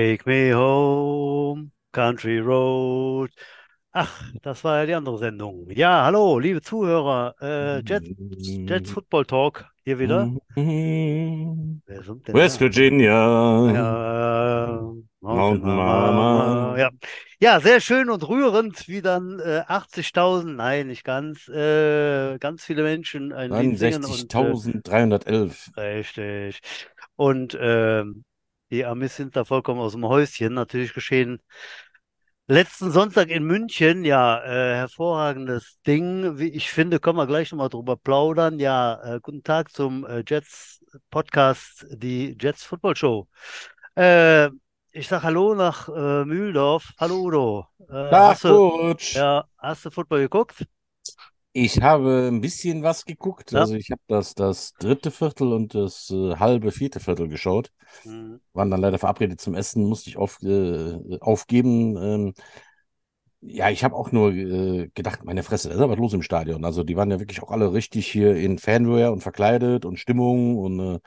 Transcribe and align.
Take 0.00 0.24
me 0.24 0.50
home, 0.54 1.72
country 1.92 2.38
road. 2.38 3.28
Ach, 3.92 4.32
das 4.40 4.64
war 4.64 4.78
ja 4.78 4.86
die 4.86 4.94
andere 4.94 5.18
Sendung. 5.18 5.68
Ja, 5.68 6.04
hallo, 6.04 6.38
liebe 6.38 6.62
Zuhörer. 6.62 7.34
Äh, 7.38 7.82
Jets, 7.86 8.08
Jets 8.66 8.90
Football 8.92 9.26
Talk 9.26 9.66
hier 9.84 9.98
wieder. 9.98 10.30
Denn 10.56 11.82
West 11.84 12.56
da? 12.56 12.60
Virginia. 12.60 13.72
Ja, 13.74 14.80
Mountain 15.20 15.60
Mountain 15.60 15.76
Mama. 15.76 16.78
Ja. 16.78 16.88
ja, 17.38 17.60
sehr 17.60 17.82
schön 17.82 18.08
und 18.08 18.26
rührend, 18.26 18.88
wie 18.88 19.02
dann 19.02 19.38
äh, 19.38 19.64
80.000, 19.68 20.54
nein, 20.54 20.86
nicht 20.86 21.04
ganz, 21.04 21.46
äh, 21.48 22.38
ganz 22.38 22.64
viele 22.64 22.84
Menschen 22.84 23.34
ein 23.34 23.50
Lied 23.50 23.78
singen 23.78 24.06
und 24.06 24.34
äh, 24.34 24.38
69.311. 24.38 25.76
Richtig. 25.76 26.62
Und 27.16 27.58
ähm, 27.60 28.24
die 28.70 28.84
Amis 28.84 29.16
sind 29.16 29.36
da 29.36 29.44
vollkommen 29.44 29.80
aus 29.80 29.92
dem 29.92 30.04
Häuschen. 30.04 30.54
Natürlich 30.54 30.94
geschehen 30.94 31.40
letzten 32.46 32.90
Sonntag 32.90 33.28
in 33.28 33.44
München. 33.44 34.04
Ja, 34.04 34.42
äh, 34.44 34.74
hervorragendes 34.76 35.78
Ding. 35.86 36.38
Wie 36.38 36.48
ich 36.48 36.70
finde, 36.70 37.00
können 37.00 37.16
wir 37.16 37.26
gleich 37.26 37.50
nochmal 37.52 37.68
drüber 37.68 37.96
plaudern. 37.96 38.58
Ja, 38.58 39.00
äh, 39.02 39.20
guten 39.20 39.42
Tag 39.42 39.72
zum 39.72 40.04
äh, 40.06 40.22
Jets 40.26 40.84
Podcast, 41.10 41.86
die 41.90 42.36
Jets 42.40 42.64
Football 42.64 42.96
Show. 42.96 43.28
Äh, 43.96 44.48
ich 44.92 45.06
sag 45.06 45.22
Hallo 45.22 45.54
nach 45.54 45.88
äh, 45.88 46.24
Mühldorf. 46.24 46.92
Hallo 46.98 47.20
Udo. 47.20 47.66
Äh, 47.88 47.92
Tag, 47.92 48.12
hast 48.12 48.44
du, 48.44 48.94
ja, 49.12 49.44
hast 49.58 49.84
du 49.84 49.90
Football 49.90 50.20
geguckt? 50.20 50.64
Ich 51.52 51.82
habe 51.82 52.28
ein 52.30 52.40
bisschen 52.40 52.82
was 52.82 53.04
geguckt. 53.04 53.50
Ja. 53.50 53.60
Also 53.60 53.74
ich 53.74 53.90
habe 53.90 54.02
das, 54.06 54.34
das 54.34 54.72
dritte 54.74 55.10
Viertel 55.10 55.52
und 55.52 55.74
das 55.74 56.10
äh, 56.10 56.36
halbe 56.36 56.70
vierte 56.70 57.00
Viertel 57.00 57.28
geschaut. 57.28 57.72
Hm. 58.02 58.40
Waren 58.52 58.70
dann 58.70 58.80
leider 58.80 58.98
verabredet 58.98 59.40
zum 59.40 59.54
Essen, 59.54 59.84
musste 59.84 60.10
ich 60.10 60.16
auf, 60.16 60.40
äh, 60.42 61.18
aufgeben. 61.20 61.96
Ähm, 61.96 62.34
ja, 63.42 63.70
ich 63.70 63.84
habe 63.84 63.96
auch 63.96 64.12
nur 64.12 64.32
äh, 64.32 64.88
gedacht, 64.94 65.24
meine 65.24 65.42
Fresse, 65.42 65.68
da 65.68 65.74
ist 65.74 65.80
ja 65.80 65.88
was 65.88 65.98
los 65.98 66.12
im 66.12 66.22
Stadion. 66.22 66.64
Also 66.64 66.84
die 66.84 66.96
waren 66.96 67.10
ja 67.10 67.18
wirklich 67.18 67.42
auch 67.42 67.50
alle 67.50 67.72
richtig 67.72 68.06
hier 68.06 68.36
in 68.36 68.58
Fanwear 68.58 69.12
und 69.12 69.22
verkleidet 69.22 69.84
und 69.84 69.98
Stimmung 69.98 70.58
und 70.58 70.80
äh, 70.80 71.00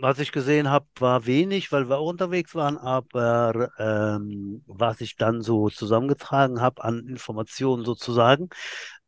Was 0.00 0.20
ich 0.20 0.30
gesehen 0.30 0.70
habe, 0.70 0.86
war 1.00 1.26
wenig, 1.26 1.72
weil 1.72 1.88
wir 1.88 1.98
auch 1.98 2.08
unterwegs 2.10 2.54
waren, 2.54 2.78
aber 2.78 3.70
ähm, 3.78 4.62
was 4.66 5.00
ich 5.00 5.16
dann 5.16 5.42
so 5.42 5.70
zusammengetragen 5.70 6.60
habe 6.60 6.84
an 6.84 7.08
Informationen 7.08 7.84
sozusagen, 7.84 8.48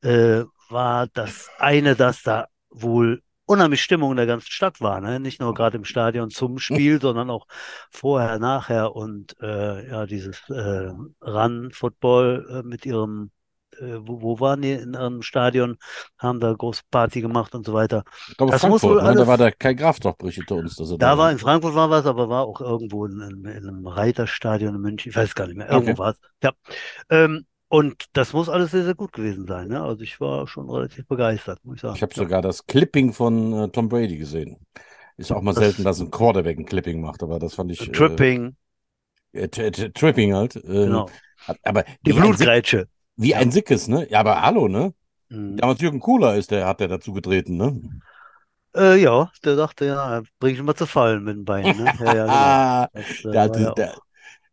äh, 0.03 0.45
war 0.69 1.07
das 1.09 1.51
eine, 1.59 1.97
dass 1.97 2.23
da 2.23 2.47
wohl 2.71 3.23
unheimlich 3.47 3.83
Stimmung 3.83 4.13
in 4.13 4.17
der 4.17 4.27
ganzen 4.27 4.51
Stadt 4.51 4.81
war, 4.81 5.01
ne? 5.01 5.19
Nicht 5.19 5.41
nur 5.41 5.53
gerade 5.55 5.77
im 5.77 5.85
Stadion 5.85 6.31
zum 6.31 6.59
Spiel, 6.61 7.01
sondern 7.01 7.31
auch 7.31 7.47
vorher, 7.91 8.39
nachher 8.39 8.95
und 8.95 9.35
äh, 9.43 9.89
ja, 9.91 10.07
dieses 10.07 10.39
äh, 10.49 10.93
Run-Football 11.21 12.63
äh, 12.65 12.67
mit 12.67 12.87
ihrem, 12.87 13.31
äh, 13.81 13.97
wo, 14.01 14.23
wo 14.23 14.41
waren 14.41 14.63
die 14.63 14.73
in 14.73 14.95
ihrem 14.95 15.23
Stadion, 15.23 15.79
haben 16.19 16.39
da 16.39 16.53
große 16.53 16.83
Party 16.93 17.21
gemacht 17.21 17.55
und 17.57 17.67
so 17.67 17.73
weiter. 17.73 18.05
ich 18.29 18.37
glaube 18.37 18.53
Das 18.53 18.63
muss 18.67 18.83
wohl 18.85 19.01
Frankfurt, 19.01 19.03
ne? 19.03 19.15
Da 19.15 19.19
alles- 19.23 19.27
war 19.29 19.39
der 19.39 19.53
Kai 19.53 19.75
Graf 19.75 19.99
doch 19.99 20.17
berichtete 20.17 20.55
uns, 20.55 20.77
dass 20.77 20.91
er 20.93 20.99
Da 20.99 21.09
war 21.11 21.19
war. 21.19 21.33
in 21.33 21.39
Frankfurt 21.39 21.75
war 21.75 21.91
was, 21.91 22.07
aber 22.07 22.29
war 22.29 22.45
auch 22.45 22.61
irgendwo 22.61 23.07
in, 23.07 23.21
einem- 23.21 23.45
in 23.47 23.67
einem 23.69 23.87
Reiterstadion 23.87 24.77
in 24.77 24.81
München. 24.81 25.11
Ich 25.11 25.17
weiß 25.17 25.35
gar 25.35 25.49
nicht 25.49 25.57
mehr. 25.57 25.69
Irgendwo 25.69 25.91
Okay. 25.93 25.99
war 25.99 26.11
es. 26.13 26.21
Ja. 26.43 26.53
Ähm, 27.11 27.47
und 27.71 28.05
das 28.13 28.35
muss 28.35 28.51
alles 28.51 28.73
sehr, 28.73 28.85
sehr 28.85 28.95
gut 28.95 29.13
gewesen 29.15 29.47
sein. 29.47 29.69
Ne? 29.69 29.83
Also 29.83 30.03
ich 30.03 30.21
war 30.21 30.47
schon 30.47 30.69
relativ 30.71 31.07
begeistert, 31.07 31.65
muss 31.65 31.77
ich 31.77 31.81
sagen. 31.83 31.97
Ich 31.97 32.03
habe 32.03 32.13
Ja. 32.15 32.23
sogar 32.25 32.43
das 32.43 32.67
Clipping 32.67 33.13
von 33.15 33.53
äh, 33.53 33.69
Tom 33.69 33.89
Brady 33.89 34.19
gesehen. 34.19 34.59
Ist 35.17 35.33
auch 35.33 35.43
mal 35.43 35.55
Das- 35.55 35.65
selten, 35.65 35.85
dass 35.85 36.01
ein 36.01 36.11
Quarterback 36.11 36.59
ein 36.59 36.67
Clipping 36.67 37.01
macht, 37.01 37.23
aber 37.23 37.39
das 37.39 37.55
fand 37.55 37.71
ich. 37.73 37.81
äh, 37.89 37.93
Tripping, 37.93 38.57
Äh, 39.33 39.49
t- 39.49 39.71
Tripping 39.93 40.35
halt. 40.35 40.57
Ähm, 40.57 40.65
genau. 40.67 41.11
Aber 41.65 41.85
Die 42.07 42.13
Blutgrätsche. 42.13 42.89
wie 43.17 43.35
ein 43.35 43.51
Sickes, 43.51 43.89
ne? 43.89 44.09
Ja, 44.11 44.21
aber 44.21 44.43
hallo, 44.43 44.69
ne? 44.69 44.95
Mhm. 45.31 45.57
Damals 45.59 45.81
Jürgen 45.81 46.01
Kohler 46.01 46.37
ist 46.37 46.51
der, 46.51 46.67
hat 46.67 46.81
der 46.81 46.89
dazu 46.89 47.13
getreten, 47.13 47.57
ne? 47.57 47.81
Äh, 48.75 49.03
ja, 49.03 49.31
der 49.45 49.57
dachte, 49.57 49.85
ja, 49.87 50.23
bring 50.39 50.55
ich 50.55 50.63
mal 50.63 50.75
zu 50.77 50.87
fallen 50.87 51.25
mit 51.25 51.37
dem 51.37 51.45
Bein. 51.45 51.77
Ne? 51.77 51.93
Ja, 51.99 52.13
ja, 52.13 52.29
genau. 52.29 52.57
Ah, 52.57 52.89
Das, 52.93 53.25
äh, 53.25 53.31
der 53.33 53.49
ja 53.59 53.71
der. 53.73 53.95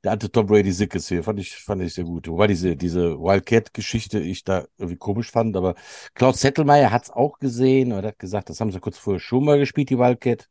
Der 0.08 0.14
hatte 0.14 0.32
Tom 0.32 0.46
Brady 0.48 0.72
Sickes 0.72 1.10
hier, 1.10 1.22
fand 1.22 1.38
ich, 1.40 1.54
fand 1.58 1.82
ich 1.82 1.94
sehr 1.94 2.06
gut. 2.06 2.30
Wobei 2.30 2.48
diese, 2.48 2.78
diese 2.78 3.20
Wildcat-Geschichte 3.20 4.20
ich 4.20 4.46
da 4.46 4.66
irgendwie 4.78 4.96
komisch 4.98 5.32
fand, 5.32 5.58
aber 5.58 5.76
Klaus 6.14 6.40
Zettelmeier 6.40 6.92
hat 6.92 7.04
es 7.04 7.10
auch 7.12 7.40
gesehen 7.40 7.92
und 7.92 8.06
hat 8.06 8.18
gesagt, 8.18 8.50
das 8.50 8.62
haben 8.62 8.72
sie 8.72 8.80
kurz 8.80 8.98
vorher 8.98 9.20
schon 9.20 9.44
mal 9.44 9.60
gespielt, 9.60 9.90
die 9.90 9.98
Wildcat. 10.00 10.48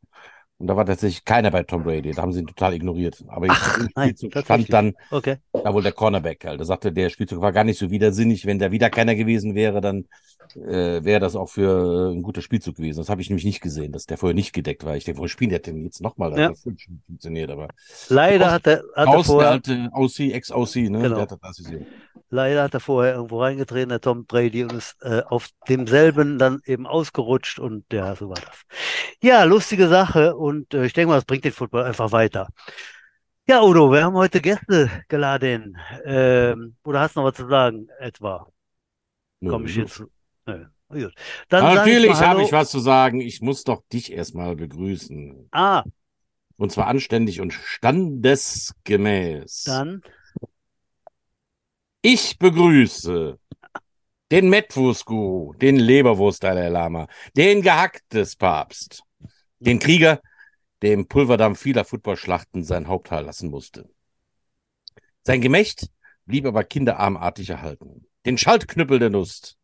Und 0.59 0.67
da 0.67 0.75
war 0.75 0.85
tatsächlich 0.85 1.25
keiner 1.25 1.49
bei 1.49 1.63
Tom 1.63 1.83
Brady, 1.83 2.11
da 2.11 2.21
haben 2.21 2.33
sie 2.33 2.41
ihn 2.41 2.47
total 2.47 2.75
ignoriert. 2.75 3.23
Aber 3.27 3.47
Spielzug 3.51 4.31
tatsächlich. 4.31 4.67
stand 4.67 4.73
dann 4.73 4.93
Okay. 5.09 5.37
da 5.63 5.73
wohl 5.73 5.81
der 5.83 5.91
Cornerback 5.91 6.45
halt. 6.45 6.59
Da 6.59 6.65
sagte, 6.65 6.91
der 6.91 7.09
Spielzug 7.09 7.41
war 7.41 7.51
gar 7.51 7.63
nicht 7.63 7.79
so 7.79 7.89
widersinnig. 7.89 8.45
Wenn 8.45 8.59
da 8.59 8.71
wieder 8.71 8.89
keiner 8.91 9.15
gewesen 9.15 9.55
wäre, 9.55 9.81
dann 9.81 10.05
äh, 10.55 11.03
wäre 11.03 11.19
das 11.19 11.35
auch 11.35 11.49
für 11.49 12.09
äh, 12.11 12.15
ein 12.15 12.21
guter 12.21 12.41
Spielzug 12.41 12.75
gewesen. 12.77 12.99
Das 12.99 13.09
habe 13.09 13.21
ich 13.21 13.29
nämlich 13.29 13.45
nicht 13.45 13.61
gesehen, 13.61 13.91
dass 13.91 14.05
der 14.05 14.17
vorher 14.17 14.33
nicht 14.35 14.53
gedeckt 14.53 14.83
war. 14.85 14.95
Ich 14.95 15.03
denke, 15.03 15.19
wo 15.21 15.27
spielt 15.27 15.51
der 15.51 15.59
denn 15.59 15.83
jetzt 15.83 16.01
nochmal? 16.01 16.31
Das 16.31 16.39
Ja. 16.39 16.47
hat 16.49 16.57
voll 16.57 16.77
schon 16.77 17.01
funktioniert, 17.05 17.51
aber 17.51 17.67
Leider 18.09 18.51
hat 18.51 18.67
er, 18.67 18.83
hat 18.95 19.07
er 19.07 19.07
Außen, 19.07 19.17
der 19.17 19.23
vorher, 19.23 19.51
alte 19.51 19.89
Aussie, 19.91 20.31
Ex-Aussie, 20.33 20.89
ne? 20.89 21.01
Genau. 21.01 21.15
Der 21.15 21.21
hat 21.23 21.31
das 21.31 21.43
assisiert. 21.43 21.87
leider 22.29 22.63
hat 22.63 22.73
er 22.73 22.79
vorher 22.79 23.15
irgendwo 23.15 23.41
reingetreten, 23.41 23.89
der 23.89 24.01
Tom 24.01 24.25
Brady, 24.25 24.63
und 24.63 24.73
ist 24.73 24.95
äh, 25.01 25.21
auf 25.27 25.49
demselben 25.69 26.37
dann 26.37 26.61
eben 26.65 26.87
ausgerutscht 26.87 27.59
und 27.59 27.85
ja, 27.91 28.15
so 28.15 28.29
war 28.29 28.35
das. 28.37 28.61
Ja, 29.21 29.43
lustige 29.43 29.87
Sache 29.87 30.35
und 30.35 30.73
äh, 30.73 30.85
ich 30.85 30.93
denke 30.93 31.09
mal, 31.09 31.15
das 31.15 31.25
bringt 31.25 31.45
den 31.45 31.51
Football 31.53 31.83
einfach 31.83 32.11
weiter. 32.11 32.47
Ja, 33.49 33.61
Udo, 33.63 33.91
wir 33.91 34.03
haben 34.03 34.15
heute 34.15 34.41
Gäste 34.41 34.89
geladen. 35.07 35.77
Ähm, 36.03 36.75
oder 36.83 36.99
hast 36.99 37.15
du 37.15 37.21
noch 37.21 37.27
was 37.27 37.35
zu 37.35 37.47
sagen, 37.47 37.87
etwa? 37.97 38.47
Nö, 39.39 39.49
Komme 39.51 39.67
ich 39.69 39.75
jetzt? 39.75 40.03
Nö. 40.47 40.65
Gut. 40.89 41.13
Dann 41.49 41.75
natürlich 41.75 42.13
habe 42.13 42.43
ich 42.43 42.53
was 42.53 42.71
zu 42.71 42.79
sagen. 42.79 43.19
Ich 43.19 43.41
muss 43.41 43.65
doch 43.65 43.83
dich 43.91 44.13
erstmal 44.13 44.55
begrüßen. 44.55 45.49
Ah, 45.51 45.83
Und 46.55 46.71
zwar 46.71 46.87
anständig 46.87 47.41
und 47.41 47.51
standesgemäß. 47.53 49.63
dann. 49.65 50.01
Ich 52.01 52.39
begrüße 52.39 53.37
den 54.31 54.49
Mettwurstguru, 54.49 55.53
den 55.55 55.75
Leberwurst 55.77 56.41
Dalai 56.43 56.69
Lama, 56.69 57.07
den 57.35 57.61
Gehack 57.61 58.07
des 58.09 58.37
Papst, 58.37 59.03
den 59.59 59.79
Krieger, 59.79 60.21
der 60.81 60.93
im 60.93 61.07
Pulverdampf 61.07 61.59
vieler 61.59 61.83
Footballschlachten 61.85 62.63
sein 62.63 62.87
Haupthaar 62.87 63.23
lassen 63.23 63.49
musste. 63.49 63.89
Sein 65.23 65.41
Gemächt 65.41 65.89
blieb 66.25 66.45
aber 66.45 66.63
kinderarmartig 66.63 67.49
erhalten. 67.49 68.05
Den 68.25 68.37
Schaltknüppel 68.37 68.99
der 68.99 69.09
Lust, 69.09 69.57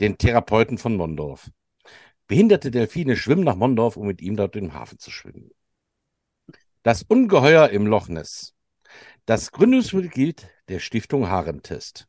den 0.00 0.18
Therapeuten 0.18 0.78
von 0.78 0.96
Mondorf. 0.96 1.50
Behinderte 2.28 2.70
Delfine 2.70 3.16
schwimmen 3.16 3.44
nach 3.44 3.56
Mondorf, 3.56 3.96
um 3.96 4.06
mit 4.06 4.22
ihm 4.22 4.36
dort 4.36 4.56
im 4.56 4.74
Hafen 4.74 4.98
zu 4.98 5.10
schwimmen. 5.10 5.50
Das 6.84 7.02
Ungeheuer 7.02 7.70
im 7.70 7.86
Loch 7.88 8.06
Ness. 8.08 8.54
Das 9.26 9.52
Gründungsmitglied 9.52 10.48
der 10.68 10.80
Stiftung 10.80 11.28
Haremtest. 11.28 12.08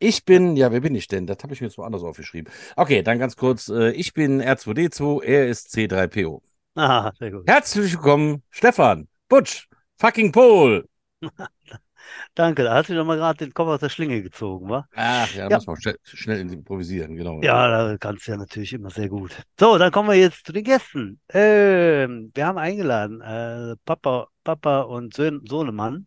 Ich 0.00 0.24
bin, 0.24 0.56
ja, 0.56 0.70
wer 0.70 0.80
bin 0.80 0.94
ich 0.94 1.08
denn? 1.08 1.26
Das 1.26 1.38
habe 1.42 1.54
ich 1.54 1.60
mir 1.60 1.66
jetzt 1.66 1.78
woanders 1.78 2.02
aufgeschrieben. 2.02 2.52
Okay, 2.76 3.02
dann 3.02 3.18
ganz 3.18 3.36
kurz. 3.36 3.68
äh, 3.68 3.90
Ich 3.92 4.14
bin 4.14 4.40
R2D2, 4.40 5.20
er 5.20 5.48
ist 5.48 5.70
C3PO. 5.70 6.42
Ah, 6.76 7.12
sehr 7.18 7.30
gut. 7.32 7.48
Herzlich 7.48 7.92
willkommen, 7.94 8.42
Stefan, 8.50 9.08
Butsch, 9.28 9.66
fucking 9.98 10.30
Pol. 10.32 10.88
Danke, 12.34 12.62
da 12.64 12.74
hast 12.74 12.88
du 12.88 12.94
doch 12.94 13.04
mal 13.04 13.16
gerade 13.16 13.44
den 13.44 13.52
Kopf 13.54 13.68
aus 13.68 13.80
der 13.80 13.88
Schlinge 13.88 14.22
gezogen, 14.22 14.68
wa? 14.68 14.86
Ach, 14.94 15.32
ja, 15.34 15.48
Ja. 15.48 15.56
muss 15.56 15.66
man 15.66 15.76
schnell, 15.76 15.96
schnell 16.02 16.40
improvisieren, 16.52 17.14
genau. 17.16 17.42
Ja, 17.42 17.68
da 17.68 17.96
kannst 17.98 18.26
du 18.26 18.32
ja 18.32 18.36
natürlich 18.36 18.72
immer 18.72 18.90
sehr 18.90 19.08
gut. 19.08 19.34
So, 19.58 19.78
dann 19.78 19.92
kommen 19.92 20.08
wir 20.08 20.16
jetzt 20.16 20.46
zu 20.46 20.52
den 20.52 20.64
Gästen. 20.64 21.20
Ähm, 21.30 22.30
wir 22.34 22.46
haben 22.46 22.58
eingeladen, 22.58 23.20
äh, 23.20 23.76
Papa, 23.84 24.28
Papa 24.44 24.82
und 24.82 25.14
Sohn, 25.14 25.42
Sohnemann. 25.46 26.06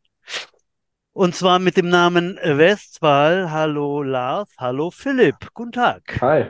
Und 1.13 1.35
zwar 1.35 1.59
mit 1.59 1.75
dem 1.75 1.89
Namen 1.89 2.37
Westphal. 2.41 3.51
Hallo 3.51 4.01
Lars, 4.01 4.49
hallo 4.57 4.91
Philipp. 4.91 5.35
Guten 5.53 5.73
Tag. 5.73 6.19
Hi. 6.21 6.45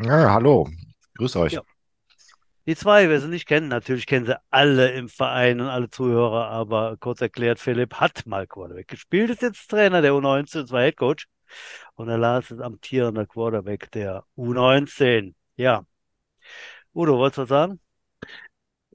Ja, 0.00 0.32
hallo. 0.32 0.66
Grüß 1.18 1.36
euch. 1.36 1.52
Ja. 1.52 1.62
Die 2.66 2.76
zwei, 2.76 3.08
wer 3.08 3.20
sie 3.20 3.28
nicht 3.28 3.46
kennen, 3.46 3.68
natürlich 3.68 4.06
kennen 4.06 4.26
sie 4.26 4.38
alle 4.50 4.92
im 4.92 5.08
Verein 5.08 5.60
und 5.60 5.68
alle 5.68 5.88
Zuhörer, 5.90 6.48
aber 6.48 6.96
kurz 6.98 7.20
erklärt, 7.20 7.58
Philipp 7.58 7.94
hat 7.94 8.26
mal 8.26 8.46
Quarterback 8.46 8.88
gespielt, 8.88 9.30
ist 9.30 9.42
jetzt 9.42 9.68
Trainer 9.68 10.02
der 10.02 10.12
U19, 10.12 10.66
zwar 10.66 10.82
Headcoach. 10.82 11.26
Und 11.94 12.06
der 12.06 12.18
Lars 12.18 12.50
ist 12.50 12.60
amtierender 12.60 13.26
Quarterback 13.26 13.90
der 13.90 14.24
U19. 14.36 15.34
Ja. 15.56 15.84
Udo, 16.94 17.18
wolltest 17.18 17.38
du 17.38 17.42
was 17.42 17.48
sagen? 17.48 17.80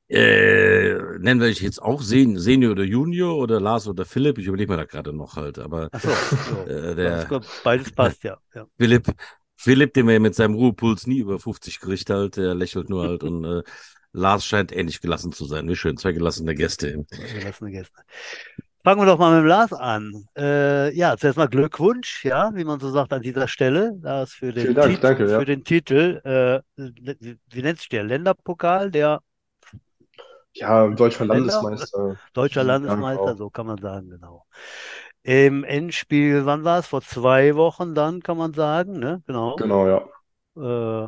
Äh, 0.08 0.94
nennen 1.18 1.42
wir 1.42 1.48
dich 1.48 1.62
jetzt 1.62 1.82
auch 1.82 2.02
Sen 2.02 2.38
Senior 2.38 2.74
oder 2.74 2.84
Junior 2.84 3.38
oder 3.38 3.60
Lars 3.60 3.88
oder 3.88 4.06
Philipp? 4.06 4.38
Ich 4.38 4.46
überlege 4.46 4.72
mir 4.72 4.78
da 4.78 4.86
gerade 4.86 5.12
noch 5.14 5.36
halt. 5.36 5.58
Aber 5.58 5.90
Achso, 5.92 6.10
so. 6.10 6.72
äh, 6.72 6.96
der 6.96 7.26
Beides, 7.26 7.62
beides 7.64 7.92
passt, 7.92 8.24
ja. 8.24 8.38
ja. 8.54 8.68
Philipp, 8.78 9.12
Philipp, 9.66 9.94
den 9.96 10.08
wir 10.08 10.20
mit 10.20 10.36
seinem 10.36 10.54
Ruhepuls 10.54 11.08
nie 11.08 11.18
über 11.18 11.40
50 11.40 11.80
kriegt 11.80 12.10
halt, 12.12 12.38
der 12.38 12.54
lächelt 12.54 12.88
nur 12.90 13.04
halt 13.08 13.24
und 13.24 13.44
äh, 13.44 13.64
Lars 14.14 14.46
scheint 14.46 14.72
ähnlich 14.72 15.02
gelassen 15.02 15.32
zu 15.32 15.46
sein. 15.46 15.68
Wie 15.68 15.76
schön, 15.76 15.98
zwei 15.98 16.12
gelassene 16.12 16.54
Gäste. 16.54 17.06
Zwei 17.10 17.40
gelassene 17.40 17.72
Gäste. 17.72 18.02
Fangen 18.84 19.02
wir 19.02 19.08
doch 19.08 19.18
mal 19.18 19.32
mit 19.32 19.44
dem 19.44 19.48
Lars 19.48 19.74
an. 19.74 20.26
Äh, 20.38 20.96
ja, 20.96 21.18
zuerst 21.18 21.38
mal 21.38 21.48
Glückwunsch, 21.48 22.24
ja, 22.24 22.52
wie 22.54 22.64
man 22.64 22.80
so 22.80 22.92
sagt 22.92 23.12
an 23.12 23.24
dieser 23.24 23.48
Stelle. 23.48 23.98
Lars 24.04 24.34
für 24.34 24.54
den, 24.54 24.62
Vielen 24.66 24.76
Dank, 24.76 24.92
Tit- 24.94 25.04
danke, 25.04 25.28
ja. 25.28 25.40
für 25.40 25.46
den 25.46 25.64
Titel. 25.64 26.22
Äh, 26.24 26.62
wie, 26.78 27.38
wie 27.50 27.62
nennt 27.64 27.80
sich 27.80 27.90
der? 27.90 28.04
Länderpokal, 28.04 28.92
der 28.92 29.22
Ja, 30.54 30.88
deutscher 30.88 31.26
Länder? 31.26 31.54
Landesmeister. 31.54 32.16
deutscher 32.34 32.64
Landesmeister, 32.64 33.36
so 33.36 33.50
kann 33.50 33.66
man 33.66 33.78
sagen, 33.80 34.10
genau. 34.12 34.46
Im 35.26 35.64
Endspiel, 35.64 36.46
wann 36.46 36.64
war 36.64 36.80
es? 36.80 36.88
Vor 36.88 37.02
zwei 37.02 37.56
Wochen 37.56 37.96
dann, 37.96 38.22
kann 38.22 38.38
man 38.38 38.54
sagen, 38.54 39.00
ne? 39.00 39.24
Genau. 39.26 39.56
Genau, 39.56 39.88
ja. 39.88 40.06
Äh, 40.56 41.08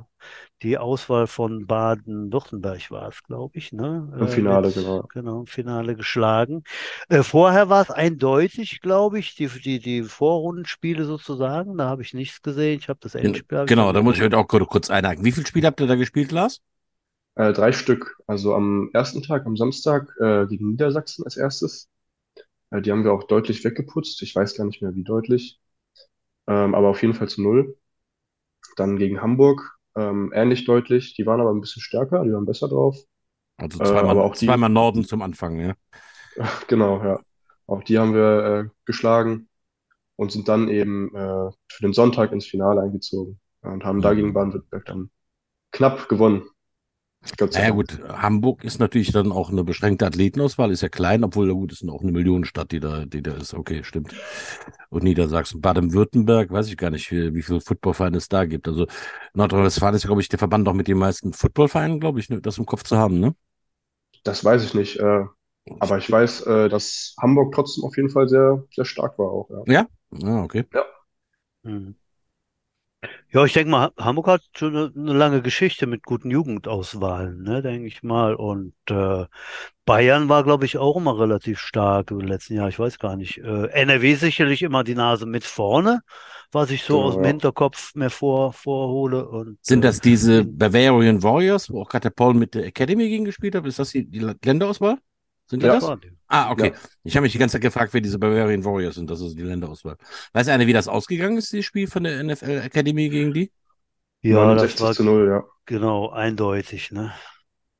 die 0.63 0.79
Auswahl 0.79 1.27
von 1.27 1.67
Baden-Württemberg 1.67 2.89
war 2.89 3.09
es, 3.09 3.21
glaube 3.23 3.57
ich, 3.59 3.73
ne? 3.73 4.11
Im 4.17 4.25
Äh, 4.25 4.27
Finale, 4.27 4.67
mit, 4.67 4.75
genau. 4.75 5.03
genau, 5.13 5.39
im 5.41 5.45
Finale 5.45 5.95
geschlagen. 5.95 6.63
Äh, 7.09 7.21
vorher 7.21 7.69
war 7.69 7.83
es 7.83 7.91
eindeutig, 7.91 8.81
glaube 8.81 9.19
ich, 9.19 9.35
die, 9.35 9.47
die, 9.47 9.79
die 9.79 10.01
Vorrundenspiele 10.01 11.05
sozusagen. 11.05 11.77
Da 11.77 11.87
habe 11.87 12.01
ich 12.01 12.15
nichts 12.15 12.41
gesehen. 12.41 12.79
Ich 12.79 12.89
habe 12.89 12.99
das 12.99 13.13
Endspiel. 13.13 13.59
hab 13.59 13.65
ich 13.65 13.69
Genau, 13.69 13.93
da 13.93 14.01
muss 14.01 14.17
ich 14.17 14.23
heute 14.23 14.37
auch 14.37 14.47
kurz- 14.47 14.67
kurz 14.67 14.89
einhaken. 14.89 15.23
Wie 15.23 15.31
viele 15.31 15.45
Spiele 15.45 15.67
habt 15.67 15.79
ihr 15.79 15.85
da 15.87 15.95
gespielt, 15.95 16.31
Lars? 16.31 16.59
Äh, 17.35 17.53
drei 17.53 17.71
Stück. 17.71 18.17
Also 18.25 18.55
am 18.55 18.89
ersten 18.93 19.21
Tag, 19.21 19.45
am 19.45 19.55
Samstag, 19.55 20.11
äh, 20.19 20.47
gegen 20.47 20.71
Niedersachsen 20.71 21.23
als 21.23 21.37
erstes. 21.37 21.87
Äh, 22.71 22.81
die 22.81 22.91
haben 22.91 23.03
wir 23.03 23.13
auch 23.13 23.23
deutlich 23.25 23.63
weggeputzt. 23.63 24.21
Ich 24.21 24.35
weiß 24.35 24.55
gar 24.57 24.65
nicht 24.65 24.81
mehr, 24.81 24.95
wie 24.95 25.03
deutlich. 25.03 25.59
Ähm, 26.47 26.75
aber 26.75 26.89
auf 26.89 27.01
jeden 27.01 27.13
Fall 27.15 27.29
zu 27.29 27.41
null. 27.43 27.77
Dann 28.77 28.97
gegen 28.97 29.21
Hamburg, 29.21 29.77
ähm, 29.95 30.31
ähnlich 30.33 30.65
deutlich. 30.65 31.15
Die 31.15 31.25
waren 31.25 31.41
aber 31.41 31.51
ein 31.53 31.61
bisschen 31.61 31.81
stärker, 31.81 32.23
die 32.23 32.31
waren 32.33 32.45
besser 32.45 32.69
drauf. 32.69 32.97
Also 33.57 33.79
Äh, 33.79 33.83
zweimal, 33.83 34.17
aber 34.17 34.25
auch 34.25 34.35
die- 34.37 34.55
zweimal 34.55 34.69
Norden 34.69 35.03
zum 35.03 35.21
Anfang, 35.21 35.59
ja. 35.59 35.75
Genau, 36.67 37.03
ja. 37.03 37.19
Auch 37.67 37.83
die 37.83 37.97
haben 37.99 38.13
wir 38.13 38.65
äh, 38.67 38.69
geschlagen 38.85 39.49
und 40.17 40.31
sind 40.31 40.49
dann 40.49 40.69
eben 40.69 41.15
äh, 41.15 41.51
für 41.71 41.81
den 41.83 41.93
Sonntag 41.93 42.31
ins 42.31 42.45
Finale 42.47 42.81
eingezogen 42.81 43.39
und 43.61 43.85
haben 43.85 44.01
da 44.01 44.13
gegen 44.13 44.33
Baden-Württemberg 44.33 44.85
dann 44.85 45.11
knapp 45.71 46.09
gewonnen. 46.09 46.49
Gott 47.37 47.53
sei 47.53 47.59
Naja, 47.61 47.71
gut, 47.71 47.99
Hamburg 48.07 48.63
ist 48.63 48.79
natürlich 48.79 49.11
dann 49.11 49.31
auch 49.31 49.49
eine 49.49 49.63
beschränkte 49.63 50.05
Athletenauswahl, 50.05 50.71
ist 50.71 50.81
ja 50.81 50.89
klein, 50.89 51.23
obwohl, 51.23 51.53
gut, 51.53 51.71
ist 51.71 51.87
auch 51.89 52.01
eine 52.01 52.11
Millionenstadt, 52.11 52.71
die 52.71 52.79
da, 52.79 53.05
die 53.05 53.21
da 53.21 53.33
ist. 53.33 53.53
Okay, 53.53 53.83
stimmt. 53.83 54.13
Und 54.89 55.03
Niedersachsen, 55.03 55.61
Baden-Württemberg, 55.61 56.51
weiß 56.51 56.67
ich 56.67 56.77
gar 56.77 56.91
nicht, 56.91 57.11
wie, 57.11 57.33
wie 57.33 57.41
viele 57.41 57.61
Footballvereine 57.61 58.17
es 58.17 58.29
da 58.29 58.45
gibt. 58.45 58.67
Also 58.67 58.87
Nordrhein-Westfalen 59.33 59.95
ist, 59.95 60.05
glaube 60.05 60.21
ich, 60.21 60.29
der 60.29 60.39
Verband 60.39 60.67
auch 60.67 60.73
mit 60.73 60.87
den 60.87 60.97
meisten 60.97 61.33
Footballvereinen, 61.33 61.99
glaube 61.99 62.19
ich, 62.19 62.29
ne, 62.29 62.41
das 62.41 62.57
im 62.57 62.65
Kopf 62.65 62.83
zu 62.83 62.97
haben, 62.97 63.19
ne? 63.19 63.35
Das 64.23 64.43
weiß 64.43 64.63
ich 64.63 64.73
nicht. 64.73 64.99
Äh, 64.99 65.25
aber 65.79 65.97
ich 65.97 66.09
weiß, 66.09 66.41
äh, 66.41 66.69
dass 66.69 67.15
Hamburg 67.19 67.53
trotzdem 67.53 67.83
auf 67.83 67.97
jeden 67.97 68.09
Fall 68.09 68.27
sehr, 68.27 68.63
sehr 68.73 68.85
stark 68.85 69.17
war 69.19 69.27
auch. 69.27 69.49
Ja. 69.49 69.63
Ja? 69.73 69.87
Ah, 70.23 70.43
okay. 70.43 70.65
Mhm. 71.63 71.95
Ja, 73.29 73.45
ich 73.45 73.53
denke 73.53 73.69
mal, 73.69 73.91
Hamburg 73.97 74.27
hat 74.27 74.41
schon 74.55 74.75
eine, 74.75 74.91
eine 74.95 75.13
lange 75.13 75.41
Geschichte 75.41 75.85
mit 75.85 76.03
guten 76.03 76.31
Jugendauswahlen, 76.31 77.43
ne, 77.43 77.61
denke 77.61 77.87
ich 77.87 78.01
mal. 78.01 78.33
Und 78.35 78.73
äh, 78.89 79.25
Bayern 79.85 80.29
war, 80.29 80.43
glaube 80.43 80.65
ich, 80.65 80.77
auch 80.77 80.97
immer 80.97 81.19
relativ 81.19 81.59
stark 81.59 82.11
im 82.11 82.21
letzten 82.21 82.55
Jahr. 82.55 82.69
Ich 82.69 82.79
weiß 82.79 82.99
gar 82.99 83.15
nicht. 83.15 83.37
Äh, 83.37 83.67
NRW 83.67 84.15
sicherlich 84.15 84.63
immer 84.63 84.83
die 84.83 84.95
Nase 84.95 85.25
mit 85.25 85.43
vorne, 85.43 86.01
was 86.51 86.71
ich 86.71 86.83
so 86.83 86.95
Genau, 86.95 87.07
aus 87.07 87.13
dem 87.15 87.23
ja. 87.23 87.27
Hinterkopf 87.27 87.93
mehr 87.95 88.09
vor, 88.09 88.53
vorhole. 88.53 89.27
Und 89.27 89.59
Sind 89.61 89.83
äh, 89.83 89.87
das 89.87 90.01
diese 90.01 90.43
Bavarian 90.45 91.21
Warriors, 91.21 91.69
wo 91.69 91.81
auch 91.81 91.89
gerade 91.89 92.03
der 92.03 92.09
Paul 92.11 92.33
mit 92.33 92.55
der 92.55 92.65
Academy 92.65 93.09
gegen 93.09 93.25
gespielt 93.25 93.55
hat? 93.55 93.65
Ist 93.65 93.79
das 93.79 93.91
die, 93.91 94.05
die 94.05 94.19
Länderauswahl? 94.43 94.97
Sind 95.47 95.63
die 95.63 95.67
Ja. 95.67 95.79
das? 95.79 95.97
Ah, 96.27 96.51
okay. 96.51 96.71
Ja. 96.73 96.79
Ich 97.03 97.15
habe 97.15 97.23
mich 97.23 97.31
die 97.31 97.37
ganze 97.37 97.53
Zeit 97.53 97.61
gefragt, 97.61 97.93
wer 97.93 98.01
diese 98.01 98.19
Bavarian 98.19 98.65
Warriors 98.65 98.95
sind. 98.95 99.09
Das 99.09 99.21
ist 99.21 99.37
die 99.37 99.43
Länderauswahl. 99.43 99.95
Weiß 100.33 100.49
einer, 100.49 100.67
wie 100.67 100.73
das 100.73 100.87
ausgegangen 100.87 101.37
ist, 101.37 101.53
das 101.53 101.63
Spiel 101.63 101.87
von 101.87 102.03
der 102.03 102.21
NFL 102.23 102.61
Academy 102.65 103.09
gegen 103.09 103.33
die? 103.33 103.51
Ja, 104.21 104.53
das 104.55 104.75
69 104.75 104.81
war 104.81 104.93
zu 104.93 105.03
0, 105.03 105.27
ja. 105.29 105.43
genau 105.65 106.09
eindeutig, 106.09 106.91
ne? 106.91 107.13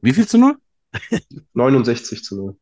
Wie 0.02 0.14
viel 0.14 0.28
zu 0.28 0.38
null? 0.38 0.56
69 1.54 2.24
zu 2.24 2.36
0. 2.38 2.58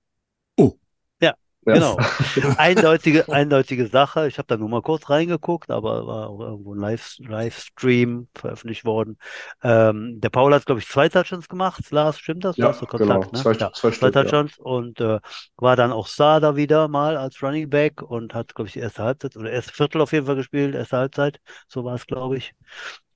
Ja, 1.65 1.75
Ja. 1.75 1.95
Genau. 2.33 2.55
Eindeutige, 2.55 3.31
eindeutige 3.31 3.87
Sache. 3.87 4.27
Ich 4.27 4.37
habe 4.37 4.47
da 4.47 4.57
nur 4.57 4.69
mal 4.69 4.81
kurz 4.81 5.09
reingeguckt, 5.09 5.71
aber 5.71 6.05
war 6.07 6.29
auch 6.29 6.39
irgendwo 6.39 6.73
ein 6.75 6.79
Live, 6.79 7.15
Livestream 7.19 8.27
veröffentlicht 8.35 8.85
worden. 8.85 9.17
Ähm, 9.63 10.19
der 10.21 10.29
Paul 10.29 10.53
hat, 10.53 10.65
glaube 10.65 10.79
ich, 10.81 10.87
zwei 10.87 11.09
Touchdowns 11.09 11.49
gemacht. 11.49 11.89
Lars, 11.91 12.19
stimmt 12.19 12.45
das? 12.45 12.59
Du 12.59 12.67
Ja, 12.67 12.67
hast 12.67 12.79
so 12.79 12.85
Kontakt, 12.85 13.31
genau. 13.31 13.31
ne? 13.33 13.43
Zwei, 13.43 13.53
Ja, 13.53 13.71
zwei 13.73 13.91
zwei 13.91 14.11
Stück, 14.11 14.21
ja. 14.21 14.33
Touchdowns 14.33 14.57
und 14.59 14.99
äh, 15.01 15.19
war 15.57 15.75
dann 15.75 15.91
auch 15.91 16.07
Star 16.07 16.39
da 16.39 16.55
wieder 16.55 16.87
mal 16.87 17.17
als 17.17 17.41
Running 17.41 17.69
Back 17.69 18.01
und 18.01 18.33
hat, 18.33 18.55
glaube 18.55 18.67
ich, 18.67 18.73
die 18.73 18.79
erste 18.79 19.03
Halbzeit 19.03 19.35
oder 19.37 19.51
erste 19.51 19.73
Viertel 19.73 20.01
auf 20.01 20.11
jeden 20.13 20.25
Fall 20.27 20.35
gespielt, 20.35 20.75
erste 20.75 20.97
Halbzeit. 20.97 21.39
So 21.67 21.83
war 21.83 21.95
es, 21.95 22.05
glaube 22.07 22.37
ich. 22.37 22.53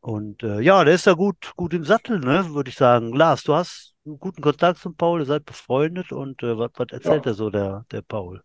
Und 0.02 0.44
äh, 0.44 0.62
ja, 0.62 0.84
der 0.84 0.96
ist 0.96 1.08
da 1.08 1.14
gut, 1.14 1.52
gut 1.56 1.74
im 1.74 1.84
Sattel, 1.84 2.20
ne, 2.20 2.54
würde 2.54 2.70
ich 2.70 2.76
sagen. 2.78 3.14
Lars, 3.14 3.44
du 3.44 3.54
hast 3.56 3.94
einen 4.10 4.20
guten 4.20 4.42
Kontakt 4.42 4.80
zum 4.80 4.96
Paul, 4.96 5.22
ihr 5.22 5.26
seid 5.26 5.46
befreundet 5.46 6.12
und 6.12 6.44
äh, 6.44 6.58
was, 6.58 6.72
was 6.76 6.88
erzählt 6.92 7.26
Ja. 7.26 7.32
er 7.32 7.34
so, 7.36 7.50
der, 7.50 7.86
der 7.92 8.02
Paul? 8.02 8.44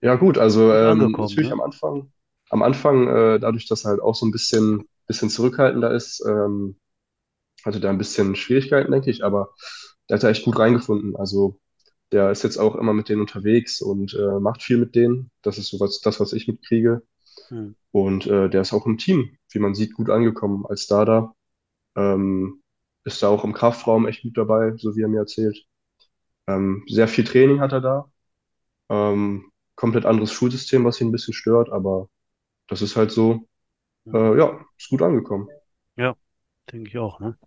Ja, 0.00 0.16
gut, 0.16 0.38
also 0.38 0.72
ähm, 0.72 1.12
natürlich 1.18 1.48
ne? 1.48 1.52
am 1.52 1.60
Anfang, 1.60 2.12
am 2.50 2.62
Anfang, 2.62 3.08
äh, 3.08 3.38
dadurch, 3.38 3.66
dass 3.68 3.84
er 3.84 3.90
halt 3.92 4.00
auch 4.00 4.14
so 4.14 4.26
ein 4.26 4.32
bisschen, 4.32 4.84
bisschen 5.06 5.30
zurückhaltender 5.30 5.92
ist, 5.92 6.24
ähm, 6.26 6.76
hatte 7.64 7.80
der 7.80 7.90
ein 7.90 7.98
bisschen 7.98 8.36
Schwierigkeiten, 8.36 8.92
denke 8.92 9.10
ich, 9.10 9.24
aber 9.24 9.54
der 10.08 10.16
hat 10.16 10.24
da 10.24 10.30
echt 10.30 10.44
gut 10.44 10.58
reingefunden. 10.58 11.16
Also 11.16 11.60
der 12.12 12.30
ist 12.32 12.44
jetzt 12.44 12.58
auch 12.58 12.76
immer 12.76 12.92
mit 12.94 13.08
denen 13.08 13.22
unterwegs 13.22 13.82
und 13.82 14.14
äh, 14.14 14.40
macht 14.40 14.62
viel 14.62 14.78
mit 14.78 14.94
denen. 14.96 15.30
Das 15.42 15.58
ist 15.58 15.68
so 15.70 15.80
was, 15.80 16.00
das, 16.00 16.20
was 16.20 16.32
ich 16.34 16.48
mitkriege. 16.48 17.02
Hm. 17.48 17.72
Und 17.92 18.26
äh, 18.26 18.48
der 18.50 18.62
ist 18.62 18.72
auch 18.72 18.86
im 18.86 18.98
Team, 18.98 19.36
wie 19.52 19.58
man 19.60 19.74
sieht, 19.74 19.94
gut 19.94 20.10
angekommen 20.10 20.66
als 20.66 20.84
Starter. 20.84 21.34
Ähm, 21.96 22.61
ist 23.04 23.22
da 23.22 23.28
auch 23.28 23.44
im 23.44 23.52
Kraftraum 23.52 24.06
echt 24.06 24.22
gut 24.22 24.36
dabei, 24.36 24.74
so 24.76 24.96
wie 24.96 25.02
er 25.02 25.08
mir 25.08 25.20
erzählt. 25.20 25.64
Ähm, 26.48 26.84
sehr 26.88 27.08
viel 27.08 27.24
Training 27.24 27.60
hat 27.60 27.72
er 27.72 27.80
da. 27.80 28.12
Ähm, 28.90 29.50
komplett 29.76 30.06
anderes 30.06 30.32
Schulsystem, 30.32 30.84
was 30.84 31.00
ihn 31.00 31.08
ein 31.08 31.12
bisschen 31.12 31.34
stört, 31.34 31.70
aber 31.70 32.08
das 32.68 32.82
ist 32.82 32.96
halt 32.96 33.12
so, 33.12 33.48
äh, 34.12 34.38
ja, 34.38 34.64
ist 34.78 34.90
gut 34.90 35.02
angekommen. 35.02 35.48
Denke 36.72 36.88
ich 36.90 36.98
auch, 36.98 37.20
ne? 37.20 37.38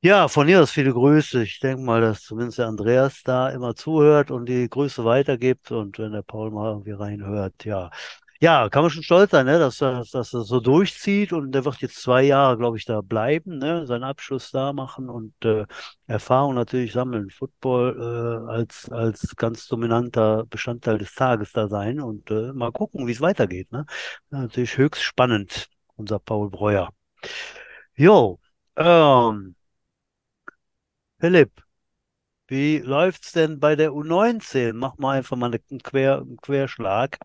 Ja, 0.00 0.28
von 0.28 0.46
hier 0.46 0.62
aus 0.62 0.70
viele 0.70 0.92
Grüße. 0.92 1.42
Ich 1.42 1.58
denke 1.58 1.82
mal, 1.82 2.00
dass 2.00 2.22
zumindest 2.22 2.58
der 2.58 2.68
Andreas 2.68 3.22
da 3.24 3.48
immer 3.50 3.74
zuhört 3.74 4.30
und 4.30 4.46
die 4.46 4.68
Grüße 4.68 5.04
weitergibt 5.04 5.72
und 5.72 5.98
wenn 5.98 6.12
der 6.12 6.22
Paul 6.22 6.50
mal 6.52 6.70
irgendwie 6.70 6.92
reinhört, 6.92 7.64
ja. 7.64 7.90
Ja, 8.40 8.68
kann 8.68 8.82
man 8.82 8.90
schon 8.92 9.02
stolz 9.02 9.32
sein, 9.32 9.46
ne, 9.46 9.58
dass 9.58 9.80
er, 9.80 10.04
dass 10.12 10.32
er 10.32 10.42
so 10.44 10.60
durchzieht 10.60 11.32
und 11.32 11.50
der 11.50 11.64
wird 11.64 11.78
jetzt 11.80 12.00
zwei 12.00 12.22
Jahre, 12.22 12.56
glaube 12.56 12.76
ich, 12.76 12.84
da 12.84 13.00
bleiben, 13.00 13.58
ne, 13.58 13.84
seinen 13.84 14.04
Abschluss 14.04 14.52
da 14.52 14.72
machen 14.72 15.08
und 15.10 15.34
äh, 15.44 15.66
Erfahrung 16.06 16.54
natürlich 16.54 16.92
sammeln, 16.92 17.30
Football 17.30 18.46
äh, 18.46 18.50
als, 18.52 18.88
als 18.90 19.34
ganz 19.34 19.66
dominanter 19.66 20.46
Bestandteil 20.46 20.98
des 20.98 21.14
Tages 21.16 21.50
da 21.52 21.66
sein 21.66 22.00
und 22.00 22.30
äh, 22.30 22.52
mal 22.52 22.70
gucken, 22.70 23.08
wie 23.08 23.12
es 23.12 23.20
weitergeht, 23.20 23.72
ne. 23.72 23.86
Natürlich 24.30 24.76
höchst 24.78 25.02
spannend, 25.02 25.68
unser 25.96 26.20
Paul 26.20 26.48
Breuer. 26.48 26.90
Jo, 27.96 28.38
ähm, 28.76 29.54
Philipp, 31.20 31.52
wie 32.48 32.78
läuft's 32.78 33.32
denn 33.32 33.60
bei 33.60 33.76
der 33.76 33.92
U19? 33.94 34.78
Mach 34.78 34.98
mal 34.98 35.18
einfach 35.18 35.36
mal 35.36 35.52
einen, 35.52 35.82
Quer, 35.82 36.18
einen 36.20 36.36
Querschlag. 36.38 37.18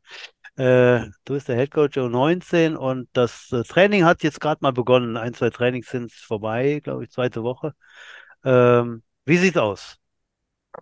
Äh, 0.56 1.08
du 1.26 1.34
bist 1.34 1.48
der 1.48 1.56
Headcoach 1.56 1.92
der 1.92 2.04
U19 2.04 2.76
und 2.76 3.10
das 3.14 3.52
äh, 3.52 3.64
Training 3.64 4.06
hat 4.06 4.22
jetzt 4.22 4.40
gerade 4.40 4.60
mal 4.62 4.72
begonnen. 4.72 5.18
Ein, 5.18 5.34
zwei 5.34 5.50
Trainings 5.50 5.90
sind 5.90 6.12
vorbei, 6.12 6.80
glaube 6.84 7.04
ich, 7.04 7.12
zweite 7.12 7.44
Woche. 7.44 7.74
Ähm, 8.44 9.02
wie 9.26 9.38
sieht's 9.38 9.58
aus? 9.58 9.98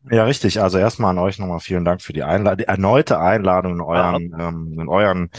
Ja, 0.09 0.25
richtig. 0.25 0.61
Also 0.61 0.77
erstmal 0.77 1.11
an 1.11 1.19
euch 1.19 1.39
nochmal 1.39 1.59
vielen 1.59 1.85
Dank 1.85 2.01
für 2.01 2.13
die 2.13 2.23
Einladung, 2.23 2.57
die 2.57 2.63
erneute 2.65 3.19
Einladung 3.19 3.73
in 3.75 3.81
euren, 3.81 4.35
ähm, 4.39 4.79
in 4.79 4.87
euren 4.87 5.29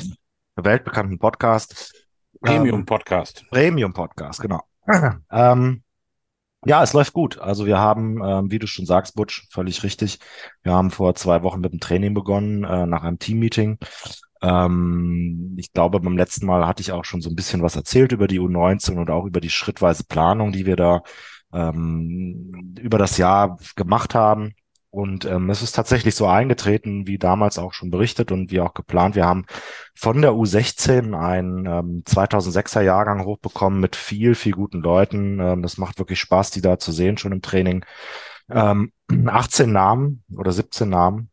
weltbekannten 0.57 1.19
Podcast. 1.19 1.95
Premium 2.41 2.81
Ähm, 2.81 2.87
Podcast. 2.87 3.45
Premium 3.51 3.93
Podcast, 3.93 4.41
genau. 4.41 4.63
ähm, 5.31 5.82
ja, 6.65 6.83
es 6.83 6.93
läuft 6.93 7.13
gut. 7.13 7.39
Also 7.39 7.67
wir 7.67 7.79
haben, 7.79 8.23
ähm, 8.25 8.51
wie 8.51 8.59
du 8.59 8.67
schon 8.67 8.87
sagst, 8.87 9.15
Butch, 9.17 9.49
völlig 9.51 9.83
richtig. 9.83 10.19
Wir 10.63 10.73
haben 10.73 10.91
vor 10.91 11.15
zwei 11.15 11.43
Wochen 11.43 11.61
mit 11.61 11.73
dem 11.73 11.81
Training 11.81 12.15
begonnen, 12.15 12.65
äh, 12.65 12.87
nach 12.87 13.03
einem 13.03 13.19
Teammeeting. 13.19 13.79
Ähm, 14.43 15.55
ich 15.59 15.73
glaube, 15.73 16.01
beim 16.01 16.17
letzten 16.17 16.47
Mal 16.47 16.67
hatte 16.67 16.83
ich 16.83 16.93
auch 16.93 17.05
schon 17.05 17.21
so 17.21 17.31
ein 17.31 17.37
bisschen 17.37 17.63
was 17.63 17.77
erzählt 17.77 18.13
über 18.13 18.29
die 18.29 18.41
U19 18.41 18.99
und 18.99 19.11
auch 19.11 19.25
über 19.25 19.41
die 19.41 19.51
schrittweise 19.51 20.05
Planung, 20.05 20.53
die 20.53 20.67
wir 20.67 20.77
da 20.77 21.03
ähm, 21.53 22.75
über 22.81 22.99
das 22.99 23.19
Jahr 23.19 23.59
gemacht 23.77 24.15
haben. 24.15 24.55
Und 24.91 25.25
ähm, 25.25 25.49
es 25.49 25.63
ist 25.63 25.73
tatsächlich 25.73 26.15
so 26.15 26.27
eingetreten, 26.27 27.07
wie 27.07 27.19
damals 27.19 27.59
auch 27.59 27.73
schon 27.73 27.91
berichtet 27.91 28.31
und 28.31 28.51
wie 28.51 28.61
auch 28.61 28.75
geplant. 28.75 29.15
Wir 29.15 29.25
haben 29.25 29.47
von 29.95 30.23
der 30.23 30.33
U16 30.33 31.19
einen 31.19 31.67
ähm, 31.67 32.03
2006er 32.07 32.81
Jahrgang 32.81 33.25
hochbekommen 33.25 33.81
mit 33.81 33.97
viel, 33.97 34.35
viel 34.35 34.53
guten 34.53 34.81
Leuten. 34.81 35.39
Ähm, 35.41 35.63
das 35.63 35.79
macht 35.79 35.99
wirklich 35.99 36.21
Spaß, 36.21 36.51
die 36.51 36.61
da 36.61 36.79
zu 36.79 36.93
sehen, 36.93 37.19
schon 37.19 37.33
im 37.33 37.43
Training. 37.43 37.85
Ähm, 38.51 38.93
18 39.27 39.71
Namen 39.71 40.25
oder 40.35 40.53
17 40.53 40.89
Namen 40.89 41.31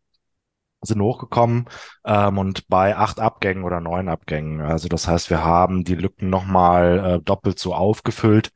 sind 0.82 1.02
hochgekommen 1.02 1.66
ähm, 2.06 2.38
und 2.38 2.68
bei 2.68 2.96
acht 2.96 3.20
Abgängen 3.20 3.64
oder 3.64 3.82
neun 3.82 4.08
Abgängen. 4.08 4.62
Also 4.62 4.88
das 4.88 5.08
heißt, 5.08 5.30
wir 5.30 5.44
haben 5.44 5.84
die 5.84 5.96
Lücken 5.96 6.30
nochmal 6.30 7.16
äh, 7.20 7.22
doppelt 7.22 7.60
so 7.60 7.74
aufgefüllt. 7.74 8.52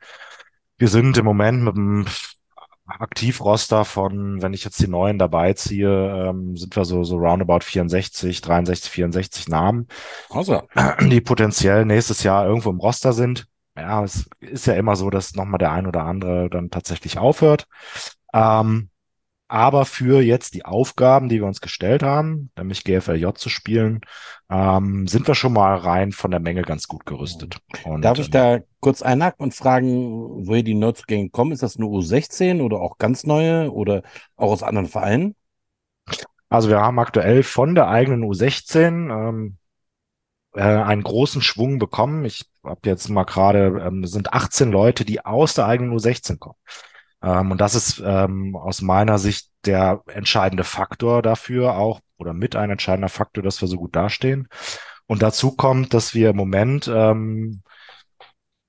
Wir 0.77 0.87
sind 0.87 1.17
im 1.17 1.25
Moment 1.25 1.63
mit 1.63 1.75
einem 1.75 2.05
Aktivroster 2.85 3.85
von, 3.85 4.41
wenn 4.41 4.53
ich 4.53 4.63
jetzt 4.65 4.79
die 4.81 4.87
neuen 4.87 5.17
dabei 5.17 5.53
ziehe, 5.53 6.29
ähm, 6.29 6.57
sind 6.57 6.75
wir 6.75 6.85
so, 6.85 7.03
so 7.03 7.17
roundabout 7.17 7.61
64, 7.61 8.41
63, 8.41 8.91
64 8.91 9.47
Namen, 9.47 9.87
Also, 10.29 10.63
die 11.01 11.21
potenziell 11.21 11.85
nächstes 11.85 12.23
Jahr 12.23 12.45
irgendwo 12.45 12.69
im 12.69 12.79
Roster 12.79 13.13
sind. 13.13 13.47
Ja, 13.75 14.03
es 14.03 14.29
ist 14.39 14.67
ja 14.67 14.73
immer 14.73 14.95
so, 14.95 15.09
dass 15.09 15.33
nochmal 15.33 15.57
der 15.57 15.71
ein 15.71 15.87
oder 15.87 16.03
andere 16.03 16.49
dann 16.49 16.69
tatsächlich 16.69 17.17
aufhört. 17.17 17.65
Ähm, 18.33 18.89
aber 19.53 19.85
für 19.85 20.19
jetzt 20.19 20.55
die 20.55 20.65
Aufgaben, 20.65 21.29
die 21.29 21.39
wir 21.39 21.45
uns 21.45 21.61
gestellt 21.61 22.01
haben, 22.01 22.49
nämlich 22.57 22.83
GFLJ 22.83 23.33
zu 23.35 23.49
spielen, 23.49 24.01
ähm, 24.49 25.05
sind 25.05 25.27
wir 25.27 25.35
schon 25.35 25.53
mal 25.53 25.75
rein 25.75 26.11
von 26.11 26.31
der 26.31 26.39
Menge 26.39 26.63
ganz 26.63 26.87
gut 26.87 27.05
gerüstet. 27.05 27.59
Und, 27.83 28.01
darf 28.01 28.17
ich 28.17 28.25
ähm, 28.25 28.31
da 28.31 28.59
kurz 28.79 29.03
einhaken 29.03 29.43
und 29.43 29.53
fragen, 29.53 30.47
woher 30.47 30.63
die 30.63 30.73
Neuzugänge 30.73 31.29
kommen? 31.29 31.51
Ist 31.51 31.61
das 31.61 31.77
nur 31.77 31.91
U16 31.91 32.63
oder 32.63 32.81
auch 32.81 32.97
ganz 32.97 33.25
neue 33.25 33.71
oder 33.71 34.01
auch 34.37 34.53
aus 34.53 34.63
anderen 34.63 34.87
Vereinen? 34.87 35.35
Also 36.49 36.69
wir 36.69 36.81
haben 36.81 36.97
aktuell 36.97 37.43
von 37.43 37.75
der 37.75 37.89
eigenen 37.89 38.23
U16 38.23 39.11
ähm, 39.11 39.57
äh, 40.55 40.61
einen 40.63 41.03
großen 41.03 41.43
Schwung 41.43 41.77
bekommen. 41.77 42.25
Ich 42.25 42.49
habe 42.63 42.81
jetzt 42.85 43.07
mal 43.07 43.25
gerade, 43.25 43.83
ähm, 43.85 44.03
es 44.03 44.13
sind 44.13 44.33
18 44.33 44.71
Leute, 44.71 45.05
die 45.05 45.23
aus 45.23 45.53
der 45.53 45.67
eigenen 45.67 45.95
U16 45.95 46.39
kommen. 46.39 46.57
Ähm, 47.23 47.51
und 47.51 47.61
das 47.61 47.75
ist 47.75 48.01
ähm, 48.05 48.55
aus 48.55 48.81
meiner 48.81 49.17
Sicht 49.17 49.49
der 49.65 50.03
entscheidende 50.07 50.63
Faktor 50.63 51.21
dafür 51.21 51.77
auch 51.77 52.01
oder 52.17 52.33
mit 52.33 52.55
ein 52.55 52.69
entscheidender 52.69 53.09
Faktor, 53.09 53.43
dass 53.43 53.61
wir 53.61 53.67
so 53.67 53.77
gut 53.77 53.95
dastehen. 53.95 54.47
Und 55.07 55.21
dazu 55.21 55.55
kommt, 55.55 55.93
dass 55.93 56.13
wir 56.13 56.29
im 56.31 56.35
Moment 56.37 56.87
ähm, 56.93 57.63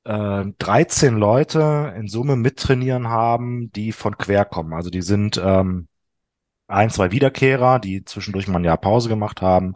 äh, 0.04 0.44
13 0.58 1.16
Leute 1.16 1.94
in 1.96 2.08
Summe 2.08 2.36
mittrainieren 2.36 3.08
haben, 3.08 3.70
die 3.72 3.92
von 3.92 4.16
quer 4.18 4.44
kommen. 4.44 4.72
Also 4.72 4.90
die 4.90 5.02
sind 5.02 5.40
ähm, 5.42 5.88
ein, 6.66 6.90
zwei 6.90 7.12
Wiederkehrer, 7.12 7.78
die 7.78 8.04
zwischendurch 8.04 8.48
mal 8.48 8.58
ein 8.58 8.64
Jahr 8.64 8.78
Pause 8.78 9.08
gemacht 9.08 9.42
haben. 9.42 9.74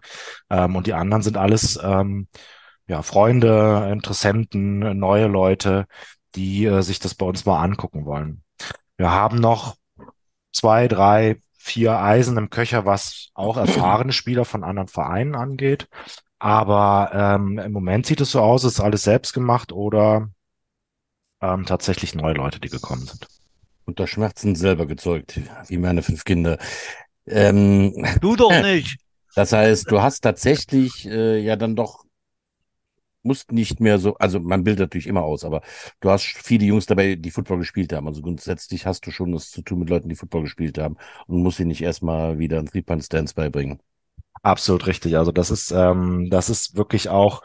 Ähm, 0.50 0.76
und 0.76 0.87
die 0.87 0.94
anderen 0.94 1.23
sind 1.23 1.37
alles 1.37 1.78
ähm, 1.82 2.28
ja, 2.87 3.02
Freunde, 3.02 3.90
Interessenten, 3.92 4.99
neue 4.99 5.26
Leute, 5.26 5.87
die 6.35 6.64
äh, 6.66 6.82
sich 6.82 6.99
das 6.99 7.14
bei 7.14 7.26
uns 7.26 7.44
mal 7.47 7.62
angucken 7.62 8.04
wollen. 8.06 8.42
Wir 8.99 9.11
haben 9.11 9.38
noch 9.38 9.76
zwei, 10.52 10.88
drei, 10.88 11.40
vier 11.57 11.99
Eisen 12.00 12.37
im 12.37 12.50
Köcher, 12.50 12.85
was 12.85 13.31
auch 13.35 13.57
erfahrene 13.57 14.12
Spieler 14.12 14.45
von 14.45 14.64
anderen 14.64 14.88
Vereinen 14.88 15.35
angeht. 15.35 15.88
Aber 16.38 17.11
ähm, 17.14 17.59
im 17.59 17.73
Moment 17.73 18.07
sieht 18.07 18.21
es 18.21 18.33
so 18.33 18.40
aus, 18.40 18.64
es 18.64 18.75
ist 18.75 18.81
alles 18.81 19.02
selbst 19.02 19.33
gemacht 19.33 19.73
oder 19.73 20.28
ähm, 21.40 21.64
tatsächlich 21.67 22.14
neue 22.14 22.35
Leute, 22.35 22.61
die 22.61 22.69
gekommen 22.69 23.07
sind. 23.07 23.26
Unter 23.85 24.07
Schmerzen 24.07 24.55
selber 24.55 24.87
gezeugt, 24.87 25.40
wie 25.69 25.78
meine 25.78 26.02
fünf 26.02 26.25
Kinder. 26.25 26.59
Ähm, 27.26 28.05
Du 28.21 28.37
doch 28.37 28.50
nicht. 28.62 28.99
das 29.35 29.52
heißt, 29.52 29.90
du 29.90 30.02
hast 30.02 30.21
tatsächlich 30.21 31.07
äh, 31.07 31.38
ja 31.38 31.57
dann 31.57 31.76
doch, 31.76 32.05
musst 33.22 33.52
nicht 33.52 33.80
mehr 33.80 33.98
so, 33.98 34.16
also 34.16 34.40
man 34.40 34.64
bildet 34.64 34.80
natürlich 34.80 35.06
immer 35.06 35.22
aus, 35.22 35.44
aber 35.44 35.62
du 36.00 36.10
hast 36.10 36.25
viele 36.25 36.64
Jungs 36.66 36.87
dabei, 36.87 37.16
die 37.16 37.30
Football 37.30 37.58
gespielt 37.58 37.92
haben. 37.92 38.06
Also 38.06 38.22
grundsätzlich 38.22 38.87
hast 38.87 39.06
du 39.06 39.10
schon 39.10 39.32
das 39.32 39.50
zu 39.50 39.62
tun 39.62 39.80
mit 39.80 39.90
Leuten, 39.90 40.08
die 40.08 40.16
Football 40.16 40.42
gespielt 40.42 40.78
haben 40.78 40.96
und 41.26 41.42
musst 41.42 41.60
ihnen 41.60 41.68
nicht 41.68 41.82
erstmal 41.82 42.38
wieder 42.38 42.58
einen 42.58 42.68
Three-Punt-Stance 42.68 43.34
beibringen. 43.34 43.80
Absolut 44.42 44.87
richtig. 44.87 45.16
Also 45.16 45.32
das 45.32 45.50
ist, 45.50 45.70
ähm, 45.72 46.28
das 46.30 46.48
ist 46.48 46.76
wirklich 46.76 47.08
auch 47.08 47.42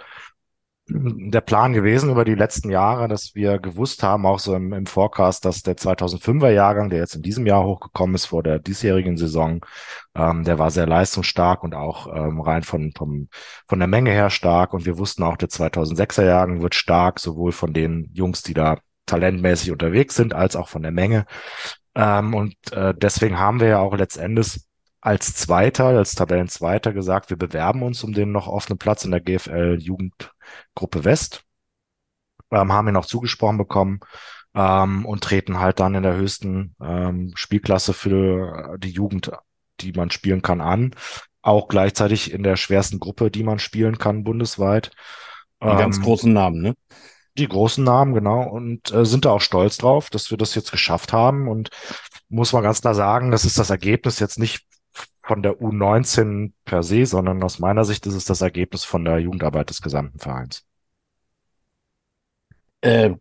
der 0.88 1.42
Plan 1.42 1.72
gewesen 1.72 2.10
über 2.10 2.26
die 2.26 2.36
letzten 2.36 2.70
Jahre, 2.70 3.08
dass 3.08 3.36
wir 3.36 3.58
gewusst 3.58 4.04
haben, 4.04 4.26
auch 4.26 4.40
so 4.40 4.54
im, 4.54 4.74
im 4.74 4.86
Forecast, 4.86 5.46
dass 5.46 5.62
der 5.62 5.78
2005er 5.78 6.50
Jahrgang, 6.50 6.90
der 6.90 7.00
jetzt 7.00 7.16
in 7.16 7.22
diesem 7.22 7.46
Jahr 7.46 7.64
hochgekommen 7.64 8.16
ist 8.16 8.26
vor 8.26 8.44
der 8.44 8.60
diesjährigen 8.60 9.16
Saison, 9.16 9.66
ähm, 10.14 10.44
der 10.44 10.60
war 10.60 10.72
sehr 10.72 10.86
leistungsstark 10.86 11.64
und 11.64 11.74
auch 11.74 12.08
ähm, 12.14 12.42
rein 12.42 12.64
von, 12.64 12.92
vom, 12.98 13.30
von 13.66 13.80
der 13.80 13.88
Menge 13.88 14.12
her 14.12 14.30
stark. 14.30 14.74
Und 14.74 14.86
wir 14.86 14.98
wussten 14.98 15.24
auch, 15.24 15.38
der 15.38 15.50
2006er 15.50 16.26
Jahrgang 16.26 16.62
wird 16.62 16.76
stark, 16.76 17.20
sowohl 17.20 17.54
von 17.54 17.74
den 17.74 18.10
Jungs, 18.14 18.44
die 18.44 18.54
da 18.54 18.78
talentmäßig 19.06 19.72
unterwegs 19.72 20.16
sind, 20.16 20.34
als 20.34 20.56
auch 20.58 20.68
von 20.68 20.82
der 20.82 20.92
Menge. 20.92 21.26
Ähm, 21.96 22.34
und 22.34 22.56
äh, 22.74 22.94
deswegen 22.94 23.40
haben 23.40 23.62
wir 23.62 23.68
ja 23.68 23.80
auch 23.80 23.96
letztendlich 23.96 24.62
als 25.04 25.36
Zweiter, 25.36 25.88
als 25.88 26.16
Tabellenzweiter 26.16 26.94
gesagt, 26.94 27.30
wir 27.30 27.36
bewerben 27.36 27.84
uns 27.84 28.06
um 28.06 28.14
den 28.14 28.32
noch 28.32 28.48
offenen 28.48 28.78
Platz 28.78 29.04
in 29.04 29.12
der 29.12 29.20
GFL 29.20 29.78
Jugendgruppe 29.82 31.04
West. 31.04 31.44
Ähm, 32.52 32.72
haben 32.72 32.88
ihn 32.88 32.96
auch 32.96 33.06
zugesprochen 33.06 33.58
bekommen 33.58 34.00
ähm, 34.56 35.06
und 35.06 35.22
treten 35.22 35.60
halt 35.60 35.82
dann 35.82 35.96
in 35.96 36.04
der 36.04 36.16
höchsten 36.16 36.76
ähm, 36.82 37.34
Spielklasse 37.36 37.94
für 37.94 38.78
die 38.78 38.92
Jugend, 38.92 39.32
die 39.82 39.92
man 39.92 40.10
spielen 40.10 40.42
kann, 40.42 40.62
an. 40.62 40.96
Auch 41.42 41.68
gleichzeitig 41.68 42.32
in 42.32 42.44
der 42.44 42.56
schwersten 42.56 43.00
Gruppe, 43.02 43.30
die 43.30 43.44
man 43.44 43.60
spielen 43.60 43.98
kann 43.98 44.24
bundesweit. 44.24 44.92
Die 45.62 45.68
ganz 45.68 45.98
Ähm, 45.98 46.04
großen 46.04 46.32
Namen, 46.32 46.62
ne? 46.62 46.76
die 47.38 47.48
großen 47.50 47.84
Namen, 47.84 48.14
genau, 48.14 48.44
und 48.44 48.92
äh, 48.94 49.06
sind 49.06 49.26
da 49.26 49.32
auch 49.32 49.42
stolz 49.42 49.78
drauf, 49.78 50.10
dass 50.10 50.32
wir 50.32 50.38
das 50.38 50.56
jetzt 50.56 50.72
geschafft 50.72 51.12
haben. 51.12 51.50
Und 51.50 51.72
muss 52.30 52.54
man 52.54 52.64
ganz 52.64 52.80
klar 52.80 52.96
sagen, 52.96 53.32
das 53.32 53.44
ist 53.44 53.60
das 53.60 53.70
Ergebnis 53.70 54.20
jetzt 54.20 54.40
nicht 54.40 54.66
von 55.24 55.42
der 55.42 55.62
U19 55.62 56.54
per 56.66 56.84
se, 56.84 57.06
sondern 57.06 57.42
aus 57.44 57.60
meiner 57.60 57.86
Sicht 57.86 58.06
ist 58.06 58.14
es 58.16 58.26
das 58.26 58.42
Ergebnis 58.42 58.84
von 58.84 59.06
der 59.06 59.20
Jugendarbeit 59.20 59.70
des 59.70 59.82
gesamten 59.82 60.20
Vereins. 60.20 60.66
Äh, 62.82 63.16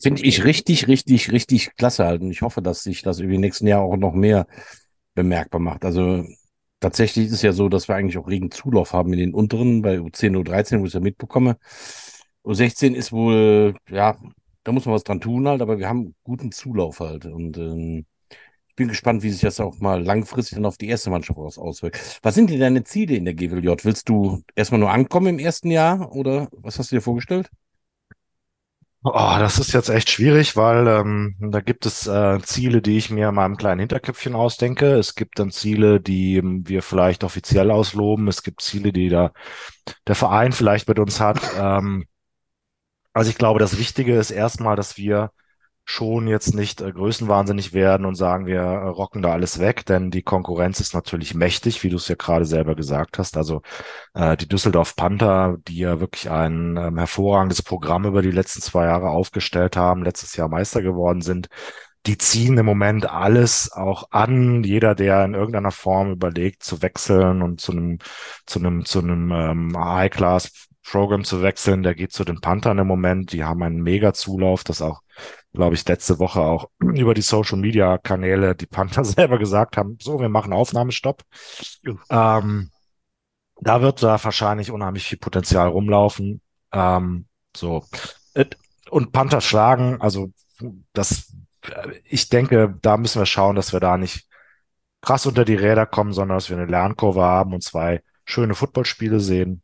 Finde 0.00 0.22
ich 0.22 0.44
richtig, 0.44 0.88
richtig, 0.88 1.32
richtig 1.32 1.76
klasse 1.76 2.04
halt. 2.04 2.22
Und 2.22 2.30
ich 2.30 2.42
hoffe, 2.42 2.62
dass 2.62 2.82
sich 2.82 3.02
das 3.02 3.20
über 3.20 3.32
die 3.32 3.38
nächsten 3.38 3.66
Jahre 3.66 3.84
auch 3.84 3.96
noch 3.96 4.14
mehr 4.14 4.46
bemerkbar 5.14 5.60
macht. 5.60 5.84
Also 5.84 6.24
tatsächlich 6.80 7.26
ist 7.26 7.32
es 7.32 7.42
ja 7.42 7.52
so, 7.52 7.68
dass 7.68 7.88
wir 7.88 7.94
eigentlich 7.96 8.18
auch 8.18 8.28
regen 8.28 8.50
Zulauf 8.50 8.92
haben 8.92 9.12
in 9.12 9.18
den 9.18 9.34
unteren, 9.34 9.82
bei 9.82 10.00
U10, 10.00 10.36
U13, 10.36 10.80
wo 10.80 10.84
ich 10.84 10.88
es 10.90 10.94
ja 10.94 11.00
mitbekomme. 11.00 11.56
U16 12.44 12.94
ist 12.94 13.12
wohl, 13.12 13.76
ja, 13.90 14.16
da 14.64 14.72
muss 14.72 14.86
man 14.86 14.94
was 14.94 15.04
dran 15.04 15.20
tun 15.20 15.48
halt, 15.48 15.62
aber 15.62 15.78
wir 15.78 15.88
haben 15.88 16.14
guten 16.24 16.52
Zulauf 16.52 17.00
halt. 17.00 17.26
Und 17.26 17.56
ähm, 17.58 18.06
bin 18.76 18.88
gespannt, 18.88 19.22
wie 19.22 19.30
sich 19.30 19.40
das 19.40 19.60
auch 19.60 19.78
mal 19.80 20.02
langfristig 20.02 20.56
dann 20.56 20.66
auf 20.66 20.76
die 20.78 20.88
erste 20.88 21.10
Mannschaft 21.10 21.38
aus 21.38 21.58
auswirkt. 21.58 22.20
Was 22.22 22.34
sind 22.34 22.50
denn 22.50 22.60
deine 22.60 22.84
Ziele 22.84 23.16
in 23.16 23.24
der 23.24 23.34
GWJ? 23.34 23.84
Willst 23.84 24.08
du 24.08 24.42
erstmal 24.54 24.80
nur 24.80 24.90
ankommen 24.90 25.28
im 25.28 25.38
ersten 25.38 25.70
Jahr 25.70 26.12
oder 26.12 26.48
was 26.52 26.78
hast 26.78 26.90
du 26.92 26.96
dir 26.96 27.02
vorgestellt? 27.02 27.50
Oh, 29.06 29.36
das 29.38 29.58
ist 29.58 29.72
jetzt 29.74 29.90
echt 29.90 30.08
schwierig, 30.08 30.56
weil 30.56 30.88
ähm, 30.88 31.36
da 31.38 31.60
gibt 31.60 31.84
es 31.84 32.06
äh, 32.06 32.40
Ziele, 32.42 32.80
die 32.80 32.96
ich 32.96 33.10
mir 33.10 33.28
in 33.28 33.34
meinem 33.34 33.58
kleinen 33.58 33.80
Hinterköpfchen 33.80 34.34
ausdenke. 34.34 34.94
Es 34.94 35.14
gibt 35.14 35.38
dann 35.38 35.50
Ziele, 35.50 36.00
die 36.00 36.36
ähm, 36.38 36.66
wir 36.66 36.80
vielleicht 36.82 37.22
offiziell 37.22 37.70
ausloben. 37.70 38.28
Es 38.28 38.42
gibt 38.42 38.62
Ziele, 38.62 38.92
die 38.94 39.10
da 39.10 39.32
der 40.06 40.14
Verein 40.14 40.52
vielleicht 40.52 40.88
mit 40.88 40.98
uns 40.98 41.20
hat. 41.20 41.38
Ähm, 41.58 42.06
also 43.12 43.30
ich 43.30 43.38
glaube, 43.38 43.60
das 43.60 43.78
Wichtige 43.78 44.18
ist 44.18 44.30
erstmal, 44.30 44.76
dass 44.76 44.96
wir 44.96 45.30
schon 45.84 46.26
jetzt 46.26 46.54
nicht 46.54 46.80
äh, 46.80 46.92
größenwahnsinnig 46.92 47.72
werden 47.74 48.06
und 48.06 48.14
sagen, 48.14 48.46
wir 48.46 48.60
äh, 48.60 48.88
rocken 48.88 49.22
da 49.22 49.32
alles 49.32 49.58
weg, 49.58 49.84
denn 49.86 50.10
die 50.10 50.22
Konkurrenz 50.22 50.80
ist 50.80 50.94
natürlich 50.94 51.34
mächtig, 51.34 51.82
wie 51.82 51.90
du 51.90 51.96
es 51.96 52.08
ja 52.08 52.14
gerade 52.16 52.46
selber 52.46 52.74
gesagt 52.74 53.18
hast. 53.18 53.36
Also 53.36 53.62
äh, 54.14 54.36
die 54.36 54.48
Düsseldorf 54.48 54.96
Panther, 54.96 55.58
die 55.68 55.78
ja 55.78 56.00
wirklich 56.00 56.30
ein 56.30 56.76
ähm, 56.78 56.98
hervorragendes 56.98 57.62
Programm 57.62 58.06
über 58.06 58.22
die 58.22 58.30
letzten 58.30 58.62
zwei 58.62 58.86
Jahre 58.86 59.10
aufgestellt 59.10 59.76
haben, 59.76 60.04
letztes 60.04 60.36
Jahr 60.36 60.48
Meister 60.48 60.82
geworden 60.82 61.20
sind, 61.20 61.48
die 62.06 62.18
ziehen 62.18 62.58
im 62.58 62.66
Moment 62.66 63.08
alles 63.08 63.72
auch 63.72 64.10
an. 64.10 64.62
Jeder, 64.62 64.94
der 64.94 65.24
in 65.24 65.34
irgendeiner 65.34 65.70
Form 65.70 66.12
überlegt 66.12 66.62
zu 66.62 66.82
wechseln 66.82 67.42
und 67.42 67.60
zu 67.60 67.72
einem 67.72 67.98
zu 68.46 68.58
einem 68.58 68.84
zu 68.84 69.00
einem 69.00 69.32
ähm, 69.32 69.78
High-Class 69.78 70.68
Programm 70.84 71.24
zu 71.24 71.42
wechseln, 71.42 71.82
der 71.82 71.94
geht 71.94 72.12
zu 72.12 72.24
den 72.24 72.40
Panthern 72.40 72.78
im 72.78 72.86
Moment. 72.86 73.32
Die 73.32 73.44
haben 73.44 73.62
einen 73.62 73.82
mega 73.82 74.12
Zulauf, 74.12 74.64
das 74.64 74.82
auch 74.82 75.00
glaube 75.54 75.74
ich, 75.76 75.86
letzte 75.88 76.18
Woche 76.18 76.40
auch 76.40 76.70
über 76.80 77.14
die 77.14 77.22
Social 77.22 77.58
Media 77.58 77.98
Kanäle 77.98 78.54
die 78.54 78.66
Panther 78.66 79.04
selber 79.06 79.38
gesagt 79.38 79.76
haben, 79.76 79.98
so, 80.00 80.20
wir 80.20 80.28
machen 80.28 80.52
Aufnahmestopp. 80.52 81.22
Ähm, 82.10 82.70
da 83.60 83.82
wird 83.82 84.02
da 84.02 84.22
wahrscheinlich 84.22 84.70
unheimlich 84.70 85.04
viel 85.06 85.18
Potenzial 85.18 85.68
rumlaufen. 85.68 86.40
Ähm, 86.72 87.26
so. 87.56 87.84
Et- 88.34 88.58
Und 88.90 89.12
Panther 89.12 89.40
schlagen, 89.40 90.00
also 90.00 90.32
das 90.92 91.32
ich 92.04 92.28
denke, 92.28 92.78
da 92.82 92.96
müssen 92.96 93.20
wir 93.20 93.26
schauen, 93.26 93.56
dass 93.56 93.72
wir 93.72 93.80
da 93.80 93.96
nicht 93.96 94.28
krass 95.02 95.26
unter 95.26 95.44
die 95.44 95.54
Räder 95.56 95.86
kommen, 95.86 96.12
sondern 96.12 96.36
dass 96.38 96.50
wir 96.50 96.56
eine 96.58 96.66
Lernkurve 96.66 97.22
haben 97.22 97.54
und 97.54 97.62
zwei 97.62 98.02
schöne 98.24 98.54
Footballspiele 98.54 99.20
sehen. 99.20 99.62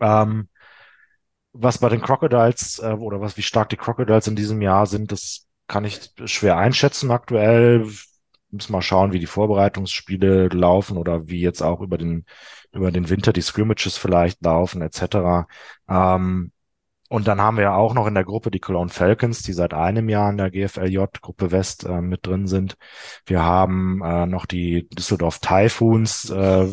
Ähm, 0.00 0.48
was 1.58 1.78
bei 1.78 1.88
den 1.88 2.00
Crocodiles 2.00 2.80
äh, 2.82 2.92
oder 2.92 3.20
was 3.20 3.36
wie 3.36 3.42
stark 3.42 3.68
die 3.68 3.76
Crocodiles 3.76 4.26
in 4.26 4.36
diesem 4.36 4.62
Jahr 4.62 4.86
sind, 4.86 5.12
das 5.12 5.46
kann 5.66 5.84
ich 5.84 6.12
schwer 6.24 6.56
einschätzen 6.56 7.10
aktuell. 7.10 7.86
Müssen 8.50 8.72
mal 8.72 8.82
schauen, 8.82 9.12
wie 9.12 9.18
die 9.18 9.26
Vorbereitungsspiele 9.26 10.48
laufen 10.48 10.96
oder 10.96 11.28
wie 11.28 11.40
jetzt 11.40 11.62
auch 11.62 11.80
über 11.80 11.98
den 11.98 12.24
über 12.72 12.92
den 12.92 13.08
Winter 13.08 13.32
die 13.32 13.40
Scrimmages 13.40 13.96
vielleicht 13.96 14.44
laufen 14.44 14.82
etc. 14.82 15.48
Ähm, 15.88 16.52
und 17.08 17.28
dann 17.28 17.40
haben 17.40 17.56
wir 17.56 17.74
auch 17.74 17.94
noch 17.94 18.06
in 18.06 18.14
der 18.14 18.24
Gruppe 18.24 18.50
die 18.50 18.58
Cologne 18.58 18.90
Falcons, 18.90 19.42
die 19.42 19.52
seit 19.52 19.74
einem 19.74 20.08
Jahr 20.08 20.30
in 20.30 20.38
der 20.38 20.50
GFLJ 20.50 21.04
Gruppe 21.20 21.52
West 21.52 21.84
äh, 21.84 22.00
mit 22.00 22.26
drin 22.26 22.48
sind. 22.48 22.76
Wir 23.26 23.42
haben 23.42 24.02
äh, 24.04 24.26
noch 24.26 24.44
die 24.46 24.88
Düsseldorf 24.88 25.38
Typhoons, 25.38 26.30
äh, 26.30 26.66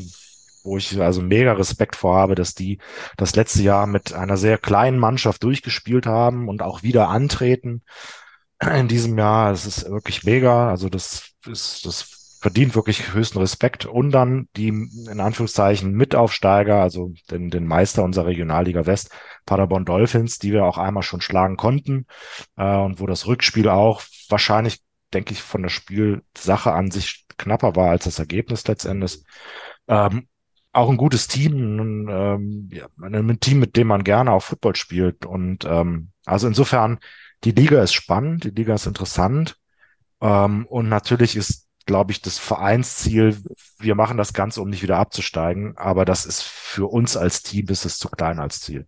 wo 0.64 0.78
ich 0.78 1.00
also 1.00 1.22
mega 1.22 1.54
Respekt 1.54 1.96
vor 1.96 2.16
habe, 2.16 2.36
dass 2.36 2.54
die 2.54 2.80
das 3.18 3.36
letzte 3.36 3.64
Jahr 3.64 3.88
mit 3.88 4.14
einer 4.14 4.38
sehr 4.38 4.58
kleinen 4.58 4.98
Mannschaft 4.98 5.44
durchgespielt 5.44 6.06
haben 6.06 6.48
und 6.48 6.62
auch 6.62 6.84
wieder 6.84 7.10
antreten 7.10 7.84
in 8.62 8.88
diesem 8.88 9.18
Jahr. 9.18 9.52
Es 9.52 9.66
ist 9.66 9.90
wirklich 9.90 10.24
mega. 10.24 10.70
Also 10.70 10.90
das 10.90 11.34
ist, 11.46 11.86
das 11.86 12.38
verdient 12.44 12.76
wirklich 12.76 13.14
höchsten 13.14 13.40
Respekt. 13.40 13.86
Und 13.86 14.12
dann 14.12 14.50
die, 14.58 14.68
in 14.68 15.20
Anführungszeichen, 15.20 15.94
Mitaufsteiger, 15.94 16.82
also 16.82 17.14
den, 17.32 17.50
den 17.50 17.66
Meister 17.66 18.04
unserer 18.04 18.26
Regionalliga 18.26 18.86
West, 18.86 19.12
Paderborn 19.46 19.86
Dolphins, 19.86 20.40
die 20.40 20.52
wir 20.52 20.66
auch 20.66 20.78
einmal 20.78 21.04
schon 21.04 21.22
schlagen 21.22 21.56
konnten, 21.56 22.06
äh, 22.58 22.76
und 22.76 23.00
wo 23.00 23.08
das 23.08 23.28
Rückspiel 23.28 23.70
auch 23.70 24.02
wahrscheinlich, 24.28 24.82
denke 25.14 25.32
ich, 25.34 25.42
von 25.42 25.62
der 25.62 25.70
Spielsache 25.70 26.74
an 26.74 26.92
sich 26.92 27.26
knapper 27.38 27.78
war 27.78 27.92
als 27.92 28.04
das 28.06 28.20
Ergebnis 28.20 28.68
letztendlich. 28.68 29.24
Ähm, 29.88 30.28
auch 30.74 30.90
ein 30.90 30.98
gutes 30.98 31.28
Team, 31.28 31.78
ein, 31.78 32.08
ähm, 32.10 32.70
ja, 32.72 32.88
ein 33.02 33.40
Team, 33.40 33.60
mit 33.60 33.78
dem 33.78 33.88
man 33.88 34.04
gerne 34.04 34.32
auch 34.32 34.42
Football 34.44 34.76
spielt. 34.76 35.26
Und 35.26 35.66
ähm, 35.66 36.10
also 36.26 36.48
insofern, 36.48 37.00
die 37.44 37.52
Liga 37.52 37.82
ist 37.82 37.94
spannend, 37.94 38.44
die 38.44 38.50
Liga 38.50 38.74
ist 38.74 38.88
interessant. 38.88 39.58
Ähm, 40.22 40.66
und 40.66 40.90
natürlich 40.90 41.36
ist, 41.36 41.70
glaube 41.86 42.12
ich, 42.12 42.22
das 42.22 42.40
Vereinsziel, 42.40 43.38
wir 43.80 43.96
machen 43.96 44.18
das 44.18 44.34
Ganze, 44.34 44.62
um 44.62 44.70
nicht 44.70 44.82
wieder 44.84 44.98
abzusteigen. 44.98 45.78
Aber 45.78 46.06
das 46.06 46.26
ist 46.26 46.42
für 46.42 46.92
uns 46.92 47.16
als 47.16 47.44
Team, 47.44 47.68
ist 47.70 47.86
es 47.86 48.00
zu 48.00 48.10
klein 48.10 48.40
als 48.40 48.62
Ziel. 48.62 48.88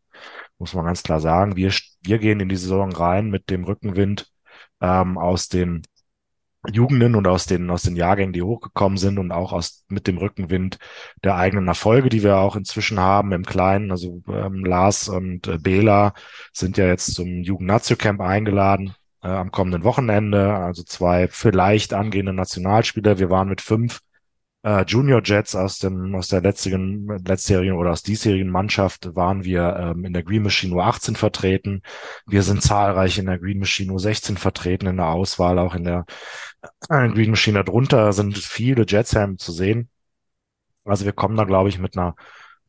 Muss 0.58 0.74
man 0.74 0.86
ganz 0.86 1.04
klar 1.04 1.20
sagen. 1.20 1.56
Wir, 1.56 1.72
wir 2.01 2.18
gehen 2.18 2.39
in 2.39 2.50
die 2.50 2.56
Saison 2.56 2.92
rein 2.94 3.30
mit 3.30 3.50
dem 3.51 3.63
Rückenwind 3.63 4.32
ähm, 4.82 5.18
aus 5.20 5.50
den 5.50 5.84
Jugenden 6.72 7.15
und 7.15 7.27
aus 7.27 7.45
den, 7.45 7.69
aus 7.69 7.84
den 7.84 7.95
Jahrgängen, 7.95 8.34
die 8.34 8.41
hochgekommen 8.41 8.98
sind 8.98 9.19
und 9.19 9.31
auch 9.31 9.53
aus, 9.53 9.86
mit 9.88 10.07
dem 10.07 10.17
Rückenwind 10.17 10.79
der 11.24 11.36
eigenen 11.36 11.67
Erfolge, 11.67 12.10
die 12.10 12.24
wir 12.24 12.38
auch 12.38 12.55
inzwischen 12.55 13.00
haben 13.00 13.31
im 13.31 13.45
Kleinen. 13.45 13.91
Also 13.91 14.22
ähm, 14.27 14.65
Lars 14.65 15.10
und 15.10 15.48
äh, 15.48 15.57
Bela 15.57 16.13
sind 16.53 16.77
ja 16.77 16.88
jetzt 16.88 17.13
zum 17.13 17.43
Jugend-Nazio-Camp 17.43 18.22
eingeladen 18.22 18.95
äh, 19.24 19.27
am 19.27 19.51
kommenden 19.51 19.84
Wochenende. 19.84 20.53
Also 20.53 20.84
zwei 20.84 21.27
vielleicht 21.27 21.93
angehende 21.93 22.34
Nationalspieler. 22.34 23.19
Wir 23.19 23.29
waren 23.29 23.50
mit 23.50 23.62
fünf 23.62 24.01
äh, 24.65 24.84
Junior 24.88 25.22
Jets 25.24 25.55
aus 25.55 25.77
dem 25.77 26.15
aus 26.15 26.27
der 26.29 26.41
letztigen 26.41 27.07
letztjährigen 27.24 27.75
oder 27.77 27.91
aus 27.91 28.01
diesjährigen 28.01 28.50
Mannschaft 28.50 29.15
waren 29.15 29.43
wir 29.43 29.75
ähm, 29.75 30.05
in 30.05 30.13
der 30.13 30.24
Green 30.24 30.41
Machine 30.41 30.74
U18 30.74 31.15
vertreten. 31.15 31.84
Wir 32.25 32.41
sind 32.41 32.63
zahlreich 32.63 33.19
in 33.19 33.27
der 33.27 33.38
Green 33.38 33.60
Machine 33.60 33.93
U16 33.93 34.38
vertreten 34.38 34.88
in 34.88 34.98
der 34.98 35.10
Auswahl, 35.10 35.60
auch 35.60 35.75
in 35.75 35.84
der 35.84 36.05
äh, 36.89 37.10
Green 37.10 37.29
Machine 37.29 37.63
darunter 37.63 38.12
sind 38.12 38.38
viele 38.39 38.86
Jetshelme 38.88 39.38
zu 39.38 39.51
sehen. 39.51 39.89
Also 40.84 41.06
wir 41.06 41.13
kommen 41.13 41.38
da, 41.38 41.43
glaube 41.43 41.69
ich, 41.69 41.78
mit 41.78 41.95
einer 41.95 42.15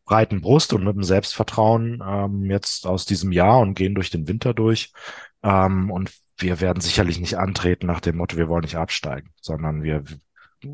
breiten 0.04 0.42
Brust 0.42 0.74
und 0.74 0.85
mit 0.85 0.94
einem 0.94 1.02
Selbstvertrauen 1.02 2.02
ähm, 2.06 2.50
jetzt 2.50 2.87
aus 2.87 3.06
diesem 3.06 3.32
Jahr 3.32 3.61
und 3.61 3.74
gehen 3.74 3.94
durch 3.94 4.11
den 4.11 4.28
Winter 4.28 4.52
durch. 4.52 4.92
Ähm, 5.42 5.90
und 5.90 6.12
wir 6.37 6.61
werden 6.61 6.82
sicherlich 6.82 7.18
nicht 7.20 7.38
antreten 7.38 7.87
nach 7.87 8.00
dem 8.00 8.18
Motto, 8.18 8.37
wir 8.37 8.48
wollen 8.48 8.62
nicht 8.62 8.76
absteigen, 8.76 9.30
sondern 9.40 9.82
wir 9.82 10.04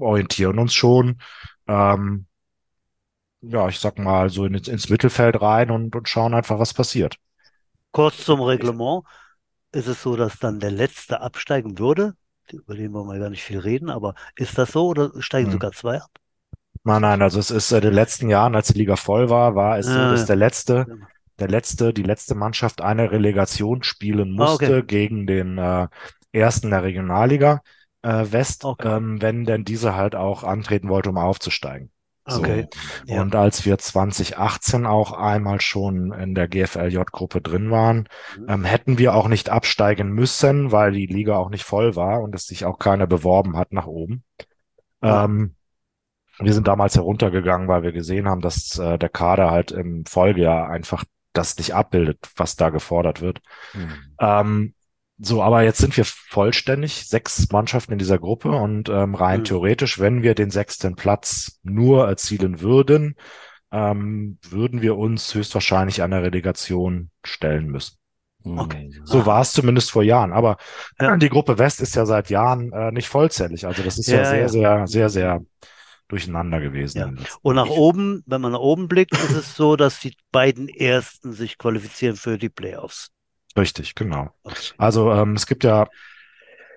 orientieren 0.00 0.58
uns 0.58 0.74
schon, 0.74 1.20
ähm, 1.68 2.26
ja, 3.42 3.68
ich 3.68 3.78
sag 3.78 3.98
mal, 3.98 4.30
so 4.30 4.44
in, 4.46 4.54
ins 4.54 4.88
Mittelfeld 4.88 5.40
rein 5.40 5.70
und, 5.70 5.94
und 5.96 6.08
schauen 6.08 6.34
einfach, 6.34 6.58
was 6.58 6.74
passiert. 6.74 7.16
Kurz 7.90 8.24
zum 8.24 8.40
Reglement. 8.42 9.04
Ist 9.72 9.88
es 9.88 10.02
so, 10.02 10.16
dass 10.16 10.38
dann 10.38 10.60
der 10.60 10.70
Letzte 10.72 11.20
absteigen 11.20 11.78
würde? 11.78 12.16
Über 12.50 12.74
den 12.76 12.92
wollen 12.92 13.08
wir 13.08 13.18
gar 13.20 13.30
nicht 13.30 13.44
viel 13.44 13.58
reden, 13.60 13.90
aber 13.90 14.14
ist 14.36 14.58
das 14.58 14.72
so 14.72 14.86
oder 14.88 15.12
steigen 15.22 15.50
Hm. 15.50 15.52
sogar 15.52 15.72
zwei 15.72 16.00
ab? 16.02 16.10
Nein, 16.84 17.02
nein, 17.02 17.22
also 17.22 17.38
es 17.38 17.50
ist 17.50 17.70
äh, 17.72 17.76
in 17.76 17.82
den 17.82 17.94
letzten 17.94 18.28
Jahren, 18.28 18.54
als 18.56 18.68
die 18.68 18.78
Liga 18.78 18.96
voll 18.96 19.30
war, 19.30 19.54
war 19.54 19.78
es 19.78 19.92
so, 19.92 20.06
Ah, 20.06 20.08
dass 20.08 20.24
der 20.24 20.36
letzte, 20.36 20.88
der 21.38 21.48
letzte, 21.48 21.92
die 21.92 22.02
letzte 22.02 22.34
Mannschaft 22.34 22.80
eine 22.80 23.10
Relegation 23.12 23.82
spielen 23.82 24.32
Ah, 24.36 24.52
musste 24.52 24.82
okay. 24.82 24.84
gegen 24.84 25.26
den 25.26 25.58
äh, 25.58 25.86
ersten 26.32 26.70
der 26.70 26.82
Regionalliga 26.82 27.62
äh, 28.02 28.26
West, 28.30 28.64
Okay. 28.64 28.96
ähm, 28.96 29.22
wenn 29.22 29.44
denn 29.44 29.64
diese 29.64 29.94
halt 29.96 30.14
auch 30.14 30.44
antreten 30.44 30.88
wollte, 30.88 31.10
um 31.10 31.18
aufzusteigen. 31.18 31.90
So. 32.24 32.38
Okay. 32.38 32.68
Ja. 33.06 33.20
Und 33.22 33.34
als 33.34 33.64
wir 33.64 33.78
2018 33.78 34.86
auch 34.86 35.12
einmal 35.12 35.60
schon 35.60 36.12
in 36.12 36.36
der 36.36 36.46
GFLJ-Gruppe 36.46 37.40
drin 37.40 37.72
waren, 37.72 38.08
Mhm. 38.38 38.46
ähm, 38.48 38.64
hätten 38.64 38.98
wir 38.98 39.14
auch 39.14 39.26
nicht 39.26 39.50
absteigen 39.50 40.10
müssen, 40.12 40.70
weil 40.70 40.92
die 40.92 41.06
Liga 41.06 41.36
auch 41.36 41.50
nicht 41.50 41.64
voll 41.64 41.96
war 41.96 42.22
und 42.22 42.34
es 42.36 42.46
sich 42.46 42.64
auch 42.64 42.78
keiner 42.78 43.08
beworben 43.08 43.56
hat 43.56 43.72
nach 43.72 43.86
oben. 43.86 44.22
Ah. 45.00 45.24
Ähm, 45.24 45.56
wir 46.38 46.52
sind 46.54 46.68
damals 46.68 46.94
heruntergegangen, 46.94 47.66
weil 47.68 47.82
wir 47.82 47.92
gesehen 47.92 48.28
haben, 48.28 48.40
dass 48.40 48.78
äh, 48.78 48.98
der 48.98 49.08
Kader 49.08 49.50
halt 49.50 49.72
im 49.72 50.04
Folgejahr 50.06 50.70
einfach 50.70 51.04
das 51.32 51.56
nicht 51.58 51.74
abbildet, 51.74 52.30
was 52.36 52.56
da 52.56 52.70
gefordert 52.70 53.20
wird. 53.20 53.40
Hm. 53.72 53.88
Ähm, 54.20 54.74
so, 55.24 55.42
aber 55.42 55.62
jetzt 55.62 55.78
sind 55.78 55.96
wir 55.96 56.04
vollständig, 56.04 57.06
sechs 57.06 57.48
Mannschaften 57.52 57.92
in 57.92 57.98
dieser 57.98 58.18
Gruppe 58.18 58.50
und 58.50 58.88
ähm, 58.88 59.14
rein 59.14 59.40
Mhm. 59.40 59.44
theoretisch, 59.44 59.98
wenn 60.00 60.22
wir 60.22 60.34
den 60.34 60.50
sechsten 60.50 60.96
Platz 60.96 61.60
nur 61.62 62.08
erzielen 62.08 62.60
würden, 62.60 63.14
ähm, 63.70 64.38
würden 64.48 64.82
wir 64.82 64.96
uns 64.96 65.34
höchstwahrscheinlich 65.34 66.02
an 66.02 66.10
der 66.10 66.22
Relegation 66.22 67.10
stellen 67.24 67.66
müssen. 67.68 67.96
Okay. 68.44 68.90
So 69.04 69.20
Ah. 69.20 69.26
war 69.26 69.40
es 69.42 69.52
zumindest 69.52 69.92
vor 69.92 70.02
Jahren. 70.02 70.32
Aber 70.32 70.56
Ja. 71.00 71.16
die 71.16 71.28
Gruppe 71.28 71.58
West 71.58 71.80
ist 71.80 71.94
ja 71.94 72.04
seit 72.04 72.28
Jahren 72.28 72.72
äh, 72.72 72.90
nicht 72.90 73.08
vollzählig. 73.08 73.64
Also 73.66 73.82
das 73.84 73.98
ist 73.98 74.08
ja, 74.08 74.18
Ja, 74.18 74.24
sehr, 74.24 74.40
ja. 74.40 74.48
sehr, 74.48 74.86
sehr, 74.88 75.08
sehr 75.08 75.40
durcheinander 76.08 76.60
gewesen. 76.60 77.24
Und 77.42 77.54
nach 77.54 77.66
Jahren. 77.66 77.78
oben, 77.78 78.22
wenn 78.26 78.40
man 78.40 78.52
nach 78.52 78.58
oben 78.58 78.88
blickt, 78.88 79.12
ist 79.14 79.30
es 79.30 79.56
so, 79.56 79.76
dass 79.76 80.00
die 80.00 80.16
beiden 80.32 80.68
Ersten 80.68 81.32
sich 81.32 81.56
qualifizieren 81.56 82.16
für 82.16 82.36
die 82.36 82.48
Playoffs. 82.50 83.08
Richtig, 83.56 83.94
genau. 83.94 84.30
Also 84.78 85.12
ähm, 85.12 85.34
es 85.34 85.46
gibt 85.46 85.64
ja 85.64 85.88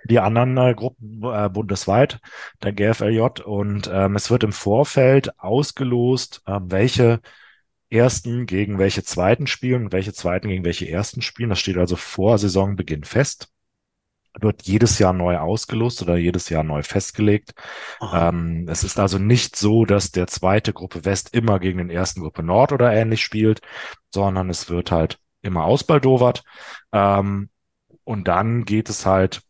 die 0.06 0.20
anderen 0.20 0.58
äh, 0.58 0.74
Gruppen 0.76 1.24
äh, 1.24 1.50
bundesweit, 1.50 2.20
der 2.64 2.74
GFLJ, 2.74 3.42
und 3.44 3.90
ähm, 3.92 4.16
es 4.16 4.30
wird 4.30 4.44
im 4.44 4.52
Vorfeld 4.52 5.40
ausgelost, 5.40 6.44
ähm, 6.48 6.72
welche 6.72 7.22
ersten 7.90 8.46
gegen 8.46 8.78
welche 8.80 9.04
zweiten 9.04 9.48
spielen 9.48 9.86
und 9.86 9.94
welche 9.94 10.14
zweiten 10.14 10.50
gegen 10.50 10.66
welche 10.66 10.90
ersten 10.90 11.22
spielen. 11.22 11.50
Das 11.50 11.60
steht 11.60 11.78
also 11.78 11.96
vor 11.96 12.38
Saisonbeginn 12.38 13.04
fest. 13.04 13.50
Wird 14.40 14.64
jedes 14.64 15.00
Jahr 15.00 15.14
neu 15.14 15.38
ausgelost 15.38 16.02
oder 16.02 16.18
jedes 16.18 16.50
Jahr 16.50 16.64
neu 16.64 16.84
festgelegt. 16.84 17.54
Ähm, 18.02 18.68
es 18.70 18.84
ist 18.84 19.00
also 19.00 19.18
nicht 19.18 19.56
so, 19.56 19.86
dass 19.86 20.12
der 20.12 20.28
zweite 20.28 20.74
Gruppe 20.74 21.06
West 21.06 21.34
immer 21.34 21.60
gegen 21.60 21.78
den 21.78 21.90
ersten 21.90 22.22
Gruppe 22.22 22.44
Nord 22.44 22.74
oder 22.74 22.92
ähnlich 22.92 23.24
spielt, 23.24 23.62
sondern 24.14 24.50
es 24.50 24.70
wird 24.70 24.92
halt 24.92 25.20
immer 25.46 25.66
ausbaldowert. 25.66 26.44
Ähm, 26.92 27.50
und 28.04 28.28
dann 28.28 28.66
geht 28.66 28.90
es 28.90 29.06
halt, 29.06 29.42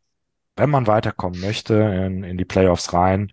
wenn 0.56 0.70
man 0.70 0.88
weiterkommen 0.88 1.42
möchte, 1.42 1.76
in, 1.76 2.24
in 2.24 2.38
die 2.38 2.46
Playoffs 2.46 2.94
rein, 2.94 3.32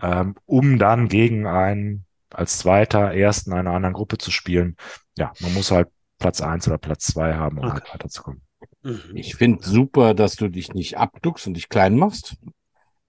ähm, 0.00 0.34
um 0.46 0.78
dann 0.78 1.08
gegen 1.08 1.46
einen 1.46 2.04
als 2.30 2.58
Zweiter, 2.58 3.14
Ersten 3.14 3.52
einer 3.52 3.72
anderen 3.72 3.94
Gruppe 3.94 4.18
zu 4.18 4.30
spielen. 4.30 4.76
Ja, 5.16 5.32
man 5.40 5.54
muss 5.54 5.70
halt 5.70 5.88
Platz 6.18 6.40
eins 6.40 6.66
oder 6.66 6.78
Platz 6.78 7.06
zwei 7.06 7.34
haben, 7.34 7.58
um 7.58 7.64
Okay. 7.64 7.74
halt 7.74 7.94
weiterzukommen. 7.94 8.42
Mhm. 8.82 9.16
Ich 9.16 9.36
finde 9.36 9.64
super, 9.64 10.14
dass 10.14 10.36
du 10.36 10.48
dich 10.48 10.74
nicht 10.74 10.98
abduckst 10.98 11.46
und 11.46 11.54
dich 11.54 11.68
klein 11.68 11.96
machst, 11.96 12.36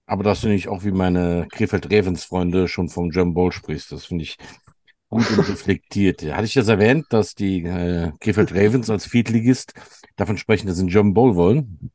aber 0.05 0.23
dass 0.23 0.41
du 0.41 0.47
nicht 0.47 0.67
auch 0.67 0.83
wie 0.83 0.91
meine 0.91 1.47
Krefeld-Ravens-Freunde 1.51 2.67
schon 2.67 2.89
vom 2.89 3.09
German 3.09 3.33
Bowl 3.33 3.51
sprichst. 3.51 3.91
Das 3.91 4.05
finde 4.05 4.23
ich 4.23 4.37
gut 5.09 5.29
und 5.31 5.47
reflektiert. 5.47 6.23
Hatte 6.23 6.45
ich 6.45 6.53
das 6.53 6.67
erwähnt, 6.67 7.07
dass 7.09 7.35
die 7.35 7.63
äh, 7.63 8.11
Krefeld 8.19 8.51
Ravens 8.53 8.89
als 8.89 9.05
Viertligist 9.05 9.73
davon 10.15 10.37
sprechen, 10.37 10.67
dass 10.67 10.77
sie 10.77 10.81
einen 10.81 10.89
German 10.89 11.13
Bowl 11.13 11.35
wollen? 11.35 11.91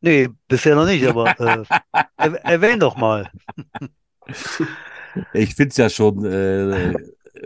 Nee, 0.00 0.28
bisher 0.48 0.74
noch 0.74 0.86
nicht, 0.86 1.06
aber 1.06 1.38
äh, 1.38 1.64
er, 2.16 2.44
erwähn 2.44 2.80
doch 2.80 2.96
mal. 2.96 3.30
Ich 5.32 5.54
finde 5.54 5.70
es 5.70 5.76
ja 5.76 5.90
schon 5.90 6.24
äh, 6.24 6.94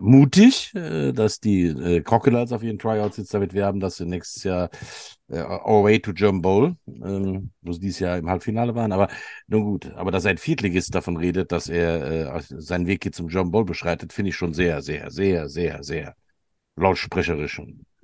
mutig, 0.01 0.75
äh, 0.75 1.13
dass 1.13 1.41
die 1.41 1.67
äh, 1.67 2.01
Crocodiles 2.03 2.53
auf 2.53 2.63
ihren 2.63 2.79
Tryouts 2.79 3.17
jetzt 3.17 3.33
damit 3.35 3.55
werben, 3.55 3.81
dass 3.81 3.97
sie 3.97 4.07
nächstes 4.07 4.45
Jahr 4.45 4.71
äh, 5.29 5.41
our 5.41 5.85
way 5.85 6.01
to 6.01 6.13
German 6.13 6.43
Bowl, 6.43 6.77
ähm, 6.87 7.51
wo 7.63 7.73
sie 7.73 7.81
dieses 7.81 8.01
Jahr 8.01 8.19
im 8.19 8.29
Halbfinale 8.29 8.75
waren. 8.75 8.93
Aber 8.93 9.09
nun 9.47 9.65
gut, 9.65 9.93
aber 9.95 10.11
dass 10.11 10.27
ein 10.27 10.39
Viertligist 10.39 10.95
davon 10.95 11.17
redet, 11.17 11.53
dass 11.53 11.69
er 11.69 12.37
äh, 12.37 12.43
seinen 12.49 12.87
Weg 12.87 13.05
jetzt 13.05 13.17
zum 13.17 13.29
German 13.29 13.51
Bowl 13.53 13.65
beschreitet, 13.65 14.13
finde 14.13 14.31
ich 14.31 14.37
schon 14.37 14.55
sehr, 14.55 14.83
sehr, 14.83 15.11
sehr, 15.11 15.49
sehr, 15.49 15.83
sehr 15.85 16.15
lautsprecherisch. 16.77 17.61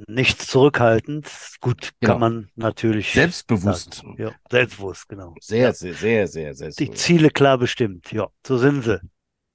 Nichts 0.09 0.47
zurückhaltend. 0.47 1.29
Gut, 1.61 1.91
Genau. 2.01 2.13
kann 2.13 2.21
man 2.21 2.49
natürlich. 2.55 3.13
Selbstbewusst. 3.13 3.95
sagen. 3.95 4.15
Ja, 4.19 4.33
selbstbewusst, 4.51 5.09
genau. 5.09 5.35
Sehr, 5.41 5.69
Ja. 5.69 5.73
sehr, 5.73 5.95
sehr, 5.95 6.27
sehr, 6.29 6.55
sehr. 6.55 6.71
Die 6.71 6.91
Ziele 6.93 7.31
klar 7.31 7.59
bestimmt. 7.59 8.11
Ja, 8.13 8.29
so 8.47 8.57
sind 8.57 8.85
sie, 8.85 9.01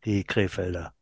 die 0.03 0.23
Krefelder. 0.23 0.93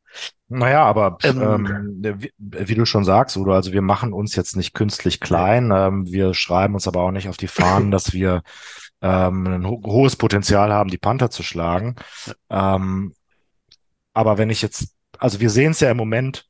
Naja, 0.54 0.84
aber 0.84 1.18
Ähm, 1.24 2.02
ähm, 2.02 2.22
wie, 2.22 2.32
wie 2.38 2.76
du 2.76 2.86
schon 2.86 3.04
sagst, 3.04 3.36
Udo, 3.38 3.54
also 3.54 3.74
wir 3.74 3.82
machen 3.82 4.13
uns 4.13 4.36
jetzt 4.36 4.56
nicht 4.56 4.74
künstlich 4.74 5.20
klein. 5.20 5.72
Ähm, 5.74 6.06
wir 6.06 6.34
schreiben 6.34 6.76
uns 6.76 6.88
aber 6.88 7.02
auch 7.02 7.12
nicht 7.12 7.28
auf 7.28 7.38
die 7.38 7.48
Fahnen, 7.48 7.92
dass 7.92 8.13
wir 8.13 8.44
ähm, 9.02 9.48
ein 9.48 9.68
ho 9.68 9.82
hohes 9.86 10.16
Potenzial 10.16 10.72
haben, 10.72 10.89
die 10.89 10.98
Panther 10.98 11.30
zu 11.30 11.44
schlagen. 11.44 11.96
Ähm, 12.50 13.13
aber 14.13 14.38
wenn 14.38 14.50
ich 14.50 14.62
jetzt, 14.62 14.96
also 15.18 15.39
wir 15.39 15.50
sehen 15.50 15.72
es 15.72 15.80
ja 15.80 15.89
im 15.89 15.98
Moment 15.98 16.46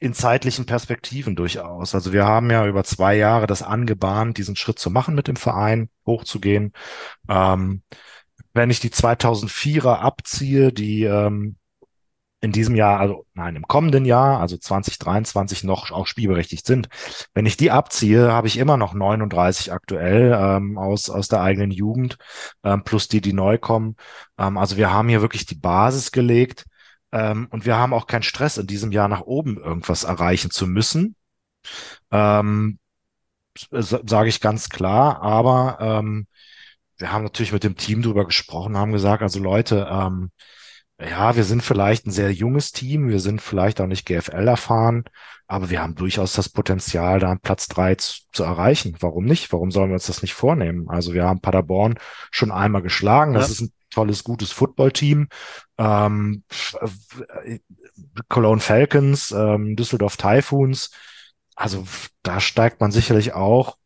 in 0.00 0.14
zeitlichen 0.14 0.66
Perspektiven 0.66 1.36
durchaus. 1.36 1.94
Also 1.94 2.12
wir 2.12 2.26
haben 2.26 2.50
ja 2.50 2.66
über 2.66 2.84
zwei 2.84 3.16
Jahre 3.16 3.46
das 3.46 3.62
angebahnt, 3.62 4.38
diesen 4.38 4.56
Schritt 4.56 4.78
zu 4.78 4.90
machen 4.90 5.14
mit 5.14 5.28
dem 5.28 5.36
Verein, 5.36 5.88
hochzugehen. 6.06 6.72
Ähm, 7.28 7.82
wenn 8.52 8.70
ich 8.70 8.80
die 8.80 8.90
2004er 8.90 9.96
abziehe, 9.96 10.72
die 10.72 11.04
ähm, 11.04 11.56
in 12.44 12.52
diesem 12.52 12.74
Jahr, 12.74 13.00
also 13.00 13.26
nein, 13.32 13.56
im 13.56 13.66
kommenden 13.66 14.04
Jahr, 14.04 14.38
also 14.38 14.58
2023 14.58 15.64
noch 15.64 15.90
auch 15.90 16.06
spielberechtigt 16.06 16.66
sind. 16.66 16.88
Wenn 17.32 17.46
ich 17.46 17.56
die 17.56 17.70
abziehe, 17.70 18.32
habe 18.32 18.46
ich 18.48 18.58
immer 18.58 18.76
noch 18.76 18.92
39 18.92 19.72
aktuell 19.72 20.36
ähm, 20.38 20.76
aus, 20.76 21.08
aus 21.08 21.28
der 21.28 21.40
eigenen 21.40 21.70
Jugend, 21.70 22.18
ähm, 22.62 22.84
plus 22.84 23.08
die, 23.08 23.22
die 23.22 23.32
neu 23.32 23.56
kommen. 23.56 23.96
Ähm, 24.38 24.58
also 24.58 24.76
wir 24.76 24.92
haben 24.92 25.08
hier 25.08 25.22
wirklich 25.22 25.46
die 25.46 25.54
Basis 25.54 26.12
gelegt 26.12 26.66
ähm, 27.12 27.48
und 27.50 27.64
wir 27.64 27.76
haben 27.76 27.94
auch 27.94 28.06
keinen 28.06 28.22
Stress, 28.22 28.58
in 28.58 28.66
diesem 28.66 28.92
Jahr 28.92 29.08
nach 29.08 29.22
oben 29.22 29.56
irgendwas 29.56 30.04
erreichen 30.04 30.50
zu 30.50 30.66
müssen. 30.66 31.16
Ähm, 32.10 32.78
Sage 33.70 34.28
ich 34.28 34.40
ganz 34.40 34.68
klar, 34.68 35.22
aber 35.22 35.78
ähm, 35.80 36.26
wir 36.98 37.12
haben 37.12 37.22
natürlich 37.22 37.52
mit 37.52 37.62
dem 37.62 37.76
Team 37.76 38.02
drüber 38.02 38.24
gesprochen, 38.24 38.76
haben 38.76 38.90
gesagt, 38.90 39.22
also 39.22 39.38
Leute, 39.38 39.86
ähm, 39.88 40.32
ja, 41.00 41.36
wir 41.36 41.44
sind 41.44 41.62
vielleicht 41.62 42.06
ein 42.06 42.10
sehr 42.12 42.32
junges 42.32 42.72
Team, 42.72 43.08
wir 43.08 43.20
sind 43.20 43.40
vielleicht 43.42 43.80
auch 43.80 43.86
nicht 43.86 44.06
GFL 44.06 44.46
erfahren, 44.48 45.04
aber 45.46 45.68
wir 45.70 45.82
haben 45.82 45.94
durchaus 45.96 46.32
das 46.34 46.48
Potenzial, 46.48 47.18
da 47.18 47.30
einen 47.30 47.40
Platz 47.40 47.68
drei 47.68 47.96
zu, 47.96 48.22
zu 48.32 48.44
erreichen. 48.44 48.96
Warum 49.00 49.24
nicht? 49.24 49.52
Warum 49.52 49.70
sollen 49.70 49.90
wir 49.90 49.94
uns 49.94 50.06
das 50.06 50.22
nicht 50.22 50.34
vornehmen? 50.34 50.88
Also 50.88 51.12
wir 51.12 51.24
haben 51.24 51.40
Paderborn 51.40 51.94
schon 52.30 52.52
einmal 52.52 52.82
geschlagen. 52.82 53.34
Das 53.34 53.48
Ja. 53.48 53.52
ist 53.52 53.60
ein 53.62 53.72
tolles, 53.90 54.24
gutes 54.24 54.52
Footballteam. 54.52 55.28
Ähm, 55.78 56.44
Cologne 58.28 58.60
Falcons, 58.60 59.30
ähm, 59.32 59.76
Düsseldorf 59.76 60.16
Typhoons. 60.16 60.90
Also 61.56 61.86
da 62.22 62.40
steigt 62.40 62.80
man 62.80 62.90
sicherlich 62.92 63.32
auch 63.34 63.76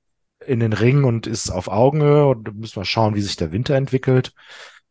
in 0.47 0.61
den 0.61 0.73
Ring 0.73 1.05
und 1.05 1.27
ist 1.27 1.51
auf 1.51 1.69
Augenhöhe 1.69 2.27
und 2.27 2.45
da 2.45 2.53
müssen 2.53 2.77
wir 2.81 2.85
schauen, 2.85 3.15
wie 3.15 3.21
sich 3.21 3.37
der 3.37 3.53
Winter 3.53 3.75
entwickelt. 3.75 4.33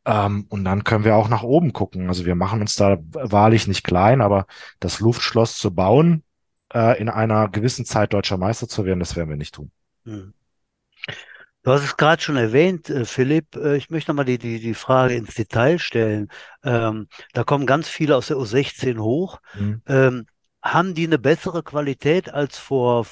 Ähm, 0.07 0.45
und 0.47 0.63
dann 0.63 0.85
können 0.85 1.03
wir 1.03 1.15
auch 1.15 1.27
nach 1.27 1.43
oben 1.43 1.73
gucken. 1.73 2.07
Also 2.07 2.25
wir 2.25 2.35
machen 2.35 2.61
uns 2.61 2.75
da 2.75 2.97
wahrlich 3.11 3.67
nicht 3.67 3.83
klein, 3.83 4.21
aber 4.21 4.47
das 4.79 5.01
Luftschloss 5.01 5.57
zu 5.57 5.75
bauen, 5.75 6.23
äh, 6.73 6.97
in 6.99 7.09
einer 7.09 7.49
gewissen 7.49 7.85
Zeit 7.85 8.13
deutscher 8.13 8.37
Meister 8.37 8.69
zu 8.69 8.85
werden, 8.85 9.01
das 9.01 9.17
werden 9.17 9.29
wir 9.29 9.35
nicht 9.35 9.55
tun. 9.55 9.69
Hm. 10.05 10.33
Du 11.63 11.73
hast 11.73 11.83
es 11.83 11.97
gerade 11.97 12.21
schon 12.21 12.37
erwähnt, 12.37 12.89
äh, 12.89 13.03
Philipp. 13.03 13.57
Äh, 13.57 13.75
Ich 13.75 13.89
möchte 13.89 14.09
nochmal 14.11 14.23
die, 14.23 14.37
die, 14.37 14.61
die 14.61 14.73
Frage 14.73 15.15
ins 15.15 15.35
Detail 15.35 15.77
stellen. 15.77 16.29
Ähm, 16.63 17.09
da 17.33 17.43
kommen 17.43 17.65
ganz 17.65 17.89
viele 17.89 18.15
aus 18.15 18.27
der 18.27 18.37
U16 18.37 18.99
hoch. 18.99 19.41
Mhm. 19.55 19.81
Ähm, 19.87 20.25
haben 20.73 20.93
die 20.93 21.05
eine 21.05 21.19
bessere 21.19 21.63
Qualität 21.63 22.33
als 22.33 22.57
vor 22.57 23.05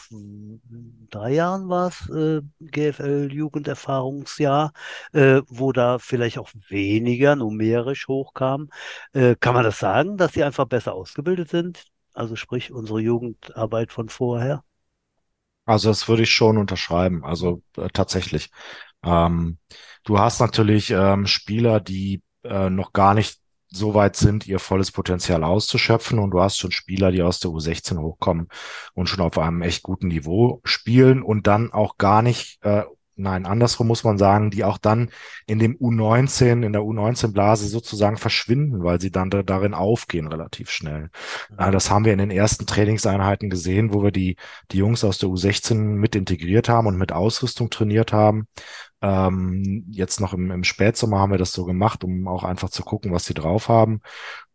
drei 1.10 1.34
Jahren 1.34 1.70
war 1.70 1.88
es, 1.88 2.10
äh, 2.10 2.42
GFL-Jugenderfahrungsjahr, 2.62 4.74
äh, 5.14 5.42
wo 5.48 5.72
da 5.72 6.00
vielleicht 6.00 6.38
auch 6.38 6.50
weniger 6.70 7.36
numerisch 7.36 8.08
hochkam? 8.08 8.70
Äh, 9.14 9.36
kann 9.40 9.54
man 9.54 9.64
das 9.64 9.80
sagen, 9.80 10.18
dass 10.18 10.34
sie 10.34 10.44
einfach 10.44 10.66
besser 10.66 10.94
ausgebildet 10.94 11.50
sind? 11.50 11.86
Also 12.14 12.36
sprich 12.36 12.72
unsere 12.72 13.00
Jugendarbeit 13.00 13.92
von 13.92 14.10
vorher? 14.10 14.64
Also 15.66 15.90
das 15.90 16.08
würde 16.08 16.24
ich 16.24 16.34
schon 16.34 16.58
unterschreiben. 16.58 17.26
Also 17.26 17.62
äh, 17.78 17.88
tatsächlich. 17.92 18.50
Ähm, 19.04 19.58
du 20.04 20.20
hast 20.20 20.40
natürlich 20.40 20.92
ähm, 20.92 21.28
Spieler, 21.28 21.80
die 21.80 22.22
äh, 22.44 22.70
noch 22.70 22.94
gar 22.94 23.14
nicht 23.14 23.40
so 23.76 23.94
weit 23.94 24.16
sind, 24.16 24.48
ihr 24.48 24.60
volles 24.60 24.92
Potenzial 24.92 25.44
auszuschöpfen. 25.44 26.20
Und 26.20 26.32
du 26.32 26.42
hast 26.42 26.58
schon 26.58 26.72
Spieler, 26.72 27.12
die 27.12 27.22
aus 27.22 27.40
der 27.40 27.52
U16 27.52 27.98
hochkommen 28.00 28.48
und 28.94 29.08
schon 29.08 29.22
auf 29.22 29.38
einem 29.38 29.62
echt 29.62 29.84
guten 29.84 30.08
Niveau 30.08 30.62
spielen 30.64 31.22
und 31.22 31.48
dann 31.48 31.72
auch 31.72 31.98
gar 31.98 32.22
nicht, 32.22 32.60
äh, 32.64 32.84
nein, 33.16 33.46
andersrum 33.46 33.88
muss 33.88 34.04
man 34.04 34.18
sagen, 34.18 34.52
die 34.52 34.64
auch 34.64 34.78
dann 34.78 35.10
in 35.48 35.60
dem 35.60 35.76
U19, 35.78 36.64
in 36.64 36.74
der 36.74 36.82
U19-Blase 36.82 37.68
sozusagen 37.68 38.18
verschwinden, 38.18 38.84
weil 38.84 39.00
sie 39.00 39.12
dann 39.12 39.30
da, 39.30 39.44
darin 39.44 39.74
aufgehen 39.74 40.28
relativ 40.28 40.70
schnell. 40.70 41.10
Das 41.58 41.90
haben 41.90 42.06
wir 42.06 42.14
in 42.14 42.20
den 42.20 42.32
ersten 42.32 42.66
Trainingseinheiten 42.66 43.50
gesehen, 43.50 43.94
wo 43.94 44.04
wir 44.04 44.12
die, 44.12 44.38
die 44.72 44.78
Jungs 44.78 45.04
aus 45.04 45.18
der 45.18 45.30
U16 45.30 45.76
mit 45.76 46.16
integriert 46.16 46.70
haben 46.70 46.88
und 46.88 46.98
mit 46.98 47.12
Ausrüstung 47.12 47.70
trainiert 47.70 48.14
haben. 48.14 48.48
Ähm, 49.02 49.86
jetzt 49.92 50.20
noch 50.20 50.34
im, 50.34 50.52
im 50.52 50.64
Spätsommer 50.64 51.20
haben 51.20 51.32
wir 51.32 51.38
das 51.38 51.52
so 51.52 51.66
gemacht, 51.66 52.04
um 52.04 52.28
auch 52.28 52.44
einfach 52.44 52.70
zu 52.70 52.84
gucken, 52.84 53.14
was 53.14 53.26
sie 53.26 53.34
drauf 53.34 53.70
haben. 53.70 54.02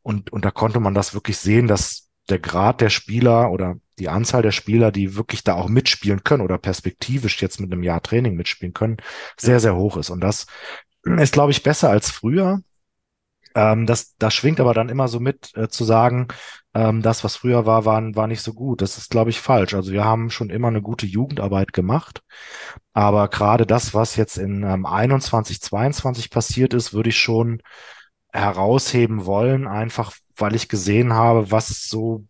Und, 0.03 0.33
und 0.33 0.45
da 0.45 0.51
konnte 0.51 0.81
man 0.81 0.95
das 0.95 1.15
wirklich 1.15 1.39
sehen, 1.39 1.67
dass 1.67 2.10
der 2.29 2.39
Grad 2.39 2.81
der 2.81 2.91
Spieler 2.91 3.51
oder 3.51 3.77
die 3.99 4.09
Anzahl 4.09 4.43
der 4.43 4.53
Spieler, 4.53 4.93
die 4.93 5.17
wirklich 5.17 5.45
da 5.45 5.55
auch 5.55 5.69
mitspielen 5.69 6.25
können 6.25 6.43
oder 6.43 6.59
perspektivisch 6.59 7.41
jetzt 7.43 7.61
mit 7.61 7.73
einem 7.73 7.83
Jahr 7.83 8.03
Training 8.03 8.35
mitspielen 8.35 8.73
können, 8.73 8.97
sehr, 9.37 9.61
sehr 9.61 9.77
hoch 9.77 9.97
ist. 9.97 10.11
Und 10.11 10.21
das 10.21 10.47
ist, 11.05 11.33
glaube 11.33 11.53
ich, 11.53 11.63
besser 11.63 11.91
als 11.91 12.11
früher. 12.11 12.61
Ähm, 13.55 13.87
das, 13.87 14.17
das 14.17 14.35
schwingt 14.35 14.61
aber 14.61 14.75
dann 14.75 14.89
immer 14.89 15.09
so 15.09 15.21
mit, 15.21 15.57
äh, 15.57 15.69
zu 15.69 15.85
sagen, 15.85 16.29
ähm, 16.75 17.03
das, 17.03 17.25
was 17.25 17.37
früher 17.37 17.67
war, 17.67 17.85
war, 17.85 18.03
war 18.15 18.27
nicht 18.27 18.43
so 18.43 18.55
gut. 18.55 18.81
Das 18.81 18.97
ist, 18.97 19.11
glaube 19.11 19.31
ich, 19.31 19.41
falsch. 19.41 19.75
Also 19.75 19.93
wir 19.93 20.05
haben 20.05 20.31
schon 20.31 20.51
immer 20.51 20.69
eine 20.69 20.83
gute 20.83 21.07
Jugendarbeit 21.07 21.73
gemacht. 21.73 22.23
Aber 22.93 23.29
gerade 23.29 23.67
das, 23.67 23.93
was 23.95 24.17
jetzt 24.17 24.39
in 24.39 24.63
ähm, 24.63 24.87
21, 24.87 25.61
22 25.61 26.31
passiert 26.31 26.75
ist, 26.75 26.93
würde 26.93 27.09
ich 27.11 27.19
schon 27.19 27.61
herausheben 28.33 29.27
wollen, 29.27 29.67
einfach 29.67 30.13
weil 30.37 30.55
ich 30.55 30.69
gesehen 30.69 31.13
habe, 31.13 31.51
was 31.51 31.89
so 31.89 32.25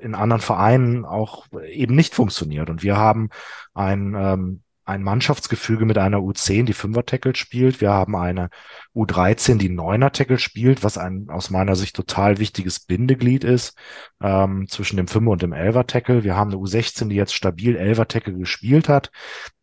in 0.00 0.14
anderen 0.14 0.42
Vereinen 0.42 1.04
auch 1.04 1.46
eben 1.70 1.94
nicht 1.94 2.14
funktioniert. 2.14 2.68
Und 2.70 2.82
wir 2.82 2.96
haben 2.96 3.30
ein, 3.72 4.14
ähm, 4.18 4.62
ein 4.84 5.04
Mannschaftsgefüge 5.04 5.86
mit 5.86 5.96
einer 5.96 6.18
U10, 6.18 6.64
die 6.64 6.72
Fünfer-Tackle 6.72 7.36
spielt. 7.36 7.80
Wir 7.80 7.92
haben 7.92 8.16
eine 8.16 8.50
U13, 8.96 9.58
die 9.58 9.68
Neuner-Tackle 9.68 10.38
spielt, 10.38 10.82
was 10.82 10.98
ein 10.98 11.28
aus 11.30 11.50
meiner 11.50 11.76
Sicht 11.76 11.94
total 11.94 12.38
wichtiges 12.38 12.80
Bindeglied 12.80 13.44
ist 13.44 13.78
ähm, 14.20 14.66
zwischen 14.68 14.96
dem 14.96 15.06
Fünfer 15.06 15.30
und 15.30 15.42
dem 15.42 15.52
Elfer-Tackle. 15.52 16.24
Wir 16.24 16.34
haben 16.34 16.50
eine 16.50 16.60
U16, 16.60 17.08
die 17.08 17.16
jetzt 17.16 17.34
stabil 17.34 17.76
Elfer-Tackle 17.76 18.34
gespielt 18.34 18.88
hat. 18.88 19.12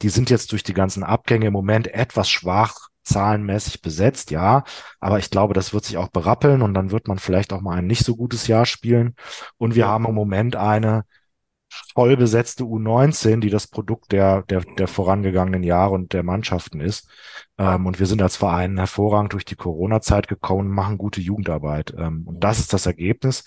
Die 0.01 0.09
sind 0.09 0.29
jetzt 0.29 0.53
durch 0.53 0.63
die 0.63 0.73
ganzen 0.73 1.03
Abgänge 1.03 1.47
im 1.47 1.53
Moment 1.53 1.87
etwas 1.93 2.29
schwach 2.29 2.88
zahlenmäßig 3.09 3.81
besetzt, 3.81 4.31
ja, 4.31 4.63
aber 4.99 5.19
ich 5.19 5.29
glaube, 5.29 5.53
das 5.53 5.73
wird 5.73 5.85
sich 5.85 5.97
auch 5.97 6.09
berappeln 6.09 6.61
und 6.61 6.73
dann 6.73 6.91
wird 6.91 7.07
man 7.07 7.19
vielleicht 7.19 7.53
auch 7.53 7.61
mal 7.61 7.77
ein 7.77 7.87
nicht 7.87 8.05
so 8.05 8.15
gutes 8.15 8.47
Jahr 8.47 8.65
spielen. 8.65 9.15
Und 9.57 9.75
wir 9.75 9.87
haben 9.87 10.05
im 10.05 10.15
Moment 10.15 10.55
eine 10.55 11.03
voll 11.93 12.17
besetzte 12.17 12.63
U19, 12.63 13.39
die 13.41 13.49
das 13.49 13.67
Produkt 13.67 14.11
der, 14.11 14.43
der, 14.43 14.61
der 14.61 14.87
vorangegangenen 14.87 15.63
Jahre 15.63 15.93
und 15.93 16.13
der 16.13 16.23
Mannschaften 16.23 16.81
ist. 16.81 17.07
Ähm, 17.57 17.85
und 17.85 17.99
wir 17.99 18.05
sind 18.07 18.21
als 18.21 18.37
Verein 18.37 18.77
hervorragend 18.77 19.33
durch 19.33 19.45
die 19.45 19.55
Corona-Zeit 19.55 20.27
gekommen 20.27 20.69
und 20.69 20.75
machen 20.75 20.97
gute 20.97 21.21
Jugendarbeit. 21.21 21.93
Ähm, 21.97 22.23
und 22.27 22.43
das 22.43 22.59
ist 22.59 22.73
das 22.73 22.85
Ergebnis. 22.85 23.43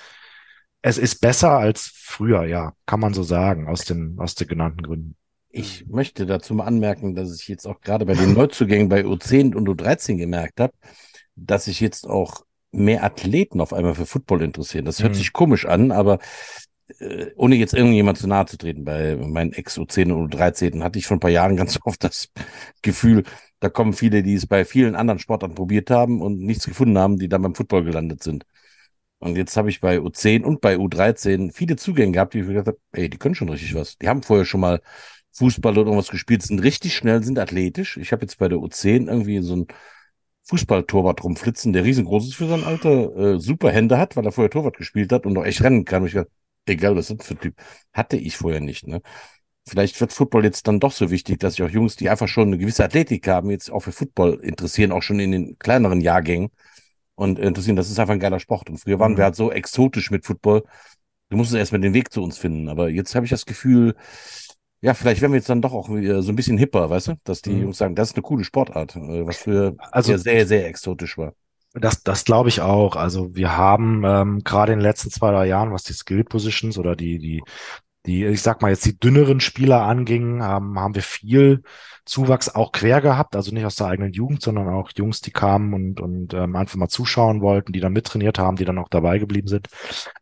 Es 0.83 0.98
ist 0.98 1.20
besser 1.20 1.53
als 1.53 1.92
früher, 1.94 2.44
ja, 2.44 2.72
kann 2.87 3.01
man 3.01 3.14
so 3.14 3.22
sagen, 3.22 3.68
aus 3.68 3.85
den, 3.85 4.18
aus 4.18 4.35
den 4.35 4.48
genannten 4.48 4.83
Gründen. 4.83 5.16
Ich 5.55 5.87
möchte 5.87 6.25
dazu 6.27 6.55
mal 6.55 6.65
anmerken, 6.65 7.15
dass 7.15 7.38
ich 7.38 7.47
jetzt 7.49 7.67
auch 7.67 7.81
gerade 7.81 8.07
bei 8.07 8.15
den 8.15 8.33
Neuzugängen 8.33 8.88
bei 8.88 9.05
U10 9.05 9.55
und 9.55 9.69
U13 9.69 10.17
gemerkt 10.17 10.61
habe, 10.61 10.73
dass 11.37 11.67
sich 11.67 11.81
jetzt 11.81 12.07
auch 12.09 12.45
mehr 12.73 13.05
Athleten 13.05 13.61
auf 13.61 13.75
einmal 13.75 13.95
für 13.95 14.07
Football 14.07 14.43
interessieren. 14.43 14.87
Das 14.87 15.03
hört 15.03 15.15
Mhm. 15.15 15.19
sich 15.19 15.33
komisch 15.35 15.67
an, 15.67 15.93
aber 15.93 16.19
äh, 17.01 17.27
ohne 17.37 17.57
jetzt 17.57 17.75
irgendjemand 17.75 18.19
zu 18.19 18.29
nahe 18.29 18.47
zu 18.47 18.59
treten, 18.59 18.85
bei 18.85 19.17
meinen 19.17 19.53
Ex-U10 19.53 20.12
und 20.12 20.35
U13 20.35 20.83
hatte 20.85 20.99
ich 20.99 21.07
vor 21.07 21.19
ein 21.19 21.21
paar 21.21 21.31
Jahren 21.31 21.57
ganz 21.59 21.79
oft 21.85 22.05
das 22.05 22.29
Gefühl, 22.83 23.25
da 23.61 23.69
kommen 23.71 23.93
viele, 23.95 24.23
die 24.23 24.35
es 24.35 24.47
bei 24.47 24.65
vielen 24.65 24.97
anderen 24.97 25.19
Sportarten 25.21 25.55
probiert 25.57 25.91
haben 25.91 26.23
und 26.23 26.41
nichts 26.41 26.67
gefunden 26.67 26.99
haben, 26.99 27.19
die 27.19 27.29
dann 27.29 27.43
beim 27.43 27.55
Football 27.55 27.85
gelandet 27.85 28.23
sind. 28.23 28.45
Und 29.19 29.37
jetzt 29.37 29.57
habe 29.57 29.71
ich 29.71 29.81
bei 29.81 30.01
U10 30.01 30.45
und 30.45 30.61
bei 30.61 30.77
U13 30.79 31.53
viele 31.53 31.77
Zugänge 31.77 32.12
gehabt, 32.12 32.35
die 32.35 32.41
ich 32.41 32.47
gedacht 32.47 32.67
habe, 32.67 32.79
ey, 32.93 33.09
die 33.09 33.19
können 33.19 33.35
schon 33.37 33.49
richtig 33.49 33.75
was. 33.75 33.97
Die 33.99 34.09
haben 34.09 34.23
vorher 34.23 34.45
schon 34.45 34.61
mal 34.61 34.81
Fußball 35.35 35.73
oder 35.79 35.88
irgendwas 35.88 36.11
gespielt, 36.11 36.42
sind 36.42 36.61
richtig 36.61 36.95
schnell, 36.95 37.23
sind 37.23 37.38
athletisch. 37.38 37.97
Ich 37.97 38.12
habe 38.12 38.23
jetzt 38.23 38.38
bei 38.38 38.49
der 38.49 38.59
U10 38.59 39.09
irgendwie 39.09 39.40
so 39.42 39.57
ein 39.57 39.66
Fußballtorwart 40.45 41.23
rumflitzen, 41.25 41.73
der 41.73 41.85
riesengroß 41.85 42.27
ist 42.29 42.35
für 42.35 42.49
sein 42.49 42.64
Alter, 42.64 43.16
äh, 43.37 43.40
super 43.40 43.71
Hände 43.71 43.99
hat, 43.99 44.16
weil 44.16 44.25
er 44.27 44.33
vorher 44.33 44.51
Torwart 44.51 44.77
gespielt 44.77 45.12
hat 45.12 45.25
und 45.27 45.35
noch 45.35 45.45
echt 45.45 45.62
rennen 45.62 45.85
kann. 45.85 46.03
Und 46.03 46.09
ich 46.09 46.14
dachte, 46.14 46.31
egal, 46.66 46.97
was 46.97 47.07
sind 47.09 47.23
für 47.23 47.37
Typ. 47.37 47.55
Hatte 47.92 48.16
ich 48.16 48.37
vorher 48.37 48.61
nicht, 48.61 48.87
ne? 48.87 49.01
Vielleicht 49.68 50.01
wird 50.01 50.12
Football 50.12 50.45
jetzt 50.45 50.66
dann 50.66 50.81
doch 50.81 50.90
so 50.92 51.11
wichtig, 51.11 51.38
dass 51.40 51.55
sich 51.55 51.62
auch 51.64 51.71
Jungs, 51.71 51.95
die 51.97 52.11
einfach 52.11 52.27
schon 52.29 52.49
eine 52.49 52.59
gewisse 52.59 52.85
Athletik 52.85 53.29
haben, 53.29 53.51
jetzt 53.51 53.71
auch 53.71 53.81
für 53.81 53.92
Football 53.92 54.40
interessieren, 54.42 54.90
auch 54.92 55.03
schon 55.03 55.21
in 55.21 55.31
den 55.33 55.59
kleineren 55.59 56.01
Jahrgängen 56.01 56.51
und 57.14 57.38
interessieren. 57.38 57.77
Das 57.77 57.90
ist 57.90 57.99
einfach 58.01 58.14
ein 58.14 58.21
geiler 58.21 58.40
Sport. 58.40 58.71
Und 58.71 58.79
früher 58.79 58.99
waren 58.99 59.12
Mhm. 59.12 59.18
wir 59.18 59.25
halt 59.25 59.37
so 59.37 59.53
exotisch 59.53 60.11
mit 60.11 60.27
Football. 60.27 60.64
Du 61.31 61.37
musstest 61.37 61.59
erstmal 61.59 61.81
den 61.81 61.95
Weg 61.95 62.12
zu 62.12 62.23
uns 62.23 62.38
finden. 62.38 62.68
Aber 62.68 62.88
jetzt 62.90 63.14
habe 63.14 63.27
ich 63.27 63.31
das 63.31 63.47
Gefühl, 63.47 63.95
ja, 64.83 64.95
vielleicht 64.95 65.21
werden 65.23 65.33
wir 65.33 65.38
jetzt 65.38 65.49
dann 65.49 65.62
doch 65.62 65.73
auch 65.73 65.88
wieder 65.88 66.23
so 66.23 66.33
ein 66.33 66.37
bisschen 66.37 66.59
hipper, 66.59 66.90
weißt 66.90 67.09
du? 67.09 67.14
Dass 67.25 67.40
die 67.42 67.51
Mhm. 67.51 67.62
Jungs 67.62 67.79
sagen, 67.79 67.95
das 67.95 68.11
ist 68.11 68.16
eine 68.16 68.23
coole 68.23 68.45
Sportart, 68.45 68.97
äh, 68.97 69.27
was 69.27 69.38
früher 69.38 69.75
Also- 69.92 70.09
sehr, 70.16 70.18
sehr, 70.18 70.47
sehr 70.47 70.66
exotisch 70.68 71.16
war. 71.18 71.33
Das, 71.75 72.03
das 72.03 72.25
glaube 72.27 72.51
ich 72.51 72.61
auch. 72.61 72.97
Also 72.97 73.35
wir 73.35 73.57
haben 73.57 74.03
ähm, 74.05 74.40
gerade 74.45 74.73
in 74.75 74.81
den 74.81 74.85
letzten 74.85 75.11
zwei, 75.11 75.31
drei 75.31 75.47
Jahren, 75.47 75.73
was 75.73 75.85
die 75.85 75.95
Skill 75.95 76.23
Positions 76.25 76.77
oder 76.77 76.97
die, 76.97 77.18
die, 77.18 77.42
die, 78.05 78.27
ich 78.27 78.42
sag 78.42 78.61
mal 78.61 78.71
jetzt 78.71 78.85
die 78.85 78.99
dünneren 78.99 79.40
Spieler 79.40 79.83
anging, 79.83 80.42
haben, 80.42 80.79
haben 80.79 80.95
wir 80.97 81.03
viel 81.03 81.62
Zuwachs 82.05 82.55
auch 82.55 82.73
quer 82.73 83.01
gehabt, 83.01 83.37
also 83.37 83.55
nicht 83.55 83.64
aus 83.64 83.77
der 83.77 83.87
eigenen 83.87 84.12
Jugend, 84.12 84.42
sondern 84.42 84.68
auch 84.68 84.90
Jungs, 84.97 85.21
die 85.23 85.31
kamen 85.31 85.73
und, 85.73 86.01
und 86.01 86.35
ähm, 86.35 86.57
einfach 86.57 86.77
mal 86.77 86.88
zuschauen 86.88 87.40
wollten, 87.40 87.73
die 87.73 87.81
dann 87.81 87.92
mittrainiert 87.92 88.38
haben, 88.40 88.57
die 88.57 88.64
dann 88.64 88.79
auch 88.79 88.88
dabei 88.88 89.18
geblieben 89.18 89.49
sind. 89.49 89.68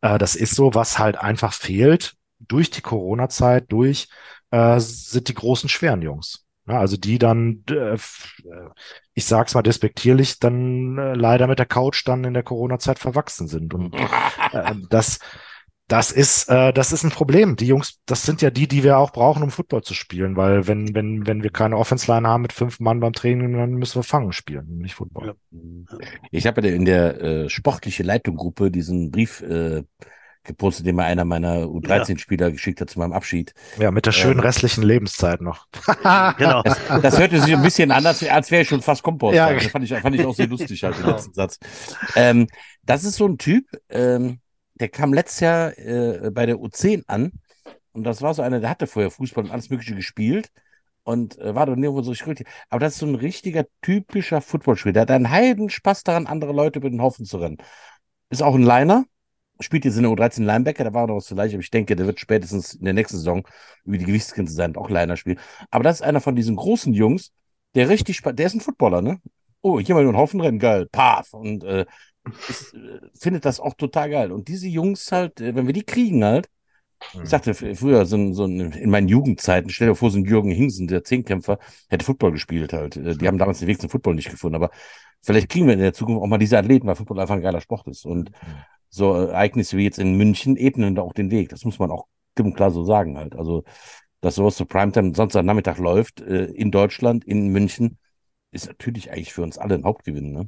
Äh, 0.03 0.19
das 0.19 0.37
ist 0.37 0.55
so, 0.55 0.75
was 0.75 0.99
halt 0.99 1.17
einfach 1.19 1.53
fehlt 1.55 2.15
durch 2.39 2.71
die 2.71 2.83
Corona-Zeit, 2.83 3.73
durch 3.73 4.09
äh, 4.51 4.79
sind 4.81 5.29
die 5.29 5.35
großen, 5.35 5.69
schweren 5.69 6.03
Jungs. 6.03 6.47
Ja, 6.69 6.79
also 6.79 6.97
die 6.97 7.19
dann, 7.19 7.65
äh, 7.69 7.95
äh, 7.95 7.99
ich 9.15 9.25
sag's 9.25 9.55
mal 9.55 9.63
despektierlich, 9.63 10.39
dann 10.39 10.99
äh, 10.99 11.15
leider 11.15 11.47
mit 11.47 11.59
der 11.59 11.67
Couch 11.67 12.07
dann 12.07 12.23
in 12.25 12.35
der 12.35 12.43
Corona-Zeit 12.43 12.99
verwachsen 12.99 13.49
sind. 13.49 13.75
Und 13.75 13.95
äh, 14.53 14.75
das, 14.89 15.19
das 15.89 16.13
ist, 16.13 16.49
äh, 16.49 16.73
das 16.73 16.93
ist 16.93 17.03
ein 17.03 17.11
Problem. 17.11 17.57
Die 17.57 17.67
Jungs, 17.67 17.99
das 18.07 18.23
sind 18.23 18.43
ja 18.43 18.51
die, 18.51 18.69
die 18.69 18.85
wir 18.85 18.99
auch 18.99 19.11
brauchen, 19.11 19.43
um 19.43 19.51
Football 19.51 19.83
zu 19.83 19.95
spielen, 19.95 20.37
weil 20.37 20.69
wenn, 20.69 20.95
wenn, 20.95 21.27
wenn 21.27 21.43
wir 21.43 21.51
keine 21.51 21.77
Offense-Line 21.77 22.29
haben 22.29 22.43
mit 22.43 22.53
fünf 22.53 22.79
Mann 22.79 23.01
beim 23.01 23.15
Training, 23.15 23.55
dann 23.55 23.73
müssen 23.73 23.97
wir 23.97 24.05
Fangen 24.05 24.33
spielen, 24.33 24.79
nicht 24.79 24.95
Football. 24.95 25.35
Ich 26.31 26.47
habe 26.47 26.61
ja 26.61 26.73
in 26.73 26.85
der 26.85 27.21
äh, 27.21 27.49
sportliche 27.49 28.05
Leitungsgruppe 28.05 28.71
diesen 28.71 29.11
Brief 29.11 29.41
äh, 29.41 29.83
gepostet, 30.51 30.87
den 30.87 30.97
mir 30.97 31.05
einer 31.05 31.25
meiner 31.25 31.65
U13-Spieler 31.65 32.51
geschickt 32.51 32.81
hat 32.81 32.91
zu 32.91 32.99
meinem 32.99 33.13
Abschied. 33.13 33.55
Ja, 33.79 33.91
mit 33.91 34.07
der 34.07 34.13
schönen 34.13 34.35
Ähm. 34.35 34.41
restlichen 34.41 34.83
Lebenszeit 34.83 35.41
noch. 35.41 35.67
Genau. 36.39 36.63
Das 37.03 37.19
hörte 37.19 37.41
sich 37.41 37.55
ein 37.55 37.63
bisschen 37.63 37.91
an, 37.91 38.05
als, 38.07 38.23
als 38.27 38.51
wäre 38.51 38.63
ich 38.63 38.69
schon 38.69 38.83
fast 38.83 39.03
Kompost. 39.03 39.37
Ja. 39.37 39.53
Das 39.53 39.67
fand 39.67 39.85
ich, 39.85 39.99
fand 39.99 40.15
ich 40.15 40.25
auch 40.25 40.35
so 40.35 40.45
lustig 40.45 40.83
halt, 40.85 40.99
den 40.99 41.07
letzten 41.07 41.35
Satz. 41.35 41.59
Ähm, 42.17 42.47
das 42.83 43.05
ist 43.05 43.17
so 43.17 43.27
ein 43.27 43.39
Typ, 43.39 43.65
ähm, 43.89 44.41
der 44.75 44.89
kam 44.89 45.13
letztes 45.13 45.41
Jahr 45.41 45.79
äh, 45.79 46.31
bei 46.33 46.47
der 46.47 46.57
U10 46.57 47.05
an 47.07 47.33
und 47.93 48.05
das 48.05 48.23
war 48.23 48.35
so 48.35 48.43
einer, 48.43 48.61
der 48.61 48.71
hatte 48.71 48.87
vorher 48.87 49.11
Fußball 49.11 49.45
und 49.45 49.51
alles 49.51 49.71
Mögliche 49.71 49.95
gespielt 49.95 50.51
und 51.03 51.39
äh, 51.39 51.55
war 51.55 51.67
doch 51.67 51.77
nirgendwo 51.77 52.03
so 52.03 52.11
richtig. 52.11 52.47
Aber 52.69 52.81
das 52.81 52.95
ist 52.95 53.01
so 53.01 53.07
ein 53.07 53.15
richtiger, 53.15 53.65
typischer 53.83 54.41
Footballspieler. 54.41 54.93
Der 54.93 55.03
hat 55.03 55.11
einen 55.11 55.31
heiden 55.31 55.71
Spaß 55.71 56.05
daran, 56.05 56.27
andere 56.27 56.53
Leute 56.53 56.79
über 56.79 56.91
den 56.91 57.03
Haufen 57.03 57.25
zu 57.25 57.39
rennen. 57.39 57.59
Ist 58.31 58.43
auch 58.43 58.55
ein 58.55 58.63
Liner, 58.63 59.05
spielt 59.61 59.85
jetzt 59.85 59.97
in 59.97 60.03
der 60.03 60.11
U13 60.13 60.45
Linebacker, 60.45 60.85
da 60.85 60.95
war 60.95 61.07
noch 61.07 61.21
so 61.21 61.35
leicht, 61.35 61.55
aber 61.55 61.63
ich 61.63 61.71
denke, 61.71 61.97
der 61.97 62.07
wird 62.07 62.21
spätestens 62.21 62.75
in 62.75 62.85
der 62.85 62.95
nächsten 62.95 63.17
Saison 63.19 63.47
über 63.85 63.99
die 63.99 64.05
Gewichtsgrenze 64.05 64.53
sein 64.55 64.71
und 64.71 64.79
auch 64.79 64.91
Liner 64.91 65.17
spielen. 65.17 65.39
Aber 65.71 65.85
das 65.85 65.97
ist 65.97 66.03
einer 66.03 66.21
von 66.21 66.37
diesen 66.37 66.57
großen 66.57 66.93
Jungs, 66.93 67.33
der 67.75 67.89
richtig 67.89 68.17
Spaß, 68.17 68.35
der 68.35 68.47
ist 68.47 68.55
ein 68.55 68.61
Footballer, 68.61 69.03
ne? 69.03 69.21
Oh, 69.63 69.79
hier 69.79 69.95
mal 69.95 70.03
nur 70.03 70.13
einen 70.13 70.19
Haufen 70.19 70.41
rennen, 70.41 70.59
geil, 70.59 70.87
paf. 70.91 71.33
Und 71.35 71.63
äh, 71.65 71.85
ist, 72.49 72.75
äh, 72.75 73.01
findet 73.19 73.45
das 73.45 73.61
auch 73.61 73.75
total 73.75 74.11
geil. 74.11 74.33
Und 74.33 74.49
diese 74.49 74.69
Jungs 74.69 75.13
halt, 75.13 75.41
äh, 75.41 75.55
wenn 75.55 75.67
wir 75.67 75.75
die 75.75 75.85
kriegen 75.85 76.25
halt, 76.25 76.49
ich 77.23 77.29
sagte 77.31 77.51
f- 77.53 77.79
früher, 77.79 78.05
so, 78.07 78.17
ein- 78.17 78.35
so 78.35 78.45
in 78.45 78.91
meinen 78.91 79.09
Jugendzeiten, 79.09 79.71
stell 79.71 79.89
dir 79.89 79.95
vor, 79.95 80.11
so 80.11 80.19
ein 80.19 80.25
Jürgen 80.25 80.51
Hingsen, 80.51 80.87
der 80.87 81.03
Zehnkämpfer, 81.05 81.59
hätte 81.89 82.05
Football 82.05 82.33
gespielt 82.33 82.73
halt. 82.73 82.97
Äh, 82.97 83.17
Die 83.17 83.27
haben 83.27 83.39
damals 83.39 83.59
den 83.61 83.69
Weg 83.69 83.81
zum 83.81 83.91
Football 83.91 84.15
nicht 84.15 84.31
gefunden, 84.31 84.57
aber 84.57 84.71
vielleicht 85.23 85.49
kriegen 85.49 85.67
wir 85.67 85.75
in 85.75 85.81
der 85.81 85.93
Zukunft 85.95 86.23
auch 86.23 86.27
mal 86.27 86.39
diese 86.39 86.59
Athleten, 86.59 86.87
weil 86.87 86.97
Football 86.97 87.21
einfach 87.21 87.35
ein 87.37 87.43
geiler 87.43 87.61
Sport 87.61 87.87
ist. 87.89 88.05
Und 88.05 88.31
so 88.91 89.15
Ereignisse 89.15 89.77
wie 89.77 89.85
jetzt 89.85 89.99
in 89.99 90.17
München 90.17 90.57
ebnen 90.57 90.95
da 90.95 91.03
auch 91.03 91.13
den 91.15 91.31
Weg. 91.31 91.49
Das 91.51 91.65
muss 91.65 91.79
man 91.79 91.91
auch 91.91 92.07
klipp 92.35 92.47
und 92.47 92.55
klar 92.55 92.71
so 92.71 92.85
sagen 92.85 93.17
halt. 93.17 93.37
Also, 93.37 93.65
dass 94.21 94.35
sowas 94.35 94.57
zu 94.57 94.67
Primetime 94.67 95.15
Samstagnachmittag 95.15 95.79
läuft, 95.79 96.21
äh, 96.21 96.45
in 96.47 96.71
Deutschland, 96.71 97.25
in 97.25 97.49
München, 97.49 97.99
ist 98.53 98.67
natürlich 98.67 99.13
eigentlich 99.13 99.33
für 99.33 99.43
uns 99.43 99.59
alle 99.59 99.77
ein 99.77 99.85
Hauptgewinn, 99.85 100.33
ne? 100.33 100.47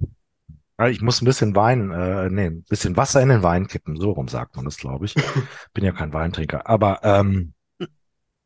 Ja, 0.78 0.88
Ich 0.88 1.00
muss 1.00 1.22
ein 1.22 1.26
bisschen 1.26 1.55
Wein, 1.55 1.90
äh, 1.92 2.28
nee, 2.31 2.46
ein 2.46 2.64
bisschen 2.64 2.96
Wasser 2.96 3.22
in 3.22 3.28
den 3.28 3.42
Wein 3.42 3.68
kippen. 3.68 3.96
So 3.96 4.11
rum 4.11 4.28
sagt 4.28 4.57
man 4.57 4.64
das, 4.64 4.76
glaube 4.76 5.05
ich. 5.05 5.14
Bin 5.74 5.85
ja 5.85 5.92
kein 5.92 6.12
Weintrinker. 6.12 6.66
Aber 6.66 7.00
ähm, 7.05 7.55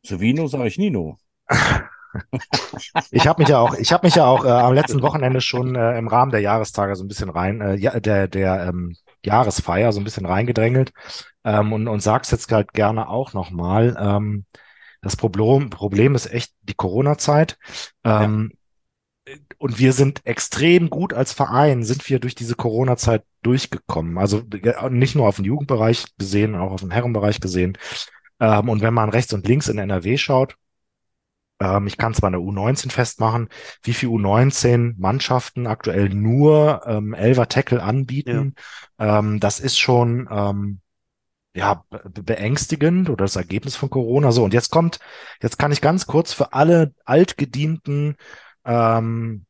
Zu 0.03 0.21
Vino 0.21 0.47
sage 0.47 0.69
ich 0.69 0.79
Nino. 0.79 1.19
ich 3.11 3.27
habe 3.27 3.43
mich 3.43 3.49
ja 3.49 3.59
auch, 3.59 3.75
ich 3.75 3.93
habe 3.93 4.07
mich 4.07 4.15
ja 4.15 4.27
auch 4.27 4.45
äh, 4.45 4.49
am 4.49 4.75
letzten 4.75 5.03
Wochenende 5.03 5.41
schon 5.41 5.75
äh, 5.75 5.99
im 5.99 6.09
Rahmen 6.09 6.31
der 6.31 6.41
Jahrestage 6.41 6.97
so 6.97 7.05
ein 7.05 7.09
bisschen 7.09 7.31
rein, 7.31 7.61
äh, 7.61 7.75
ja, 7.77 7.99
der 8.01 8.29
der 8.29 8.69
ähm, 8.69 8.97
Jahresfeier 9.27 9.93
so 9.93 10.01
ein 10.01 10.05
bisschen 10.05 10.27
reingedrängelt 10.27 10.93
ähm, 11.45 11.73
und 11.73 11.89
und 11.89 12.01
sag's 12.01 12.31
jetzt 12.31 12.51
halt 12.53 12.73
gerne 12.73 13.09
auch 13.09 13.33
nochmal. 13.35 13.97
Ähm, 13.99 14.47
das 15.03 15.17
Problem 15.17 15.71
Problem 15.71 16.15
ist 16.15 16.33
echt 16.33 16.53
die 16.63 16.75
Corona-Zeit. 16.75 17.59
Ähm, 18.05 18.53
Und 19.59 19.79
wir 19.79 19.93
sind 19.93 20.21
extrem 20.25 20.91
gut 20.91 21.13
als 21.13 21.33
Verein, 21.33 21.83
sind 21.83 22.09
wir 22.09 22.19
durch 22.21 22.35
diese 22.35 22.55
Corona-Zeit 22.55 23.25
durchgekommen. 23.43 24.19
Also 24.19 24.43
nicht 24.91 25.15
nur 25.15 25.27
auf 25.29 25.37
den 25.37 25.45
Jugendbereich 25.45 26.05
gesehen, 26.19 26.55
auch 26.55 26.73
auf 26.73 26.81
den 26.81 26.91
Herrenbereich 26.91 27.41
gesehen. 27.41 27.77
Ähm, 28.41 28.69
und 28.69 28.83
wenn 28.83 28.95
man 28.95 29.11
rechts 29.11 29.33
und 29.33 29.47
links 29.49 29.69
in 29.69 29.79
NRW 29.79 30.19
schaut, 30.19 30.57
ähm, 31.61 31.87
ich 31.87 31.97
kann 31.97 32.15
zwar 32.15 32.29
eine 32.29 32.39
U19 32.39 32.91
festmachen, 32.91 33.49
wie 33.83 33.95
viel 33.95 34.09
U19-Mannschaften 34.09 35.67
aktuell 35.67 36.09
nur 36.11 36.83
ähm, 36.87 37.15
Elfer 37.15 37.49
Tackle 37.49 37.83
anbieten, 37.83 38.55
ähm, 38.99 39.41
das 39.41 39.61
ist 39.61 39.79
schon 39.79 40.29
ähm, 40.31 40.81
ja 41.55 41.85
be 41.91 42.23
beängstigend 42.23 43.09
oder 43.11 43.25
das 43.25 43.37
Ergebnis 43.37 43.77
von 43.77 43.91
Corona. 43.91 44.31
So, 44.33 44.45
und 44.45 44.55
jetzt 44.55 44.71
kommt, 44.71 44.99
jetzt 45.43 45.59
kann 45.59 45.73
ich 45.73 45.81
ganz 45.81 46.07
kurz 46.07 46.33
für 46.33 46.53
alle 46.53 46.95
altgedienten 47.05 48.17
ähm, 48.65 49.47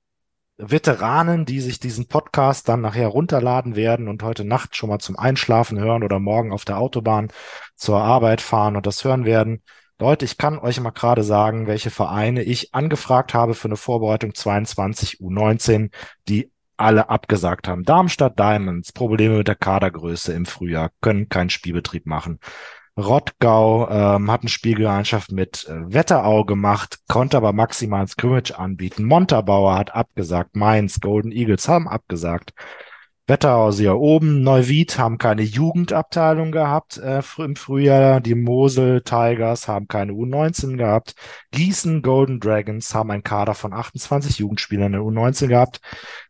Veteranen, 0.59 1.45
die 1.45 1.61
sich 1.61 1.81
diesen 1.81 2.07
Podcast 2.09 2.69
dann 2.69 2.81
nachher 2.81 3.09
runterladen 3.09 3.77
werden 3.77 4.09
und 4.09 4.23
heute 4.23 4.45
Nacht 4.45 4.75
schon 4.75 4.88
mal 4.88 5.01
zum 5.01 5.19
Einschlafen 5.19 5.79
hören 5.79 6.03
oder 6.03 6.19
morgen 6.19 6.53
auf 6.53 6.64
der 6.64 6.79
Autobahn 6.79 7.29
zur 7.75 8.01
Arbeit 8.01 8.40
fahren 8.40 8.77
und 8.77 8.87
das 8.87 9.05
hören 9.05 9.25
werden. 9.27 9.62
Leute, 9.98 10.26
ich 10.26 10.37
kann 10.37 10.59
euch 10.59 10.78
mal 10.78 10.90
gerade 10.90 11.22
sagen, 11.22 11.66
welche 11.66 11.90
Vereine 11.90 12.42
ich 12.42 12.74
angefragt 12.74 13.32
habe 13.32 13.54
für 13.54 13.68
eine 13.68 13.76
Vorbereitung 13.76 14.35
22 14.35 15.20
U19, 15.20 15.90
die 16.28 16.50
alle 16.76 17.09
abgesagt 17.09 17.66
haben. 17.66 17.82
Darmstadt 17.82 18.38
Diamonds, 18.38 18.92
Probleme 18.92 19.38
mit 19.38 19.48
der 19.48 19.54
Kadergröße 19.54 20.35
im 20.35 20.44
Frühjahr, 20.44 20.90
können 21.00 21.30
keinen 21.30 21.48
Spielbetrieb 21.48 22.04
machen. 22.04 22.40
Rottgau 22.98 23.88
ähm, 23.90 24.30
hat 24.30 24.42
eine 24.42 24.50
Spielgemeinschaft 24.50 25.32
mit 25.32 25.66
äh, 25.66 25.92
Wetterau 25.92 26.44
gemacht, 26.44 26.98
konnte 27.09 27.38
aber 27.38 27.52
maximal 27.52 28.06
Scrimmage 28.06 28.52
anbieten. 28.59 29.04
Montabaur 29.04 29.76
hat 29.76 29.94
abgesagt, 29.94 30.56
Mainz, 30.56 31.00
Golden 31.00 31.32
Eagles 31.32 31.68
haben 31.68 31.88
abgesagt. 31.88 32.52
Wetterau 33.29 33.73
hier 33.73 33.97
oben, 33.97 34.43
Neuwied 34.43 34.99
haben 35.01 35.19
keine 35.19 35.43
Jugendabteilung 35.43 36.53
gehabt 36.53 36.99
äh, 36.99 37.23
im 37.39 37.57
Frühjahr. 37.57 38.21
Die 38.21 38.37
Mosel 38.37 39.01
Tigers 39.03 39.67
haben 39.67 39.89
keine 39.89 40.12
U19 40.12 40.77
gehabt. 40.77 41.17
Gießen 41.51 42.03
Golden 42.03 42.39
Dragons 42.39 42.95
haben 42.95 43.11
einen 43.11 43.25
Kader 43.25 43.55
von 43.55 43.73
28 43.73 44.39
Jugendspielern 44.39 44.87
in 44.87 44.93
der 44.93 45.01
U19 45.01 45.49
gehabt, 45.49 45.81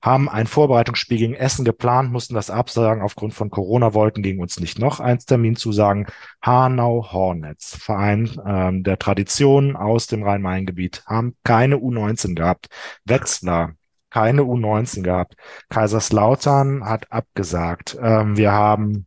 haben 0.01 0.31
ein 0.31 0.47
Vorbereitungsspiel 0.47 1.19
gegen 1.19 1.35
Essen 1.35 1.67
geplant, 1.67 2.13
mussten 2.13 2.35
das 2.35 2.49
absagen 2.49 3.03
aufgrund 3.03 3.35
von 3.35 3.51
Corona, 3.51 3.93
wollten 3.93 4.23
gegen 4.23 4.41
uns 4.41 4.59
nicht 4.59 4.79
noch 4.79 4.99
einen 4.99 5.19
Termin 5.19 5.57
zusagen. 5.57 6.07
Hanau 6.41 7.13
Hornets, 7.13 7.77
Verein 7.77 8.31
ähm, 8.47 8.85
der 8.85 8.99
Tradition 8.99 9.77
aus 9.77 10.07
dem 10.07 10.23
Rhein-Main-Gebiet, 10.23 11.05
haben 11.07 11.37
keine 11.45 11.77
U19 11.77 12.35
gehabt. 12.35 12.69
Wetzlar, 13.05 13.75
keine 14.16 14.44
U19 14.44 15.02
gehabt. 15.02 15.35
Kaiserslautern 15.68 16.87
hat 16.87 17.12
abgesagt. 17.12 17.98
Ähm, 18.00 18.38
wir 18.38 18.50
haben 18.50 19.07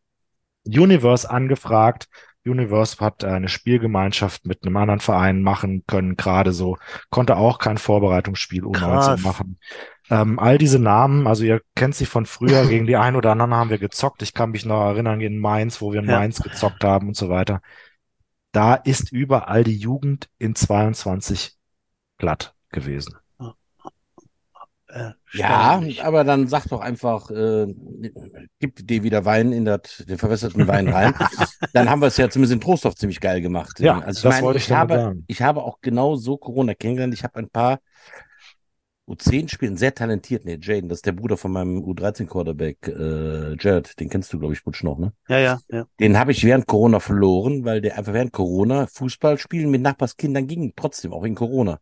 Universe 0.67 1.27
angefragt. 1.27 2.07
Universe 2.45 2.97
hat 2.99 3.23
eine 3.23 3.49
Spielgemeinschaft 3.49 4.45
mit 4.45 4.63
einem 4.63 4.77
anderen 4.77 4.99
Verein 4.99 5.41
machen 5.41 5.83
können, 5.87 6.15
gerade 6.15 6.51
so, 6.51 6.77
konnte 7.09 7.37
auch 7.37 7.57
kein 7.57 7.79
Vorbereitungsspiel 7.79 8.63
U19 8.65 8.77
Krass. 8.77 9.23
machen. 9.23 9.57
Ähm, 10.11 10.37
all 10.37 10.59
diese 10.59 10.77
Namen, 10.77 11.25
also 11.25 11.43
ihr 11.43 11.59
kennt 11.75 11.95
sie 11.95 12.05
von 12.05 12.27
früher, 12.27 12.67
gegen 12.67 12.85
die 12.85 12.95
einen 12.95 13.15
oder 13.15 13.31
anderen 13.31 13.55
haben 13.55 13.71
wir 13.71 13.79
gezockt. 13.79 14.21
Ich 14.21 14.35
kann 14.35 14.51
mich 14.51 14.63
noch 14.63 14.79
erinnern 14.79 15.21
in 15.21 15.39
Mainz, 15.39 15.81
wo 15.81 15.91
wir 15.91 16.01
in 16.01 16.09
Ja. 16.09 16.19
Mainz 16.19 16.39
gezockt 16.39 16.83
haben 16.83 17.07
und 17.07 17.17
so 17.17 17.29
weiter. 17.29 17.61
Da 18.51 18.75
ist 18.75 19.11
überall 19.11 19.63
die 19.63 19.77
Jugend 19.77 20.29
in 20.37 20.53
22 20.53 21.57
glatt 22.19 22.53
gewesen. 22.69 23.15
Äh, 24.89 25.11
Ja, 25.33 25.81
aber 26.03 26.23
dann 26.23 26.47
sag 26.47 26.65
doch 26.65 26.81
einfach, 26.81 27.29
äh, 27.29 27.67
gib 28.59 28.87
dir 28.87 29.03
wieder 29.03 29.23
Wein 29.25 29.51
in 29.51 29.65
das, 29.65 30.03
den 30.07 30.17
verwässerten 30.17 30.67
Wein 30.67 30.89
rein. 30.89 31.13
dann 31.73 31.89
haben 31.89 32.01
wir 32.01 32.07
es 32.07 32.17
ja 32.17 32.29
zumindest 32.29 32.53
in 32.53 32.61
Trostorf 32.61 32.95
ziemlich 32.95 33.19
geil 33.19 33.41
gemacht. 33.41 33.79
Ja, 33.79 33.99
also 33.99 34.17
ich 34.19 34.23
das 34.23 34.33
meine, 34.33 34.45
wollte 34.47 34.57
ich 34.57 34.65
ich 34.65 34.71
habe, 34.71 34.95
sagen. 34.95 35.23
ich 35.27 35.41
habe 35.41 35.63
auch 35.63 35.79
genau 35.81 36.15
so 36.15 36.37
Corona 36.37 36.73
kennengelernt. 36.73 37.13
Ich 37.13 37.23
habe 37.23 37.37
ein 37.37 37.49
paar 37.49 37.79
U10 39.07 39.47
spielen, 39.49 39.77
sehr 39.77 39.93
talentiert. 39.93 40.45
Nee, 40.45 40.59
Jaden, 40.61 40.89
das 40.89 40.99
ist 40.99 41.05
der 41.05 41.11
Bruder 41.13 41.37
von 41.37 41.51
meinem 41.51 41.79
U13-Quarterback, 41.83 42.87
äh, 42.87 43.55
Jared. 43.59 43.99
Den 43.99 44.09
kennst 44.09 44.31
du, 44.33 44.39
glaube 44.39 44.53
ich, 44.53 44.63
Butch 44.63 44.83
noch, 44.83 44.97
ne? 44.99 45.13
Ja, 45.27 45.39
ja, 45.39 45.59
ja. 45.69 45.85
Den 45.99 46.17
habe 46.17 46.31
ich 46.31 46.43
während 46.43 46.67
Corona 46.67 46.99
verloren, 46.99 47.65
weil 47.65 47.81
der 47.81 47.97
einfach 47.97 48.13
während 48.13 48.33
Corona 48.33 48.87
Fußball 48.87 49.37
spielen 49.37 49.71
mit 49.71 49.81
Nachbarskindern 49.81 50.47
ging, 50.47 50.73
trotzdem, 50.75 51.13
auch 51.13 51.23
in 51.23 51.35
Corona. 51.35 51.79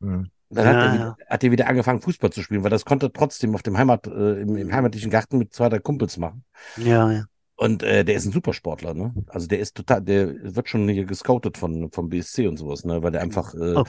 Hm. 0.00 0.30
Dann 0.50 0.66
Ja, 0.66 0.70
hat, 0.70 0.82
er 0.82 0.88
ja. 0.92 0.92
wieder, 0.92 1.16
hat 1.28 1.44
er 1.44 1.50
wieder 1.50 1.68
angefangen, 1.68 2.00
Fußball 2.00 2.30
zu 2.30 2.42
spielen, 2.42 2.62
weil 2.64 2.70
das 2.70 2.84
konnte 2.84 3.06
er 3.06 3.12
trotzdem 3.12 3.54
auf 3.54 3.62
dem 3.62 3.78
Heimat, 3.78 4.06
äh, 4.06 4.40
im, 4.40 4.56
im 4.56 4.72
heimatlichen 4.72 5.10
Garten 5.10 5.38
mit 5.38 5.52
zwei, 5.54 5.68
drei 5.68 5.78
Kumpels 5.80 6.16
machen. 6.18 6.44
Ja, 6.76 7.10
ja. 7.12 7.28
Und 7.56 7.82
äh, 7.82 8.04
der 8.04 8.14
ist 8.14 8.24
ein 8.24 8.30
Supersportler, 8.32 8.94
ne? 8.94 9.12
Also 9.26 9.48
der 9.48 9.58
ist 9.58 9.74
total, 9.76 10.00
der 10.00 10.32
wird 10.54 10.68
schon 10.68 10.88
hier 10.88 11.04
gescoutet 11.04 11.58
von 11.58 11.90
vom 11.90 12.08
BSC 12.08 12.46
und 12.46 12.56
sowas, 12.56 12.84
ne? 12.84 13.02
Weil 13.02 13.10
der 13.10 13.20
einfach, 13.20 13.52
äh, 13.54 13.74
Oh. 13.74 13.84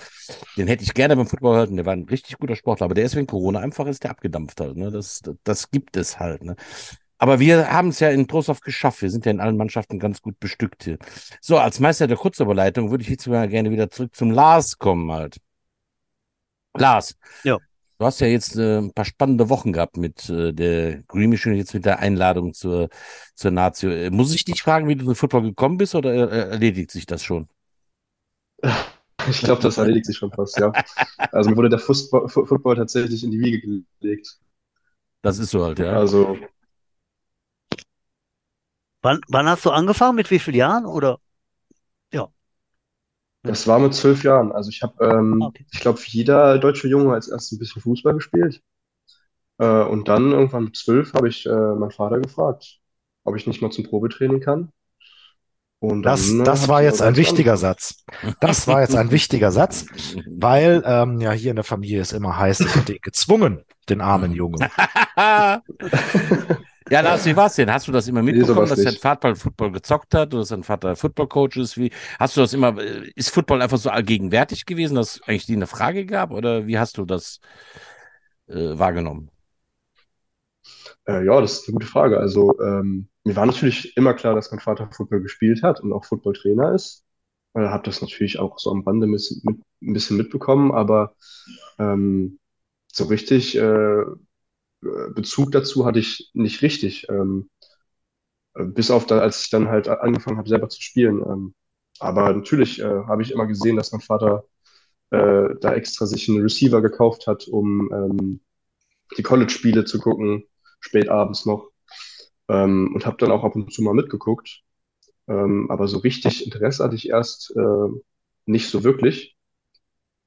den 0.58 0.68
hätte 0.68 0.84
ich 0.84 0.94
gerne 0.96 1.16
beim 1.16 1.28
Football 1.28 1.54
gehalten. 1.54 1.76
Der 1.78 1.86
war 1.86 1.94
ein 1.94 2.06
richtig 2.06 2.38
guter 2.40 2.56
Sportler, 2.56 2.86
aber 2.86 2.96
der 2.96 3.06
ist 3.06 3.16
wegen 3.16 3.28
Corona 3.28 3.60
einfach 3.60 3.86
ist 3.88 4.04
der 4.04 4.12
abgedampft 4.12 4.60
halt, 4.62 4.78
ne? 4.78 4.92
Das, 4.92 5.22
das 5.44 5.72
gibt 5.72 5.98
es 5.98 6.20
halt, 6.20 6.44
ne? 6.44 6.56
Aber 7.20 7.40
wir 7.40 7.72
haben 7.72 7.90
es 7.90 8.00
ja 8.00 8.10
in 8.10 8.28
Trostorf 8.28 8.62
geschafft. 8.62 9.02
Wir 9.04 9.12
sind 9.12 9.26
ja 9.26 9.32
in 9.32 9.42
allen 9.42 9.58
Mannschaften 9.58 10.00
ganz 10.00 10.22
gut 10.22 10.40
bestückt 10.40 10.84
hier. 10.86 10.98
So, 11.42 11.58
als 11.58 11.80
Meister 11.80 12.08
der 12.08 12.18
Kurzüberleitung 12.18 12.92
würde 12.92 13.04
ich 13.04 13.10
jetzt 13.10 13.28
mal 13.28 13.48
gerne 13.50 13.72
wieder 13.72 13.92
zurück 13.92 14.16
zum 14.16 14.32
Lars 14.32 14.78
kommen 14.80 15.12
halt. 15.12 15.38
Lars. 16.80 17.16
Ja. 17.44 17.60
Du 18.00 18.06
hast 18.06 18.22
ja 18.22 18.28
jetzt 18.28 18.56
äh, 18.58 18.80
ein 18.80 18.94
paar 18.94 19.06
spannende 19.06 19.50
Wochen 19.50 19.74
gehabt 19.74 19.98
mit 19.98 20.30
äh, 20.30 20.54
der 20.54 21.04
Greenish 21.04 21.46
und 21.48 21.56
jetzt 21.56 21.74
mit 21.74 21.86
der 21.86 22.00
Einladung 22.00 22.54
zur, 22.54 22.90
zur 23.36 23.52
Nazio. 23.52 23.90
Äh, 23.92 24.10
muss 24.10 24.34
ich 24.34 24.46
dich 24.46 24.62
fragen, 24.64 24.88
wie 24.88 24.96
du 24.96 25.06
zum 25.06 25.16
Football 25.16 25.44
gekommen 25.44 25.78
bist 25.78 25.96
oder 25.96 26.14
äh, 26.32 26.50
erledigt 26.52 26.92
sich 26.92 27.06
das 27.06 27.24
schon? 27.24 27.50
Ich 29.30 29.42
glaube, 29.42 29.62
das 29.62 29.78
erledigt 29.78 30.06
sich 30.06 30.18
schon 30.18 30.32
fast, 30.32 30.58
ja. 30.58 30.72
Also 31.32 31.50
mir 31.50 31.58
wurde 31.58 31.70
der 31.70 31.80
Fußball, 31.80 32.30
Fu- 32.30 32.46
Football 32.46 32.78
tatsächlich 32.78 33.24
in 33.24 33.32
die 33.32 33.40
Wiege 33.40 33.84
gelegt. 34.00 34.40
Das 35.22 35.38
ist 35.40 35.52
so 35.52 35.64
halt, 35.66 35.80
ja. 35.80 35.92
Also 35.94 36.38
Wann, 39.02 39.20
wann 39.28 39.48
hast 39.50 39.66
du 39.66 39.72
angefangen? 39.72 40.16
Mit 40.16 40.32
wie 40.32 40.40
vielen 40.40 40.56
Jahren? 40.58 40.86
Oder? 40.86 41.20
Das 43.44 43.68
war 43.68 43.80
mit 43.80 43.94
zwölf 43.94 44.24
Jahren. 44.24 44.52
Also 44.52 44.70
ich 44.70 44.82
habe, 44.82 45.04
ähm, 45.06 45.42
Okay. 45.48 45.66
ich 45.72 45.80
glaube, 45.80 46.00
jeder 46.06 46.58
deutsche 46.60 46.88
Junge 46.88 47.14
als 47.14 47.28
erstes 47.30 47.54
ein 47.54 47.60
bisschen 47.60 47.82
Fußball 47.82 48.14
gespielt. 48.14 48.62
Äh, 49.60 49.84
und 49.84 50.08
dann 50.08 50.32
irgendwann 50.32 50.66
mit 50.66 50.78
zwölf 50.78 51.14
habe 51.14 51.30
ich 51.30 51.46
äh, 51.46 51.50
meinen 51.50 51.92
Vater 51.92 52.20
gefragt, 52.20 52.80
ob 53.24 53.36
ich 53.38 53.48
nicht 53.48 53.62
mal 53.62 53.72
zum 53.72 53.86
Probetraining 53.86 54.42
kann. 54.42 54.72
Und 55.80 56.04
Das, 56.04 56.38
dann, 56.38 56.40
äh, 56.40 56.44
das 56.44 56.68
war 56.70 56.82
ich 56.82 56.84
jetzt 56.84 57.02
ein 57.02 57.16
wichtiger 57.18 57.58
angefangen. 57.58 57.58
Satz. 57.58 58.06
Das 58.40 58.68
war 58.68 58.82
jetzt 58.82 58.96
ein 58.96 59.12
wichtiger 59.12 59.52
Satz, 59.52 59.86
weil 60.40 60.82
ähm, 60.86 61.20
ja 61.20 61.32
hier 61.32 61.50
in 61.50 61.58
der 61.58 61.66
Familie 61.66 62.00
es 62.02 62.14
immer 62.14 62.38
heißt, 62.38 62.66
ich 62.66 62.76
hätte 62.76 62.94
ihn 62.94 63.00
gezwungen, 63.02 63.64
den 63.90 64.00
armen 64.02 64.32
Jungen. 64.32 64.70
ja, 66.90 67.02
Lars, 67.02 67.26
wie 67.26 67.36
war's 67.36 67.56
denn? 67.56 67.72
Hast 67.72 67.88
du 67.88 67.92
das 67.92 68.08
immer 68.08 68.22
Nee, 68.28 68.44
mitbekommen, 68.44 68.68
sowas 68.70 68.70
dass 68.70 68.84
dein. 68.84 68.98
Vater 68.98 69.36
Football 69.36 69.72
gezockt 69.72 70.14
hat 70.16 70.34
oder 70.34 70.42
dass 70.42 70.50
dein 70.50 70.64
Vater 70.64 70.96
Football-Coach 70.96 71.58
ist? 71.58 71.78
Wie, 71.78 71.92
hast 72.20 72.36
du 72.38 72.42
das 72.42 72.54
immer, 72.54 72.78
äh, 72.80 73.10
ist 73.16 73.30
Football 73.30 73.62
einfach 73.62 73.78
so 73.78 73.90
allgegenwärtig 73.92 74.66
gewesen, 74.66 74.96
dass 74.96 75.16
es 75.18 75.22
eigentlich 75.24 75.46
die 75.46 75.54
eine 75.56 75.68
Frage 75.68 76.06
gab 76.06 76.32
oder 76.32 76.68
wie 76.68 76.80
hast 76.80 76.98
du 76.98 77.06
das 77.06 77.40
äh, 78.48 78.78
wahrgenommen? 78.78 79.32
Äh, 81.08 81.26
ja, 81.26 81.42
das 81.42 81.54
ist 81.62 81.68
eine 81.68 81.74
gute 81.74 81.88
Frage. 81.88 82.20
Also 82.20 82.60
ähm, 82.60 83.10
mir 83.24 83.36
war 83.36 83.46
natürlich 83.46 83.96
immer 83.98 84.14
klar, 84.14 84.36
dass 84.36 84.52
mein 84.52 84.60
Vater 84.60 84.90
Football 84.92 85.22
gespielt 85.22 85.64
hat 85.64 85.82
und 85.82 85.94
auch 85.94 86.06
Footballtrainer 86.06 86.74
ist. 86.74 87.06
Äh, 87.54 87.62
habe 87.62 87.84
das 87.84 88.02
natürlich 88.02 88.40
auch 88.40 88.60
so 88.60 88.72
am 88.72 88.82
Rande 88.82 89.08
ein 89.08 89.12
bisschen, 89.12 89.42
mit, 89.44 89.58
ein 89.82 89.94
bisschen 89.94 90.18
mitbekommen, 90.18 90.72
aber 90.72 91.16
ähm, 91.80 92.40
so 92.92 93.06
richtig 93.06 93.58
äh, 93.58 94.04
Bezug 94.82 95.52
dazu 95.52 95.86
hatte 95.86 96.00
ich 96.00 96.32
nicht 96.34 96.62
richtig. 96.62 97.08
Ähm, 97.10 97.50
äh, 98.56 98.66
bis 98.66 98.92
auf 98.92 99.06
da, 99.06 99.20
als 99.20 99.44
ich 99.44 99.50
dann 99.50 99.70
halt 99.70 99.88
angefangen 99.88 100.38
habe, 100.38 100.50
selber 100.50 100.70
zu 100.70 100.82
spielen. 100.82 101.22
Ähm, 101.24 101.54
aber 102.00 102.34
natürlich 102.34 102.80
äh, 102.80 102.84
habe 102.84 103.22
ich 103.22 103.32
immer 103.32 103.48
gesehen, 103.48 103.76
dass 103.76 103.92
mein 103.92 104.02
Vater 104.02 104.46
äh, 105.12 105.56
da 105.62 105.74
extra 105.74 106.06
sich 106.06 106.30
einen 106.30 106.42
Receiver 106.42 106.82
gekauft 106.82 107.28
hat, 107.28 107.48
um 107.48 107.92
ähm, 107.94 108.42
die 109.18 109.24
College-Spiele 109.24 109.86
zu 109.86 110.00
gucken, 110.00 110.46
spät 110.80 111.10
abends 111.10 111.46
noch. 111.46 111.70
Ähm, 112.50 112.92
und 112.96 113.06
habe 113.06 113.18
dann 113.18 113.32
auch 113.32 113.44
ab 113.44 113.56
und 113.56 113.74
zu 113.74 113.84
mal 113.84 113.94
mitgeguckt. 113.94 114.64
Ähm, 115.28 115.70
aber 115.72 115.88
so 115.88 116.00
richtig 116.00 116.46
Interesse 116.46 116.84
hatte 116.84 116.96
ich 116.96 117.10
erst 117.10 117.54
äh, 117.58 117.90
nicht 118.46 118.70
so 118.70 118.84
wirklich. 118.84 119.38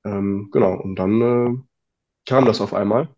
Ähm, 0.05 0.51
genau, 0.53 0.75
und 0.81 0.97
dann 0.97 1.23
äh, 1.23 1.59
kam 2.27 2.47
das 2.47 2.61
auf 2.61 2.75
einmal, 2.75 3.09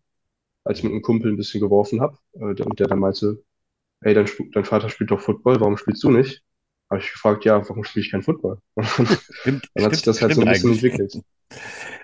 als 0.65 0.79
ich 0.79 0.85
mit 0.85 0.93
einem 0.93 1.03
Kumpel 1.03 1.31
ein 1.33 1.37
bisschen 1.37 1.61
geworfen 1.61 2.01
habe 2.01 2.17
äh, 2.35 2.63
und 2.63 2.79
der 2.79 2.87
dann 2.87 2.99
meinte, 2.99 3.43
ey, 4.01 4.13
dein, 4.13 4.27
dein 4.53 4.65
Vater 4.65 4.89
spielt 4.89 5.11
doch 5.11 5.21
Football, 5.21 5.59
warum 5.61 5.77
spielst 5.77 6.03
du 6.03 6.11
nicht? 6.11 6.43
Habe 6.89 7.01
ich 7.01 7.11
gefragt, 7.11 7.45
ja, 7.45 7.61
warum 7.69 7.83
spiele 7.85 8.05
ich 8.05 8.11
kein 8.11 8.23
Football? 8.23 8.59
Und 8.75 9.19
Stimmt, 9.29 9.69
dann 9.75 9.85
hat 9.85 9.95
sich 9.95 10.03
das 10.03 10.21
halt 10.21 10.33
so 10.33 10.41
ein 10.41 10.49
bisschen 10.49 10.71
eigentlich. 10.71 10.73
entwickelt. 10.73 11.17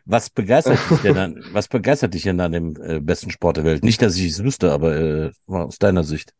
Was 0.05 0.29
begeistert 0.29 0.89
dich 0.89 1.01
denn 1.01 1.17
an, 1.17 1.43
was 1.51 1.67
begeistert 1.67 2.13
dich 2.13 2.23
denn 2.23 2.39
an 2.39 2.51
dem 2.51 2.75
äh, 2.81 2.99
besten 2.99 3.31
Sport 3.31 3.57
der 3.57 3.65
Welt? 3.65 3.83
Nicht, 3.83 4.01
dass 4.01 4.15
ich 4.17 4.25
es 4.31 4.43
wüsste, 4.43 4.71
aber 4.71 4.95
äh, 4.97 5.31
aus 5.47 5.79
deiner 5.79 6.03
Sicht. 6.03 6.33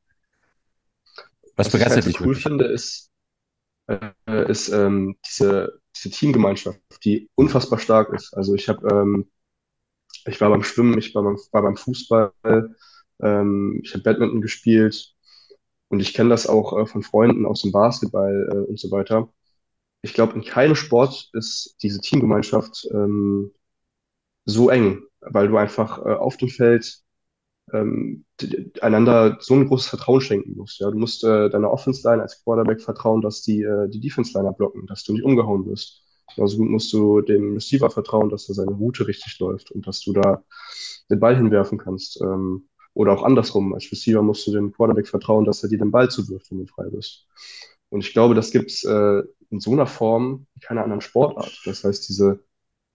Was 1.56 1.70
Was 1.70 1.78
ich 1.78 1.90
halt 1.90 2.04
begeistert 2.04 2.06
dich 2.06 2.20
cool 2.26 2.36
wirklich? 2.36 2.44
finde, 2.44 2.66
ist, 2.66 3.10
äh, 3.88 4.12
ist 4.50 4.70
ähm, 4.70 5.18
diese, 5.28 5.82
diese 5.96 6.10
Teamgemeinschaft, 6.12 6.80
die 7.06 7.30
unfassbar 7.36 7.80
stark 7.80 8.14
ist. 8.14 8.34
Also 8.36 8.56
ich 8.56 8.70
habe, 8.70 8.88
ähm, 8.90 9.32
ich 10.26 10.42
war 10.42 10.50
beim 10.50 10.64
Schwimmen, 10.64 10.98
ich 10.98 11.14
war 11.16 11.24
beim, 11.24 11.38
war 11.52 11.62
beim 11.62 11.78
Fußball, 11.78 12.32
ähm, 13.22 13.82
ich 13.84 13.94
habe 13.94 14.04
Badminton 14.04 14.42
gespielt 14.42 15.14
und 15.90 16.00
ich 16.00 16.14
kenne 16.14 16.30
das 16.30 16.48
auch 16.48 16.78
äh, 16.78 16.86
von 16.86 17.04
Freunden 17.04 17.46
aus 17.46 17.62
dem 17.62 17.72
Basketball 17.72 18.50
äh, 18.52 18.70
und 18.70 18.80
so 18.80 18.92
weiter. 18.92 19.30
Ich 20.02 20.14
glaube, 20.14 20.34
in 20.34 20.44
keinem 20.44 20.76
Sport 20.76 21.30
ist 21.34 21.78
diese 21.84 22.02
Teamgemeinschaft 22.02 22.88
ähm, 22.92 23.52
so 24.46 24.70
eng, 24.70 25.04
weil 25.22 25.48
du 25.48 25.58
einfach 25.58 26.00
äh, 26.00 26.14
auf 26.16 26.38
dem 26.38 26.50
Feld 26.50 27.02
ähm, 27.74 28.26
einander 28.82 29.38
so 29.40 29.54
ein 29.56 29.68
großes 29.68 29.90
Vertrauen 29.90 30.22
schenken 30.22 30.56
musst. 30.58 30.80
Ja, 30.80 30.92
du 30.92 30.98
musst 30.98 31.24
äh, 31.24 31.50
deiner 31.50 31.72
Offense-Line 31.72 32.22
als 32.22 32.44
Quarterback 32.44 32.82
vertrauen, 32.82 33.22
dass 33.22 33.42
die 33.44 33.62
äh, 33.64 33.90
die 33.90 34.00
Defense-Liner 34.00 34.54
blocken, 34.54 34.88
dass 34.88 35.04
du 35.04 35.14
nicht 35.14 35.24
umgehauen 35.24 35.66
wirst. 35.68 36.04
Genauso 36.36 36.58
gut 36.58 36.70
musst 36.70 36.94
du 36.94 37.22
dem 37.22 37.54
Receiver 37.54 37.90
vertrauen, 37.90 38.30
dass 38.30 38.50
er 38.50 38.56
seine 38.56 38.72
Route 38.72 39.08
richtig 39.08 39.40
läuft 39.40 39.72
und 39.72 39.88
dass 39.88 40.02
du 40.02 40.14
da 40.14 40.44
den 41.10 41.20
Ball 41.20 41.36
hinwerfen 41.36 41.78
kannst. 41.78 42.22
Ähm, 42.22 42.68
oder 42.94 43.14
auch 43.14 43.24
andersrum. 43.24 43.74
Als 43.74 43.92
Receiver 43.92 44.22
musst 44.22 44.46
du 44.48 44.52
dem 44.52 44.72
Quarterback 44.74 45.08
vertrauen, 45.08 45.46
dass 45.46 45.64
er 45.64 45.70
dir 45.70 45.78
den 45.78 45.92
Ball 45.92 46.10
zuwirft, 46.10 46.52
wenn 46.52 46.60
du 46.60 46.68
frei 46.68 46.90
bist. 46.90 47.28
Und 47.90 48.02
ich 48.02 48.14
glaube, 48.14 48.36
das 48.36 48.52
gibt's 48.52 48.84
äh, 48.84 49.24
in 49.50 49.60
so 49.60 49.72
einer 49.72 49.88
Form 49.88 50.48
in 50.56 50.62
keiner 50.62 50.84
anderen 50.84 51.02
Sportart. 51.02 51.62
Das 51.66 51.84
heißt, 51.84 52.08
diese 52.10 52.44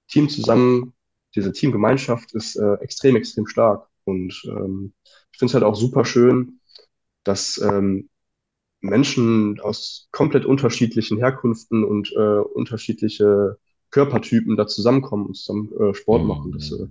Team 0.09 0.29
zusammen, 0.29 0.95
diese 1.35 1.53
Teamgemeinschaft 1.53 2.35
ist 2.35 2.57
äh, 2.57 2.75
extrem, 2.77 3.17
extrem 3.17 3.47
stark. 3.47 3.89
Und 4.05 4.43
ähm, 4.47 4.95
ich 5.33 5.39
finde 5.39 5.51
es 5.51 5.55
halt 5.55 5.65
auch 5.65 5.75
super 5.75 6.05
schön, 6.05 6.61
dass 7.25 7.59
ähm, 7.59 8.09
Menschen 8.81 9.61
aus 9.61 10.09
komplett 10.13 10.45
unterschiedlichen 10.45 11.19
Herkünften 11.19 11.85
und 11.85 12.13
äh, 12.13 12.39
unterschiedliche 12.39 13.59
Körpertypen 13.91 14.57
da 14.57 14.67
zusammenkommen 14.67 15.27
und 15.27 15.35
zusammen 15.35 15.71
äh, 15.81 15.95
Sport 15.95 16.25
machen. 16.25 16.53
Das 16.53 16.71
äh, 16.73 16.87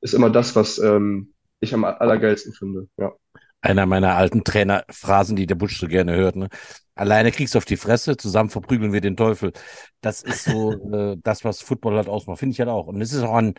ist 0.00 0.14
immer 0.14 0.30
das, 0.30 0.56
was 0.56 0.78
ähm, 0.78 1.32
ich 1.60 1.74
am 1.74 1.84
allergeilsten 1.84 2.52
finde. 2.52 2.88
Ja. 2.96 3.12
Einer 3.60 3.86
meiner 3.86 4.14
alten 4.14 4.44
Trainerphrasen, 4.44 5.34
die 5.34 5.46
der 5.46 5.54
Butch 5.54 5.78
so 5.80 5.88
gerne 5.88 6.14
hört. 6.14 6.36
Ne? 6.36 6.48
Alleine 6.94 7.32
kriegst 7.32 7.54
du 7.54 7.58
auf 7.58 7.64
die 7.64 7.76
Fresse, 7.76 8.16
zusammen 8.16 8.50
verprügeln 8.50 8.92
wir 8.92 9.00
den 9.00 9.16
Teufel. 9.16 9.52
Das 10.00 10.22
ist 10.22 10.44
so 10.44 10.72
äh, 10.92 11.16
das, 11.22 11.44
was 11.44 11.62
Football 11.62 11.96
halt 11.96 12.08
ausmacht. 12.08 12.38
Finde 12.38 12.52
ich 12.52 12.60
halt 12.60 12.68
auch. 12.68 12.86
Und 12.86 13.00
es 13.00 13.12
ist 13.12 13.22
auch 13.22 13.34
ein, 13.34 13.54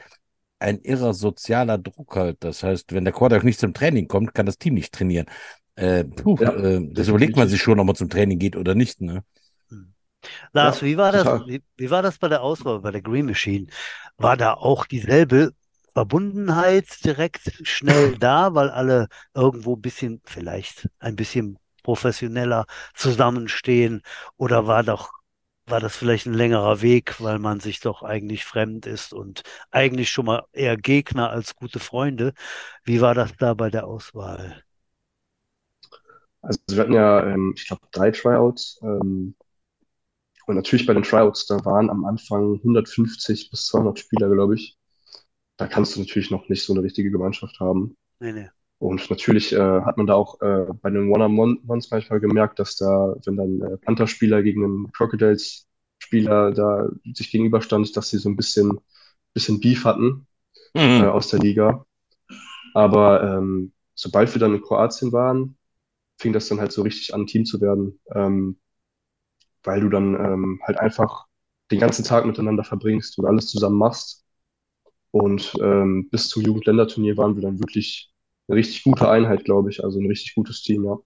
ein 0.60 0.80
irrer 0.80 1.14
sozialer 1.14 1.78
Druck 1.78 2.16
halt. 2.16 2.38
Das 2.41 2.64
heißt, 2.64 2.93
wenn 2.93 3.03
der 3.05 3.14
Quarterback 3.14 3.43
nicht 3.43 3.60
zum 3.60 3.74
Training 3.74 4.08
kommt, 4.08 4.34
kann 4.34 4.45
das 4.45 4.58
Team 4.58 4.76
nicht 4.76 4.93
trainieren. 4.93 5.26
Äh, 5.78 6.06
puh, 6.06 6.38
Ja, 6.42 6.52
äh, 6.54 6.90
das 6.94 7.08
überlegt 7.08 7.36
man 7.38 7.48
sich 7.50 7.62
schon, 7.62 7.80
ob 7.80 7.86
man 7.88 7.96
zum 7.96 8.10
Training 8.10 8.40
geht 8.40 8.56
oder 8.58 8.76
nicht. 8.76 9.02
Ne? 9.02 9.24
Lars, 10.54 10.82
Ja, 10.82 10.82
wie 10.82 10.98
war 10.98 11.12
das, 11.12 11.32
wie, 11.34 11.64
wie 11.78 11.90
war 11.92 12.02
das 12.02 12.18
bei 12.18 12.28
der 12.30 12.42
Auswahl, 12.42 12.80
bei 12.82 12.92
der 12.92 13.02
Green 13.02 13.26
Machine? 13.26 13.68
War 14.18 14.38
da 14.38 14.54
auch 14.54 14.86
dieselbe 14.86 15.54
Verbundenheit 15.94 17.04
direkt 17.06 17.60
schnell 17.64 18.16
da, 18.18 18.54
weil 18.56 18.70
alle 18.70 19.08
irgendwo 19.34 19.76
ein 19.76 19.82
bisschen, 19.82 20.22
vielleicht 20.26 20.88
ein 21.00 21.16
bisschen 21.16 21.58
professioneller 21.84 22.66
zusammenstehen? 22.96 24.02
Oder 24.38 24.68
war 24.68 24.84
doch, 24.84 25.12
war 25.66 25.80
das 25.80 25.96
vielleicht 25.96 26.26
ein 26.28 26.34
längerer 26.34 26.82
Weg, 26.82 27.20
weil 27.22 27.40
man 27.40 27.60
sich 27.60 27.80
doch 27.80 28.04
eigentlich 28.04 28.46
fremd 28.46 28.86
ist 28.86 29.14
und 29.14 29.44
eigentlich 29.72 30.10
schon 30.10 30.26
mal 30.26 30.44
eher 30.54 30.78
Gegner 30.78 31.30
als 31.32 31.56
gute 31.56 31.80
Freunde? 31.80 32.34
Wie 32.84 33.02
war 33.02 33.14
das 33.16 33.36
da 33.38 33.54
bei 33.54 33.70
der 33.70 33.88
Auswahl? 33.88 34.64
Also 36.48 36.60
wir 36.70 36.80
hatten 36.80 36.93
ja, 36.93 37.26
ähm, 37.28 37.54
ich 37.58 37.68
glaube, 37.68 37.84
drei 37.91 38.12
Tryouts. 38.12 38.80
Ähm, 38.84 39.36
und 40.45 40.56
natürlich 40.56 40.86
bei 40.86 40.93
den 40.93 41.04
Tryouts, 41.04 41.45
da 41.48 41.64
waren 41.66 41.89
am 41.89 42.06
Anfang 42.06 42.62
150 42.64 43.50
bis 43.52 43.66
200 43.68 44.00
Spieler, 44.00 44.30
glaube 44.30 44.56
ich. 44.56 44.78
Da 45.58 45.68
kannst 45.68 45.95
du 45.95 46.02
natürlich 46.02 46.32
noch 46.32 46.50
nicht 46.50 46.64
so 46.64 46.74
eine 46.74 46.84
richtige 46.84 47.12
Gemeinschaft 47.12 47.60
haben. 47.60 47.98
Nee, 48.20 48.34
nee. 48.34 48.50
Und 48.80 49.10
natürlich 49.10 49.54
äh, 49.54 49.82
hat 49.82 49.98
man 49.98 50.08
da 50.08 50.16
auch 50.16 50.41
äh, 50.41 50.68
bei 50.82 50.89
den 50.91 51.12
One-on-Ones 51.12 51.91
manchmal 51.91 52.20
gemerkt, 52.20 52.60
dass 52.60 52.78
da, 52.78 53.16
wenn 53.26 53.38
dann 53.38 53.62
äh, 53.62 53.78
Panther-Spieler 53.78 54.43
gegen 54.43 54.64
einen 54.66 54.91
Crocodiles-Spieler 54.93 56.52
da 56.54 56.89
sich 57.14 57.32
gegenüberstand, 57.32 57.98
dass 57.98 58.10
sie 58.12 58.20
so 58.20 58.30
ein 58.30 58.38
bisschen, 58.38 58.80
bisschen 59.34 59.60
Beef 59.60 59.86
hatten 59.86 60.28
äh, 60.98 61.04
Mhm. 61.04 61.10
aus 61.10 61.30
der 61.30 61.39
Liga. 61.39 61.86
Aber 62.74 63.24
ähm, 63.24 63.74
sobald 63.95 64.34
wir 64.34 64.39
dann 64.39 64.56
in 64.56 64.62
Kroatien 64.62 65.12
waren, 65.12 65.57
fing 66.18 66.34
das 66.34 66.47
dann 66.47 66.59
halt 66.59 66.72
so 66.72 66.82
richtig 66.84 67.13
an, 67.13 67.28
Team 67.28 67.45
zu 67.45 67.61
werden, 67.61 67.99
ähm, 68.15 68.59
weil 69.63 69.82
du 69.82 69.89
dann 69.89 70.15
ähm, 70.15 70.61
halt 70.63 70.80
einfach 70.80 71.26
den 71.72 71.80
ganzen 71.80 72.05
Tag 72.05 72.26
miteinander 72.26 72.63
verbringst 72.63 73.18
und 73.20 73.26
alles 73.26 73.47
zusammen 73.47 73.78
machst. 73.78 74.26
Und 75.11 75.53
ähm, 75.61 76.09
bis 76.09 76.30
zum 76.30 76.43
Jugendländerturnier 76.43 77.18
waren 77.18 77.36
wir 77.36 77.41
dann 77.41 77.59
wirklich 77.59 78.11
eine 78.47 78.57
richtig 78.57 78.84
gute 78.84 79.09
Einheit, 79.09 79.45
glaube 79.45 79.70
ich. 79.70 79.84
Also 79.84 79.99
ein 79.99 80.07
richtig 80.07 80.36
gutes 80.36 80.61
Team, 80.61 80.86
ja. 80.86 80.97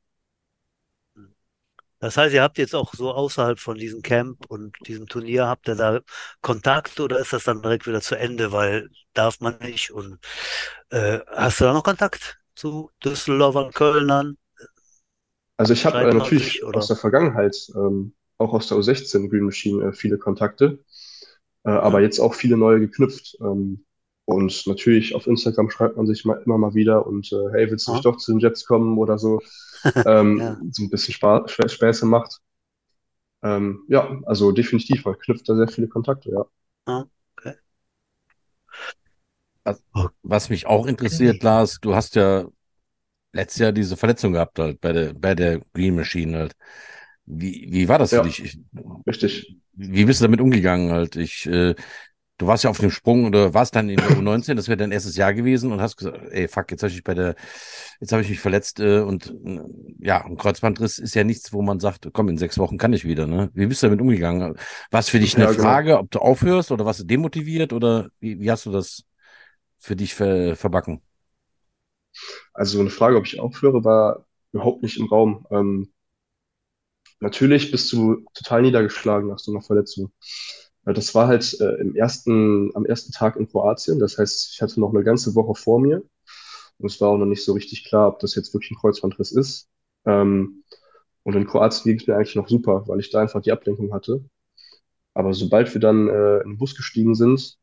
Das 2.00 2.18
heißt, 2.18 2.34
ihr 2.34 2.42
habt 2.42 2.58
jetzt 2.58 2.74
auch 2.74 2.94
so 2.96 3.12
außerhalb 3.14 3.60
von 3.60 3.78
diesem 3.78 4.02
Camp 4.02 4.46
und 4.50 4.76
diesem 4.88 5.08
Turnier, 5.08 5.48
habt 5.48 5.68
ihr 5.68 5.76
da 5.76 6.00
Kontakt 6.42 7.00
oder 7.00 7.20
ist 7.20 7.32
das 7.32 7.44
dann 7.44 7.62
direkt 7.62 7.86
wieder 7.86 8.02
zu 8.02 8.16
Ende, 8.18 8.52
weil 8.52 8.90
darf 9.14 9.40
man 9.40 9.60
nicht? 9.60 9.92
Und 9.92 10.20
äh, 10.90 11.20
hast 11.28 11.60
du 11.60 11.66
da 11.66 11.74
noch 11.74 11.84
Kontakt 11.84 12.40
zu 12.56 12.90
Düsseldorfern, 13.06 13.72
Kölnern, 13.72 14.38
Also 15.62 15.74
ich 15.74 15.86
habe 15.86 16.10
äh, 16.10 16.14
23 16.14 16.14
natürlich 16.14 16.64
aus 16.74 16.88
oder? 16.88 16.88
der 16.88 16.96
Vergangenheit, 16.96 17.56
ähm, 17.76 18.14
auch 18.38 18.54
aus 18.54 18.68
der 18.68 18.78
U16 18.78 19.30
Green 19.30 19.44
Machine, 19.46 19.90
äh, 19.90 19.94
viele 19.94 20.18
Kontakte, 20.18 20.84
äh, 21.66 21.72
aber 21.72 22.02
jetzt 22.02 22.20
auch 22.20 22.34
viele 22.36 22.58
neue 22.58 22.80
geknüpft. 22.80 23.38
Ähm, 23.42 23.86
und 24.26 24.68
natürlich 24.68 25.16
auf 25.16 25.28
Instagram 25.28 25.70
schreibt 25.72 25.98
man 25.98 26.08
sich 26.08 26.26
mal, 26.26 26.42
immer 26.46 26.58
mal 26.58 26.74
wieder 26.76 27.08
und 27.08 27.32
äh, 27.34 27.52
hey, 27.52 27.70
willst 27.72 27.90
du 27.90 27.94
nicht 27.94 28.04
Ah, 28.04 28.06
doch 28.06 28.18
zu 28.18 28.32
den 28.34 28.40
Jets 28.42 28.66
kommen 28.66 28.98
oder 28.98 29.18
so, 29.20 29.42
ja, 30.36 30.62
ähm, 30.62 30.70
so 30.72 30.84
ein 30.84 30.90
bisschen 30.90 31.14
Spa 31.16 31.46
Spä- 31.48 31.70
Späße 31.70 32.06
macht. 32.06 32.40
Ähm, 33.44 33.86
ja, 33.88 34.20
also 34.26 34.52
definitiv, 34.52 35.06
man 35.06 35.18
knüpft 35.20 35.48
da 35.50 35.56
sehr 35.56 35.68
viele 35.68 35.88
Kontakte, 35.88 36.32
ja. 36.32 36.46
ah, 36.86 37.08
okay. 37.38 37.56
Was, 39.64 39.84
was 40.24 40.50
mich 40.50 40.66
auch 40.68 40.86
interessiert, 40.88 41.42
Okay. 41.42 41.44
Lars, 41.44 41.80
du 41.82 41.96
hast 41.96 42.16
ja 42.16 42.46
letztes 43.34 43.60
Jahr 43.60 43.72
diese 43.72 43.98
Verletzung 43.98 44.34
gehabt 44.34 44.60
halt 44.60 44.82
bei 44.82 44.94
der, 44.94 45.14
bei 45.14 45.36
der 45.36 45.62
Green 45.74 45.96
Machine 45.96 46.38
halt. 46.40 46.54
Wie, 47.26 47.68
wie 47.72 47.88
war 47.88 48.00
das 48.00 48.14
für 48.14 48.22
Ja, 48.22 48.24
dich? 48.24 48.44
Ich, 48.44 48.60
richtig. 49.08 49.58
wie 49.74 50.06
bist 50.06 50.22
du 50.22 50.26
damit 50.26 50.42
umgegangen 50.42 50.92
halt? 50.92 51.16
Ich, 51.16 51.46
äh, 51.48 51.76
du 52.38 52.48
warst 52.48 52.64
ja 52.64 52.70
auf 52.70 52.80
dem 52.80 52.92
Sprung 52.92 53.26
oder 53.26 53.54
warst 53.54 53.76
dann 53.76 53.90
in 53.90 54.02
der 54.02 54.14
U19, 54.16 54.58
das 54.58 54.68
wäre 54.68 54.78
dein 54.78 54.92
erstes 54.92 55.16
Jahr 55.18 55.34
gewesen 55.34 55.72
und 55.72 55.82
hast 55.82 55.98
gesagt, 55.98 56.20
ey, 56.32 56.48
fuck, 56.48 56.72
jetzt 56.72 56.84
habe 56.84 56.90
ich 56.90 56.96
mich 56.98 57.04
bei 57.04 57.14
der, 57.14 57.36
jetzt 58.00 58.12
habe 58.12 58.22
ich 58.24 58.30
mich 58.30 58.40
verletzt 58.40 58.80
äh, 58.80 59.00
und 59.02 59.28
äh, 59.46 59.62
ja, 60.00 60.26
ein 60.26 60.38
Kreuzbandriss 60.38 60.98
ist 61.00 61.16
ja 61.16 61.24
nichts, 61.24 61.54
wo 61.54 61.62
man 61.62 61.80
sagt, 61.80 62.10
komm, 62.14 62.30
in 62.30 62.38
sechs 62.38 62.58
Wochen 62.58 62.78
kann 62.78 62.94
ich 62.94 63.06
wieder, 63.06 63.28
ne? 63.28 63.50
Wie 63.54 63.68
bist 63.68 63.84
du 63.84 63.88
damit 63.88 64.02
umgegangen? 64.02 64.56
War 64.92 65.00
es 65.00 65.10
für 65.10 65.20
dich 65.20 65.38
eine 65.38 65.48
Ja, 65.48 65.52
genau. 65.54 65.82
Frage, 65.82 65.98
ob 66.00 66.12
du 66.12 66.20
aufhörst 66.20 66.72
oder 66.72 66.86
warst 66.86 67.02
du 67.02 67.04
demotiviert 67.06 67.74
oder 67.74 68.10
wie, 68.20 68.40
wie 68.40 68.52
hast 68.52 68.66
du 68.66 68.72
das 68.72 69.04
für 69.80 69.96
dich 69.98 70.16
ver, 70.16 70.56
verbacken? 70.58 71.02
Also 72.54 72.80
eine 72.80 72.90
Frage, 72.90 73.18
ob 73.18 73.26
ich 73.26 73.40
aufhöre, 73.40 73.84
war 73.84 74.26
überhaupt 74.54 74.84
nicht 74.84 74.98
im 74.98 75.08
Raum. 75.08 75.46
Ähm, 75.52 75.92
natürlich 77.20 77.72
bist 77.72 77.92
du 77.94 78.26
total 78.34 78.62
niedergeschlagen 78.62 79.30
nach 79.30 79.40
so 79.40 79.52
einer 79.52 79.62
Verletzung. 79.62 80.12
Das 80.86 81.14
war 81.14 81.28
halt 81.28 81.60
äh, 81.62 81.76
im 81.82 81.96
ersten, 81.96 82.76
am 82.76 82.86
ersten 82.86 83.12
Tag 83.14 83.36
in 83.38 83.48
Kroatien. 83.48 84.00
Das 84.00 84.18
heißt, 84.18 84.52
ich 84.54 84.62
hatte 84.62 84.80
noch 84.80 84.94
eine 84.94 85.04
ganze 85.04 85.36
Woche 85.36 85.56
vor 85.56 85.80
mir 85.80 86.04
und 86.80 86.92
es 86.92 87.02
war 87.02 87.10
auch 87.10 87.18
noch 87.18 87.26
nicht 87.28 87.44
so 87.46 87.54
richtig 87.54 87.86
klar, 87.86 88.10
ob 88.10 88.20
das 88.20 88.36
jetzt 88.36 88.54
wirklich 88.54 88.72
ein 88.72 88.78
Kreuzbandriss 88.78 89.32
ist. 89.32 89.70
Ähm, 90.06 90.64
und 91.24 91.36
in 91.36 91.48
Kroatien 91.48 91.86
ging 91.86 91.98
es 92.02 92.08
mir 92.08 92.16
eigentlich 92.18 92.36
noch 92.36 92.50
super, 92.50 92.88
weil 92.88 93.00
ich 93.02 93.12
da 93.12 93.22
einfach 93.22 93.42
die 93.42 93.52
Ablenkung 93.54 93.94
hatte. 93.94 94.24
Aber 95.14 95.34
sobald 95.34 95.74
wir 95.74 95.82
dann 95.82 96.08
äh, 96.10 96.40
in 96.42 96.52
den 96.52 96.58
Bus 96.58 96.76
gestiegen 96.76 97.16
sind, 97.16 97.58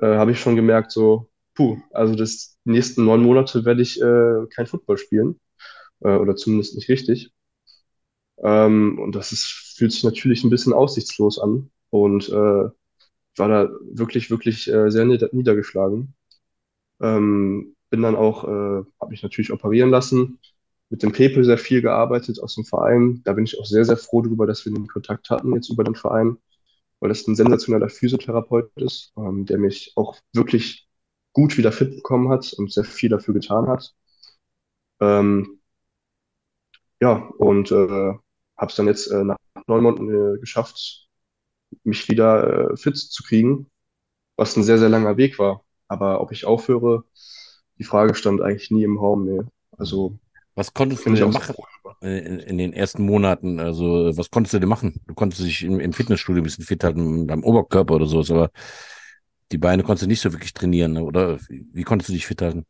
äh, 0.00 0.06
habe 0.16 0.32
ich 0.32 0.40
schon 0.40 0.56
gemerkt, 0.56 0.92
so, 0.92 1.27
puh, 1.58 1.78
also 1.92 2.14
das 2.14 2.56
die 2.64 2.70
nächsten 2.70 3.04
neun 3.04 3.22
Monate 3.22 3.64
werde 3.64 3.82
ich 3.82 4.00
äh, 4.00 4.46
kein 4.54 4.66
Football 4.68 4.96
spielen, 4.98 5.40
äh, 6.02 6.16
oder 6.16 6.36
zumindest 6.36 6.76
nicht 6.76 6.88
richtig. 6.88 7.32
Ähm, 8.42 8.98
und 9.00 9.14
das 9.14 9.32
ist, 9.32 9.74
fühlt 9.76 9.92
sich 9.92 10.04
natürlich 10.04 10.44
ein 10.44 10.50
bisschen 10.50 10.72
aussichtslos 10.72 11.38
an 11.38 11.70
und 11.90 12.28
äh, 12.28 12.32
war 12.32 13.48
da 13.48 13.70
wirklich, 13.92 14.30
wirklich 14.30 14.68
äh, 14.72 14.90
sehr 14.90 15.04
nieder 15.04 15.30
niedergeschlagen. 15.32 16.14
Ähm, 17.00 17.76
bin 17.90 18.02
dann 18.02 18.16
auch, 18.16 18.44
äh, 18.44 18.48
habe 19.00 19.10
mich 19.10 19.22
natürlich 19.22 19.52
operieren 19.52 19.90
lassen, 19.90 20.40
mit 20.90 21.02
dem 21.02 21.12
Pepe 21.12 21.44
sehr 21.44 21.58
viel 21.58 21.82
gearbeitet 21.82 22.40
aus 22.40 22.56
dem 22.56 22.64
Verein. 22.64 23.22
Da 23.24 23.34
bin 23.34 23.44
ich 23.44 23.60
auch 23.60 23.66
sehr, 23.66 23.84
sehr 23.84 23.96
froh 23.98 24.22
darüber, 24.22 24.46
dass 24.46 24.64
wir 24.66 24.72
den 24.74 24.88
Kontakt 24.88 25.30
hatten 25.30 25.54
jetzt 25.54 25.70
über 25.70 25.84
den 25.84 25.96
Verein, 25.96 26.38
weil 27.00 27.10
das 27.10 27.26
ein 27.28 27.36
sensationeller 27.36 27.90
Physiotherapeut 27.90 28.70
ist, 28.76 29.12
ähm, 29.18 29.46
der 29.46 29.58
mich 29.58 29.92
auch 29.96 30.16
wirklich 30.34 30.87
gut 31.38 31.56
wieder 31.56 31.70
fit 31.70 31.94
bekommen 31.94 32.30
hat 32.30 32.52
und 32.54 32.72
sehr 32.72 32.82
viel 32.82 33.10
dafür 33.10 33.32
getan 33.32 33.68
hat. 33.68 33.94
Ähm, 35.00 35.60
ja, 37.00 37.12
und 37.38 37.70
äh, 37.70 38.12
habe 38.56 38.70
es 38.70 38.74
dann 38.74 38.88
jetzt 38.88 39.06
äh, 39.06 39.22
nach 39.22 39.36
neun 39.68 39.84
Monaten 39.84 40.08
äh, 40.10 40.40
geschafft, 40.40 41.06
mich 41.84 42.08
wieder 42.08 42.72
äh, 42.72 42.76
fit 42.76 42.96
zu 42.96 43.22
kriegen, 43.22 43.70
was 44.36 44.56
ein 44.56 44.64
sehr, 44.64 44.78
sehr 44.78 44.88
langer 44.88 45.16
Weg 45.16 45.38
war. 45.38 45.62
Aber 45.86 46.20
ob 46.20 46.32
ich 46.32 46.44
aufhöre, 46.44 47.04
die 47.78 47.84
Frage 47.84 48.16
stand 48.16 48.40
eigentlich 48.40 48.72
nie 48.72 48.82
im 48.82 48.98
Raum. 48.98 49.24
Nee. 49.24 49.42
Also 49.76 50.18
Was 50.56 50.74
konntest 50.74 51.06
du 51.06 51.14
denn 51.14 51.30
machen 51.30 51.54
in, 52.00 52.40
in 52.40 52.58
den 52.58 52.72
ersten 52.72 53.04
Monaten? 53.04 53.60
Also, 53.60 54.10
was 54.16 54.32
konntest 54.32 54.54
du 54.54 54.58
denn 54.58 54.68
machen? 54.68 55.00
Du 55.06 55.14
konntest 55.14 55.42
dich 55.42 55.62
im, 55.62 55.78
im 55.78 55.92
Fitnessstudio 55.92 56.42
ein 56.42 56.44
bisschen 56.44 56.64
fit 56.64 56.82
halten, 56.82 57.28
beim 57.28 57.44
Oberkörper 57.44 57.94
oder 57.94 58.06
sowas, 58.06 58.28
aber 58.32 58.50
die 59.52 59.58
Beine 59.58 59.82
konntest 59.82 60.04
du 60.04 60.08
nicht 60.08 60.20
so 60.20 60.32
wirklich 60.32 60.54
trainieren, 60.54 60.92
ne? 60.92 61.04
Oder 61.04 61.38
wie, 61.48 61.66
wie 61.72 61.82
konntest 61.84 62.08
du 62.10 62.12
dich 62.14 62.26
fit 62.26 62.42
halten? 62.42 62.66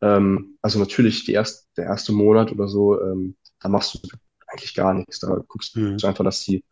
Ähm, 0.00 0.58
also 0.62 0.78
natürlich 0.78 1.24
die 1.24 1.32
erst, 1.32 1.68
der 1.76 1.86
erste 1.86 2.12
Monat 2.12 2.52
oder 2.52 2.68
so, 2.68 3.00
ähm, 3.00 3.36
da 3.60 3.68
machst 3.68 3.94
du 3.94 3.98
eigentlich 4.46 4.74
gar 4.74 4.94
nichts. 4.94 5.20
Da 5.20 5.28
guckst 5.48 5.74
Hm. 5.74 5.98
du 5.98 6.06
einfach, 6.06 6.24
dass 6.24 6.44
die 6.44 6.64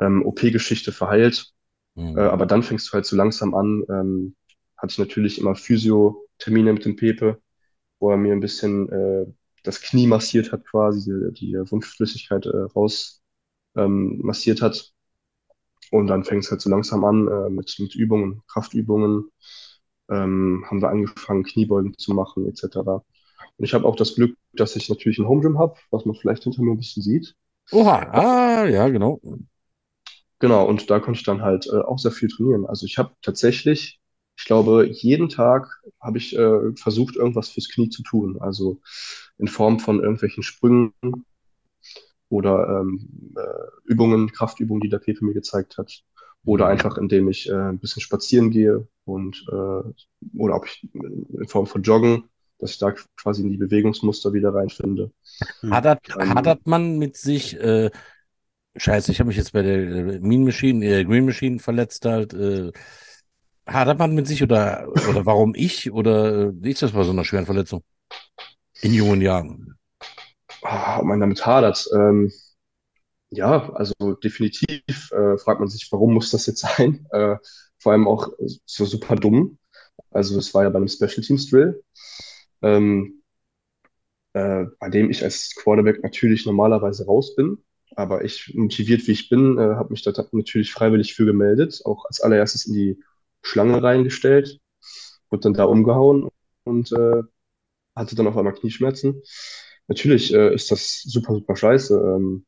ähm, 0.00 0.24
OP-Geschichte 0.24 0.92
verheilt. 0.92 1.52
Äh, 2.14 2.22
Hm. 2.22 2.22
aber 2.22 2.46
dann 2.46 2.62
fängst 2.62 2.88
du 2.88 2.92
halt 2.94 3.06
so 3.06 3.16
langsam 3.16 3.54
an. 3.54 3.84
Ähm, 3.90 4.36
hatte 4.78 4.92
ich 4.92 4.98
natürlich 4.98 5.40
immer 5.40 5.54
Physio-Termine 5.56 6.72
mit 6.74 6.84
dem 6.84 6.96
Pepe, 6.96 7.40
wo 8.00 8.10
er 8.10 8.18
mir 8.18 8.32
ein 8.34 8.40
bisschen 8.40 8.90
äh, 8.90 9.26
das 9.64 9.82
Knie 9.82 10.06
massiert 10.06 10.52
hat, 10.52 10.64
quasi, 10.66 11.12
die, 11.32 11.52
die 11.52 11.54
Wundflüssigkeit 11.72 12.46
äh, 12.46 12.56
raus 12.76 13.22
ähm, 13.76 14.20
massiert 14.22 14.62
hat. 14.62 14.92
Und 15.90 16.08
dann 16.08 16.24
fängt 16.24 16.44
es 16.44 16.50
halt 16.50 16.60
so 16.60 16.70
langsam 16.70 17.04
an 17.04 17.28
äh, 17.28 17.50
mit, 17.50 17.76
mit 17.78 17.94
Übungen, 17.94 18.42
Kraftübungen. 18.48 19.30
Ähm, 20.08 20.64
haben 20.68 20.80
wir 20.80 20.88
angefangen, 20.88 21.44
Kniebeugen 21.44 21.96
zu 21.98 22.14
machen, 22.14 22.46
etc. 22.48 23.04
Und 23.56 23.64
ich 23.64 23.74
habe 23.74 23.86
auch 23.86 23.96
das 23.96 24.14
Glück, 24.14 24.36
dass 24.52 24.76
ich 24.76 24.88
natürlich 24.88 25.18
ein 25.18 25.28
Home 25.28 25.42
Gym 25.42 25.58
habe, 25.58 25.74
was 25.90 26.04
man 26.04 26.14
vielleicht 26.14 26.44
hinter 26.44 26.62
mir 26.62 26.72
ein 26.72 26.76
bisschen 26.78 27.02
sieht. 27.02 27.34
Oha, 27.72 27.98
ah, 28.12 28.66
ja, 28.66 28.88
genau. 28.88 29.20
Genau, 30.38 30.66
und 30.66 30.90
da 30.90 31.00
konnte 31.00 31.18
ich 31.18 31.24
dann 31.24 31.42
halt 31.42 31.66
äh, 31.66 31.78
auch 31.78 31.98
sehr 31.98 32.12
viel 32.12 32.28
trainieren. 32.28 32.66
Also 32.66 32.86
ich 32.86 32.98
habe 32.98 33.14
tatsächlich, 33.22 34.00
ich 34.38 34.44
glaube, 34.44 34.86
jeden 34.86 35.28
Tag 35.28 35.80
habe 36.00 36.18
ich 36.18 36.36
äh, 36.36 36.74
versucht, 36.76 37.16
irgendwas 37.16 37.48
fürs 37.48 37.68
Knie 37.68 37.88
zu 37.88 38.02
tun. 38.02 38.38
Also 38.40 38.80
in 39.38 39.48
Form 39.48 39.80
von 39.80 40.00
irgendwelchen 40.00 40.42
Sprüngen 40.42 40.92
oder 42.28 42.80
ähm, 42.80 43.34
äh, 43.36 43.42
Übungen, 43.92 44.32
Kraftübungen, 44.32 44.80
die 44.80 44.88
der 44.88 44.98
Pepe 44.98 45.24
mir 45.24 45.34
gezeigt 45.34 45.78
hat. 45.78 46.04
Oder 46.44 46.66
Hm. 46.66 46.72
einfach, 46.72 46.96
indem 46.98 47.28
ich 47.28 47.48
äh, 47.48 47.54
ein 47.54 47.78
bisschen 47.78 48.02
spazieren 48.02 48.50
gehe 48.50 48.86
und 49.04 49.44
äh, 49.48 49.54
oder 50.38 50.56
ob 50.56 50.66
ich 50.66 50.88
in 50.94 51.48
Form 51.48 51.66
von 51.66 51.82
Joggen, 51.82 52.24
dass 52.58 52.70
ich 52.72 52.78
da 52.78 52.92
quasi 53.16 53.42
in 53.42 53.50
die 53.50 53.56
Bewegungsmuster 53.56 54.32
wieder 54.32 54.54
reinfinde. 54.54 55.10
Hm. 55.60 55.72
Hadert, 55.72 56.00
Ähm, 56.20 56.34
hadert 56.34 56.66
man 56.66 56.98
mit 56.98 57.16
sich, 57.16 57.56
äh, 57.58 57.90
Scheiße, 58.76 59.12
ich 59.12 59.20
habe 59.20 59.28
mich 59.28 59.36
jetzt 59.36 59.52
bei 59.52 59.62
der 59.62 59.76
äh, 59.78 60.20
Mean 60.20 60.44
Machine, 60.44 60.84
äh, 60.84 61.04
Green 61.04 61.24
Machine 61.26 61.58
verletzt 61.58 62.04
halt. 62.04 62.34
Äh, 62.34 62.72
hadert 63.66 63.98
man 63.98 64.14
mit 64.14 64.26
sich 64.26 64.42
oder, 64.42 64.88
oder 65.10 65.26
warum 65.26 65.54
ich? 65.54 65.92
Oder 65.92 66.52
wie 66.62 66.70
ist 66.70 66.82
das 66.82 66.92
bei 66.92 67.02
so 67.04 67.10
einer 67.12 67.24
schweren 67.24 67.46
Verletzung? 67.46 67.82
In 68.80 68.94
jungen 68.94 69.20
Jahren. 69.20 69.76
Ah, 70.68 70.98
ob 71.00 71.04
man 71.06 71.20
damit 71.20 71.44
hadert. 71.46 71.88
Ähm, 71.94 72.32
ja, 73.30 73.72
also 73.74 73.94
definitiv 74.22 75.10
äh, 75.12 75.38
fragt 75.38 75.60
man 75.60 75.68
sich, 75.68 75.88
warum 75.92 76.14
muss 76.14 76.30
das 76.30 76.46
jetzt 76.46 76.60
sein? 76.60 77.06
Äh, 77.12 77.36
vor 77.78 77.92
allem 77.92 78.08
auch 78.08 78.30
so 78.66 78.84
super 78.86 79.16
dumm. 79.16 79.58
Also 80.10 80.38
es 80.38 80.54
war 80.54 80.64
ja 80.64 80.70
bei 80.70 80.78
einem 80.78 80.88
Special 80.88 81.22
Teams 81.22 81.50
Drill, 81.50 81.82
ähm, 82.62 83.22
äh, 84.32 84.66
bei 84.78 84.88
dem 84.90 85.10
ich 85.10 85.22
als 85.24 85.54
Quarterback 85.56 86.02
natürlich 86.02 86.46
normalerweise 86.46 87.06
raus 87.06 87.34
bin. 87.36 87.58
Aber 87.94 88.24
ich, 88.24 88.52
motiviert 88.54 89.06
wie 89.06 89.12
ich 89.12 89.28
bin, 89.28 89.58
äh, 89.58 89.60
habe 89.76 89.90
mich 89.90 90.02
da 90.02 90.12
natürlich 90.32 90.72
freiwillig 90.72 91.14
für 91.14 91.24
gemeldet, 91.24 91.80
auch 91.84 92.04
als 92.06 92.20
allererstes 92.20 92.66
in 92.66 92.74
die 92.74 93.02
Schlange 93.42 93.82
reingestellt, 93.82 94.58
wurde 95.30 95.42
dann 95.44 95.54
da 95.54 95.64
umgehauen 95.64 96.28
und 96.64 96.92
äh, 96.92 97.22
hatte 97.96 98.16
dann 98.16 98.26
auf 98.28 98.36
einmal 98.36 98.54
Knieschmerzen. 98.54 99.22
Natürlich 99.88 100.32
äh, 100.34 100.54
ist 100.54 100.70
das 100.70 101.02
super, 101.02 101.34
super 101.34 101.56
scheiße. 101.56 101.94
Ähm, 101.96 102.46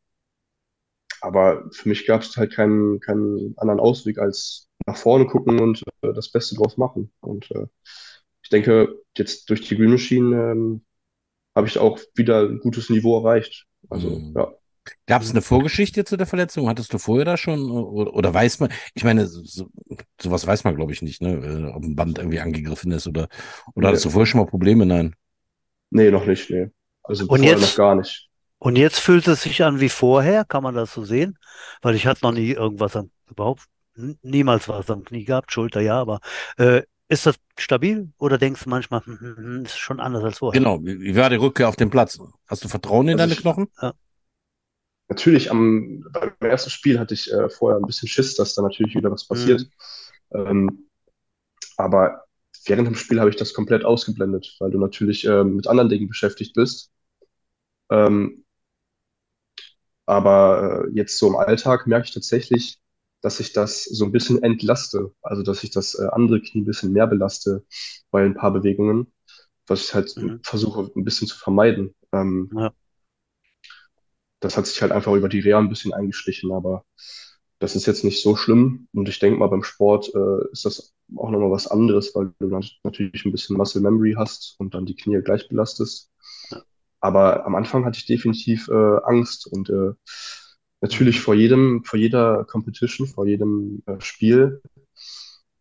aber 1.20 1.68
für 1.72 1.88
mich 1.88 2.06
gab 2.06 2.22
es 2.22 2.36
halt 2.36 2.52
keinen, 2.52 3.00
keinen 3.00 3.54
anderen 3.58 3.80
Ausweg 3.80 4.18
als 4.18 4.68
nach 4.86 4.96
vorne 4.96 5.26
gucken 5.26 5.60
und 5.60 5.82
äh, 6.02 6.12
das 6.12 6.30
Beste 6.30 6.54
draus 6.54 6.76
machen. 6.76 7.12
Und 7.20 7.50
äh, 7.50 7.66
ich 8.42 8.50
denke, 8.50 8.96
jetzt 9.16 9.50
durch 9.50 9.62
die 9.68 9.76
Green 9.76 9.90
Machine 9.90 10.52
ähm, 10.52 10.84
habe 11.56 11.68
ich 11.68 11.78
auch 11.78 12.00
wieder 12.16 12.42
ein 12.48 12.60
gutes 12.60 12.90
Niveau 12.90 13.18
erreicht. 13.18 13.66
Also, 13.90 14.10
Mhm. 14.10 14.34
ja. 14.36 14.52
Gab 15.06 15.22
es 15.22 15.30
eine 15.30 15.42
Vorgeschichte 15.42 16.04
zu 16.04 16.16
der 16.16 16.26
Verletzung? 16.26 16.68
Hattest 16.68 16.92
du 16.94 16.98
vorher 16.98 17.24
da 17.24 17.36
schon 17.36 17.70
oder, 17.70 18.14
oder 18.14 18.32
weiß 18.32 18.60
man? 18.60 18.70
Ich 18.94 19.04
meine, 19.04 19.26
so, 19.26 19.68
sowas 20.20 20.46
weiß 20.46 20.64
man, 20.64 20.76
glaube 20.76 20.92
ich, 20.92 21.02
nicht, 21.02 21.20
ne? 21.22 21.34
Äh, 21.34 21.72
Ob 21.74 21.84
ein 21.84 21.96
Band 21.96 22.18
irgendwie 22.18 22.40
angegriffen 22.40 22.92
ist 22.92 23.06
oder 23.06 23.28
oder 23.74 23.88
hattest 23.88 24.04
du 24.06 24.10
vorher 24.10 24.26
schon 24.26 24.40
mal 24.40 24.46
Probleme? 24.46 24.86
Nein. 24.86 25.14
Nee, 25.90 26.10
noch 26.10 26.26
nicht, 26.26 26.50
nee. 26.50 26.70
Also 27.08 27.24
Und 27.24 27.38
vorher 27.38 27.50
jetzt- 27.58 27.62
noch 27.62 27.76
gar 27.76 27.94
nicht. 27.96 28.28
Und 28.60 28.76
jetzt 28.76 28.98
fühlt 28.98 29.26
es 29.28 29.42
sich 29.42 29.62
an 29.62 29.80
wie 29.80 29.88
vorher, 29.88 30.44
kann 30.44 30.62
man 30.62 30.74
das 30.74 30.92
so 30.92 31.04
sehen? 31.04 31.38
Weil 31.80 31.94
ich 31.94 32.06
hatte 32.06 32.20
noch 32.24 32.32
nie 32.32 32.50
irgendwas 32.50 32.96
am, 32.96 33.10
überhaupt, 33.30 33.62
niemals 34.22 34.68
was 34.68 34.90
am 34.90 35.04
Knie 35.04 35.24
gehabt, 35.24 35.52
Schulter 35.52 35.80
ja, 35.80 36.00
aber 36.00 36.20
äh, 36.56 36.82
ist 37.08 37.24
das 37.26 37.36
stabil 37.56 38.10
oder 38.18 38.36
denkst 38.36 38.64
du 38.64 38.70
manchmal, 38.70 39.00
hm, 39.04 39.18
hm, 39.20 39.36
hm, 39.36 39.64
ist 39.64 39.78
schon 39.78 40.00
anders 40.00 40.24
als 40.24 40.38
vorher? 40.38 40.60
Genau. 40.60 40.80
Wie, 40.84 41.14
war 41.16 41.30
die 41.30 41.36
Rückkehr 41.36 41.68
auf 41.68 41.76
den 41.76 41.88
Platz? 41.90 42.18
Hast 42.48 42.64
du 42.64 42.68
Vertrauen 42.68 43.06
in 43.08 43.14
Also 43.14 43.22
deine 43.22 43.32
ich- 43.32 43.40
Knochen? 43.40 43.68
Natürlich, 45.08 45.50
am, 45.50 46.04
beim 46.12 46.32
ersten 46.40 46.68
Spiel 46.70 46.98
hatte 46.98 47.14
ich 47.14 47.32
äh, 47.32 47.48
vorher 47.48 47.78
ein 47.80 47.86
bisschen 47.86 48.08
Schiss, 48.08 48.34
dass 48.34 48.54
da 48.54 48.62
natürlich 48.62 48.94
wieder 48.94 49.10
was 49.10 49.26
passiert. 49.26 49.66
Ähm, 50.34 50.88
aber 51.78 52.24
während 52.66 52.88
dem 52.88 52.94
Spiel 52.94 53.18
habe 53.20 53.30
ich 53.30 53.36
das 53.36 53.54
komplett 53.54 53.84
ausgeblendet, 53.86 54.56
weil 54.58 54.70
du 54.70 54.78
natürlich 54.78 55.24
ähm, 55.24 55.56
mit 55.56 55.66
anderen 55.66 55.88
Dingen 55.88 56.08
beschäftigt 56.08 56.54
bist. 56.54 56.90
Ähm, 57.90 58.44
aber 60.06 60.84
äh, 60.88 60.90
jetzt 60.94 61.18
so 61.18 61.28
im 61.28 61.36
Alltag 61.36 61.86
merke 61.86 62.06
ich 62.06 62.14
tatsächlich, 62.14 62.80
dass 63.20 63.40
ich 63.40 63.52
das 63.52 63.84
so 63.84 64.04
ein 64.04 64.12
bisschen 64.12 64.42
entlaste. 64.42 65.12
Also, 65.22 65.42
dass 65.42 65.64
ich 65.64 65.70
das 65.70 65.94
äh, 65.94 66.06
andere 66.12 66.40
Knie 66.40 66.62
ein 66.62 66.64
bisschen 66.66 66.92
mehr 66.92 67.06
belaste 67.06 67.64
bei 68.10 68.24
ein 68.24 68.34
paar 68.34 68.52
Bewegungen, 68.52 69.12
was 69.66 69.82
ich 69.84 69.94
halt 69.94 70.16
Mhm. 70.16 70.38
versuche 70.42 70.90
ein 70.96 71.04
bisschen 71.04 71.28
zu 71.28 71.38
vermeiden. 71.38 71.94
Ähm, 72.12 72.52
Ja. 72.52 72.72
das 74.40 74.56
hat 74.56 74.66
sich 74.66 74.80
halt 74.82 74.92
einfach 74.92 75.12
über 75.14 75.28
die 75.28 75.40
Reha 75.40 75.58
ein 75.58 75.68
bisschen 75.68 75.92
eingeschlichen, 75.92 76.52
aber 76.52 76.84
das 77.58 77.74
ist 77.76 77.86
jetzt 77.86 78.04
nicht 78.04 78.22
so 78.22 78.36
schlimm. 78.36 78.88
Und 78.92 79.08
ich 79.08 79.18
denke 79.18 79.38
mal, 79.38 79.48
beim 79.48 79.64
Sport 79.64 80.12
äh, 80.14 80.52
ist 80.52 80.64
das 80.64 80.94
auch 81.16 81.30
nochmal 81.30 81.50
was 81.50 81.66
anderes, 81.66 82.14
weil 82.14 82.32
du 82.38 82.48
dann 82.48 82.64
natürlich 82.84 83.24
ein 83.24 83.32
bisschen 83.32 83.56
Muscle 83.56 83.80
Memory 83.82 84.14
hast 84.16 84.56
und 84.58 84.74
dann 84.74 84.86
die 84.86 84.94
Knie 84.96 85.20
gleich 85.22 85.48
belastest. 85.48 86.10
Aber 87.00 87.46
am 87.46 87.54
Anfang 87.54 87.84
hatte 87.84 87.98
ich 87.98 88.06
definitiv 88.06 88.68
äh, 88.68 88.98
Angst 89.04 89.46
und 89.46 89.70
äh, 89.70 89.92
natürlich 90.80 91.20
vor 91.20 91.34
jedem, 91.34 91.84
vor 91.84 91.98
jeder 91.98 92.44
Competition, 92.44 93.06
vor 93.06 93.26
jedem 93.26 93.82
äh, 93.86 94.00
Spiel 94.00 94.60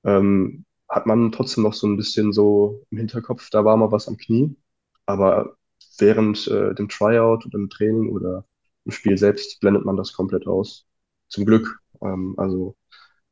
ähm, 0.04 0.66
hat 0.90 1.06
man 1.06 1.32
trotzdem 1.32 1.64
noch 1.64 1.74
so 1.74 1.88
ein 1.88 1.98
bisschen 1.98 2.32
so 2.34 2.86
im 2.92 2.98
Hinterkopf, 3.00 3.50
da 3.50 3.66
war 3.66 3.78
mal 3.78 3.92
was 3.92 4.08
am 4.08 4.18
Knie. 4.18 4.56
Aber 5.06 5.58
während 6.00 6.48
äh, 6.48 6.74
dem 6.76 6.90
Tryout 6.90 7.46
oder 7.46 7.56
im 7.60 7.70
Training 7.70 8.10
oder 8.10 8.46
im 8.86 8.92
Spiel 8.92 9.18
selbst 9.18 9.60
blendet 9.60 9.86
man 9.86 9.98
das 9.98 10.14
komplett 10.14 10.48
aus. 10.48 10.86
Zum 11.30 11.46
Glück. 11.46 11.80
Ähm, 12.02 12.36
also 12.38 12.76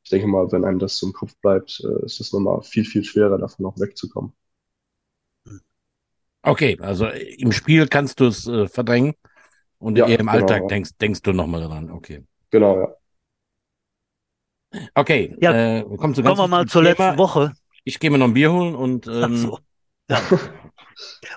ich 0.04 0.10
denke 0.12 0.28
mal, 0.28 0.52
wenn 0.52 0.66
einem 0.66 0.80
das 0.80 0.98
so 0.98 1.08
im 1.08 1.14
Kopf 1.14 1.36
bleibt, 1.42 1.82
äh, 1.84 2.06
ist 2.06 2.20
es 2.22 2.34
nochmal 2.34 2.62
viel, 2.64 2.86
viel 2.86 3.04
schwerer, 3.04 3.38
davon 3.38 3.66
auch 3.66 3.80
wegzukommen. 3.80 4.34
Okay, 6.46 6.78
also 6.82 7.08
im 7.08 7.52
Spiel 7.52 7.88
kannst 7.88 8.20
du 8.20 8.26
es 8.28 8.48
äh, 8.48 8.68
verdrängen 8.68 9.14
und 9.80 9.98
Ja, 9.98 10.08
eher 10.08 10.20
im 10.20 10.28
genau, 10.28 10.32
Alltag 10.34 10.62
ja. 10.64 10.68
denkst, 10.68 10.92
denkst 11.02 11.22
du 11.22 11.34
nochmal 11.34 11.62
dran. 11.62 11.92
Okay. 11.92 12.24
Genau, 12.52 12.80
ja. 12.80 12.96
Okay, 14.96 15.36
Ja, 15.42 15.52
äh, 15.54 15.90
wir 15.90 15.98
kommen 15.98 16.14
zu 16.16 16.24
ganz 16.24 16.38
Kommen 16.38 16.52
wir 16.52 16.58
mal 16.58 16.66
zur 16.66 16.84
letzten 16.84 17.04
Thema. 17.04 17.18
Woche. 17.18 17.54
Ich 17.84 18.00
gehe 18.00 18.10
mir 18.10 18.18
noch 18.18 18.28
ein 18.28 18.34
Bier 18.34 18.52
holen 18.52 18.76
und 18.76 19.08
Ach 19.08 19.12
ähm, 19.12 19.36
so. 19.38 19.60
Ja. 20.10 20.22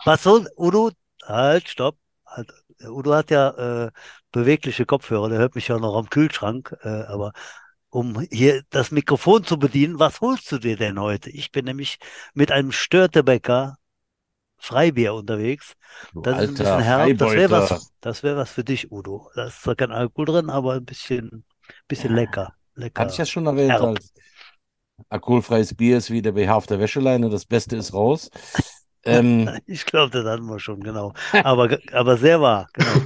Was 0.05 0.23
soll, 0.23 0.49
Udo, 0.57 0.91
halt, 1.25 1.69
stopp. 1.69 1.97
Halt. 2.27 2.53
Udo 2.85 3.15
hat 3.15 3.31
ja 3.31 3.87
äh, 3.87 3.91
bewegliche 4.33 4.87
Kopfhörer, 4.87 5.29
der 5.29 5.39
hört 5.39 5.55
mich 5.55 5.69
ja 5.69 5.79
noch 5.79 5.97
am 5.97 6.11
Kühlschrank, 6.11 6.77
äh, 6.83 6.89
aber 6.89 7.33
um 7.91 8.21
hier 8.31 8.63
das 8.71 8.91
Mikrofon 8.91 9.45
zu 9.45 9.59
bedienen, 9.59 9.99
was 9.99 10.21
holst 10.21 10.53
du 10.53 10.59
dir 10.59 10.77
denn 10.77 11.01
heute? 11.01 11.31
Ich 11.31 11.51
bin 11.53 11.65
nämlich 11.65 11.99
mit 12.35 12.53
einem 12.53 12.73
Störtebäcker 12.73 13.77
Freibier 14.59 15.15
unterwegs. 15.15 15.75
du 16.13 16.21
Das 16.23 16.43
ist 16.43 16.49
ein 16.51 16.55
bisschen 16.55 16.81
herb. 16.81 17.19
Das 17.19 17.33
wäre 17.33 17.51
was, 17.51 17.93
das 18.01 18.23
wäre 18.23 18.37
was 18.37 18.51
für 18.51 18.65
dich, 18.65 18.91
Udo. 18.91 19.31
Da 19.35 19.47
ist 19.47 19.63
zwar 19.63 19.77
kein 19.77 19.93
Alkohol 19.93 20.27
drin, 20.27 20.51
aber 20.51 20.75
ein 20.75 20.85
bisschen, 20.85 21.45
bisschen 21.87 22.15
lecker. 22.15 22.55
Lecker. 22.75 23.03
Hatte 23.03 23.13
ich 23.13 23.17
das 23.19 23.31
schon 23.31 23.47
erwähnt, 23.47 23.73
als 23.73 24.13
alkoholfreies 25.09 25.75
Bier 25.75 25.99
ist 25.99 26.11
wie 26.11 26.23
der 26.23 26.33
BH 26.33 26.55
auf 26.55 26.67
der 26.67 26.81
Wäscheleine, 26.81 27.31
das 27.31 27.45
Beste 27.45 27.77
ist 27.77 27.95
raus. 27.95 28.31
Ähm, 29.05 29.49
Ich 29.67 29.87
glaube, 29.87 30.11
das 30.11 30.27
hatten 30.27 30.47
wir 30.47 30.59
schon, 30.59 30.81
genau. 30.81 31.13
Aber, 31.33 31.79
aber 31.93 32.17
sehr 32.17 32.41
wahr, 32.41 32.69
genau. 32.73 33.01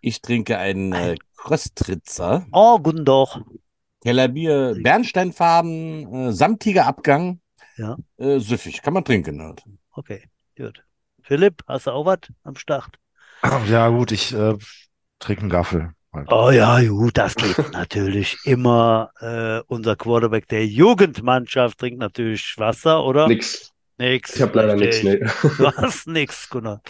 ich 0.00 0.20
trinke 0.22 0.58
einen 0.58 0.92
äh, 0.92 1.16
Kröstritzer, 1.36 2.46
Oh, 2.52 2.78
guten 2.78 3.04
Tag. 3.04 3.40
Kellerbier, 4.02 4.76
Bernsteinfarben, 4.80 6.28
äh, 6.28 6.32
samtiger 6.32 6.86
Abgang, 6.86 7.40
Ja. 7.76 7.96
äh, 8.18 8.38
süffig, 8.38 8.82
kann 8.82 8.94
man 8.94 9.04
trinken. 9.04 9.42
Halt. 9.42 9.64
Okay, 9.92 10.28
gut. 10.56 10.82
Philipp, 11.22 11.62
hast 11.66 11.86
du 11.86 11.90
auch 11.92 12.06
was 12.06 12.20
am 12.44 12.56
Start? 12.56 12.98
Ja, 13.68 13.88
gut, 13.88 14.12
ich 14.12 14.32
äh, 14.32 14.56
trinke 15.18 15.42
einen 15.42 15.50
Gaffel. 15.50 15.92
Halt. 16.12 16.32
Oh 16.32 16.50
ja, 16.50 16.82
gut, 16.82 17.18
das 17.18 17.34
geht 17.34 17.58
natürlich 17.72 18.38
immer. 18.44 19.10
Äh, 19.20 19.60
unser 19.66 19.96
Quarterback 19.96 20.48
der 20.48 20.66
Jugendmannschaft 20.66 21.78
trinkt 21.78 22.00
natürlich 22.00 22.54
Wasser, 22.56 23.04
oder? 23.04 23.28
Nix. 23.28 23.72
Nix. 23.98 24.36
Ich 24.36 24.42
habe 24.42 24.58
leider 24.58 24.76
nichts, 24.76 25.02
nee. 25.02 25.18
Du 25.58 25.72
hast 25.72 26.06
nix, 26.06 26.48
Gunnar. 26.50 26.82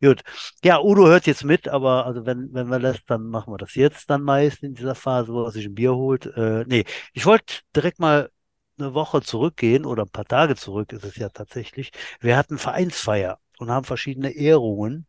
Gut. 0.00 0.22
Ja, 0.64 0.80
Udo 0.80 1.06
hört 1.06 1.26
jetzt 1.26 1.44
mit, 1.44 1.68
aber 1.68 2.06
also 2.06 2.24
wenn, 2.24 2.48
wenn 2.52 2.68
wir 2.68 2.78
das, 2.78 3.04
dann 3.06 3.24
machen 3.28 3.52
wir 3.52 3.58
das 3.58 3.74
jetzt 3.74 4.08
dann 4.08 4.22
meist 4.22 4.62
in 4.62 4.74
dieser 4.74 4.94
Phase, 4.94 5.32
wo 5.32 5.44
er 5.44 5.50
sich 5.50 5.66
ein 5.66 5.74
Bier 5.74 5.94
holt. 5.94 6.26
Äh, 6.36 6.64
nee, 6.66 6.84
ich 7.12 7.26
wollte 7.26 7.56
direkt 7.74 7.98
mal 7.98 8.30
eine 8.78 8.94
Woche 8.94 9.22
zurückgehen 9.22 9.84
oder 9.84 10.04
ein 10.04 10.10
paar 10.10 10.24
Tage 10.24 10.56
zurück 10.56 10.92
ist 10.92 11.04
es 11.04 11.16
ja 11.16 11.28
tatsächlich. 11.28 11.92
Wir 12.20 12.36
hatten 12.36 12.58
Vereinsfeier 12.58 13.38
und 13.58 13.70
haben 13.70 13.84
verschiedene 13.84 14.30
Ehrungen 14.30 15.06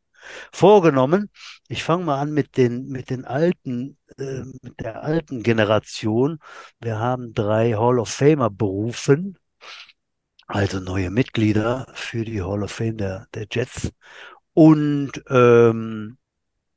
vorgenommen. 0.52 1.30
Ich 1.68 1.84
fange 1.84 2.06
mal 2.06 2.20
an 2.20 2.34
mit 2.34 2.58
den, 2.58 2.88
mit 2.88 3.10
den 3.10 3.26
alten, 3.26 3.98
äh, 4.18 4.44
mit 4.62 4.80
der 4.80 5.04
alten 5.04 5.44
Generation. 5.44 6.40
Wir 6.80 7.00
haben 7.00 7.34
drei 7.34 7.74
Hall 7.74 8.00
of 8.00 8.10
Famer 8.10 8.50
berufen, 8.50 9.38
also 10.48 10.80
neue 10.80 11.12
Mitglieder 11.12 11.88
für 11.94 12.26
die 12.26 12.42
Hall 12.42 12.64
of 12.64 12.72
Fame 12.72 12.98
der, 12.98 13.28
der 13.34 13.48
Jets. 13.52 13.92
Und 14.54 15.24
ähm, 15.30 16.18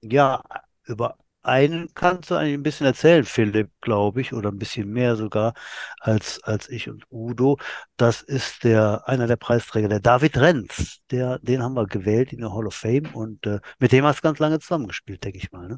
ja, 0.02 0.42
über 0.84 1.16
einen 1.42 1.92
kannst 1.94 2.30
du 2.30 2.34
eigentlich 2.34 2.54
ein 2.54 2.62
bisschen 2.62 2.86
erzählen, 2.86 3.24
Philipp, 3.24 3.70
glaube 3.80 4.20
ich, 4.20 4.32
oder 4.32 4.50
ein 4.50 4.58
bisschen 4.58 4.90
mehr 4.90 5.16
sogar 5.16 5.54
als, 6.00 6.42
als 6.42 6.68
ich 6.68 6.88
und 6.88 7.04
Udo. 7.10 7.58
Das 7.96 8.22
ist 8.22 8.64
der, 8.64 9.08
einer 9.08 9.26
der 9.26 9.36
Preisträger, 9.36 9.88
der 9.88 10.00
David 10.00 10.36
Renz. 10.36 11.00
Der, 11.10 11.38
den 11.40 11.62
haben 11.62 11.74
wir 11.74 11.86
gewählt 11.86 12.32
in 12.32 12.40
der 12.40 12.52
Hall 12.52 12.66
of 12.66 12.74
Fame 12.74 13.06
und 13.14 13.46
äh, 13.46 13.60
mit 13.78 13.92
dem 13.92 14.04
hast 14.04 14.18
du 14.18 14.22
ganz 14.22 14.38
lange 14.38 14.58
zusammengespielt, 14.60 15.24
denke 15.24 15.38
ich 15.38 15.52
mal. 15.52 15.68
Ne? 15.68 15.76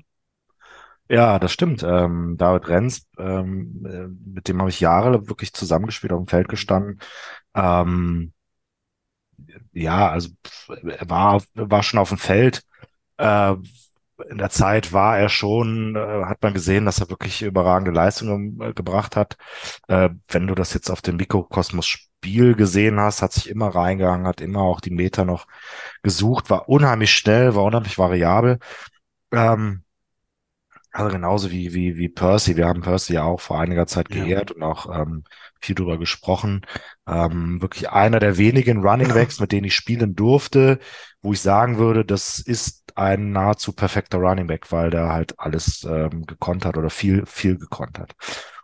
Ja, 1.08 1.38
das 1.38 1.52
stimmt. 1.52 1.82
Ähm, 1.82 2.36
David 2.38 2.68
Renz, 2.68 3.06
ähm, 3.18 3.84
äh, 3.86 4.08
mit 4.30 4.48
dem 4.48 4.60
habe 4.60 4.70
ich 4.70 4.80
Jahre 4.80 5.28
wirklich 5.28 5.52
zusammengespielt, 5.52 6.12
auf 6.12 6.20
dem 6.24 6.28
Feld 6.28 6.48
gestanden. 6.48 7.00
Ähm, 7.54 8.32
ja, 9.72 10.10
also 10.10 10.30
er 10.68 11.10
war, 11.10 11.42
war 11.54 11.82
schon 11.82 12.00
auf 12.00 12.08
dem 12.10 12.18
Feld, 12.18 12.62
äh, 13.18 13.54
in 14.30 14.38
der 14.38 14.50
Zeit 14.50 14.92
war 14.92 15.18
er 15.18 15.28
schon, 15.28 15.96
äh, 15.96 16.24
hat 16.24 16.42
man 16.42 16.54
gesehen, 16.54 16.84
dass 16.86 17.00
er 17.00 17.10
wirklich 17.10 17.42
überragende 17.42 17.90
Leistungen 17.90 18.60
äh, 18.60 18.72
gebracht 18.74 19.16
hat. 19.16 19.36
Äh, 19.88 20.10
wenn 20.28 20.46
du 20.46 20.54
das 20.54 20.74
jetzt 20.74 20.90
auf 20.90 21.02
dem 21.02 21.16
Mikrokosmos 21.16 21.86
Spiel 21.86 22.54
gesehen 22.54 23.00
hast, 23.00 23.22
hat 23.22 23.32
sich 23.32 23.48
immer 23.48 23.68
reingegangen, 23.74 24.26
hat 24.26 24.40
immer 24.40 24.60
auch 24.62 24.80
die 24.80 24.90
Meter 24.92 25.24
noch 25.24 25.46
gesucht, 26.02 26.50
war 26.50 26.68
unheimlich 26.68 27.12
schnell, 27.12 27.54
war 27.54 27.64
unheimlich 27.64 27.98
variabel. 27.98 28.58
Ähm, 29.32 29.82
also 30.92 31.10
genauso 31.10 31.50
wie, 31.50 31.72
wie, 31.72 31.96
wie 31.96 32.08
Percy. 32.10 32.56
Wir 32.56 32.66
haben 32.66 32.82
Percy 32.82 33.14
ja 33.14 33.24
auch 33.24 33.40
vor 33.40 33.58
einiger 33.58 33.86
Zeit 33.86 34.14
Ja. 34.14 34.24
geehrt 34.24 34.50
und 34.50 34.62
auch 34.62 34.94
ähm, 34.94 35.24
viel 35.60 35.74
drüber 35.74 35.96
gesprochen. 35.98 36.66
Ähm, 37.06 37.62
wirklich 37.62 37.88
einer 37.90 38.20
der 38.20 38.36
wenigen 38.36 38.82
Running 38.86 39.08
Backs, 39.08 39.40
mit 39.40 39.52
denen 39.52 39.64
ich 39.64 39.74
spielen 39.74 40.14
durfte, 40.14 40.78
wo 41.22 41.32
ich 41.32 41.40
sagen 41.40 41.78
würde, 41.78 42.04
das 42.04 42.40
ist 42.40 42.92
ein 42.94 43.32
nahezu 43.32 43.72
perfekter 43.72 44.18
Running 44.18 44.46
Back, 44.48 44.70
weil 44.72 44.90
der 44.90 45.08
halt 45.08 45.38
alles 45.38 45.84
ähm, 45.84 46.26
gekonnt 46.26 46.64
hat 46.64 46.76
oder 46.76 46.90
viel, 46.90 47.24
viel 47.26 47.58
gekonnt 47.58 47.98
hat. 47.98 48.14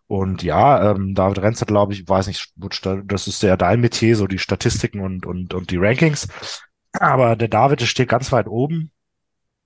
Und 0.06 0.42
ja, 0.42 0.90
ähm, 0.90 1.14
David 1.14 1.40
Renz 1.42 1.60
hat, 1.60 1.68
glaube 1.68 1.92
ich, 1.92 2.08
weiß 2.08 2.26
nicht, 2.28 2.52
das 2.56 3.28
ist 3.28 3.42
ja 3.42 3.56
dein 3.56 3.80
Metier, 3.80 4.16
so 4.16 4.26
die 4.26 4.38
Statistiken 4.38 5.00
und, 5.00 5.26
und, 5.26 5.54
und 5.54 5.70
die 5.70 5.76
Rankings. 5.76 6.28
Aber 6.92 7.36
der 7.36 7.48
David, 7.48 7.82
steht 7.82 8.08
ganz 8.08 8.32
weit 8.32 8.48
oben 8.48 8.90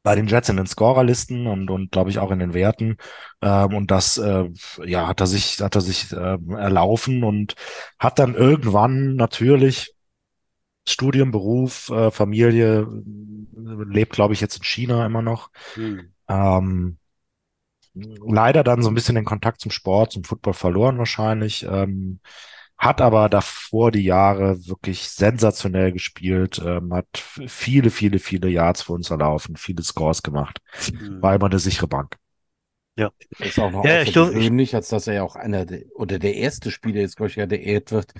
bei 0.02 0.16
den 0.16 0.26
Jets 0.26 0.48
in 0.48 0.56
den 0.56 0.66
Scorerlisten 0.66 1.46
und, 1.46 1.70
und 1.70 1.92
glaube 1.92 2.10
ich 2.10 2.18
auch 2.18 2.32
in 2.32 2.40
den 2.40 2.54
Werten. 2.54 2.96
Ähm, 3.40 3.74
und 3.74 3.90
das 3.90 4.18
äh, 4.18 4.48
ja, 4.84 5.06
hat 5.06 5.20
er 5.20 5.26
sich, 5.26 5.60
hat 5.60 5.76
er 5.76 5.80
sich 5.80 6.12
ähm, 6.12 6.50
erlaufen 6.50 7.22
und 7.24 7.54
hat 7.98 8.18
dann 8.18 8.34
irgendwann 8.34 9.14
natürlich 9.14 9.91
Studium, 10.86 11.30
Beruf, 11.30 11.90
äh, 11.90 12.10
Familie, 12.10 12.86
lebt, 13.54 14.12
glaube 14.14 14.34
ich, 14.34 14.40
jetzt 14.40 14.56
in 14.56 14.64
China 14.64 15.06
immer 15.06 15.22
noch. 15.22 15.50
Hm. 15.76 16.12
Ähm, 16.28 16.98
leider 17.94 18.64
dann 18.64 18.82
so 18.82 18.88
ein 18.90 18.94
bisschen 18.94 19.14
den 19.14 19.24
Kontakt 19.24 19.60
zum 19.60 19.70
Sport, 19.70 20.12
zum 20.12 20.24
Football 20.24 20.54
verloren 20.54 20.98
wahrscheinlich. 20.98 21.64
Ähm, 21.64 22.20
hat 22.78 23.00
aber 23.00 23.28
davor 23.28 23.92
die 23.92 24.02
Jahre 24.04 24.66
wirklich 24.66 25.08
sensationell 25.08 25.92
gespielt, 25.92 26.60
ähm, 26.64 26.92
hat 26.92 27.06
viele, 27.46 27.90
viele, 27.90 28.18
viele 28.18 28.48
Yards 28.48 28.82
für 28.82 28.94
uns 28.94 29.10
erlaufen, 29.10 29.56
viele 29.56 29.82
Scores 29.82 30.22
gemacht. 30.22 30.60
Hm. 30.72 31.20
War 31.20 31.34
immer 31.34 31.46
eine 31.46 31.58
sichere 31.58 31.86
Bank. 31.86 32.16
Ist 33.38 33.58
auch 33.58 33.72
noch 33.72 33.84
Ja, 33.84 34.02
ich 34.02 34.12
glaub, 34.12 34.30
ich- 34.34 34.48
außergewöhnlich, 34.48 34.74
als 34.74 34.88
dass 34.88 35.06
er 35.06 35.14
ja 35.14 35.22
auch 35.22 35.36
einer 35.36 35.66
der, 35.66 35.82
oder 35.94 36.18
der 36.18 36.34
erste 36.36 36.70
Spieler 36.70 37.00
jetzt, 37.00 37.16
glaube 37.16 37.30
ich, 37.30 37.36
ja, 37.36 37.46
der 37.46 37.58
geehrt 37.58 37.90
wird, 37.90 38.12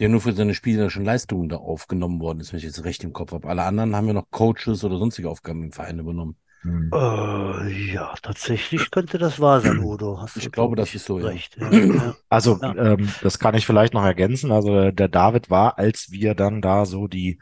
der 0.00 0.08
nur 0.08 0.20
für 0.20 0.32
seine 0.32 0.54
spielerischen 0.54 1.04
Leistungen 1.04 1.48
da 1.48 1.56
aufgenommen 1.56 2.20
worden 2.20 2.40
ist, 2.40 2.52
wenn 2.52 2.58
ich 2.58 2.64
jetzt 2.64 2.84
recht 2.84 3.04
im 3.04 3.12
Kopf 3.12 3.32
habe. 3.32 3.48
Alle 3.48 3.62
anderen 3.64 3.96
haben 3.96 4.06
ja 4.08 4.12
noch 4.14 4.30
Coaches 4.30 4.84
oder 4.84 4.98
sonstige 4.98 5.30
Aufgaben 5.30 5.62
im 5.64 5.72
Verein 5.72 5.98
übernommen. 5.98 6.36
Hm. 6.62 6.92
Äh, 6.92 7.92
ja, 7.92 8.14
tatsächlich 8.22 8.90
könnte 8.90 9.18
das 9.18 9.40
wahr 9.40 9.60
sein, 9.60 9.78
Udo. 9.78 10.20
Hast 10.20 10.36
Ich 10.36 10.44
du, 10.44 10.50
glaube, 10.50 10.76
glaub 10.76 10.76
das 10.76 10.94
ist 10.94 11.06
so, 11.06 11.16
recht. 11.16 11.56
Ja, 11.56 11.70
ja. 11.92 12.16
Also, 12.28 12.60
Ja. 12.60 12.76
ähm, 12.76 13.16
das 13.20 13.38
kann 13.38 13.54
ich 13.54 13.66
vielleicht 13.66 13.94
noch 13.94 14.04
ergänzen. 14.04 14.52
Also, 14.52 14.90
der 14.90 15.08
David 15.08 15.50
war, 15.50 15.78
als 15.78 16.10
wir 16.10 16.34
dann 16.34 16.60
da 16.62 16.86
so 16.86 17.06
die 17.08 17.38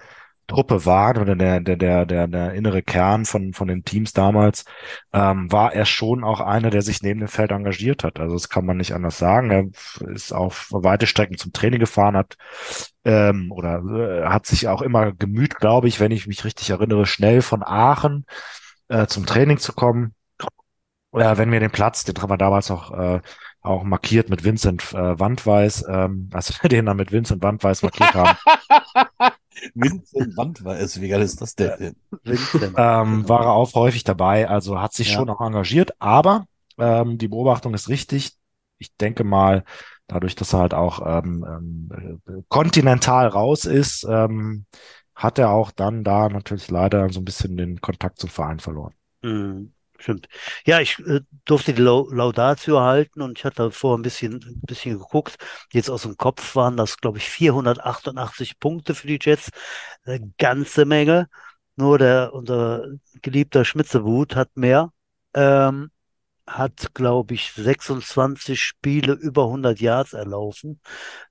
Truppe 0.47 0.87
waren 0.87 1.19
oder 1.19 1.37
der, 1.37 1.61
der, 1.61 1.77
der, 1.77 2.07
der, 2.07 2.27
der 2.27 2.53
innere 2.55 2.83
Kern 2.83 3.25
von, 3.25 3.53
von 3.53 3.69
den 3.69 3.85
Teams 3.85 4.13
damals, 4.13 4.65
ähm, 5.13 5.51
war 5.51 5.73
er 5.75 5.85
schon 5.87 6.25
auch 6.25 6.41
einer, 6.41 6.71
der 6.71 6.83
sich 6.83 7.03
neben 7.03 7.21
dem 7.21 7.29
Feld 7.29 7.51
engagiert 7.51 8.05
hat. 8.05 8.21
Also, 8.21 8.35
das 8.35 8.49
kann 8.49 8.67
man 8.67 8.77
nicht 8.77 8.93
anders 8.93 9.19
sagen. 9.19 9.51
Er 9.51 10.11
ist 10.13 10.33
auf 10.33 10.69
weite 10.71 11.07
Strecken 11.07 11.39
zum 11.39 11.53
Training 11.53 11.81
gefahren, 11.81 12.17
hat, 12.17 12.37
ähm, 13.05 13.51
oder 13.53 13.83
äh, 13.85 14.27
hat 14.27 14.47
sich 14.47 14.69
auch 14.69 14.83
immer 14.83 15.13
gemüht, 15.13 15.57
glaube 15.57 15.89
ich, 15.89 16.01
wenn 16.01 16.13
ich 16.13 16.27
mich 16.27 16.45
richtig 16.45 16.71
erinnere, 16.71 17.07
schnell 17.07 17.43
von 17.43 17.63
Aachen 17.63 18.27
äh, 18.89 19.07
zum 19.07 19.27
Training 19.27 19.59
zu 19.59 19.73
kommen. 19.73 20.15
Äh, 21.13 21.37
wenn 21.37 21.53
wir 21.53 21.61
den 21.61 21.71
Platz, 21.71 22.05
den 22.05 22.17
haben 22.21 22.31
wir 22.31 22.39
damals 22.39 22.69
noch 22.69 22.93
äh, 22.93 23.21
auch 23.65 23.83
markiert 23.83 24.29
mit 24.29 24.45
Vincent 24.45 24.93
äh, 24.93 25.19
Wandweiß, 25.19 25.87
ähm, 25.89 26.29
als 26.33 26.63
wir 26.63 26.69
den 26.69 26.87
dann 26.87 26.97
mit 26.97 27.13
Vincent 27.13 27.43
Wandweiß 27.43 27.83
markiert 27.83 28.15
haben, 28.15 28.39
Vincent 29.75 30.37
Wand 30.37 30.65
war 30.65 30.79
es. 30.79 31.01
Wie 31.01 31.09
geil 31.09 31.23
ist 31.23 31.41
das 31.41 31.55
denn? 31.55 31.97
Ähm, 32.77 33.29
war 33.29 33.43
er 33.45 33.53
auch 33.53 33.75
häufig 33.75 34.05
dabei, 34.05 34.49
also 34.49 34.81
hat 34.81 34.93
sich 34.95 35.09
Ja. 35.09 35.15
schon 35.15 35.31
auch 35.31 35.41
engagiert, 35.41 35.93
aber 36.01 36.47
ähm, 36.79 37.19
die 37.19 37.29
Beobachtung 37.29 37.75
ist 37.75 37.89
richtig. 37.89 38.33
Ich 38.79 38.97
denke 38.97 39.25
mal, 39.25 39.65
dadurch, 40.07 40.35
dass 40.35 40.53
er 40.53 40.61
halt 40.61 40.75
auch 40.75 41.01
ähm, 41.05 41.45
ähm, 41.49 42.21
äh, 42.27 42.43
kontinental 42.49 43.29
raus 43.29 43.65
ist, 43.65 44.05
ähm, 44.09 44.67
hat 45.15 45.39
er 45.39 45.51
auch 45.51 45.71
dann 45.71 46.03
da 46.05 46.29
natürlich 46.29 46.71
leider 46.71 47.09
so 47.11 47.21
ein 47.21 47.25
bisschen 47.25 47.57
den 47.57 47.81
Kontakt 47.81 48.19
zum 48.19 48.31
Verein 48.31 48.59
verloren. 48.59 48.95
Hm, 49.23 49.74
stimmt. 50.05 50.29
Ja, 50.67 50.81
ich 50.81 50.99
äh, 51.01 51.21
durfte 51.45 51.75
die 51.75 51.83
Lau- 51.83 52.09
Laudatio 52.11 52.81
halten 52.81 53.23
und 53.23 53.39
ich 53.39 53.45
hatte 53.45 53.71
vorher 53.73 53.99
ein 53.99 54.03
bisschen, 54.03 54.35
ein 54.45 54.61
bisschen 54.63 54.99
geguckt. 54.99 55.37
Jetzt 55.73 55.91
aus 55.91 56.03
dem 56.03 56.17
Kopf 56.17 56.55
waren 56.57 56.77
das, 56.77 56.99
glaube 56.99 57.19
ich, 57.19 57.29
488 57.29 58.59
Punkte 58.61 58.95
für 58.95 59.07
die 59.09 59.19
Jets. 59.21 59.51
Eine 60.05 60.33
ganze 60.39 60.85
Menge. 60.85 61.29
Nur 61.77 61.99
der, 61.99 62.33
unser 62.35 62.87
geliebter 63.23 63.65
Schmitzebut 63.65 64.37
hat 64.37 64.51
mehr. 64.57 64.91
Ähm, 65.35 65.91
hat, 66.47 66.95
glaube 66.95 67.35
ich, 67.35 67.53
26 67.53 68.61
Spiele 68.61 69.15
über 69.15 69.45
100 69.45 69.81
Yards 69.81 70.13
erlaufen. 70.13 70.81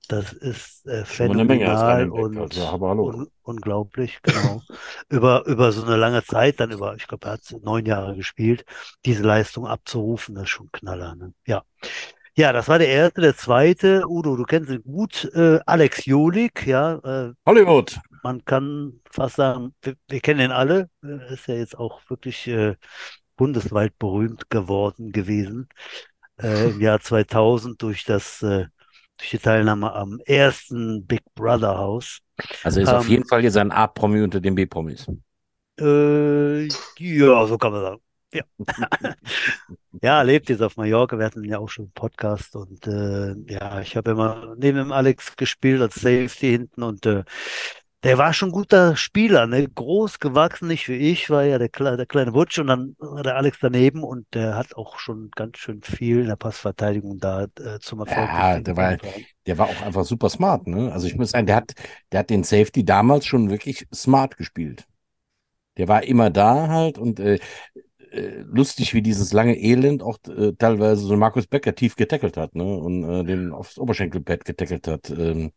Das 0.08 0.32
ist 0.32 0.86
äh, 0.86 1.04
phänomenal 1.04 2.10
und 2.10 2.36
also, 2.36 2.62
un 2.66 3.28
unglaublich, 3.42 4.20
genau. 4.22 4.62
Über, 5.08 5.44
über 5.46 5.70
so 5.72 5.84
eine 5.84 5.96
lange 5.96 6.24
Zeit, 6.24 6.60
dann 6.60 6.72
über, 6.72 6.94
ich 6.96 7.06
glaube, 7.06 7.26
er 7.26 7.32
hat 7.34 7.54
neun 7.62 7.86
Jahre 7.86 8.16
gespielt, 8.16 8.64
diese 9.04 9.22
Leistung 9.22 9.66
abzurufen, 9.66 10.34
das 10.34 10.44
ist 10.44 10.50
schon 10.50 10.66
ein 10.66 10.72
Knaller, 10.72 11.14
ne? 11.14 11.32
Ja. 11.46 11.62
Ja, 12.36 12.52
das 12.52 12.66
war 12.66 12.80
der 12.80 12.88
erste. 12.88 13.20
Der 13.20 13.36
zweite, 13.36 14.08
Udo, 14.08 14.34
du 14.34 14.42
kennst 14.42 14.68
ihn 14.68 14.82
gut, 14.82 15.30
äh, 15.34 15.60
Alex 15.66 16.04
Jolik, 16.04 16.66
ja, 16.66 16.96
äh, 16.96 17.32
Hollywood. 17.46 18.00
man 18.24 18.44
kann 18.44 19.00
fast 19.08 19.36
sagen, 19.36 19.72
wir, 19.82 19.94
wir 20.08 20.20
kennen 20.20 20.40
ihn 20.40 20.50
alle. 20.50 20.90
Er 21.02 21.28
ist 21.28 21.46
ja 21.46 21.54
jetzt 21.54 21.78
auch 21.78 22.00
wirklich 22.10 22.48
äh, 22.48 22.74
bundesweit 23.36 23.98
berühmt 23.98 24.50
geworden 24.50 25.12
gewesen 25.12 25.68
äh, 26.42 26.70
im 26.70 26.80
Jahr 26.80 27.00
2000 27.00 27.82
durch 27.82 28.04
das 28.04 28.42
äh, 28.42 28.66
durch 29.18 29.30
die 29.30 29.38
Teilnahme 29.38 29.92
am 29.94 30.20
ersten 30.26 31.06
Big 31.06 31.22
Brother 31.34 31.78
Haus. 31.78 32.20
Also 32.62 32.80
ist 32.80 32.92
auf 32.92 33.06
Ähm, 33.06 33.08
jeden 33.08 33.24
Fall 33.28 33.44
jetzt 33.44 33.56
ein 33.56 33.70
A-Promi 33.70 34.20
unter 34.22 34.40
den 34.40 34.56
B-Promis. 34.56 35.06
Äh, 35.78 36.68
ja, 36.98 37.46
so 37.46 37.58
kann 37.58 37.72
man 37.72 37.82
sagen. 37.82 38.02
Ja. 38.32 38.42
Ja, 40.02 40.22
lebt 40.22 40.48
jetzt 40.50 40.62
auf 40.62 40.76
Mallorca. 40.76 41.18
Wir 41.18 41.26
hatten 41.26 41.44
ja 41.44 41.58
auch 41.58 41.68
schon 41.68 41.86
einen 41.86 41.92
Podcast 41.92 42.56
und 42.56 42.86
äh, 42.86 43.34
ja, 43.50 43.80
ich 43.80 43.96
habe 43.96 44.10
immer 44.10 44.54
neben 44.58 44.78
dem 44.78 44.92
Alex 44.92 45.36
gespielt 45.36 45.80
als 45.80 45.94
Safety 45.96 46.50
hinten 46.50 46.82
und 46.82 47.06
äh, 47.06 47.24
der 48.04 48.18
war 48.18 48.34
schon 48.34 48.50
ein 48.50 48.52
guter 48.52 48.96
Spieler, 48.96 49.46
ne? 49.46 49.66
Groß 49.66 50.20
gewachsen, 50.20 50.68
nicht 50.68 50.88
wie 50.88 50.96
ich, 50.96 51.30
war 51.30 51.44
ja 51.44 51.58
der, 51.58 51.70
der 51.70 52.06
kleine 52.06 52.32
Butch 52.32 52.58
und 52.58 52.66
dann 52.66 52.94
war 52.98 53.22
der 53.22 53.36
Alex 53.36 53.58
daneben 53.60 54.04
und 54.04 54.26
der 54.34 54.56
hat 54.56 54.76
auch 54.76 54.98
schon 54.98 55.30
ganz 55.34 55.58
schön 55.58 55.82
viel 55.82 56.20
in 56.20 56.26
der 56.26 56.36
Passverteidigung 56.36 57.18
da 57.18 57.44
äh, 57.44 57.78
zum 57.80 58.00
Erfolg 58.00 58.28
Ja, 58.28 58.60
der 58.60 58.76
war, 58.76 58.96
der 59.46 59.58
war 59.58 59.68
auch 59.68 59.82
einfach 59.82 60.04
super 60.04 60.28
smart, 60.28 60.66
ne? 60.66 60.92
Also 60.92 61.06
ich 61.06 61.16
muss 61.16 61.30
sagen, 61.30 61.46
der 61.46 61.56
hat, 61.56 61.72
der 62.12 62.20
hat 62.20 62.30
den 62.30 62.44
Safety 62.44 62.84
damals 62.84 63.24
schon 63.24 63.48
wirklich 63.48 63.86
smart 63.92 64.36
gespielt. 64.36 64.84
Der 65.78 65.88
war 65.88 66.04
immer 66.04 66.30
da 66.30 66.68
halt 66.68 66.98
und 66.98 67.18
äh, 67.18 67.38
äh, 68.12 68.44
lustig, 68.46 68.94
wie 68.94 69.02
dieses 69.02 69.32
lange 69.32 69.58
Elend 69.58 70.02
auch 70.02 70.18
äh, 70.28 70.52
teilweise 70.52 71.02
so 71.02 71.16
Markus 71.16 71.46
Becker 71.46 71.74
tief 71.74 71.96
getackelt 71.96 72.36
hat, 72.36 72.54
ne? 72.54 72.64
Und 72.64 73.02
äh, 73.02 73.24
den 73.24 73.52
aufs 73.52 73.78
Oberschenkelpad 73.78 74.44
getackelt 74.44 74.86
hat. 74.86 75.10
Ähm, 75.10 75.52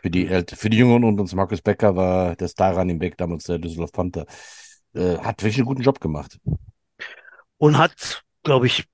für 0.00 0.10
die 0.10 0.26
Ält 0.26 0.50
für 0.52 0.70
die 0.70 0.78
Jüngeren 0.78 1.04
und 1.04 1.20
uns 1.20 1.34
Markus 1.34 1.60
Becker 1.62 1.94
war 1.96 2.36
der 2.36 2.48
Star 2.48 2.76
Running 2.76 2.98
Back, 2.98 3.16
damals 3.16 3.44
der 3.44 3.58
Düsseldorf 3.58 3.92
Panther. 3.92 4.26
Äh, 4.94 5.18
hat 5.18 5.42
wirklich 5.42 5.58
einen 5.58 5.66
guten 5.66 5.82
Job 5.82 6.00
gemacht. 6.00 6.38
Und 7.58 7.78
hat, 7.78 8.22
glaube 8.42 8.66
ich, 8.66 8.86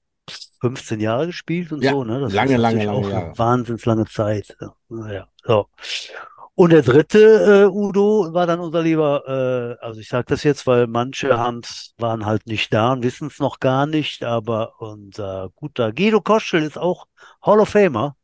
15 0.61 1.00
Jahre 1.00 1.26
gespielt 1.26 1.72
und 1.72 1.82
Ja, 1.82 1.92
so, 1.92 2.04
ne? 2.04 2.20
Das 2.20 2.32
lange, 2.32 2.57
lange, 2.57 2.84
lange 2.84 2.92
auch 2.92 3.09
Jahre. 3.09 3.38
wahnsinns 3.38 3.84
lange 3.86 4.07
Zeit. 4.07 4.57
Ja, 4.61 4.74
naja, 4.88 5.28
so. 5.44 5.66
Und 6.54 6.70
der 6.72 6.82
dritte, 6.82 7.64
äh, 7.64 7.66
Udo, 7.66 8.32
war 8.32 8.46
dann 8.46 8.61
unser 8.61 8.82
lieber, 8.82 9.76
äh, 9.80 9.84
also 9.84 10.00
ich 10.00 10.09
sage 10.09 10.24
das 10.28 10.42
jetzt, 10.42 10.66
weil 10.66 10.86
manche 10.86 11.38
haben's, 11.38 11.94
waren 11.98 12.24
halt 12.24 12.46
nicht 12.46 12.72
da 12.72 12.92
und 12.94 13.04
wissen 13.04 13.28
es 13.28 13.38
noch 13.38 13.61
gar 13.61 13.86
nicht, 13.86 14.24
aber 14.24 14.80
unser 14.80 15.50
guter 15.54 15.92
Guido 15.92 16.22
Koschel 16.22 16.62
ist 16.62 16.78
auch 16.78 17.07
Hall 17.42 17.61
of 17.61 17.68
Famer. 17.68 18.16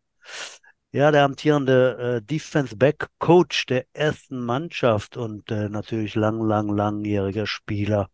Ja, 0.93 1.11
der 1.11 1.24
amtierende 1.24 2.20
äh, 2.20 2.22
Defense 2.22 2.76
Back 2.76 3.09
Coach 3.18 3.66
der 3.66 3.86
ersten 3.95 4.38
Mannschaft 4.38 5.16
und 5.16 5.51
äh, 5.51 5.68
natürlich 5.68 6.14
lang, 6.14 6.40
lang, 6.40 6.68
langjähriger 6.68 7.47
Spieler 7.47 8.11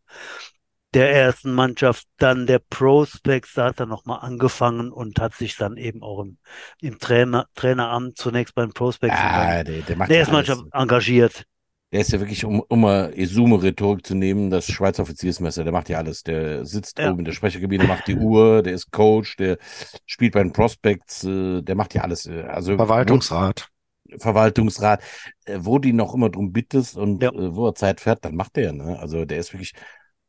der 0.95 1.13
ersten 1.13 1.53
Mannschaft, 1.53 2.07
dann 2.17 2.47
der 2.47 2.61
Prospects, 2.61 3.55
da 3.55 3.67
hat 3.67 3.81
er 3.81 3.87
nochmal 3.87 4.21
angefangen 4.21 4.91
und 4.91 5.21
hat 5.21 5.35
sich 5.35 5.57
dann 5.57 5.77
eben 5.77 6.03
auch 6.03 6.21
im, 6.23 6.39
im 6.81 6.99
Trainer, 6.99 7.47
Traineramt 7.55 8.17
zunächst 8.17 8.55
beim 8.55 8.73
Prospects 8.73 9.19
Ja, 9.19 9.65
der, 9.65 9.83
der 9.83 9.97
macht 9.97 10.11
der 10.11 10.21
ersten 10.21 10.37
alles. 10.37 10.49
Mannschaft 10.49 10.73
engagiert. 10.73 11.45
Der 11.91 12.01
ist 12.03 12.13
ja 12.13 12.21
wirklich, 12.21 12.45
um, 12.45 12.61
um 12.69 12.81
mal 12.83 13.13
Esume-Rhetorik 13.17 14.05
zu 14.07 14.15
nehmen, 14.15 14.51
das 14.51 14.67
Schweizer 14.67 15.03
Offiziersmesser, 15.05 15.65
der 15.65 15.73
macht 15.73 15.89
ja 15.89 15.97
alles. 15.97 16.23
Der 16.23 16.67
sitzt 16.67 16.99
Ja. 16.99 17.11
oben 17.11 17.21
in 17.21 17.25
der 17.25 17.33
Sprecherkabine, 17.33 17.87
macht 17.87 18.09
die 18.09 18.15
Uhr, 18.15 18.63
der 18.63 18.75
ist 18.75 18.91
Coach, 18.91 19.37
der 19.37 19.57
spielt 20.05 20.35
bei 20.35 20.43
den 20.43 20.53
Prospects, 20.53 21.25
äh, 21.25 21.63
der 21.63 21.75
macht 21.77 21.95
ja 21.95 22.03
alles. 22.03 22.27
äh, 22.27 22.43
Also 22.43 22.77
Verwaltungsrat. 22.77 23.69
wo, 24.11 24.19
Verwaltungsrat, 24.19 25.03
äh, 25.47 25.59
wo 25.61 25.79
die 25.79 25.95
noch 25.95 26.15
immer 26.15 26.29
drum 26.29 26.53
bittest 26.53 26.97
und 26.99 27.23
Ja. 27.23 27.31
äh, 27.31 27.55
wo 27.55 27.69
er 27.69 27.75
Zeit 27.75 28.01
fährt, 28.01 28.23
dann 28.25 28.37
macht 28.37 28.57
der, 28.57 28.75
ne? 28.75 28.99
Also 28.99 29.25
der 29.25 29.39
ist 29.39 29.55
wirklich 29.55 29.73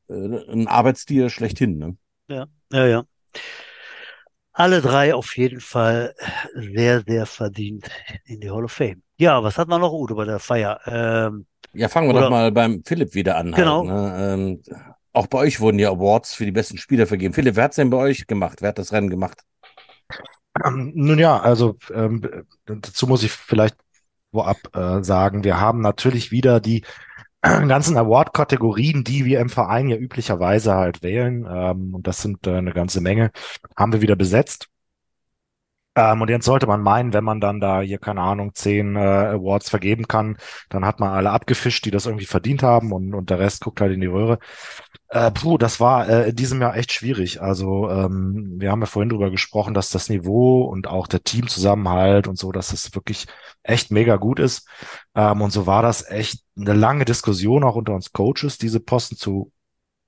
äh, 0.07 0.13
ein 0.13 0.67
Arbeitstier 0.67 1.29
schlechthin, 1.29 1.77
ne? 1.77 1.97
Ja, 2.29 2.47
ja, 2.71 2.85
ja. 2.87 3.03
Alle 4.59 4.81
drei 4.81 5.13
auf 5.15 5.37
jeden 5.37 5.61
Fall 5.61 6.13
sehr, 6.53 7.01
sehr 7.07 7.25
verdient 7.25 7.89
in 8.25 8.41
die 8.41 8.51
Hall 8.51 8.65
of 8.65 8.73
Fame. 8.73 9.01
Ja, 9.17 9.41
was 9.41 9.57
hat 9.57 9.69
man 9.69 9.79
noch, 9.79 9.93
Udo, 9.93 10.15
bei 10.15 10.25
der 10.25 10.39
Feier? 10.39 10.81
Ähm, 10.85 11.45
Ja, 11.71 11.87
fangen 11.87 12.07
wir 12.09 12.15
Oder- 12.15 12.23
doch 12.23 12.29
mal 12.29 12.51
beim 12.51 12.83
Philipp 12.85 13.13
wieder 13.13 13.37
an. 13.37 13.47
Halt, 13.53 13.55
Genau. 13.55 13.83
ne? 13.85 14.33
ähm, 14.33 14.61
auch 15.13 15.27
bei 15.27 15.37
euch 15.37 15.61
wurden 15.61 15.79
ja 15.79 15.89
Awards 15.91 16.33
für 16.33 16.43
die 16.43 16.51
besten 16.51 16.77
Spieler 16.77 17.07
vergeben. 17.07 17.33
Philipp, 17.33 17.55
wer 17.55 17.63
hat's 17.63 17.77
denn 17.77 17.89
bei 17.89 17.97
euch 17.97 18.27
gemacht? 18.27 18.57
Wer 18.61 18.69
hat 18.69 18.79
das 18.79 18.91
Rennen 18.91 19.09
gemacht? 19.09 19.39
Ähm, 20.65 20.91
nun 20.93 21.19
ja, 21.19 21.39
also 21.39 21.77
ähm, 21.93 22.21
dazu 22.65 23.07
muss 23.07 23.23
ich 23.23 23.31
vielleicht 23.31 23.77
vorab 24.31 24.57
äh, 24.75 25.01
sagen, 25.03 25.45
wir 25.45 25.59
haben 25.61 25.79
natürlich 25.79 26.31
wieder 26.31 26.59
die 26.59 26.83
ganzen 27.41 27.97
Award-Kategorien, 27.97 29.03
die 29.03 29.25
wir 29.25 29.39
im 29.39 29.49
Verein 29.49 29.87
ja 29.87 29.97
üblicherweise 29.97 30.73
halt 30.73 31.03
wählen, 31.03 31.45
ähm, 31.49 31.93
und 31.93 32.07
das 32.07 32.21
sind 32.21 32.47
äh, 32.47 32.55
eine 32.55 32.73
ganze 32.73 33.01
Menge, 33.01 33.31
haben 33.77 33.93
wir 33.93 34.01
wieder 34.01 34.15
besetzt. 34.15 34.68
Ähm, 35.99 36.21
und 36.21 36.29
jetzt 36.29 36.45
sollte 36.45 36.65
man 36.65 36.81
meinen, 36.81 37.11
wenn 37.13 37.25
man 37.25 37.41
dann 37.41 37.59
da 37.59 37.81
hier, 37.81 37.97
keine 37.99 38.21
Ahnung, 38.21 38.53
zehn 38.53 38.95
äh, 38.95 38.99
Awards 38.99 39.69
vergeben 39.69 40.07
kann, 40.07 40.37
dann 40.69 40.85
hat 40.85 41.01
man 41.01 41.11
alle 41.11 41.31
abgefischt, 41.31 41.83
die 41.85 41.91
das 41.91 42.05
irgendwie 42.05 42.25
verdient 42.25 42.63
haben 42.63 42.93
und, 42.93 43.13
und 43.13 43.29
der 43.29 43.39
Rest 43.39 43.61
guckt 43.63 43.81
halt 43.81 43.91
in 43.91 43.99
die 43.99 44.07
Röhre. 44.07 44.39
Äh, 45.09 45.31
puh, 45.31 45.57
das 45.57 45.79
war 45.81 46.07
äh, 46.07 46.29
in 46.29 46.35
diesem 46.37 46.61
Jahr 46.61 46.77
echt 46.77 46.93
schwierig. 46.93 47.41
Also 47.41 47.89
ähm, 47.89 48.55
wir 48.59 48.71
haben 48.71 48.79
ja 48.79 48.85
vorhin 48.85 49.09
drüber 49.09 49.29
gesprochen, 49.29 49.73
dass 49.73 49.89
das 49.89 50.07
Niveau 50.09 50.63
und 50.63 50.87
auch 50.87 51.07
der 51.07 51.23
Teamzusammenhalt 51.23 52.27
und 52.27 52.37
so, 52.37 52.51
dass 52.53 52.71
es 52.71 52.95
wirklich 52.95 53.27
echt 53.63 53.91
mega 53.91 54.15
gut 54.15 54.39
ist. 54.39 54.67
Ähm, 55.15 55.41
und 55.41 55.51
so 55.51 55.67
war 55.67 55.81
das 55.81 56.09
echt 56.09 56.43
eine 56.57 56.73
lange 56.73 57.03
Diskussion 57.03 57.63
auch 57.65 57.75
unter 57.75 57.93
uns 57.93 58.13
Coaches, 58.13 58.57
diese 58.57 58.79
Posten 58.79 59.17
zu 59.17 59.51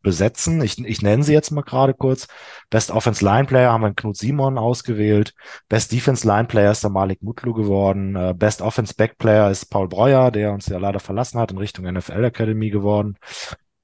besetzen. 0.01 0.61
Ich, 0.61 0.83
ich 0.83 1.01
nenne 1.01 1.23
sie 1.23 1.33
jetzt 1.33 1.51
mal 1.51 1.61
gerade 1.61 1.93
kurz. 1.93 2.27
Best 2.69 2.91
Offense 2.91 3.23
Line 3.23 3.45
Player 3.45 3.71
haben 3.71 3.81
wir 3.81 3.93
Knut 3.93 4.17
Simon 4.17 4.57
ausgewählt. 4.57 5.33
Best 5.69 5.91
Defense 5.91 6.27
Line 6.27 6.45
Player 6.45 6.71
ist 6.71 6.83
der 6.83 6.91
Malik 6.91 7.21
Mutlu 7.21 7.53
geworden. 7.53 8.15
Äh, 8.15 8.33
Best 8.35 8.61
Offense 8.61 8.93
Back 8.93 9.17
Player 9.17 9.49
ist 9.49 9.65
Paul 9.65 9.87
Breuer, 9.87 10.31
der 10.31 10.51
uns 10.51 10.67
ja 10.67 10.77
leider 10.77 10.99
verlassen 10.99 11.39
hat, 11.39 11.51
in 11.51 11.57
Richtung 11.57 11.85
NFL 11.85 12.23
Academy 12.23 12.69
geworden. 12.69 13.17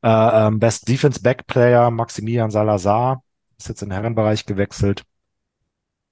Äh, 0.01 0.09
ähm, 0.09 0.59
Best 0.59 0.87
Defense 0.87 1.21
Back 1.21 1.47
Player 1.47 1.91
Maximilian 1.91 2.51
Salazar 2.51 3.23
ist 3.57 3.69
jetzt 3.69 3.81
in 3.81 3.89
den 3.89 3.97
Herrenbereich 3.97 4.45
gewechselt. 4.45 5.03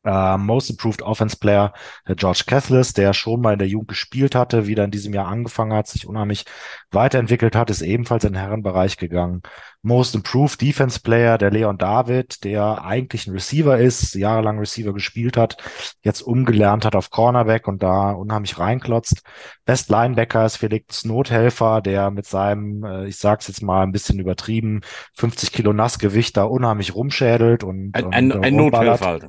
Äh, 0.05 0.37
Most 0.37 0.69
Improved 0.69 1.01
Offense 1.01 1.37
Player 1.37 1.73
der 2.07 2.15
George 2.15 2.43
Cathles, 2.45 2.93
der 2.93 3.13
schon 3.13 3.41
mal 3.41 3.53
in 3.53 3.59
der 3.59 3.67
Jugend 3.67 3.89
gespielt 3.89 4.35
hatte, 4.35 4.67
wieder 4.67 4.83
in 4.83 4.91
diesem 4.91 5.13
Jahr 5.13 5.27
angefangen 5.27 5.73
hat, 5.73 5.87
sich 5.87 6.07
unheimlich 6.07 6.45
weiterentwickelt 6.91 7.55
hat, 7.55 7.69
ist 7.69 7.81
ebenfalls 7.81 8.23
in 8.23 8.33
den 8.33 8.39
Herrenbereich 8.39 8.97
gegangen. 8.97 9.41
Most 9.85 10.15
Improved 10.15 10.59
Defense 10.61 10.99
Player 10.99 11.37
der 11.37 11.51
Leon 11.51 11.77
David, 11.77 12.43
der 12.43 12.83
eigentlich 12.83 13.27
ein 13.27 13.33
Receiver 13.33 13.77
ist, 13.77 14.15
jahrelang 14.15 14.57
Receiver 14.57 14.93
gespielt 14.93 15.37
hat, 15.37 15.57
jetzt 16.01 16.21
umgelernt 16.21 16.85
hat 16.85 16.95
auf 16.95 17.11
Cornerback 17.11 17.67
und 17.67 17.83
da 17.83 18.11
unheimlich 18.11 18.57
reinklotzt. 18.57 19.21
Best 19.63 19.89
Linebacker 19.89 20.43
ist 20.43 20.57
Felix 20.57 21.05
Nothelfer, 21.05 21.81
der 21.81 22.09
mit 22.09 22.25
seinem, 22.25 22.83
äh, 22.83 23.07
ich 23.07 23.17
sag's 23.17 23.47
jetzt 23.47 23.61
mal 23.61 23.83
ein 23.83 23.91
bisschen 23.91 24.19
übertrieben, 24.19 24.81
50 25.13 25.51
Kilo 25.51 25.71
Nassgewicht 25.71 26.35
da 26.35 26.45
unheimlich 26.45 26.95
rumschädelt 26.95 27.63
und, 27.63 27.91
Ein, 27.93 28.05
und 28.05 28.13
ein, 28.13 28.31
äh, 28.31 28.39
ein. 28.39 28.55
Nothelfer. 28.55 29.19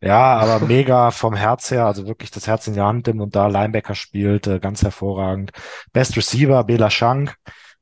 Ja, 0.00 0.38
aber 0.38 0.64
mega 0.66 1.10
vom 1.10 1.34
Herz 1.34 1.70
her, 1.70 1.86
also 1.86 2.06
wirklich 2.06 2.30
das 2.30 2.46
Herz 2.46 2.68
in 2.68 2.74
die 2.74 2.80
Hand 2.80 3.06
nimmt 3.06 3.20
und 3.20 3.34
da 3.34 3.48
Linebacker 3.48 3.96
spielt, 3.96 4.46
äh, 4.46 4.60
ganz 4.60 4.82
hervorragend. 4.82 5.50
Best 5.92 6.16
Receiver, 6.16 6.62
Bela 6.64 6.90
Schank. 6.90 7.34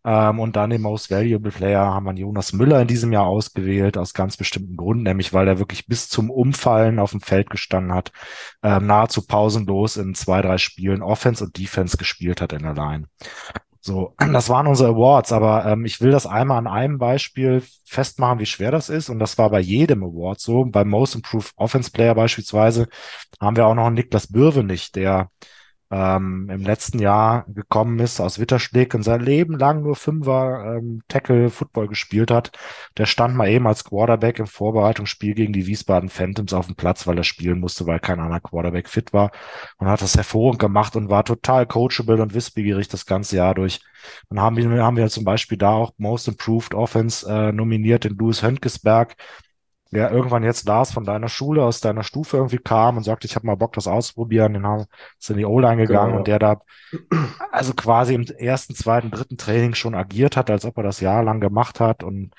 Ähm, 0.06 0.38
und 0.38 0.54
dann 0.54 0.70
den 0.70 0.82
Most 0.82 1.10
Valuable 1.10 1.50
Player 1.50 1.80
haben 1.92 2.06
wir 2.06 2.14
Jonas 2.14 2.52
Müller 2.52 2.80
in 2.80 2.86
diesem 2.86 3.12
Jahr 3.12 3.26
ausgewählt, 3.26 3.98
aus 3.98 4.14
ganz 4.14 4.36
bestimmten 4.36 4.76
Gründen, 4.76 5.02
nämlich 5.02 5.32
weil 5.32 5.48
er 5.48 5.58
wirklich 5.58 5.88
bis 5.88 6.08
zum 6.08 6.30
Umfallen 6.30 7.00
auf 7.00 7.10
dem 7.10 7.20
Feld 7.20 7.50
gestanden 7.50 7.92
hat, 7.92 8.12
ähm, 8.62 8.86
nahezu 8.86 9.26
pausenlos 9.26 9.96
in 9.96 10.14
zwei, 10.14 10.42
drei 10.42 10.58
Spielen 10.58 11.02
Offense 11.02 11.44
und 11.44 11.58
Defense 11.58 11.96
gespielt 11.96 12.40
hat 12.40 12.52
in 12.52 12.62
der 12.62 12.74
Line. 12.74 13.06
So, 13.86 14.14
das 14.32 14.48
waren 14.48 14.66
unsere 14.66 14.90
Awards, 14.90 15.32
aber 15.32 15.64
ähm, 15.64 15.84
ich 15.84 16.00
will 16.00 16.10
das 16.10 16.26
einmal 16.26 16.58
an 16.58 16.66
einem 16.66 16.98
Beispiel 16.98 17.62
festmachen, 17.84 18.40
wie 18.40 18.46
schwer 18.46 18.72
das 18.72 18.88
ist. 18.88 19.08
Und 19.08 19.20
das 19.20 19.38
war 19.38 19.48
bei 19.48 19.60
jedem 19.60 20.02
Award 20.02 20.40
so. 20.40 20.64
Beim 20.64 20.88
Most 20.88 21.14
Improved 21.14 21.52
Offense 21.56 21.90
Player 21.90 22.14
beispielsweise 22.14 22.88
haben 23.40 23.56
wir 23.56 23.66
auch 23.66 23.74
noch 23.74 23.86
einen 23.86 23.94
Niklas 23.94 24.26
Bürvenich, 24.26 24.92
der 24.92 25.30
ähm, 25.90 26.48
im 26.50 26.62
letzten 26.62 26.98
Jahr 26.98 27.44
gekommen 27.48 27.98
ist 28.00 28.20
aus 28.20 28.38
Witterschlick 28.38 28.94
und 28.94 29.02
sein 29.02 29.20
Leben 29.20 29.56
lang 29.58 29.82
nur 29.82 29.94
Fünfer 29.94 30.76
ähm, 30.76 31.02
Tackle 31.08 31.50
Football 31.50 31.88
gespielt 31.88 32.30
hat. 32.30 32.52
Der 32.98 33.06
stand 33.06 33.36
mal 33.36 33.48
eben 33.48 33.66
als 33.66 33.84
Quarterback 33.84 34.38
im 34.38 34.46
Vorbereitungsspiel 34.46 35.34
gegen 35.34 35.52
die 35.52 35.66
Wiesbaden 35.66 36.08
Phantoms 36.08 36.52
auf 36.52 36.66
dem 36.66 36.74
Platz, 36.74 37.06
weil 37.06 37.18
er 37.18 37.24
spielen 37.24 37.60
musste, 37.60 37.86
weil 37.86 38.00
kein 38.00 38.20
anderer 38.20 38.40
Quarterback 38.40 38.88
fit 38.88 39.12
war 39.12 39.30
und 39.78 39.88
hat 39.88 40.02
das 40.02 40.16
hervorragend 40.16 40.58
gemacht 40.60 40.96
und 40.96 41.08
war 41.08 41.24
total 41.24 41.66
coachable 41.66 42.20
und 42.20 42.34
wissbegierig 42.34 42.88
das 42.88 43.06
ganze 43.06 43.36
Jahr 43.36 43.54
durch. 43.54 43.80
Dann 44.28 44.40
haben 44.40 44.56
wir, 44.56 44.82
haben 44.82 44.96
wir 44.96 45.08
zum 45.08 45.24
Beispiel 45.24 45.58
da 45.58 45.70
auch 45.70 45.92
Most 45.98 46.28
Improved 46.28 46.74
Offense 46.74 47.28
äh, 47.28 47.52
nominiert, 47.52 48.04
den 48.04 48.16
Louis 48.16 48.42
Hönkesberg, 48.42 49.16
der 49.92 50.10
irgendwann 50.10 50.42
jetzt 50.42 50.66
Lars 50.66 50.92
von 50.92 51.04
deiner 51.04 51.28
Schule, 51.28 51.62
aus 51.64 51.80
deiner 51.80 52.02
Stufe 52.02 52.36
irgendwie 52.36 52.58
kam 52.58 52.96
und 52.96 53.04
sagte, 53.04 53.26
ich 53.26 53.36
habe 53.36 53.46
mal 53.46 53.54
Bock, 53.54 53.72
das 53.74 53.86
auszuprobieren. 53.86 54.54
Den 54.54 54.66
haben 54.66 54.84
ist 55.18 55.30
in 55.30 55.36
die 55.36 55.44
O-Line 55.44 55.76
gegangen 55.86 56.08
Genau. 56.08 56.18
und 56.18 56.26
der 56.26 56.38
da 56.38 56.60
also 57.52 57.72
quasi 57.74 58.14
im 58.14 58.24
ersten, 58.24 58.74
zweiten, 58.74 59.10
dritten 59.10 59.36
Training 59.36 59.74
schon 59.74 59.94
agiert 59.94 60.36
hat, 60.36 60.50
als 60.50 60.64
ob 60.64 60.76
er 60.78 60.82
das 60.82 61.00
jahrelang 61.00 61.40
gemacht 61.40 61.80
hat 61.80 62.02
und 62.02 62.34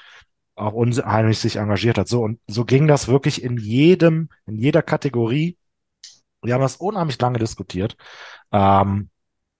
auch 0.55 0.73
unheimlich 0.73 1.39
sich 1.39 1.57
engagiert 1.57 1.97
hat. 1.97 2.07
So, 2.07 2.23
und 2.23 2.39
so 2.47 2.65
ging 2.65 2.87
das 2.87 3.07
wirklich 3.07 3.43
in 3.43 3.57
jedem, 3.57 4.29
in 4.45 4.57
jeder 4.57 4.81
Kategorie. 4.81 5.57
Wir 6.41 6.53
haben 6.53 6.61
das 6.61 6.77
unheimlich 6.77 7.19
lange 7.21 7.39
diskutiert. 7.39 7.95
Ähm, 8.51 9.09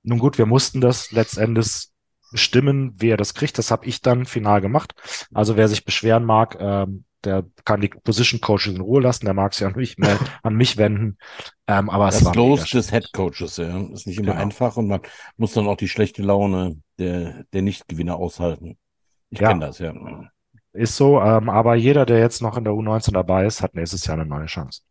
nun 0.04 0.20
gut, 0.20 0.38
wir 0.38 0.46
mussten 0.46 0.82
das 0.82 1.12
letztendlich 1.12 1.90
bestimmen, 2.32 2.94
wer 2.98 3.18
das 3.18 3.34
kriegt. 3.34 3.58
Das 3.58 3.72
habe 3.72 3.86
ich 3.86 4.02
dann 4.02 4.26
final 4.26 4.62
gemacht. 4.62 4.94
Also 5.34 5.58
wer 5.58 5.68
sich 5.68 5.86
beschweren 5.86 6.26
mag, 6.26 6.58
ähm, 6.60 7.06
der 7.24 7.46
kann 7.66 7.82
die 7.82 7.90
Position 7.90 8.42
Coaches 8.42 8.68
in 8.76 8.82
Ruhe 8.82 9.02
lassen. 9.02 9.26
Der 9.26 9.34
mag 9.34 9.54
sich 9.54 9.66
an 9.66 9.74
mich, 9.76 9.98
mehr, 9.98 10.18
an 10.44 10.56
mich 10.56 10.78
wenden. 10.78 11.18
Ähm, 11.68 11.90
aber 11.90 12.08
es 12.10 12.16
Das 12.16 12.26
war 12.26 12.36
Los 12.36 12.70
des 12.70 12.92
Head 12.92 13.12
Coaches, 13.12 13.58
ja. 13.58 13.80
Ist 13.94 14.08
nicht 14.08 14.20
immer 14.20 14.32
Genau. 14.34 14.42
einfach 14.44 14.78
und 14.78 14.88
man 14.88 15.02
muss 15.36 15.54
dann 15.54 15.68
auch 15.68 15.78
die 15.78 15.90
schlechte 15.90 16.22
Laune 16.22 16.82
der, 17.00 17.44
der 17.54 17.62
Nichtgewinner 17.64 18.16
aushalten. 18.16 18.78
Ich 19.30 19.40
Ja. 19.40 19.50
kenne 19.50 19.66
das, 19.66 19.80
ja. 19.80 19.94
Ist 20.74 20.96
so, 20.96 21.20
ähm, 21.20 21.50
aber 21.50 21.76
jeder, 21.76 22.06
der 22.06 22.20
jetzt 22.20 22.42
noch 22.42 22.56
in 22.56 22.64
der 22.64 22.74
U19 22.74 23.12
dabei 23.12 23.46
ist, 23.46 23.62
hat 23.62 23.74
nächstes 23.74 24.06
Jahr 24.06 24.14
eine 24.20 24.26
neue 24.28 24.46
Chance. 24.46 24.82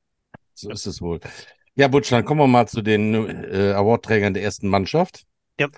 So 0.55 0.71
ist 0.71 0.87
es 0.87 1.01
wohl. 1.01 1.21
Ja, 1.77 1.89
Butch, 1.89 2.09
dann 2.11 2.25
kommen 2.25 2.41
wir 2.41 2.47
mal 2.49 2.67
zu 2.67 2.83
den 2.83 3.15
äh, 3.15 3.73
Awardträgern 3.73 4.35
der 4.35 4.43
ersten 4.43 4.69
Mannschaft. 4.69 5.25
Ja. 5.61 5.69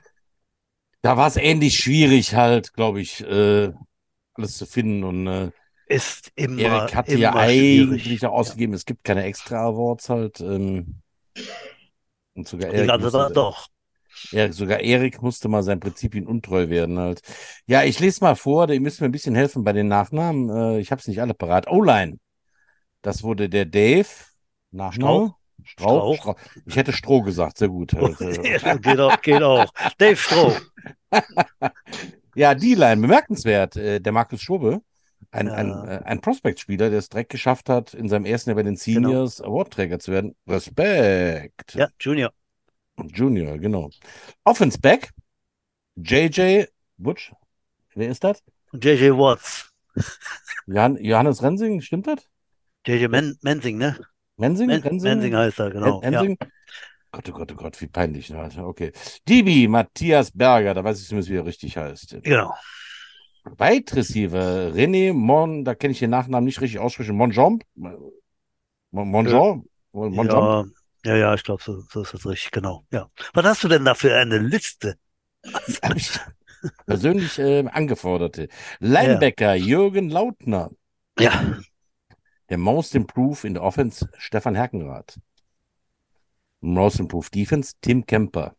Da 1.03 1.17
war 1.17 1.29
es 1.29 1.37
ähnlich 1.37 1.77
schwierig, 1.77 2.35
halt, 2.35 2.75
glaube 2.75 3.01
ich, 3.01 3.21
äh, 3.23 3.73
alles 4.35 4.57
zu 4.57 4.67
finden. 4.67 5.05
Und 5.05 5.27
äh, 5.27 5.51
ist 5.87 6.33
immer, 6.37 6.59
Erik 6.61 6.95
hatte 6.95 7.17
immer 7.17 7.33
ja 7.33 7.49
schwierig. 7.49 8.13
eigentlich 8.13 8.27
auch 8.27 8.33
ausgegeben, 8.33 8.75
es 8.75 8.85
gibt 8.85 9.05
keine 9.05 9.25
extra 9.25 9.67
Awards 9.67 10.09
halt. 10.09 10.41
Ähm, 10.41 11.03
und 12.35 12.49
sogar 12.49 12.71
Erik 12.71 12.99
musste, 12.99 13.11
Sache 13.11 13.33
doch. 13.33 13.69
ja, 14.31 14.53
sogar 14.53 14.81
Erik 14.81 15.23
musste 15.23 15.49
mal 15.49 15.63
seinen 15.63 15.81
Prinzipien 15.81 16.27
untreu 16.27 16.69
werden 16.69 16.99
halt. 16.99 17.23
Ja, 17.67 17.85
ich 17.85 18.01
lese 18.01 18.23
mal 18.25 18.37
vor, 18.37 18.69
ihr 18.69 18.81
müsst 18.81 19.01
mir 19.01 19.07
ein 19.09 19.13
bisschen 19.13 19.35
helfen 19.35 19.65
bei 19.65 19.73
den 19.73 19.89
Nachnamen. 19.89 20.51
Äh, 20.51 20.81
ich 20.81 20.91
habe 20.91 21.01
es 21.01 21.09
nicht 21.09 21.21
alle 21.21 21.35
parat. 21.35 21.69
O-Line. 21.69 22.19
Das 23.03 23.23
wurde 23.23 23.49
der 23.49 23.65
Dave. 23.65 24.09
Nachname? 24.71 25.29
Strauch. 25.29 25.39
Strauch. 25.69 26.17
Strauch. 26.17 26.37
Ich 26.67 26.77
hätte 26.77 26.93
Stroh 26.93 27.23
gesagt, 27.23 27.59
sehr 27.59 27.69
gut. 27.69 27.93
Ja, 28.63 28.77
geht, 28.77 28.99
auch, 29.01 29.21
geht 29.21 29.43
auch. 29.43 29.73
Dave 29.99 30.17
Stroh. 30.17 30.53
Ja, 32.35 32.55
die 32.55 32.75
Line, 32.77 33.01
bemerkenswert. 33.01 33.75
Äh, 33.77 34.01
der 34.01 34.13
Markus 34.13 34.41
Schubbe, 34.41 34.81
ein, 35.33 35.49
Ja. 35.49 35.55
ein, 35.55 35.71
äh, 35.89 36.03
ein 36.05 36.21
Prospect-Spieler, 36.21 36.89
der 36.89 37.01
es 37.01 37.09
direkt 37.09 37.31
geschafft 37.33 37.69
hat, 37.69 37.95
in 37.95 38.09
seinem 38.09 38.27
ersten 38.27 38.51
Jahr 38.51 38.55
bei 38.55 38.63
den 38.63 38.77
Seniors 38.77 39.41
Awardträger 39.43 39.99
zu 39.99 40.13
werden. 40.13 40.37
Respekt. 40.47 41.75
Ja, 41.75 41.89
Junior. 41.99 42.31
Junior, 43.13 43.59
genau. 43.59 43.91
Offense 44.45 44.79
Back, 44.79 45.11
JJ 45.97 46.67
Butch. 46.97 47.33
Wer 47.95 48.09
ist 48.11 48.23
das? 48.23 48.41
JJ 48.73 49.11
Watts. 49.11 49.73
Johann, 50.67 50.97
Johannes 51.03 51.43
Rensing, 51.43 51.81
stimmt 51.81 52.07
das? 52.07 52.29
JJ 52.87 53.09
Men 53.09 53.37
Mensing, 53.43 53.79
ne? 53.79 53.99
Mensing? 54.39 54.69
Men 54.69 54.83
Rensing? 54.83 55.11
Mensing 55.11 55.37
heißt 55.37 55.59
er, 55.61 55.71
genau. 55.71 55.99
Ren- 55.99 56.15
Rensing? 56.15 56.39
Gott, 57.11 57.29
oh 57.29 57.33
Gott, 57.33 57.53
oh 57.53 57.55
Gott, 57.57 57.81
wie 57.81 57.87
peinlich. 57.87 58.31
ne? 58.31 58.49
Okay. 58.59 58.93
Dibi, 59.29 59.67
Matthias 59.69 60.31
Berger, 60.31 60.75
da 60.75 60.85
weiß 60.85 61.01
ich 61.01 61.09
zumindest, 61.09 61.31
wie 61.31 61.37
er 61.37 61.47
richtig 61.47 61.77
heißt. 61.77 62.19
Genau. 62.23 62.55
Wide 63.57 63.97
Receiver, 63.97 64.73
René 64.75 65.15
Mon, 65.15 65.65
da 65.65 65.75
kenne 65.75 65.93
ich 65.93 66.01
den 66.01 66.11
Nachnamen 66.11 66.45
nicht 66.45 66.61
richtig 66.61 66.81
aussprechen. 66.81 67.17
Monjomb? 67.17 67.63
Mon- 67.75 68.13
Monjomb? 68.91 69.65
Monjomb? 69.93 70.67
Ja, 71.05 71.13
ja, 71.13 71.17
ja, 71.17 71.35
ich 71.35 71.45
glaube, 71.45 71.63
so, 71.63 71.81
so 71.81 72.03
ist 72.03 72.13
das 72.13 72.27
richtig, 72.27 72.51
genau. 72.51 72.85
Ja. 72.91 73.09
Was 73.33 73.45
hast 73.47 73.65
du 73.65 73.69
denn 73.69 73.85
da 73.85 73.95
für 73.95 74.15
eine 74.15 74.39
Liste? 74.39 74.99
Persönlich 76.87 77.39
äh, 77.39 77.65
angeforderte. 77.67 78.49
Linebacker 78.81 79.55
Jürgen 79.55 80.11
Lautner. 80.11 80.71
Ja, 81.19 81.59
Der 82.49 82.59
Most 82.59 82.95
Improved 82.95 83.45
in 83.45 83.55
der 83.55 83.63
Offense 83.63 84.09
Stefan 84.17 84.55
Herkenrath. 84.55 85.19
Most 86.61 87.01
Improved 87.01 87.35
Defense 87.35 87.75
Tim 87.81 88.07
Kemper. 88.07 88.55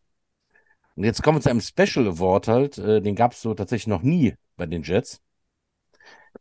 Und 0.96 1.04
jetzt 1.04 1.22
kommen 1.22 1.38
wir 1.38 1.42
zu 1.42 1.50
einem 1.50 1.60
Special 1.60 2.06
Award 2.06 2.48
halt. 2.48 2.78
Äh, 2.78 3.00
den 3.00 3.14
gab 3.14 3.32
es 3.32 3.42
so 3.42 3.54
tatsächlich 3.54 3.86
noch 3.86 4.02
nie 4.02 4.34
bei 4.56 4.66
den 4.66 4.82
Jets. 4.82 5.20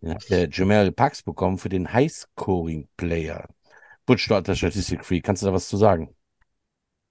Den 0.02 0.14
hat 0.14 0.30
der 0.30 0.50
Jamal 0.50 0.92
Parks 0.92 1.24
bekommen 1.24 1.58
für 1.58 1.70
den 1.70 1.92
High 1.92 2.12
Scoring 2.12 2.88
Player. 2.98 3.48
Butch, 4.06 4.28
du 4.28 4.36
alter 4.36 4.56
Statistik 4.56 5.06
Free, 5.06 5.22
kannst 5.22 5.42
du 5.42 5.48
da 5.48 5.54
was 5.54 5.68
zu 5.68 5.78
sagen? 5.78 6.16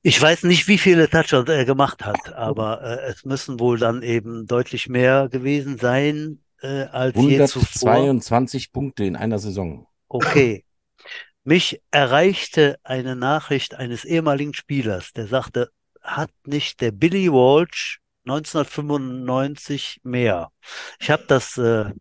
ich 0.03 0.20
weiß 0.20 0.45
nicht, 0.45 0.68
wie 0.68 0.78
viele 0.78 1.09
Touchdowns 1.09 1.49
er 1.49 1.64
gemacht 1.64 2.05
hat, 2.05 2.32
aber 2.34 2.82
äh, 2.82 3.11
es 3.11 3.24
müssen 3.24 3.59
wohl 3.61 3.78
dann 3.78 4.03
eben 4.03 4.47
deutlich 4.47 4.89
mehr 4.89 5.28
gewesen 5.28 5.78
sein 5.78 6.41
äh, 6.61 6.84
als 6.84 7.16
je 7.16 7.45
zuvor. 7.47 7.93
122 7.93 8.72
Punkte 8.72 9.05
in 9.05 9.16
einer 9.16 9.39
Saison. 9.39 9.88
Okay. 10.09 10.64
Mich 11.44 11.82
erreichte 11.90 12.78
eine 12.84 13.16
Nachricht 13.16 13.74
eines 13.74 14.04
ehemaligen 14.04 14.54
Spielers, 14.54 15.12
der 15.12 15.26
sagte, 15.28 15.70
hat 16.02 16.30
nicht 16.46 16.80
der 16.80 16.92
Billy 16.92 17.32
Walsh 17.32 18.00
1995 18.24 20.00
mehr? 20.04 20.52
Ich 21.00 21.11
habe 21.11 21.24
das 21.28 21.59
äh, 21.59 21.92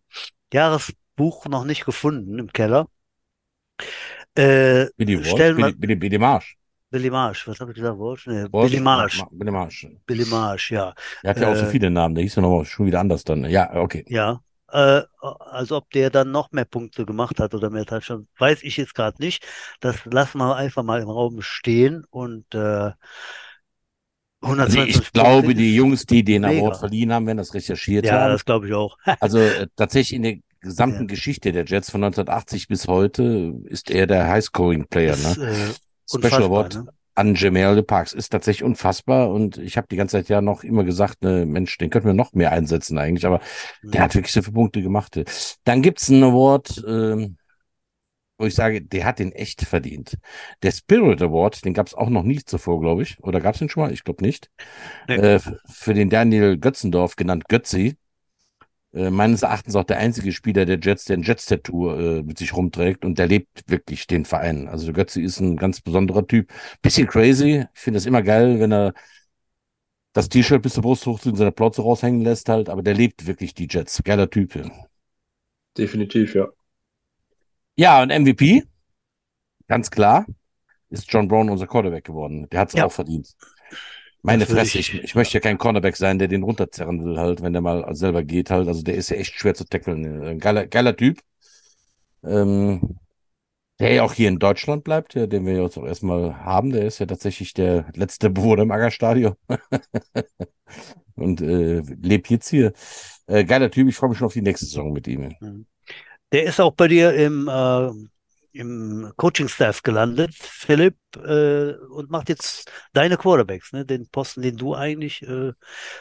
Jahresbuch 0.54 1.48
noch 1.48 1.66
nicht 1.66 1.86
gefunden 1.86 2.40
im 2.40 2.54
Keller. 2.54 2.88
Äh, 4.36 4.88
Billy 4.98 5.18
wir 5.18 5.44
Billy, 5.56 5.74
Billy, 5.74 5.96
Billy 5.96 6.18
Marsh. 6.20 6.56
Billy 6.92 7.10
Marsh, 7.10 7.48
was 7.48 7.60
habe 7.60 7.72
ich 7.72 7.76
gesagt? 7.78 8.00
Walsh? 8.00 8.28
Nee, 8.28 8.48
Walsh, 8.52 8.74
Billy 8.74 8.80
Marsh. 8.80 9.08
Ma- 9.12 9.30
Ma- 9.30 9.30
Billy 9.32 9.52
Marsh. 9.52 9.88
Billy 10.08 10.26
Marsh, 10.26 10.72
ja. 10.72 10.94
Der 11.24 11.30
hat 11.32 11.40
ja 11.40 11.48
auch 11.48 11.56
so 11.56 11.66
Äh, 11.66 11.76
viele 11.76 11.90
Namen, 11.92 12.16
der 12.16 12.24
hieß 12.24 12.36
ja 12.36 12.42
noch 12.42 12.64
schon 12.66 12.86
wieder 12.88 13.00
anders 13.00 13.24
dann. 13.24 13.46
Ja, 13.46 13.76
okay. 13.76 14.06
Ja, 14.06 14.42
äh, 14.72 15.02
also 15.22 15.78
ob 15.78 15.90
der 15.92 16.10
dann 16.10 16.32
noch 16.32 16.52
mehr 16.52 16.66
Punkte 16.66 17.06
gemacht 17.06 17.40
hat 17.40 17.54
oder 17.54 17.70
mehr 17.70 17.86
Touchdowns, 17.86 18.28
weiß 18.38 18.64
ich 18.64 18.78
jetzt 18.78 18.96
gerade 18.96 19.22
nicht. 19.22 19.46
Das 19.80 20.06
lassen 20.06 20.40
wir 20.40 20.56
einfach 20.56 20.84
mal 20.84 21.02
im 21.02 21.10
Raum 21.10 21.42
stehen 21.42 22.06
und 22.10 22.54
äh, 22.56 22.92
Also 24.60 24.82
122 24.82 25.02
ich 25.02 25.12
glaube, 25.12 25.56
die 25.56 25.76
Jungs, 25.76 26.06
die 26.06 26.24
den 26.24 26.44
mega. 26.44 26.52
Award 26.60 26.78
verliehen 26.78 27.12
haben, 27.14 27.26
werden 27.28 27.38
das 27.38 27.54
recherchiert 27.54 28.06
Ja, 28.06 28.12
haben. 28.12 28.30
das 28.30 28.46
glaube 28.46 28.68
ich 28.68 28.74
auch. 28.74 28.98
Also 29.20 29.52
äh, 29.52 29.68
tatsächlich 29.76 30.16
in 30.16 30.24
der 30.24 30.38
gesamten 30.62 31.04
Ja. 31.04 31.08
Geschichte 31.08 31.52
der 31.52 31.66
Jets 31.66 31.90
von 31.92 32.02
1980 32.04 32.68
bis 32.68 32.88
heute 32.88 33.54
ist 33.66 33.90
er 33.90 34.08
der 34.08 34.28
High-Scoring-Player. 34.28 35.16
Ne? 35.18 35.38
äh, 35.38 35.74
Special 36.06 36.44
Award 36.44 36.76
ne? 36.76 36.88
An 37.18 37.36
Jamal 37.36 37.84
Parks 37.84 38.14
ist 38.14 38.30
tatsächlich 38.30 38.64
unfassbar 38.64 39.30
und 39.32 39.58
ich 39.58 39.78
habe 39.78 39.88
die 39.90 39.96
ganze 39.98 40.18
Zeit 40.18 40.30
ja 40.30 40.42
noch 40.42 40.64
immer 40.64 40.84
gesagt, 40.84 41.24
ne, 41.24 41.46
Mensch, 41.46 41.78
den 41.78 41.90
könnten 41.90 42.08
wir 42.08 42.14
noch 42.14 42.34
mehr 42.34 42.52
einsetzen 42.52 42.98
eigentlich, 42.98 43.26
aber 43.26 43.40
der 43.84 44.00
Ja. 44.00 44.06
hat 44.06 44.16
wirklich 44.16 44.34
so 44.34 44.42
viele 44.42 44.54
Punkte 44.54 44.82
gemacht. 44.82 45.20
Dann 45.64 45.82
gibt's 45.82 46.10
einen 46.10 46.24
Award, 46.24 46.84
ähm, 46.88 47.38
wo 48.40 48.46
ich 48.46 48.54
sage, 48.54 48.82
der 48.84 49.06
hat 49.06 49.18
den 49.20 49.32
echt 49.32 49.64
verdient. 49.64 50.18
Der 50.62 50.72
Spirit 50.72 51.22
Award, 51.24 51.66
den 51.66 51.74
gab's 51.74 51.96
auch 51.96 52.10
noch 52.10 52.24
nie 52.24 52.44
zuvor, 52.44 52.80
glaube 52.80 53.02
ich. 53.02 53.18
Oder 53.24 53.42
gab's 53.42 53.60
den 53.60 53.70
schon 53.70 53.84
mal? 53.84 53.92
Ich 53.92 54.04
glaube 54.04 54.24
nicht. 54.24 54.52
Nee. 55.08 55.16
Äh, 55.16 55.40
für 55.40 55.94
den 55.96 56.10
Daniel 56.10 56.58
Götzendorf, 56.58 57.16
genannt 57.16 57.46
Götzi. 57.50 57.98
Äh, 58.98 59.12
meines 59.12 59.44
Erachtens 59.44 59.76
auch 59.76 59.84
der 59.84 59.98
einzige 60.00 60.32
Spieler 60.32 60.66
der 60.66 60.80
Jets, 60.82 61.06
der 61.06 61.18
ein 61.18 61.22
Jets-Tattoo 61.24 61.92
äh, 61.92 62.24
mit 62.24 62.40
sich 62.40 62.56
rumträgt 62.56 63.06
und 63.06 63.20
der 63.20 63.28
lebt 63.28 63.70
wirklich 63.70 64.08
den 64.08 64.26
Verein. 64.26 64.68
Also 64.68 64.92
Götzi 64.92 65.22
ist 65.22 65.40
ein 65.40 65.56
ganz 65.56 65.82
besonderer 65.82 66.26
Typ. 66.26 66.52
Bisschen 66.82 67.08
crazy. 67.08 67.66
Ich 67.76 67.80
finde 67.80 67.98
das 67.98 68.08
immer 68.08 68.24
geil, 68.24 68.60
wenn 68.60 68.72
er 68.74 68.94
das 70.14 70.30
T-Shirt 70.30 70.64
bis 70.64 70.74
zur 70.74 70.82
Brust 70.84 71.06
hoch 71.06 71.24
in 71.26 71.36
seiner 71.36 71.52
Plauze 71.52 71.84
raushängen 71.84 72.22
lässt 72.22 72.50
halt, 72.50 72.70
aber 72.70 72.82
der 72.82 72.96
lebt 72.96 73.28
wirklich 73.28 73.54
die 73.54 73.68
Jets. 73.70 74.02
Geiler 74.04 74.30
Typ. 74.30 74.56
ja. 74.56 74.64
Definitiv, 75.78 76.34
ja. 76.34 76.48
Ja, 77.76 78.02
und 78.02 78.10
MVP, 78.10 78.64
ganz 79.68 79.92
klar, 79.92 80.26
ist 80.90 81.12
John 81.12 81.28
Brown 81.28 81.50
unser 81.50 81.68
Quarterback 81.68 82.06
geworden. 82.06 82.50
Der 82.50 82.62
hat 82.62 82.70
es 82.70 82.76
Ja. 82.76 82.86
auch 82.86 82.92
verdient. 82.92 83.36
Meine 84.24 84.46
Das 84.46 84.54
Fresse, 84.54 84.80
ich- 84.80 84.94
ich, 84.94 85.16
möchte 85.16 85.36
ja 85.36 85.40
kein 85.40 85.58
Cornerback 85.58 85.96
sein, 85.96 86.20
der 86.20 86.28
den 86.28 86.44
runterzerren 86.44 87.04
will 87.06 87.18
halt, 87.18 87.42
wenn 87.42 87.54
der 87.54 87.62
mal 87.62 87.86
selber 87.96 88.24
geht 88.24 88.50
halt. 88.50 88.68
Also 88.68 88.82
der 88.84 88.96
ist 88.96 89.10
ja 89.10 89.18
echt 89.18 89.34
schwer 89.40 89.54
zu 89.56 89.66
tackeln. 89.66 90.24
Ein 90.24 90.40
geiler, 90.40 90.68
geiler 90.68 90.96
Typ. 90.96 91.20
Ähm, 92.24 93.00
der 93.80 93.94
ja 93.94 94.04
auch 94.04 94.14
hier 94.14 94.30
in 94.30 94.40
Deutschland 94.40 94.84
bleibt, 94.84 95.16
ja, 95.16 95.28
den 95.28 95.46
wir 95.46 95.62
jetzt 95.62 95.78
auch 95.78 95.86
erstmal 95.86 96.36
haben. 96.46 96.72
Der 96.72 96.86
ist 96.86 97.00
ja 97.00 97.06
tatsächlich 97.06 97.54
der 97.54 97.86
letzte 97.96 98.30
Bewohner 98.30 98.64
im 98.64 98.72
Aggerstadion. 98.72 99.36
Und 101.16 101.42
äh, 101.42 101.82
lebt 102.02 102.30
jetzt 102.30 102.50
hier. 102.50 102.74
Äh, 103.28 103.44
geiler 103.46 103.72
Typ, 103.72 103.88
ich 103.88 103.96
freue 103.96 104.10
mich 104.10 104.18
schon 104.20 104.28
auf 104.28 104.34
die 104.34 104.42
nächste 104.42 104.66
Saison 104.66 104.94
mit 104.94 105.08
ihm. 105.08 105.36
Der 106.32 106.44
ist 106.44 106.60
auch 106.60 106.74
bei 106.74 106.88
dir 106.88 107.14
im, 107.14 107.48
äh, 107.48 107.90
im 108.58 109.14
Coaching-Staff 109.16 109.84
gelandet, 109.84 110.34
Philipp, 110.34 110.98
äh, 111.16 111.74
und 111.90 112.10
macht 112.10 112.30
jetzt 112.30 112.72
deine 112.94 113.18
Quarterbacks, 113.18 113.74
ne? 113.74 113.86
Den 113.86 114.08
Posten, 114.10 114.42
den 114.42 114.58
du 114.58 114.76
eigentlich 114.76 115.22
äh, 115.24 115.54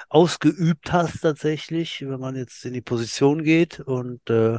ausgeübt 0.09 0.93
hast 0.93 1.21
tatsächlich, 1.21 2.05
wenn 2.07 2.21
man 2.21 2.37
jetzt 2.37 2.65
in 2.65 2.73
die 2.73 2.83
Position 2.83 3.43
geht. 3.43 3.81
Und 3.81 4.29
äh, 4.31 4.59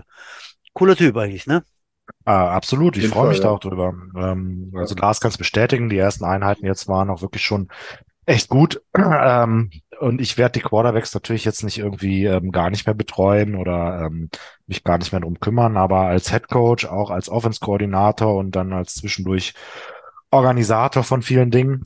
cooler 0.73 0.95
Typ 0.95 1.17
eigentlich, 1.17 1.47
ne? 1.47 1.63
Ah, 2.25 2.55
absolut, 2.55 2.97
ich 2.97 3.07
freue 3.07 3.29
mich 3.29 3.39
da 3.39 3.45
ja. 3.45 3.51
auch 3.51 3.59
drüber. 3.59 3.93
Ähm, 4.15 4.71
also 4.75 4.95
Lars 4.95 5.19
kann 5.19 5.31
es 5.31 5.37
bestätigen, 5.37 5.89
die 5.89 5.97
ersten 5.97 6.25
Einheiten 6.25 6.65
jetzt 6.65 6.87
waren 6.87 7.09
auch 7.09 7.21
wirklich 7.21 7.43
schon 7.43 7.69
echt 8.27 8.49
gut. 8.49 8.81
Ähm, 8.97 9.71
und 9.99 10.21
ich 10.21 10.37
werde 10.37 10.59
die 10.59 10.61
Quarterbacks 10.61 11.13
natürlich 11.13 11.43
jetzt 11.43 11.63
nicht 11.63 11.79
irgendwie 11.79 12.25
ähm, 12.25 12.51
gar 12.51 12.69
nicht 12.69 12.85
mehr 12.85 12.93
betreuen 12.93 13.55
oder 13.55 14.05
ähm, 14.05 14.29
mich 14.67 14.83
gar 14.83 14.99
nicht 14.99 15.11
mehr 15.11 15.21
drum 15.21 15.39
kümmern, 15.39 15.75
aber 15.75 16.01
als 16.01 16.29
Head 16.29 16.47
Coach, 16.49 16.85
auch 16.85 17.09
als 17.09 17.29
Offense-Koordinator 17.29 18.35
und 18.35 18.55
dann 18.55 18.73
als 18.73 18.95
zwischendurch 18.95 19.53
Organisator 20.29 21.03
von 21.03 21.23
vielen 21.23 21.49
Dingen, 21.49 21.83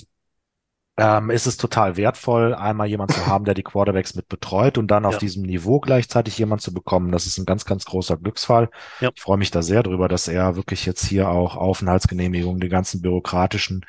ähm, 0.97 1.29
ist 1.29 1.47
es 1.47 1.57
total 1.57 1.97
wertvoll, 1.97 2.53
einmal 2.53 2.87
jemand 2.87 3.11
zu 3.13 3.25
haben, 3.25 3.45
der 3.45 3.53
die 3.53 3.63
Quarterbacks 3.63 4.13
mit 4.13 4.27
betreut 4.27 4.77
und 4.77 4.87
dann 4.91 5.05
auf 5.05 5.13
Ja. 5.13 5.19
diesem 5.19 5.43
Niveau 5.43 5.79
gleichzeitig 5.79 6.37
jemand 6.37 6.61
zu 6.61 6.73
bekommen. 6.73 7.11
Das 7.11 7.25
ist 7.25 7.37
ein 7.37 7.45
ganz, 7.45 7.65
ganz 7.65 7.85
großer 7.85 8.17
Glücksfall. 8.17 8.69
Ja. 8.99 9.09
Ich 9.15 9.21
freue 9.21 9.37
mich 9.37 9.51
da 9.51 9.61
sehr 9.61 9.83
drüber, 9.83 10.07
dass 10.09 10.27
er 10.27 10.55
wirklich 10.57 10.85
jetzt 10.85 11.05
hier 11.05 11.29
auch 11.29 11.55
Aufenthaltsgenehmigung, 11.55 12.59
den 12.59 12.69
ganzen 12.69 13.01
bürokratischen 13.01 13.85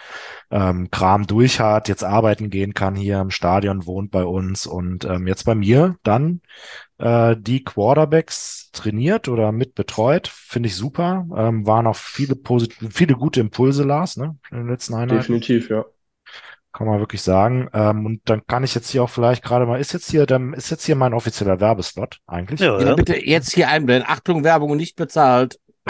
ähm, 0.50 0.90
Kram 0.90 1.26
durch 1.26 1.60
hat, 1.60 1.88
jetzt 1.88 2.04
arbeiten 2.04 2.50
gehen 2.50 2.72
kann 2.72 2.94
hier 2.94 3.20
im 3.20 3.30
Stadion, 3.30 3.84
wohnt 3.86 4.10
bei 4.10 4.24
uns 4.24 4.66
und 4.66 5.04
ähm, 5.04 5.26
jetzt 5.26 5.44
bei 5.44 5.54
mir 5.54 5.96
dann 6.04 6.40
äh, 6.98 7.36
die 7.38 7.64
Quarterbacks 7.64 8.70
trainiert 8.72 9.28
oder 9.28 9.52
mit 9.52 9.74
betreut. 9.74 10.28
Finde 10.28 10.68
ich 10.68 10.76
super. 10.76 11.26
Ähm, 11.36 11.66
waren 11.66 11.86
auch 11.86 11.96
viele 11.96 12.36
positive, 12.36 12.90
viele 12.90 13.14
gute 13.14 13.40
Impulse, 13.40 13.82
Lars, 13.82 14.16
ne, 14.16 14.36
in 14.50 14.58
den 14.58 14.68
letzten 14.68 14.94
Einheiten. 14.94 15.16
Definitiv, 15.18 15.68
ja. 15.68 15.84
Kann 16.72 16.86
man 16.86 17.00
wirklich 17.00 17.22
sagen. 17.22 17.68
Ähm, 17.74 18.06
und 18.06 18.20
dann 18.24 18.46
kann 18.46 18.64
ich 18.64 18.74
jetzt 18.74 18.90
hier 18.90 19.02
auch 19.02 19.10
vielleicht 19.10 19.44
gerade 19.44 19.66
mal, 19.66 19.78
ist 19.78 19.92
jetzt 19.92 20.10
hier, 20.10 20.24
dann 20.24 20.54
ist 20.54 20.70
jetzt 20.70 20.84
hier 20.84 20.96
mein 20.96 21.12
offizieller 21.12 21.60
Werbeslot 21.60 22.20
eigentlich? 22.26 22.60
Ja, 22.60 22.80
Ja, 22.80 22.88
ja. 22.88 22.94
bitte 22.94 23.16
jetzt 23.16 23.52
hier 23.52 23.68
einblenden. 23.68 24.08
Achtung, 24.08 24.42
Werbung 24.42 24.76
nicht 24.76 24.96
bezahlt. 24.96 25.58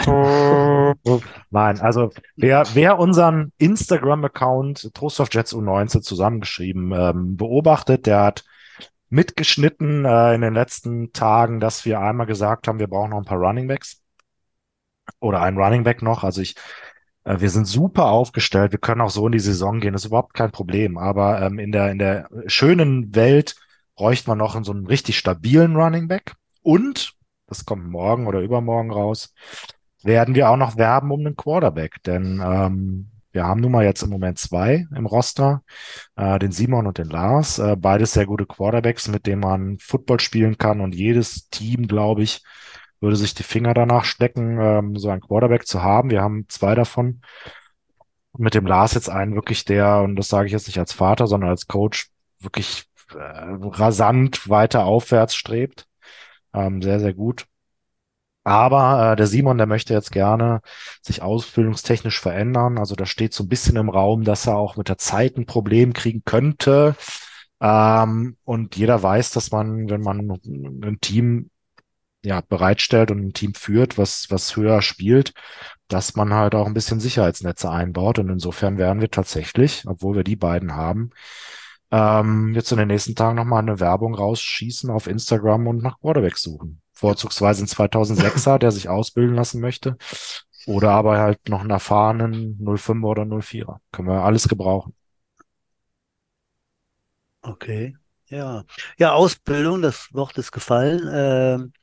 Nein, 1.51 1.79
also 1.79 2.11
wer, 2.35 2.63
wer 2.73 2.97
unseren 2.97 3.53
Instagram-Account 3.59 4.91
Trostorf 4.93 5.29
Jets 5.31 5.53
U19 5.53 6.01
zusammengeschrieben 6.01 6.91
ähm, 6.91 7.37
beobachtet, 7.37 8.07
der 8.07 8.21
hat 8.21 8.43
mitgeschnitten 9.09 10.05
äh, 10.05 10.33
in 10.33 10.41
den 10.41 10.55
letzten 10.55 11.13
Tagen, 11.13 11.59
dass 11.59 11.85
wir 11.85 11.99
einmal 11.99 12.25
gesagt 12.25 12.67
haben, 12.67 12.79
wir 12.79 12.87
brauchen 12.87 13.11
noch 13.11 13.19
ein 13.19 13.25
paar 13.25 13.37
Running 13.37 13.67
Backs 13.67 14.01
oder 15.19 15.41
einen 15.41 15.57
Running 15.57 15.83
Back 15.83 16.01
noch. 16.01 16.23
Also 16.23 16.41
ich, 16.41 16.55
wir 17.25 17.49
sind 17.49 17.65
super 17.65 18.05
aufgestellt. 18.05 18.71
Wir 18.71 18.79
können 18.79 19.01
auch 19.01 19.09
so 19.09 19.25
in 19.25 19.31
die 19.31 19.39
Saison 19.39 19.79
gehen. 19.79 19.93
Das 19.93 20.03
ist 20.03 20.07
überhaupt 20.07 20.33
kein 20.33 20.51
Problem. 20.51 20.97
Aber 20.97 21.41
ähm, 21.41 21.59
in 21.59 21.71
der 21.71 21.91
in 21.91 21.99
der 21.99 22.29
schönen 22.47 23.15
Welt 23.15 23.55
bräuchte 23.95 24.29
man 24.29 24.39
noch 24.39 24.61
so 24.63 24.71
einen 24.71 24.87
richtig 24.87 25.17
stabilen 25.17 25.75
Running 25.75 26.07
Back 26.07 26.33
und 26.61 27.13
das 27.47 27.65
kommt 27.65 27.87
morgen 27.87 28.27
oder 28.27 28.39
übermorgen 28.39 28.91
raus 28.91 29.33
werden 30.03 30.35
wir 30.35 30.49
auch 30.49 30.57
noch 30.57 30.77
werben 30.77 31.11
um 31.11 31.21
einen 31.21 31.35
Quarterback, 31.35 32.03
denn 32.03 32.41
ähm, 32.43 33.09
wir 33.31 33.45
haben 33.45 33.61
nun 33.61 33.71
mal 33.71 33.85
jetzt 33.85 34.03
im 34.03 34.09
Moment 34.09 34.37
zwei 34.37 34.85
im 34.95 35.05
Roster, 35.05 35.63
äh, 36.15 36.37
den 36.39 36.51
Simon 36.51 36.85
und 36.85 36.97
den 36.97 37.09
Lars, 37.09 37.57
äh, 37.57 37.75
beides 37.75 38.13
sehr 38.13 38.25
gute 38.25 38.45
Quarterbacks, 38.45 39.07
mit 39.07 39.25
denen 39.25 39.41
man 39.41 39.77
Football 39.79 40.19
spielen 40.19 40.57
kann 40.57 40.81
und 40.81 40.93
jedes 40.93 41.49
Team, 41.49 41.87
glaube 41.87 42.23
ich, 42.23 42.43
würde 43.03 43.17
sich 43.17 43.35
die 43.35 43.43
Finger 43.43 43.73
danach 43.75 44.05
stecken, 44.05 44.59
ähm, 44.59 44.95
so 44.97 45.09
einen 45.09 45.21
Quarterback 45.21 45.67
zu 45.67 45.83
haben. 45.83 46.09
Wir 46.09 46.21
haben 46.23 46.45
zwei 46.49 46.75
davon. 46.75 47.21
mit 48.37 48.55
dem 48.55 48.65
Lars 48.65 48.93
jetzt 48.95 49.09
einen 49.09 49.35
wirklich 49.35 49.65
der, 49.65 50.01
und 50.01 50.15
das 50.15 50.29
sage 50.29 50.47
ich 50.47 50.53
jetzt 50.53 50.67
nicht 50.67 50.79
als 50.79 50.93
Vater, 50.93 51.27
sondern 51.27 51.49
als 51.51 51.67
Coach, 51.67 52.09
wirklich 52.39 52.85
äh, 53.13 53.17
rasant 53.17 54.49
weiter 54.49 54.85
aufwärts 54.85 55.35
strebt. 55.35 55.87
Ähm, 56.53 56.81
sehr, 56.81 56.99
sehr 56.99 57.13
gut. 57.13 57.45
Aber 58.43 59.13
äh, 59.13 59.15
der 59.15 59.27
Simon, 59.27 59.57
der 59.57 59.67
möchte 59.67 59.93
jetzt 59.93 60.11
gerne 60.11 60.61
sich 61.01 61.21
ausbildungstechnisch 61.21 62.19
verändern. 62.19 62.77
Also 62.77 62.95
da 62.95 63.05
steht 63.05 63.33
so 63.33 63.43
ein 63.43 63.49
bisschen 63.49 63.77
im 63.77 63.89
Raum, 63.89 64.23
dass 64.23 64.47
er 64.47 64.57
auch 64.57 64.75
mit 64.75 64.89
der 64.89 64.97
Zeit 64.97 65.37
ein 65.37 65.45
Problem 65.45 65.93
kriegen 65.93 66.23
könnte. 66.25 66.95
Ähm, 67.61 68.37
und 68.43 68.75
jeder 68.75 69.01
weiß, 69.01 69.31
dass 69.31 69.51
man, 69.51 69.89
wenn 69.89 70.01
man 70.01 70.29
ein 70.83 70.97
Team 71.01 71.49
ja, 72.23 72.41
bereitstellt 72.41 73.11
und 73.11 73.19
ein 73.19 73.33
Team 73.33 73.53
führt, 73.53 73.97
was, 73.97 74.27
was 74.29 74.55
höher 74.55 74.81
spielt, 74.81 75.33
dass 75.87 76.15
man 76.15 76.33
halt 76.33 76.55
auch 76.55 76.67
ein 76.67 76.73
bisschen 76.73 76.99
Sicherheitsnetze 76.99 77.69
einbaut. 77.69 78.19
Und 78.19 78.29
insofern 78.29 78.77
werden 78.77 79.01
wir 79.01 79.11
tatsächlich, 79.11 79.83
obwohl 79.87 80.15
wir 80.15 80.23
die 80.23 80.35
beiden 80.35 80.75
haben, 80.75 81.11
ähm, 81.91 82.53
jetzt 82.55 82.71
in 82.71 82.77
den 82.79 82.87
nächsten 82.87 83.15
Tagen 83.15 83.35
nochmal 83.35 83.61
eine 83.61 83.79
Werbung 83.79 84.15
rausschießen 84.15 84.89
auf 84.89 85.07
Instagram 85.07 85.67
und 85.67 85.83
nach 85.83 85.99
Quarterbacks 85.99 86.41
suchen. 86.41 86.81
Vorzugsweise 86.93 87.63
ein 87.63 87.67
2006er, 87.67 88.57
der 88.59 88.71
sich 88.71 88.89
ausbilden 88.89 89.35
lassen 89.35 89.61
möchte. 89.61 89.97
Oder 90.65 90.91
aber 90.91 91.17
halt 91.19 91.49
noch 91.49 91.59
einen 91.61 91.71
erfahrenen 91.71 92.57
05er 92.59 93.05
oder 93.05 93.23
04er. 93.23 93.77
Können 93.91 94.07
wir 94.07 94.23
alles 94.23 94.47
gebrauchen. 94.47 94.95
Okay. 97.41 97.97
Ja. 98.27 98.63
Ja, 98.97 99.11
Ausbildung, 99.11 99.81
das 99.81 100.07
Wort 100.13 100.37
ist 100.37 100.53
gefallen. 100.53 101.09
Ähm, 101.11 101.73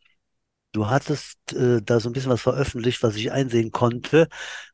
Du 0.73 0.89
hattest 0.89 1.53
äh, 1.53 1.83
da 1.83 1.99
so 1.99 2.09
ein 2.09 2.13
bisschen 2.13 2.31
was 2.31 2.43
veröffentlicht, 2.43 3.03
was 3.03 3.17
ich 3.17 3.33
einsehen 3.33 3.73
konnte. 3.73 4.29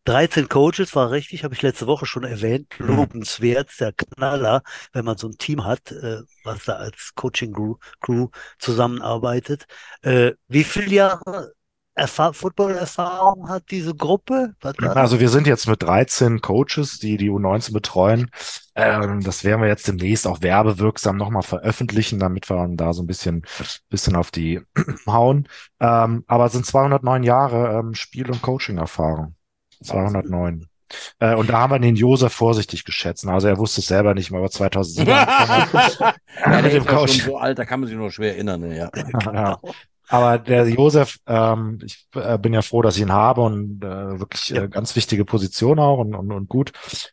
13 0.04 0.48
Coaches 0.48 0.94
war 0.94 1.10
richtig, 1.10 1.42
habe 1.42 1.54
ich 1.54 1.62
letzte 1.62 1.86
Woche 1.86 2.04
schon 2.04 2.24
erwähnt. 2.24 2.68
Mhm. 2.78 2.96
Lobenswert, 2.96 3.70
der 3.80 3.92
Knaller, 3.92 4.62
wenn 4.92 5.06
man 5.06 5.16
so 5.16 5.28
ein 5.28 5.38
Team 5.38 5.64
hat, 5.64 5.92
äh, 5.92 6.20
was 6.44 6.64
da 6.64 6.74
als 6.74 7.12
Coaching 7.14 7.54
Crew, 7.54 7.76
Crew 8.00 8.28
zusammenarbeitet. 8.58 9.64
Äh, 10.02 10.32
wie 10.48 10.64
viele 10.64 10.94
Jahre 10.94 11.52
Erfahr 11.96 12.34
Football-Erfahrung 12.34 13.48
hat 13.48 13.70
diese 13.70 13.94
Gruppe? 13.94 14.54
Also 14.94 15.18
wir 15.18 15.30
sind 15.30 15.46
jetzt 15.46 15.66
mit 15.66 15.82
13 15.82 16.42
Coaches, 16.42 16.98
die 16.98 17.16
die 17.16 17.30
U19 17.30 17.72
betreuen. 17.72 18.30
Ähm, 18.74 19.22
das 19.24 19.44
werden 19.44 19.62
wir 19.62 19.68
jetzt 19.68 19.88
demnächst 19.88 20.26
auch 20.26 20.42
werbewirksam 20.42 21.16
nochmal 21.16 21.42
veröffentlichen, 21.42 22.18
damit 22.18 22.50
wir 22.50 22.68
da 22.72 22.92
so 22.92 23.02
ein 23.02 23.06
bisschen, 23.06 23.46
bisschen 23.88 24.14
auf 24.14 24.30
die 24.30 24.60
hauen. 25.06 25.48
Ähm, 25.80 26.22
aber 26.26 26.44
es 26.44 26.52
sind 26.52 26.66
209 26.66 27.22
Jahre 27.22 27.78
ähm, 27.78 27.94
Spiel- 27.94 28.30
und 28.30 28.42
Coaching-Erfahrung. 28.42 29.34
209. 29.82 30.66
Äh, 31.18 31.34
und 31.34 31.48
da 31.48 31.60
haben 31.60 31.72
wir 31.72 31.78
den 31.78 31.96
Josef 31.96 32.32
vorsichtig 32.32 32.84
geschätzt. 32.84 33.26
Also 33.26 33.48
er 33.48 33.56
wusste 33.58 33.80
es 33.80 33.86
selber 33.88 34.12
nicht 34.14 34.30
mal, 34.30 34.38
aber 34.38 34.50
2007 34.50 35.12
angefangen 35.12 35.72
hat. 35.72 36.16
ja, 36.44 36.62
mit 36.62 36.72
dem 36.72 36.82
ist 36.82 36.84
ja 36.84 36.84
schon 36.84 36.86
Coach. 36.98 37.24
so 37.24 37.38
alt, 37.38 37.58
da 37.58 37.64
kann 37.64 37.80
man 37.80 37.88
sich 37.88 37.96
nur 37.96 38.10
schwer 38.10 38.34
erinnern. 38.34 38.60
ne, 38.60 38.76
Ja. 38.76 38.90
Ja. 39.32 39.58
Aber 40.08 40.38
der 40.38 40.68
Josef, 40.68 41.18
ähm, 41.26 41.78
ich 41.84 42.06
äh, 42.14 42.38
bin 42.38 42.54
ja 42.54 42.62
froh, 42.62 42.82
dass 42.82 42.96
ich 42.96 43.02
ihn 43.02 43.12
habe 43.12 43.40
und 43.40 43.82
äh, 43.82 44.20
wirklich 44.20 44.54
äh, 44.54 44.68
ganz 44.68 44.94
wichtige 44.94 45.24
Position 45.24 45.78
auch 45.78 45.98
und, 45.98 46.14
und, 46.14 46.30
und 46.30 46.48
gut. 46.48 46.72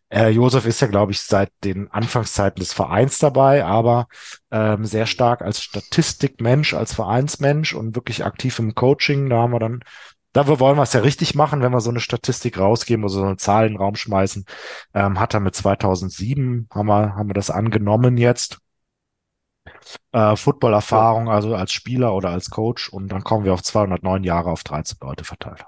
Äh, 0.10 0.30
Josef 0.30 0.66
ist 0.66 0.82
ja, 0.82 0.88
glaube 0.88 1.12
ich, 1.12 1.22
seit 1.22 1.52
den 1.64 1.90
Anfangszeiten 1.92 2.60
des 2.60 2.74
Vereins 2.74 3.18
dabei, 3.18 3.66
aber 3.66 4.08
ähm, 4.52 4.86
sehr 4.86 5.08
stark 5.08 5.42
als 5.42 5.62
Statistikmensch, 5.62 6.74
als 6.76 6.94
Vereinsmensch 6.94 7.74
und 7.74 7.96
wirklich 7.96 8.24
aktiv 8.26 8.60
im 8.60 8.76
Coaching. 8.76 9.30
Da 9.30 9.38
haben 9.38 9.54
wir 9.54 9.60
dann, 9.60 9.84
da 10.32 10.48
wollen 10.48 10.78
wir 10.78 10.84
es 10.84 10.94
ja 10.94 11.02
richtig 11.02 11.34
machen, 11.34 11.62
wenn 11.62 11.72
wir 11.72 11.82
so 11.82 11.90
eine 11.90 12.00
Statistik 12.00 12.60
rausgeben 12.60 13.04
oder 13.04 13.14
so 13.14 13.24
eine 13.24 13.38
Zahl 13.38 13.66
in 13.66 13.74
den 13.74 13.82
Raum 13.82 13.96
schmeißen. 13.96 14.46
Ähm, 14.94 15.20
hat 15.20 15.34
er 15.34 15.40
mit 15.40 15.56
2007, 15.56 16.68
haben 16.72 16.88
wir, 16.88 17.16
haben 17.16 17.30
wir 17.30 17.34
das 17.34 17.50
angenommen 17.50 18.18
jetzt 18.18 18.60
äh, 20.12 20.36
Football-Erfahrung, 20.36 21.30
also 21.30 21.56
als 21.56 21.72
Spieler 21.72 22.14
oder 22.16 22.30
als 22.30 22.50
Coach. 22.50 22.90
Und 22.90 23.10
dann 23.10 23.24
kommen 23.24 23.46
wir 23.46 23.54
auf 23.54 23.64
209 23.64 24.24
Jahre 24.24 24.52
auf 24.52 24.64
13 24.64 24.98
Leute 25.02 25.24
verteilt. 25.24 25.66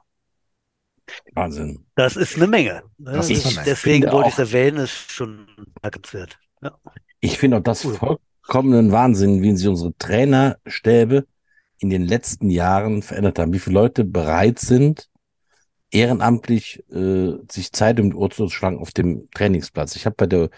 Wahnsinn. 1.34 1.86
Das 1.95 2.16
ist 2.16 2.36
eine 2.36 2.47
Menge. 2.47 2.84
Das 2.97 3.30
ist 3.30 3.45
eine 3.45 3.55
Menge. 3.55 3.66
Deswegen 3.66 4.11
wollte 4.11 4.30
ich 4.30 4.34
es 4.34 4.39
erwähnen, 4.39 4.78
ist 4.78 5.11
schon 5.11 5.47
bemerkenswert. 5.76 6.38
Ja. 6.61 6.72
Ich 7.20 7.38
finde 7.38 7.57
auch 7.57 7.63
das 7.63 7.86
Cool. 7.86 7.93
vollkommenen 8.41 8.91
Wahnsinn, 8.91 9.41
wie 9.41 9.55
sich 9.55 9.68
unsere 9.68 9.95
Trainerstäbe 9.97 11.26
in 11.80 11.89
den 11.89 12.03
letzten 12.03 12.49
Jahren 12.49 13.01
verändert 13.01 13.38
haben. 13.39 13.53
Wie 13.53 13.59
viele 13.59 13.76
Leute 13.76 14.03
bereit 14.03 14.59
sind, 14.59 15.09
ehrenamtlich 15.91 16.84
äh, 16.91 17.34
sich 17.51 17.72
Zeit 17.72 17.99
um 17.99 18.09
die 18.09 18.16
Uhr 18.16 18.30
zu 18.30 18.49
schlagen 18.49 18.80
auf 18.80 18.91
dem 18.91 19.30
Trainingsplatz. 19.32 19.95
Ich 19.95 20.05
habe 20.05 20.16
bei 20.16 20.26
der 20.26 20.49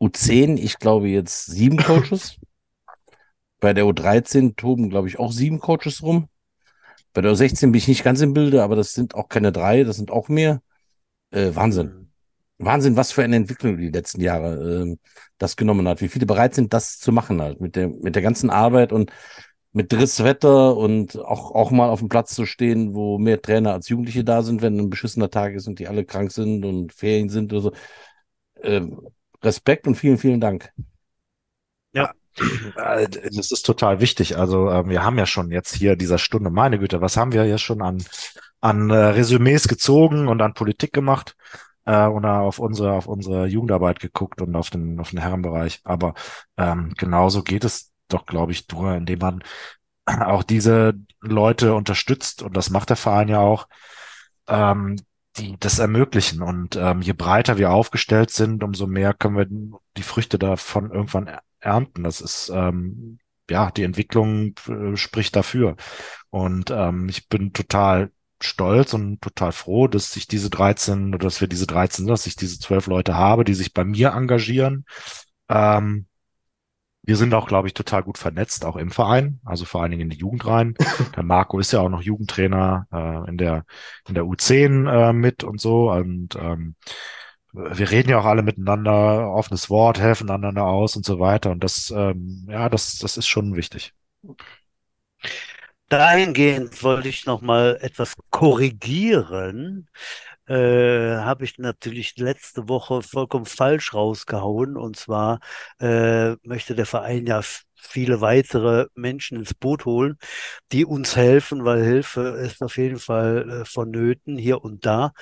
U10, 0.00 0.56
ich 0.58 0.78
glaube 0.78 1.08
jetzt 1.08 1.46
sieben 1.46 1.76
Coaches. 1.82 2.36
Bei 3.66 3.74
der 3.74 3.84
U13 3.84 4.54
toben, 4.54 4.90
glaube 4.90 5.08
ich, 5.08 5.18
auch 5.18 5.32
sieben 5.32 5.58
Coaches 5.58 6.00
rum. 6.00 6.28
Bei 7.12 7.20
der 7.20 7.32
U16 7.32 7.72
bin 7.72 7.74
ich 7.74 7.88
nicht 7.88 8.04
ganz 8.04 8.20
im 8.20 8.32
Bilde, 8.32 8.62
aber 8.62 8.76
das 8.76 8.92
sind 8.92 9.16
auch 9.16 9.28
keine 9.28 9.50
drei, 9.50 9.82
das 9.82 9.96
sind 9.96 10.12
auch 10.12 10.28
mehr. 10.28 10.62
Äh, 11.32 11.50
Wahnsinn. 11.52 12.12
Wahnsinn, 12.58 12.94
was 12.94 13.10
für 13.10 13.24
eine 13.24 13.34
Entwicklung 13.34 13.76
die 13.76 13.90
letzten 13.90 14.20
Jahre 14.20 14.82
ähm, 14.82 15.00
das 15.38 15.56
genommen 15.56 15.88
hat. 15.88 16.00
Wie 16.00 16.06
viele 16.06 16.26
bereit 16.26 16.54
sind, 16.54 16.74
das 16.74 17.00
zu 17.00 17.10
machen 17.10 17.42
halt 17.42 17.60
mit 17.60 17.74
der 17.74 17.88
mit 17.88 18.14
der 18.14 18.22
ganzen 18.22 18.50
Arbeit 18.50 18.92
und 18.92 19.10
mit 19.72 19.92
Drisswetter 19.92 20.76
und 20.76 21.18
auch 21.18 21.50
auch 21.50 21.72
mal 21.72 21.88
auf 21.88 21.98
dem 21.98 22.08
Platz 22.08 22.36
zu 22.36 22.46
stehen, 22.46 22.94
wo 22.94 23.18
mehr 23.18 23.42
Trainer 23.42 23.72
als 23.72 23.88
Jugendliche 23.88 24.22
da 24.22 24.44
sind, 24.44 24.62
wenn 24.62 24.78
ein 24.78 24.90
beschissener 24.90 25.28
Tag 25.28 25.54
ist 25.54 25.66
und 25.66 25.80
die 25.80 25.88
alle 25.88 26.04
krank 26.04 26.30
sind 26.30 26.64
und 26.64 26.92
Ferien 26.92 27.30
sind 27.30 27.52
oder 27.52 27.62
so. 27.62 27.72
Ähm, 28.62 29.08
Respekt 29.42 29.88
und 29.88 29.96
vielen 29.96 30.18
vielen 30.18 30.40
Dank. 30.40 30.72
Äh, 32.76 33.08
Das 33.08 33.50
ist 33.50 33.62
total 33.62 34.00
wichtig. 34.00 34.36
Also 34.36 34.70
ähm, 34.70 34.88
wir 34.88 35.04
haben 35.04 35.18
ja 35.18 35.26
schon 35.26 35.50
jetzt 35.50 35.74
hier 35.74 35.96
dieser 35.96 36.18
Stunde, 36.18 36.50
meine 36.50 36.78
Güte, 36.78 37.00
was 37.00 37.16
haben 37.16 37.32
wir 37.32 37.46
jetzt 37.46 37.62
schon 37.62 37.82
an, 37.82 38.02
an 38.60 38.90
äh, 38.90 38.96
Resümees 38.96 39.68
gezogen 39.68 40.28
und 40.28 40.40
an 40.42 40.54
Politik 40.54 40.92
gemacht 40.92 41.36
äh, 41.84 42.06
oder 42.06 42.40
auf 42.40 42.58
unsere, 42.58 42.92
auf 42.92 43.06
unsere 43.06 43.46
Jugendarbeit 43.46 44.00
geguckt 44.00 44.40
und 44.42 44.54
auf 44.56 44.70
den, 44.70 45.00
auf 45.00 45.10
den 45.10 45.20
Herrenbereich. 45.20 45.80
Aber 45.84 46.14
ähm, 46.56 46.94
genauso 46.96 47.42
geht 47.42 47.64
es 47.64 47.92
doch, 48.08 48.26
glaube 48.26 48.52
ich, 48.52 48.68
nur, 48.68 48.94
indem 48.94 49.18
man 49.18 49.42
auch 50.06 50.42
diese 50.44 50.94
Leute 51.20 51.74
unterstützt 51.74 52.42
und 52.42 52.56
das 52.56 52.70
macht 52.70 52.90
der 52.90 52.96
Verein 52.96 53.28
ja 53.28 53.40
auch, 53.40 53.66
ähm, 54.48 54.96
die 55.38 55.56
das 55.60 55.78
ermöglichen. 55.78 56.42
Und 56.42 56.76
ähm, 56.76 57.02
je 57.02 57.12
breiter 57.12 57.58
wir 57.58 57.70
aufgestellt 57.70 58.30
sind, 58.30 58.62
umso 58.62 58.86
mehr 58.86 59.14
können 59.14 59.36
wir 59.36 59.46
die 59.96 60.02
Früchte 60.02 60.38
davon 60.38 60.90
irgendwann 60.90 61.26
er- 61.26 61.42
ernten. 61.60 62.04
Das 62.04 62.20
ist 62.20 62.50
ähm, 62.54 63.18
ja 63.50 63.70
die 63.70 63.82
Entwicklung 63.82 64.54
äh, 64.68 64.96
spricht 64.96 65.36
dafür. 65.36 65.76
Und 66.30 66.70
ähm, 66.70 67.08
ich 67.08 67.28
bin 67.28 67.52
total 67.52 68.10
stolz 68.42 68.92
und 68.94 69.20
total 69.22 69.52
froh, 69.52 69.88
dass 69.88 70.14
ich 70.16 70.26
diese 70.26 70.50
13 70.50 71.14
oder 71.14 71.24
dass 71.26 71.40
wir 71.40 71.48
diese 71.48 71.66
13, 71.66 72.06
dass 72.06 72.26
ich 72.26 72.36
diese 72.36 72.58
12 72.58 72.86
Leute 72.86 73.16
habe, 73.16 73.44
die 73.44 73.54
sich 73.54 73.72
bei 73.72 73.84
mir 73.84 74.10
engagieren. 74.12 74.84
Ähm, 75.48 76.06
wir 77.06 77.16
sind 77.16 77.32
auch, 77.34 77.46
glaube 77.46 77.68
ich, 77.68 77.74
total 77.74 78.02
gut 78.02 78.18
vernetzt, 78.18 78.64
auch 78.64 78.76
im 78.76 78.90
Verein, 78.90 79.40
also 79.44 79.64
vor 79.64 79.80
allen 79.80 79.92
Dingen 79.92 80.02
in 80.02 80.10
die 80.10 80.18
Jugend 80.18 80.44
rein. 80.44 80.74
Der 81.16 81.22
Marco 81.22 81.58
ist 81.60 81.72
ja 81.72 81.80
auch 81.80 81.88
noch 81.88 82.02
Jugendtrainer 82.02 82.86
äh, 82.92 83.30
in 83.30 83.38
der 83.38 83.64
in 84.08 84.14
der 84.14 84.24
U10 84.24 84.90
äh, 84.90 85.12
mit 85.12 85.44
und 85.44 85.60
so. 85.60 85.90
Und 85.92 86.34
ähm, 86.34 86.74
wir 87.52 87.90
reden 87.90 88.10
ja 88.10 88.18
auch 88.18 88.24
alle 88.24 88.42
miteinander, 88.42 89.30
offenes 89.30 89.70
Wort, 89.70 90.00
helfen 90.00 90.28
einander 90.30 90.64
aus 90.64 90.96
und 90.96 91.06
so 91.06 91.20
weiter. 91.20 91.52
Und 91.52 91.62
das, 91.64 91.90
ähm, 91.96 92.46
ja, 92.50 92.68
das, 92.68 92.98
das 92.98 93.16
ist 93.16 93.28
schon 93.28 93.54
wichtig. 93.54 93.94
Dahingehend 95.88 96.82
wollte 96.82 97.08
ich 97.08 97.24
noch 97.24 97.40
mal 97.40 97.78
etwas 97.80 98.14
korrigieren. 98.30 99.88
Äh, 100.48 101.16
habe 101.16 101.44
ich 101.44 101.58
natürlich 101.58 102.16
letzte 102.16 102.68
Woche 102.68 103.02
vollkommen 103.02 103.46
falsch 103.46 103.94
rausgehauen. 103.94 104.76
Und 104.76 104.96
zwar 104.96 105.40
äh, 105.80 106.32
möchte 106.42 106.74
der 106.74 106.86
Verein 106.86 107.26
ja 107.26 107.42
viele 107.88 108.20
weitere 108.20 108.86
Menschen 108.94 109.38
ins 109.38 109.54
Boot 109.54 109.84
holen, 109.84 110.18
die 110.72 110.84
uns 110.84 111.16
helfen, 111.16 111.64
weil 111.64 111.82
Hilfe 111.82 112.20
ist 112.44 112.62
auf 112.62 112.76
jeden 112.76 112.98
Fall 112.98 113.62
äh, 113.62 113.64
vonnöten 113.64 114.36
hier 114.38 114.62
und 114.64 114.86
da. 114.86 115.12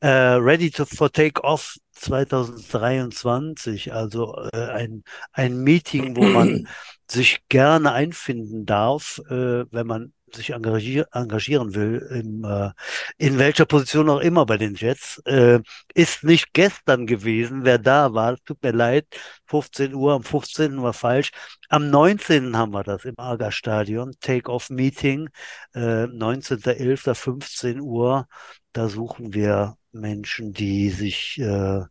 Äh, 0.00 0.08
Ready 0.08 0.70
to, 0.70 0.84
for 0.84 1.10
Take-Off 1.12 1.76
2023, 1.92 3.92
also 3.92 4.36
äh, 4.52 4.66
ein, 4.68 5.04
ein 5.32 5.62
Meeting, 5.62 6.16
wo 6.16 6.22
man 6.22 6.68
sich 7.10 7.40
gerne 7.48 7.92
einfinden 7.92 8.66
darf, 8.66 9.20
äh, 9.28 9.64
wenn 9.70 9.86
man 9.86 10.12
sich 10.36 10.50
engagier 10.50 11.06
engagieren 11.12 11.74
will, 11.74 11.98
im, 12.10 12.44
äh, 12.44 12.70
in 13.18 13.38
welcher 13.38 13.66
Position 13.66 14.08
auch 14.10 14.20
immer 14.20 14.46
bei 14.46 14.56
den 14.58 14.74
Jets, 14.74 15.18
äh, 15.26 15.60
ist 15.94 16.24
nicht 16.24 16.52
gestern 16.52 17.06
gewesen. 17.06 17.64
Wer 17.64 17.78
da 17.78 18.14
war, 18.14 18.36
tut 18.44 18.62
mir 18.62 18.72
leid, 18.72 19.06
15 19.46 19.94
Uhr, 19.94 20.14
am 20.14 20.22
15. 20.24 20.82
war 20.82 20.92
falsch. 20.92 21.30
Am 21.68 21.90
19. 21.90 22.56
haben 22.56 22.72
wir 22.72 22.84
das 22.84 23.04
im 23.04 23.18
Aga-Stadion, 23.18 24.14
Take-Off-Meeting, 24.20 25.28
äh, 25.74 26.06
19.11., 26.06 27.14
15 27.14 27.80
Uhr. 27.80 28.26
Da 28.72 28.88
suchen 28.88 29.34
wir 29.34 29.76
Menschen, 29.92 30.52
die 30.52 30.90
sich 30.90 31.38
äh, 31.38 31.82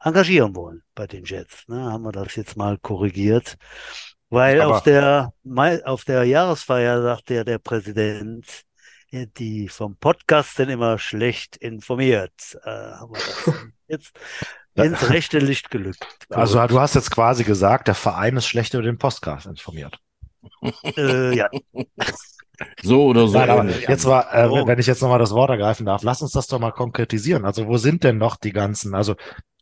engagieren 0.00 0.54
wollen 0.54 0.82
bei 0.94 1.06
den 1.06 1.24
Jets. 1.24 1.66
Ne? 1.68 1.80
Haben 1.92 2.04
wir 2.04 2.12
das 2.12 2.36
jetzt 2.36 2.56
mal 2.56 2.78
korrigiert. 2.78 3.56
Weil 4.30 4.60
Aber- 4.60 4.76
auf 4.76 4.82
der, 4.82 5.32
auf 5.84 6.04
der 6.04 6.24
Jahresfeier 6.24 7.02
sagt 7.02 7.30
ja 7.30 7.44
der 7.44 7.58
Präsident, 7.58 8.46
ja, 9.10 9.24
die 9.24 9.68
vom 9.68 9.96
Podcast 9.96 10.56
sind 10.56 10.68
immer 10.68 10.98
schlecht 10.98 11.56
informiert. 11.56 12.58
Äh, 12.64 12.70
haben 12.70 13.14
wir 13.14 13.20
das 13.20 13.54
jetzt 13.88 14.12
ins 14.74 15.08
rechte 15.10 15.38
Licht 15.38 15.70
gelückt. 15.70 16.06
Also 16.30 16.64
du 16.66 16.78
hast 16.78 16.94
jetzt 16.94 17.10
quasi 17.10 17.42
gesagt, 17.44 17.88
der 17.88 17.94
Verein 17.94 18.36
ist 18.36 18.46
schlecht 18.46 18.74
über 18.74 18.82
den 18.82 18.98
Podcast 18.98 19.46
informiert. 19.46 19.98
äh, 20.96 21.34
ja, 21.34 21.48
So 22.82 23.06
oder 23.06 23.28
so. 23.28 23.38
Nein, 23.38 23.50
aber 23.50 23.64
jetzt 23.70 24.04
war, 24.04 24.32
äh, 24.34 24.46
Oh. 24.48 24.66
wenn 24.66 24.78
ich 24.78 24.86
jetzt 24.86 25.00
nochmal 25.00 25.18
das 25.18 25.30
Wort 25.32 25.50
ergreifen 25.50 25.86
darf, 25.86 26.02
lass 26.02 26.20
uns 26.22 26.32
das 26.32 26.46
doch 26.48 26.58
mal 26.58 26.72
konkretisieren. 26.72 27.44
Also 27.44 27.66
wo 27.66 27.76
sind 27.78 28.04
denn 28.04 28.18
noch 28.18 28.36
die 28.36 28.52
ganzen, 28.52 28.94
also 28.94 29.14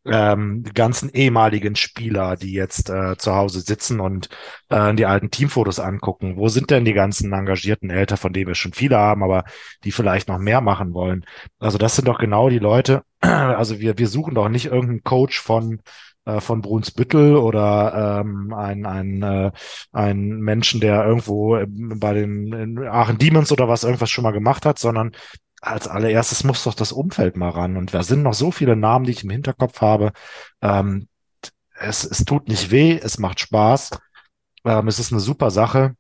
ähm, 0.09 0.65
ganzen 0.75 1.11
ehemaligen 1.11 1.77
Spieler, 1.77 2.37
die 2.37 2.53
jetzt 2.53 2.91
äh, 2.91 3.17
zu 3.17 3.35
Hause 3.35 3.61
sitzen 3.61 4.01
und 4.01 4.29
äh, 4.69 4.95
die 4.95 5.07
alten 5.07 5.31
Teamfotos 5.31 5.81
angucken? 5.81 6.37
Wo 6.37 6.49
sind 6.49 6.71
denn 6.71 6.85
die 6.85 6.93
ganzen 6.93 7.33
engagierten 7.33 7.91
Eltern, 7.91 8.19
von 8.19 8.33
denen 8.33 8.49
wir 8.49 8.55
schon 8.55 8.73
viele 8.73 8.97
haben, 8.99 9.23
aber 9.23 9.45
die 9.85 9.93
vielleicht 9.93 10.29
noch 10.29 10.39
mehr 10.39 10.61
machen 10.61 10.95
wollen? 10.95 11.25
Also 11.59 11.79
das 11.79 11.97
sind 11.97 12.09
doch 12.09 12.19
genau 12.19 12.49
die 12.49 12.59
Leute. 12.59 13.03
Also 13.27 13.81
wir 13.81 13.99
wir 13.99 14.09
suchen 14.09 14.35
doch 14.35 14.49
nicht 14.49 14.67
irgendeinen 14.67 15.03
Coach 15.03 15.41
von 15.41 15.81
äh, 16.27 16.41
von 16.41 16.61
Brunsbüttel 16.61 17.37
oder 17.37 18.21
ähm, 18.21 18.53
ein, 18.53 18.85
ein, 18.85 19.23
äh, 19.23 19.53
ein 19.93 20.41
Menschen, 20.41 20.81
der 20.81 21.05
irgendwo 21.07 21.59
bei 21.67 22.15
den 22.15 22.79
Aachen 22.89 23.19
Demons 23.19 23.53
oder 23.53 23.69
was 23.69 23.85
irgendwas 23.85 24.11
schon 24.11 24.25
mal 24.25 24.33
gemacht 24.33 24.67
hat, 24.67 24.79
sondern 24.79 25.13
als 25.67 25.89
allererstes 25.89 26.45
muss 26.45 26.65
doch 26.65 26.75
das 26.75 26.93
Umfeld 26.93 27.37
mal 27.37 27.51
ran. 27.51 27.77
Und 27.77 27.93
da 27.93 28.03
sind 28.03 28.23
noch 28.23 28.35
so 28.35 28.51
viele 28.51 28.77
Namen, 28.77 29.05
die 29.05 29.13
ich 29.13 29.25
im 29.25 29.31
Hinterkopf 29.31 29.81
habe. 29.81 30.13
Ähm, 30.63 31.09
es, 31.79 32.05
es 32.05 32.25
tut 32.25 32.49
nicht 32.49 32.71
weh, 32.71 32.99
es 33.03 33.19
macht 33.19 33.41
Spaß. 33.41 33.91
Ähm, 34.65 34.89
es 34.89 34.99
ist 34.99 35.13
eine 35.13 35.21
super 35.21 35.51
Sache. 35.51 35.97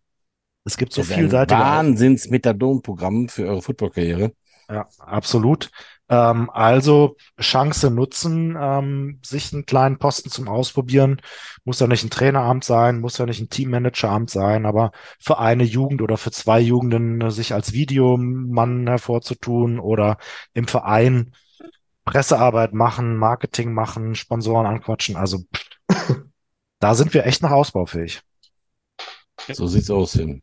Es 0.65 0.77
gibt 0.77 0.93
so 0.93 1.03
vielseitige 1.03 1.61
Wahnsinns-Methadon-Programm 1.61 3.29
für 3.29 3.47
eure 3.47 3.63
Footballkarriere. 3.63 4.33
ja, 4.71 4.89
absolut. 4.99 5.71
Ähm, 6.09 6.51
also 6.51 7.17
Chance 7.41 7.91
nutzen, 7.91 8.57
ähm, 8.59 9.21
sich 9.25 9.53
einen 9.53 9.67
kleinen 9.67 9.99
Posten 9.99 10.31
zum 10.31 10.49
Ausprobieren. 10.49 11.21
Muss 11.65 11.81
ja 11.81 11.87
nicht 11.87 12.05
ein 12.05 12.11
Traineramt 12.11 12.65
sein, 12.65 13.01
muss 13.01 13.19
ja 13.19 13.27
nicht 13.27 13.41
ein 13.41 13.49
Teammanageramt 13.49 14.31
sein, 14.31 14.67
aber 14.67 14.93
für 15.21 15.39
eine 15.39 15.65
Jugend 15.65 16.03
oder 16.03 16.17
für 16.17 16.31
zwei 16.31 16.61
Jugenden 16.61 17.21
äh, 17.21 17.31
sich 17.31 17.55
als 17.55 17.73
Videomann 17.73 18.87
hervorzutun 18.87 19.81
oder 19.81 20.19
im 20.55 20.69
Verein 20.69 21.33
Pressearbeit 22.05 22.73
machen, 22.73 23.17
Marketing 23.17 23.75
machen, 23.75 24.15
Sponsoren 24.15 24.67
anquatschen. 24.67 25.17
Also 25.17 25.41
da 26.79 26.95
sind 26.95 27.13
wir 27.15 27.27
echt 27.27 27.43
noch 27.43 27.51
ausbaufähig. 27.51 28.23
So 29.53 29.67
sieht's 29.67 29.91
aus. 29.91 30.13
Hin. 30.13 30.43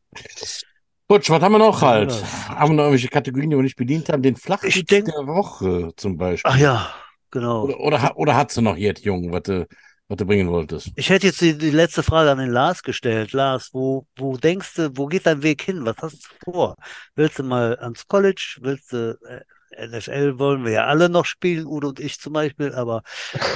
Butsch, 1.07 1.29
was 1.29 1.41
haben 1.41 1.51
wir 1.51 1.59
noch 1.59 1.81
halt? 1.81 2.11
Ja. 2.11 2.49
Haben 2.59 2.71
wir 2.71 2.75
noch 2.75 2.83
irgendwelche 2.83 3.09
Kategorien, 3.09 3.49
die 3.49 3.55
wir 3.57 3.63
nicht 3.63 3.75
bedient 3.75 4.09
haben? 4.09 4.21
Den 4.23 4.35
Flachwitz 4.35 4.85
denk- 4.85 5.05
der 5.05 5.27
Woche 5.27 5.91
zum 5.97 6.17
Beispiel. 6.17 6.51
ach 6.51 6.57
ja, 6.57 6.93
genau. 7.31 7.63
Oder, 7.65 7.79
oder, 7.79 8.17
oder 8.17 8.35
hast 8.35 8.55
du 8.57 8.61
noch 8.61 8.77
jetzt, 8.77 9.03
Jung, 9.03 9.31
was 9.31 9.43
du, 9.43 9.67
was 10.07 10.17
du 10.17 10.25
bringen 10.25 10.49
wolltest? 10.49 10.91
Ich 10.95 11.09
hätte 11.09 11.27
jetzt 11.27 11.41
die, 11.41 11.57
die 11.57 11.71
letzte 11.71 12.03
Frage 12.03 12.31
an 12.31 12.37
den 12.37 12.49
Lars 12.51 12.83
gestellt. 12.83 13.33
Lars, 13.33 13.69
wo, 13.73 14.05
wo 14.17 14.37
denkst 14.37 14.75
du, 14.75 14.97
wo 14.97 15.07
geht 15.07 15.25
dein 15.25 15.43
Weg 15.43 15.61
hin? 15.61 15.85
Was 15.85 15.97
hast 16.01 16.23
du 16.45 16.51
vor? 16.51 16.75
Willst 17.15 17.39
du 17.39 17.43
mal 17.43 17.77
ans 17.79 18.07
College? 18.07 18.57
Willst 18.61 18.93
du, 18.93 19.17
äh, 19.27 19.87
NFL 19.87 20.37
wollen 20.37 20.63
wir 20.65 20.71
ja 20.71 20.85
alle 20.85 21.09
noch 21.09 21.25
spielen, 21.25 21.65
Udo 21.65 21.89
und 21.89 21.99
ich 21.99 22.19
zum 22.19 22.33
Beispiel, 22.33 22.73
aber 22.73 23.01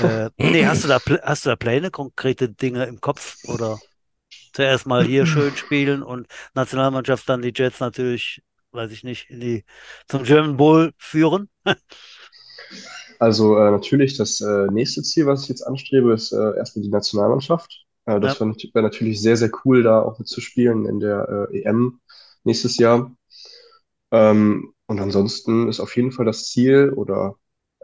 äh, 0.02 0.30
nee, 0.38 0.66
hast 0.66 0.84
du 0.84 0.88
da, 0.88 1.00
hast 1.22 1.46
du 1.46 1.50
da 1.50 1.56
Pläne, 1.56 1.92
konkrete 1.92 2.50
Dinge 2.50 2.86
im 2.86 3.00
Kopf 3.00 3.36
oder 3.48 3.78
zuerst 4.58 4.88
mal 4.88 5.06
hier 5.06 5.26
schön 5.28 5.56
spielen 5.58 6.04
und 6.04 6.28
Nationalmannschaft 6.56 7.30
dann 7.30 7.44
die 7.44 7.54
Jets 7.56 7.80
natürlich, 7.82 8.44
weiß 8.72 8.92
ich 8.92 9.04
nicht, 9.06 9.30
in 9.32 9.42
die, 9.42 9.66
zum 10.10 10.24
German 10.26 10.58
Bowl 10.58 10.94
führen? 11.00 11.50
Also 13.20 13.58
äh, 13.58 13.72
natürlich 13.72 14.18
das 14.18 14.42
äh, 14.42 14.68
nächste 14.72 15.02
Ziel, 15.04 15.26
was 15.26 15.44
ich 15.44 15.50
jetzt 15.50 15.64
anstrebe, 15.64 16.14
ist 16.14 16.32
äh, 16.32 16.56
erstmal 16.58 16.84
die 16.84 16.90
Nationalmannschaft. 16.90 17.86
Äh, 18.06 18.20
das 18.20 18.34
Ja. 18.34 18.40
wäre 18.40 18.54
wär 18.74 18.82
natürlich 18.84 19.22
sehr, 19.22 19.38
sehr 19.38 19.50
cool, 19.66 19.84
da 19.84 20.02
auch 20.02 20.20
mitzuspielen 20.20 20.86
in 20.86 21.00
der 21.00 21.48
äh, 21.52 21.60
EM 21.60 22.00
nächstes 22.44 22.78
Jahr. 22.78 23.12
Ähm, 24.12 24.74
und 24.88 25.00
ansonsten 25.00 25.70
ist 25.70 25.80
auf 25.80 25.96
jeden 25.96 26.12
Fall 26.12 26.26
das 26.26 26.46
Ziel 26.46 26.92
oder 26.96 27.36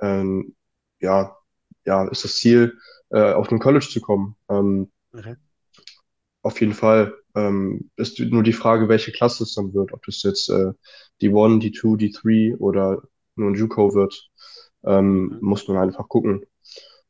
ähm, 0.01 0.55
ja, 0.99 1.37
ja, 1.85 2.07
ist 2.09 2.23
das 2.23 2.35
Ziel, 2.37 2.77
äh, 3.11 3.33
auf 3.33 3.47
den 3.49 3.59
College 3.59 3.87
zu 3.91 4.01
kommen. 4.01 4.35
Ähm, 4.49 4.91
Okay. 5.15 5.35
Auf 6.43 6.61
jeden 6.61 6.73
Fall. 6.75 7.15
Ähm, 7.35 7.91
ist 7.97 8.19
nur 8.19 8.43
die 8.43 8.53
Frage, 8.53 8.89
welche 8.89 9.13
Klasse 9.13 9.43
es 9.45 9.55
dann 9.55 9.73
wird. 9.75 9.93
Ob 9.93 10.03
das 10.05 10.23
jetzt 10.23 10.49
äh, 10.51 10.73
die 11.21 11.29
One, 11.31 11.59
die 11.59 11.71
Two, 11.73 11.97
die 11.97 12.11
Three 12.11 12.55
oder 12.55 13.03
nur 13.37 13.51
ein 13.51 13.55
JUCO 13.55 13.95
wird, 13.95 14.29
ähm, 14.85 15.37
Mhm. 15.39 15.39
muss 15.41 15.67
man 15.67 15.77
einfach 15.77 16.09
gucken. 16.09 16.45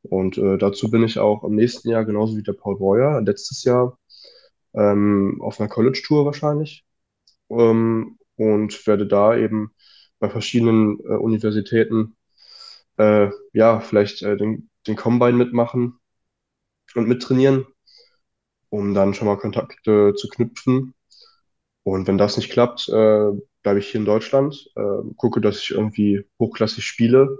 Und 0.04 0.38
äh, 0.38 0.58
dazu 0.58 0.92
bin 0.92 1.04
ich 1.04 1.20
auch 1.20 1.44
im 1.46 1.56
nächsten 1.56 1.90
Jahr, 1.90 2.06
genauso 2.06 2.38
wie 2.38 2.44
der 2.44 2.54
Paul 2.54 2.78
Breuer, 2.78 3.22
letztes 3.22 3.64
Jahr 3.66 3.98
ähm, 4.74 5.40
auf 5.42 5.60
einer 5.60 5.70
College-Tour 5.70 6.26
wahrscheinlich 6.26 6.86
ähm, 7.50 8.18
und 8.38 8.88
werde 8.88 9.08
da 9.08 9.36
eben 9.38 9.72
bei 10.20 10.30
verschiedenen 10.30 11.00
äh, 11.02 11.16
Universitäten 11.16 12.16
äh, 12.98 13.30
ja 13.54 13.80
vielleicht 13.82 14.24
äh, 14.24 14.38
den, 14.38 14.70
den 14.88 14.96
Combine 14.96 15.34
mitmachen 15.38 16.00
und 16.96 17.08
mittrainieren, 17.08 17.66
um 18.74 18.96
dann 18.96 19.14
schon 19.14 19.28
mal 19.28 19.38
Kontakte 19.38 20.16
zu 20.16 20.28
knüpfen. 20.30 20.96
Und 21.84 22.08
wenn 22.08 22.18
das 22.18 22.38
nicht 22.38 22.52
klappt, 22.52 22.90
äh, 22.90 23.32
bleibe 23.62 23.80
ich 23.80 23.90
hier 23.90 24.00
in 24.00 24.06
Deutschland, 24.06 24.68
äh, 24.76 25.14
gucke, 25.16 25.42
dass 25.42 25.60
ich 25.60 25.72
irgendwie 25.72 26.26
hochklassig 26.40 26.84
spiele 26.84 27.38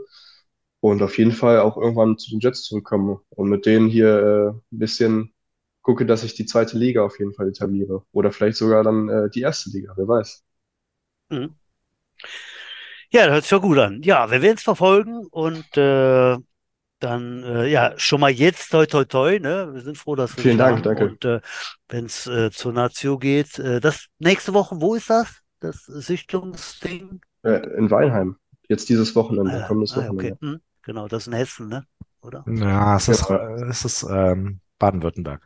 und 0.80 1.02
auf 1.02 1.18
jeden 1.18 1.32
Fall 1.32 1.60
auch 1.62 1.76
irgendwann 1.78 2.20
zu 2.20 2.30
den 2.30 2.40
Jets 2.40 2.64
zurückkomme 2.64 3.20
und 3.32 3.50
mit 3.50 3.66
denen 3.66 3.88
hier 3.90 4.20
äh, 4.20 4.50
ein 4.50 4.80
bisschen 4.80 5.34
gucke, 5.82 6.06
dass 6.06 6.24
ich 6.24 6.36
die 6.36 6.46
zweite 6.46 6.78
Liga 6.78 7.04
auf 7.04 7.18
jeden 7.18 7.34
Fall 7.34 7.50
etabliere 7.50 8.04
oder 8.12 8.32
vielleicht 8.32 8.58
sogar 8.58 8.84
dann 8.84 9.10
äh, 9.10 9.30
die 9.32 9.42
erste 9.42 9.72
Liga, 9.72 9.94
wer 9.98 10.08
weiß. 10.08 10.44
Mhm. 11.32 11.56
Ja, 13.12 13.26
das 13.26 13.34
hört 13.34 13.44
sich 13.44 13.52
ja 13.52 13.58
gut 13.58 13.78
an. 13.80 14.04
Ja, 14.04 14.30
wir 14.30 14.42
werden 14.44 14.58
es 14.58 14.64
verfolgen 14.64 15.26
und 15.32 15.66
äh, 15.78 16.38
dann, 17.04 17.44
äh, 17.44 17.66
ja, 17.68 17.94
schon 17.98 18.20
mal 18.22 18.32
jetzt 18.32 18.70
toi 18.70 18.86
toi 18.86 19.04
toi, 19.06 19.40
ne? 19.40 19.70
Wir 19.74 19.82
sind 19.82 19.98
froh, 19.98 20.16
dass 20.16 20.36
wir 20.38 20.44
Vielen 20.44 20.58
Dank, 20.58 20.78
haben. 20.78 20.84
danke. 20.84 21.06
Und 21.06 21.26
äh, 21.26 21.42
wenn 21.90 22.06
es 22.06 22.28
äh, 22.28 22.52
zur 22.52 22.74
Nazio 22.74 23.18
geht, 23.18 23.60
äh, 23.60 23.80
das 23.82 24.08
nächste 24.20 24.54
Woche, 24.54 24.80
wo 24.80 24.96
ist 24.96 25.10
das? 25.10 25.40
Das 25.60 25.84
Sichtungsding? 25.86 27.22
Äh, 27.44 27.60
in 27.78 27.92
Weinheim, 27.92 28.38
jetzt 28.70 28.90
dieses 28.90 29.16
Wochenende, 29.16 29.64
Ah, 29.64 29.68
kommendes 29.68 29.94
ah, 29.94 30.00
okay. 30.00 30.10
Wochenende. 30.10 30.38
Hm, 30.42 30.62
genau, 30.82 31.08
das 31.08 31.24
ist 31.24 31.28
in 31.28 31.34
Hessen, 31.34 31.68
ne? 31.68 31.86
Oder? 32.22 32.44
Ja, 32.48 32.96
es 32.96 33.08
ist, 33.10 33.30
Ja. 33.30 33.56
es 33.68 33.86
ist 33.86 34.04
ähm, 34.10 34.60
Baden-Württemberg. 34.80 35.42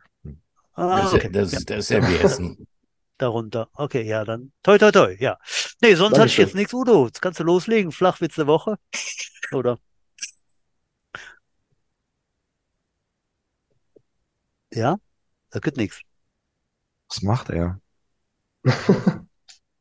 Ah, 0.74 1.02
Das, 1.02 1.14
okay. 1.14 1.26
ist, 1.26 1.34
das, 1.54 1.64
das 1.64 1.78
ist 1.78 1.88
ja 1.90 2.08
wie 2.08 2.16
Hessen. 2.18 2.66
darunter. 3.18 3.68
Okay, 3.74 4.02
ja, 4.02 4.24
dann 4.24 4.52
toi 4.62 4.78
toi 4.78 4.92
toi, 4.92 5.16
ja. 5.18 5.38
Nee, 5.82 5.94
sonst 5.96 6.18
hatte 6.18 6.28
ich 6.28 6.36
jetzt 6.36 6.54
nichts, 6.54 6.72
Udo. 6.72 7.06
Jetzt 7.06 7.20
kannst 7.20 7.40
du 7.40 7.44
loslegen. 7.44 7.90
Flachwitz 7.90 8.36
der 8.36 8.46
Woche. 8.46 8.76
Oder? 9.52 9.78
Ja? 14.72 14.98
Da 15.50 15.58
gibt 15.60 15.76
nichts. 15.76 16.00
Was 17.08 17.22
macht 17.22 17.50
er? 17.50 17.80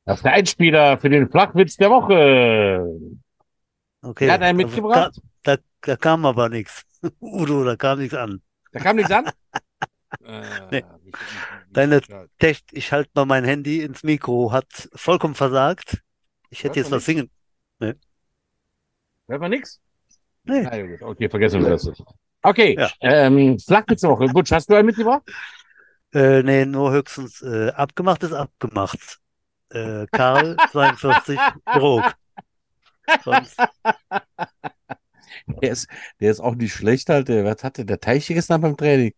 Der 0.06 0.32
Einspieler 0.34 0.98
für 1.00 1.10
den 1.10 1.30
Flachwitz 1.30 1.76
der 1.76 1.90
Woche. 1.90 2.88
Okay. 4.02 4.28
Wer 4.28 4.34
hat 4.36 4.42
einen 4.42 4.58
da- 4.58 4.66
mitgebracht? 4.66 5.22
Da, 5.44 5.58
da, 5.58 5.62
da 5.82 5.96
kam 5.98 6.26
aber 6.26 6.48
nichts. 6.48 6.84
Udo, 7.20 7.66
da 7.66 7.76
kam 7.76 8.00
nichts 8.00 8.14
an. 8.16 8.42
Da 8.72 8.80
kam 8.80 8.96
nichts 8.96 9.12
an? 9.12 9.30
Äh, 10.24 10.42
Nee. 10.72 10.84
wie- 11.04 11.12
wie- 11.12 11.12
wie- 11.12 11.74
Deine- 11.74 12.00
wie- 12.00 12.28
Tech, 12.40 12.64
ich 12.72 12.94
halte 12.94 13.12
mal 13.14 13.26
mein 13.26 13.44
Handy 13.44 13.82
ins 13.82 14.04
Mikro, 14.04 14.54
hat 14.54 14.90
vollkommen 14.96 15.36
versagt. 15.36 16.02
Ich 16.50 16.60
hätte 16.60 16.76
Hört 16.80 16.86
jetzt 16.86 16.92
was 16.92 17.04
singen. 17.04 17.30
Hört 17.82 17.98
man 19.42 19.52
nix? 19.52 19.82
Nee. 20.46 20.64
Gut. 20.64 21.02
Okay, 21.02 21.30
vergessen 21.30 21.62
wir 21.62 21.72
das. 21.72 21.92
Okay, 22.48 22.76
Ja. 22.80 22.90
ähm, 23.02 23.60
Flachwitz 23.60 24.02
der 24.02 24.10
Woche. 24.12 24.28
Butsch, 24.28 24.52
hast 24.52 24.70
du 24.70 24.76
einen 24.76 24.86
mitgebracht? 24.86 25.24
Äh, 26.14 26.44
nee, 26.44 26.66
nur 26.66 26.92
höchstens 26.92 27.42
äh, 27.42 27.70
abgemacht 27.72 28.24
ist 28.24 28.34
abgemacht. 28.34 29.20
Äh, 29.70 30.06
Karl 30.12 30.56
42 30.72 31.40
Brok. 31.66 32.14
Sonst, 33.24 33.58
Der 35.62 35.72
ist, 35.72 35.88
der 36.20 36.32
ist 36.32 36.40
auch 36.40 36.56
nicht 36.56 36.74
schlecht, 36.74 37.10
halt. 37.10 37.28
Der, 37.28 37.46
was 37.46 37.64
hatte 37.64 37.86
der 37.86 38.00
Teich 38.00 38.28
gestern 38.28 38.62
beim 38.62 38.78
Training? 38.78 39.14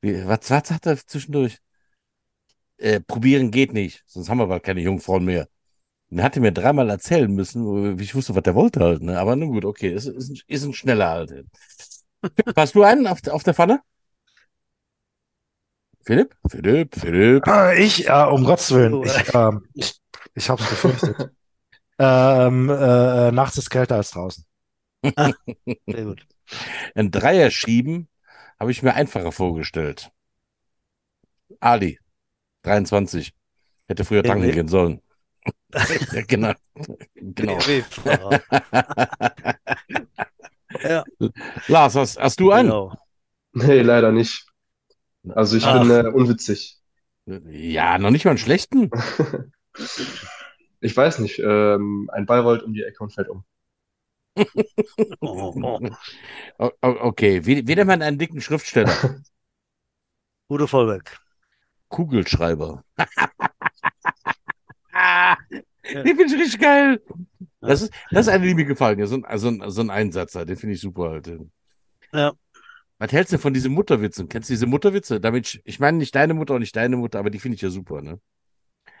Wie, 0.00 0.26
was, 0.26 0.50
was 0.50 0.70
hat 0.70 0.86
er 0.86 0.96
zwischendurch? 0.98 1.58
Äh, 2.78 3.00
probieren 3.00 3.50
geht 3.50 3.72
nicht, 3.72 4.02
sonst 4.06 4.28
haben 4.28 4.38
wir 4.38 4.46
bald 4.48 4.62
keine 4.62 4.80
Jungfrauen 4.82 5.24
mehr. 5.24 5.48
Und 6.10 6.18
er 6.18 6.24
hatte 6.24 6.40
mir 6.40 6.52
dreimal 6.52 6.90
erzählen 6.90 7.32
müssen, 7.32 7.64
wo 7.66 8.00
ich 8.00 8.14
wusste, 8.14 8.34
was 8.36 8.42
der 8.44 8.54
wollte 8.54 8.80
halt. 8.80 9.02
Ne? 9.02 9.18
Aber 9.18 9.36
nun 9.36 9.50
gut, 9.50 9.64
okay, 9.66 9.92
ist, 9.94 10.06
ist, 10.06 10.30
ein, 10.30 10.40
ist 10.48 10.64
ein 10.64 10.74
schneller 10.74 11.08
halt. 11.10 11.46
Hast 12.56 12.74
du 12.74 12.82
einen 12.82 13.06
auf, 13.06 13.26
auf 13.28 13.42
der 13.42 13.54
Pfanne? 13.54 13.80
Philipp? 16.04 16.36
Philipp, 16.48 16.94
Philipp. 16.94 17.48
Ah, 17.48 17.72
Ich, 17.74 18.08
äh, 18.08 18.12
um 18.30 18.44
Gottes 18.44 18.70
Willen, 18.72 18.94
Oh, 18.94 19.04
ich, 19.04 19.34
ähm, 19.34 19.68
ich, 19.74 20.00
ich 20.34 20.48
habe 20.48 20.62
es 20.62 20.68
befürchtet. 20.68 21.30
ähm, 21.98 22.70
äh, 22.70 23.32
nachts 23.32 23.58
ist 23.58 23.70
kälter 23.70 23.96
als 23.96 24.12
draußen. 24.12 24.44
Sehr 25.04 26.04
gut. 26.04 26.26
Ein 26.94 27.10
Dreier 27.10 27.50
schieben 27.50 28.08
habe 28.60 28.70
ich 28.70 28.82
mir 28.82 28.94
einfacher 28.94 29.32
vorgestellt. 29.32 30.10
Ali, 31.60 31.98
23. 32.62 33.34
Hätte 33.88 34.04
früher 34.04 34.22
tanken 34.22 34.50
gehen 34.50 34.68
sollen. 34.68 35.00
ja, 36.12 36.22
genau. 36.26 36.52
genau. 37.14 37.58
Ja, 40.82 41.04
Lars, 41.68 41.94
hast, 41.94 42.18
hast 42.18 42.40
du 42.40 42.50
einen? 42.50 42.68
genau. 42.68 42.92
Nee, 43.52 43.82
leider 43.82 44.12
nicht. 44.12 44.46
Also 45.34 45.56
ich 45.56 45.64
Ach. 45.64 45.80
bin 45.80 45.90
äh, 45.90 46.08
unwitzig. 46.08 46.78
Ja, 47.26 47.98
noch 47.98 48.10
nicht 48.10 48.24
mal 48.24 48.32
einen 48.32 48.38
schlechten. 48.38 48.90
Ich 50.80 50.96
weiß 50.96 51.18
nicht. 51.18 51.38
Ähm, 51.38 52.08
ein 52.12 52.26
Ball 52.26 52.40
rollt 52.40 52.62
um 52.62 52.72
die 52.72 52.82
Ecke 52.84 53.02
und 53.02 53.12
fällt 53.12 53.28
um. 53.28 53.44
Oh, 55.20 55.54
oh. 55.62 55.80
Okay, 56.80 57.44
wie, 57.46 57.66
wie 57.66 57.74
nennt 57.74 57.88
man 57.88 58.02
einen 58.02 58.18
dicken 58.18 58.40
Schriftsteller? 58.40 58.92
Udo 60.48 60.66
Vollberg. 60.66 61.18
Kugelschreiber. 61.88 62.84
Den 65.92 66.16
finde 66.16 66.26
ich 66.26 66.34
richtig 66.34 66.60
geil. 66.60 67.00
Das 67.60 67.82
ist, 67.82 67.92
das 68.10 68.26
ist 68.26 68.32
eine, 68.32 68.46
die 68.46 68.54
mir 68.54 68.64
gefallen. 68.64 68.98
Ja, 68.98 69.06
so 69.06 69.16
ein, 69.16 69.24
also 69.24 69.48
ein, 69.48 69.70
so 69.70 69.80
ein 69.80 69.90
Einsatzer, 69.90 70.44
den 70.44 70.56
finde 70.56 70.74
ich 70.74 70.80
super 70.80 71.10
halt. 71.10 71.30
Ja. 72.12 72.32
Was 72.98 73.12
hältst 73.12 73.32
du 73.32 73.38
von 73.38 73.52
diesen 73.52 73.72
Mutterwitzen? 73.72 74.28
Kennst 74.28 74.48
du 74.48 74.54
diese 74.54 74.66
Mutterwitze? 74.66 75.20
Damit, 75.20 75.60
ich 75.64 75.80
meine 75.80 75.98
nicht 75.98 76.14
deine 76.14 76.34
Mutter 76.34 76.54
und 76.54 76.60
nicht 76.60 76.76
deine 76.76 76.96
Mutter, 76.96 77.18
aber 77.18 77.30
die 77.30 77.38
finde 77.38 77.56
ich 77.56 77.62
ja 77.62 77.70
super, 77.70 78.00
ne? 78.02 78.20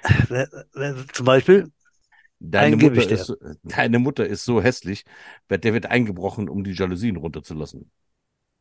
Zum 1.12 1.26
Beispiel, 1.26 1.70
Deine 2.40 2.76
Mutter, 2.76 3.06
ist, 3.08 3.26
so- 3.26 3.36
deine 3.64 3.98
Mutter 3.98 4.26
ist 4.26 4.44
so 4.44 4.62
hässlich, 4.62 5.04
der 5.50 5.74
wird 5.74 5.86
eingebrochen, 5.86 6.48
um 6.48 6.64
die 6.64 6.72
Jalousien 6.72 7.16
runterzulassen. 7.16 7.90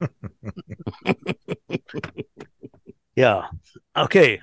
ja. 3.16 3.50
Okay. 3.94 4.42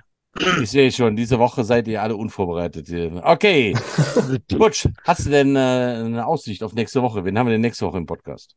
Ich 0.62 0.70
sehe 0.70 0.90
schon, 0.90 1.14
diese 1.14 1.38
Woche 1.38 1.62
seid 1.62 1.86
ihr 1.88 2.02
alle 2.02 2.16
unvorbereitet. 2.16 2.86
hier. 2.86 3.20
Okay. 3.24 3.74
Butsch, 4.48 4.88
hast 5.04 5.26
du 5.26 5.30
denn 5.30 5.56
äh, 5.56 5.58
eine 5.58 6.26
Aussicht 6.26 6.62
auf 6.62 6.72
nächste 6.72 7.02
Woche? 7.02 7.24
Wen 7.24 7.38
haben 7.38 7.46
wir 7.46 7.52
denn 7.52 7.60
nächste 7.60 7.86
Woche 7.86 7.98
im 7.98 8.06
Podcast? 8.06 8.56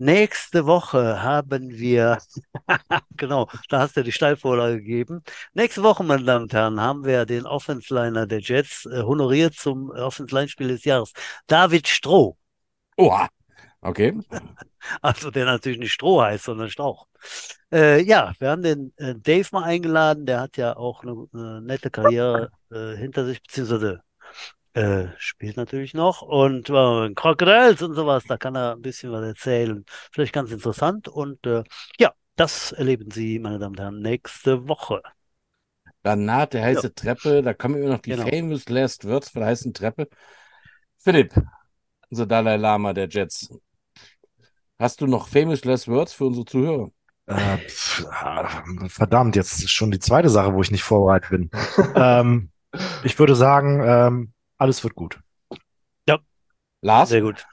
Nächste 0.00 0.66
Woche 0.66 1.24
haben 1.24 1.72
wir, 1.72 2.18
genau, 3.16 3.48
da 3.68 3.80
hast 3.80 3.96
du 3.96 4.04
die 4.04 4.12
Steilvorlage 4.12 4.76
gegeben. 4.76 5.24
Nächste 5.54 5.82
Woche, 5.82 6.04
meine 6.04 6.22
Damen 6.22 6.44
und 6.44 6.52
Herren, 6.52 6.80
haben 6.80 7.04
wir 7.04 7.26
den 7.26 7.46
Offense-Liner 7.46 8.26
der 8.28 8.38
Jets 8.38 8.86
äh, 8.86 9.02
honoriert 9.02 9.54
zum 9.54 9.90
Offense-Line-Spiel 9.90 10.68
des 10.68 10.84
Jahres. 10.84 11.12
David 11.48 11.88
Stroh. 11.88 12.36
Oha. 12.96 13.28
Okay. 13.82 14.12
Also 15.02 15.30
der 15.30 15.44
natürlich 15.44 15.78
nicht 15.78 15.92
Stroh 15.92 16.22
heißt, 16.22 16.44
sondern 16.44 16.70
Strauch. 16.70 17.06
Äh, 17.72 18.02
ja, 18.02 18.32
wir 18.38 18.50
haben 18.50 18.62
den 18.62 18.92
äh, 18.96 19.14
Dave 19.16 19.48
mal 19.52 19.64
eingeladen. 19.64 20.24
Der 20.24 20.40
hat 20.40 20.56
ja 20.56 20.76
auch 20.76 21.02
eine, 21.02 21.26
eine 21.32 21.60
nette 21.62 21.90
Karriere 21.90 22.50
äh, 22.70 22.96
hinter 22.96 23.26
sich, 23.26 23.42
beziehungsweise 23.42 24.02
äh, 24.74 25.06
spielt 25.18 25.56
natürlich 25.56 25.94
noch. 25.94 26.22
Und 26.22 26.70
äh, 26.70 27.14
Crocodiles 27.14 27.82
und 27.82 27.94
sowas, 27.94 28.24
da 28.28 28.36
kann 28.36 28.54
er 28.56 28.72
ein 28.72 28.82
bisschen 28.82 29.12
was 29.12 29.24
erzählen. 29.24 29.84
Vielleicht 30.12 30.32
ganz 30.32 30.50
interessant. 30.52 31.08
Und 31.08 31.44
äh, 31.46 31.64
ja, 31.98 32.12
das 32.36 32.72
erleben 32.72 33.10
Sie, 33.10 33.38
meine 33.38 33.58
Damen 33.58 33.74
und 33.74 33.80
Herren, 33.80 34.00
nächste 34.00 34.68
Woche. 34.68 35.02
Dann 36.02 36.24
naht 36.24 36.54
der 36.54 36.62
heiße 36.62 36.94
Treppe, 36.94 37.42
da 37.42 37.54
kommen 37.54 37.76
immer 37.76 37.90
noch 37.90 37.98
die 37.98 38.12
Genau. 38.12 38.28
famous 38.28 38.68
last 38.68 39.04
words 39.04 39.30
von 39.30 39.40
der 39.40 39.48
heißen 39.50 39.74
Treppe. 39.74 40.08
Philipp, 40.98 41.34
unser 42.10 42.26
Dalai 42.26 42.56
Lama 42.56 42.92
der 42.92 43.08
Jets. 43.08 43.48
Hast 44.78 45.00
du 45.00 45.06
noch 45.06 45.28
famous 45.28 45.64
last 45.64 45.88
words 45.88 46.12
für 46.12 46.26
unsere 46.26 46.44
Zuhörer? 46.44 46.90
Äh, 47.26 47.58
pf, 47.58 48.06
ah, 48.10 48.64
verdammt, 48.88 49.36
jetzt 49.36 49.62
ist 49.62 49.70
schon 49.70 49.90
die 49.90 49.98
zweite 49.98 50.30
Sache, 50.30 50.54
wo 50.54 50.62
ich 50.62 50.70
nicht 50.70 50.82
vorbereitet 50.84 51.30
bin. 51.30 51.50
ähm, 51.94 52.50
ich 53.02 53.18
würde 53.18 53.34
sagen, 53.34 53.82
ähm, 53.84 54.32
alles 54.56 54.82
wird 54.84 54.94
gut. 54.94 55.20
Lars, 56.80 57.08
Sehr 57.08 57.22
gut. 57.22 57.44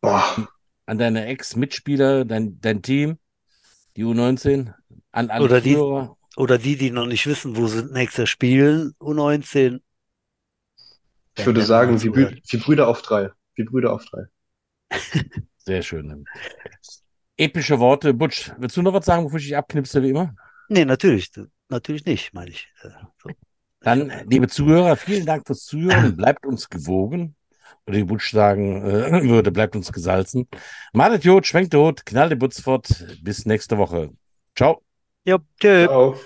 Boah, 0.00 0.48
an 0.86 0.98
deine 0.98 1.26
Ex-Mitspieler, 1.26 2.24
dein, 2.24 2.60
dein 2.60 2.82
Team, 2.82 3.18
die 3.96 4.04
U19, 4.04 4.72
an 5.12 5.30
alle 5.30 5.44
Oder 5.44 5.60
die- 5.60 5.74
Zuhörer. 5.74 6.16
Oder 6.36 6.58
die, 6.58 6.76
die 6.76 6.90
noch 6.90 7.06
nicht 7.06 7.26
wissen, 7.26 7.56
wo 7.56 7.66
sie 7.66 7.84
nächstes 7.92 8.28
spielen, 8.28 8.94
U19. 9.00 9.80
ich 11.36 11.46
würde 11.46 11.62
sagen, 11.62 12.00
wie. 12.02 12.10
Brü 12.10 12.36
wie 12.48 12.56
Brüder 12.58 12.86
auf 12.88 13.02
drei. 13.02 13.30
Wie 13.54 13.64
Brüder 13.64 13.92
auf 13.92 14.04
drei. 14.04 14.26
Sehr 15.58 15.82
schön. 15.82 16.24
Epische 17.36 17.78
Worte. 17.78 18.14
Butsch, 18.14 18.50
willst 18.58 18.76
du 18.76 18.82
noch 18.82 18.92
was 18.92 19.06
sagen, 19.06 19.24
bevor 19.24 19.38
ich 19.38 19.46
dich 19.46 19.56
abknipse, 19.56 20.02
wie 20.02 20.10
immer? 20.10 20.34
Nee, 20.68 20.84
natürlich. 20.84 21.30
Natürlich 21.68 22.04
nicht, 22.04 22.32
meine 22.34 22.50
ich. 22.50 22.68
Äh, 22.82 22.88
So. 23.22 23.30
Dann, 23.80 24.12
liebe 24.28 24.48
Zuhörer, 24.48 24.96
vielen 24.96 25.24
Dank 25.24 25.46
fürs 25.46 25.64
Zuhören. 25.64 26.16
Bleibt 26.16 26.46
uns 26.46 26.68
gewogen. 26.68 27.36
Oder 27.86 27.96
wie 27.98 28.04
Butsch 28.04 28.32
sagen 28.32 28.82
äh, 28.84 29.22
würde, 29.28 29.52
bleibt 29.52 29.76
uns 29.76 29.92
gesalzen. 29.92 30.48
Malet 30.92 31.24
Jod, 31.24 31.46
schwenkt 31.46 31.74
Jod, 31.74 32.04
knallt 32.04 32.32
die 32.32 32.36
Butz 32.36 32.60
fort. 32.60 33.04
Bis 33.22 33.46
nächste 33.46 33.78
Woche. 33.78 34.10
Ciao. 34.56 34.82
Ja, 35.24 35.38
tschö. 35.60 35.86
Ciao. 35.86 36.16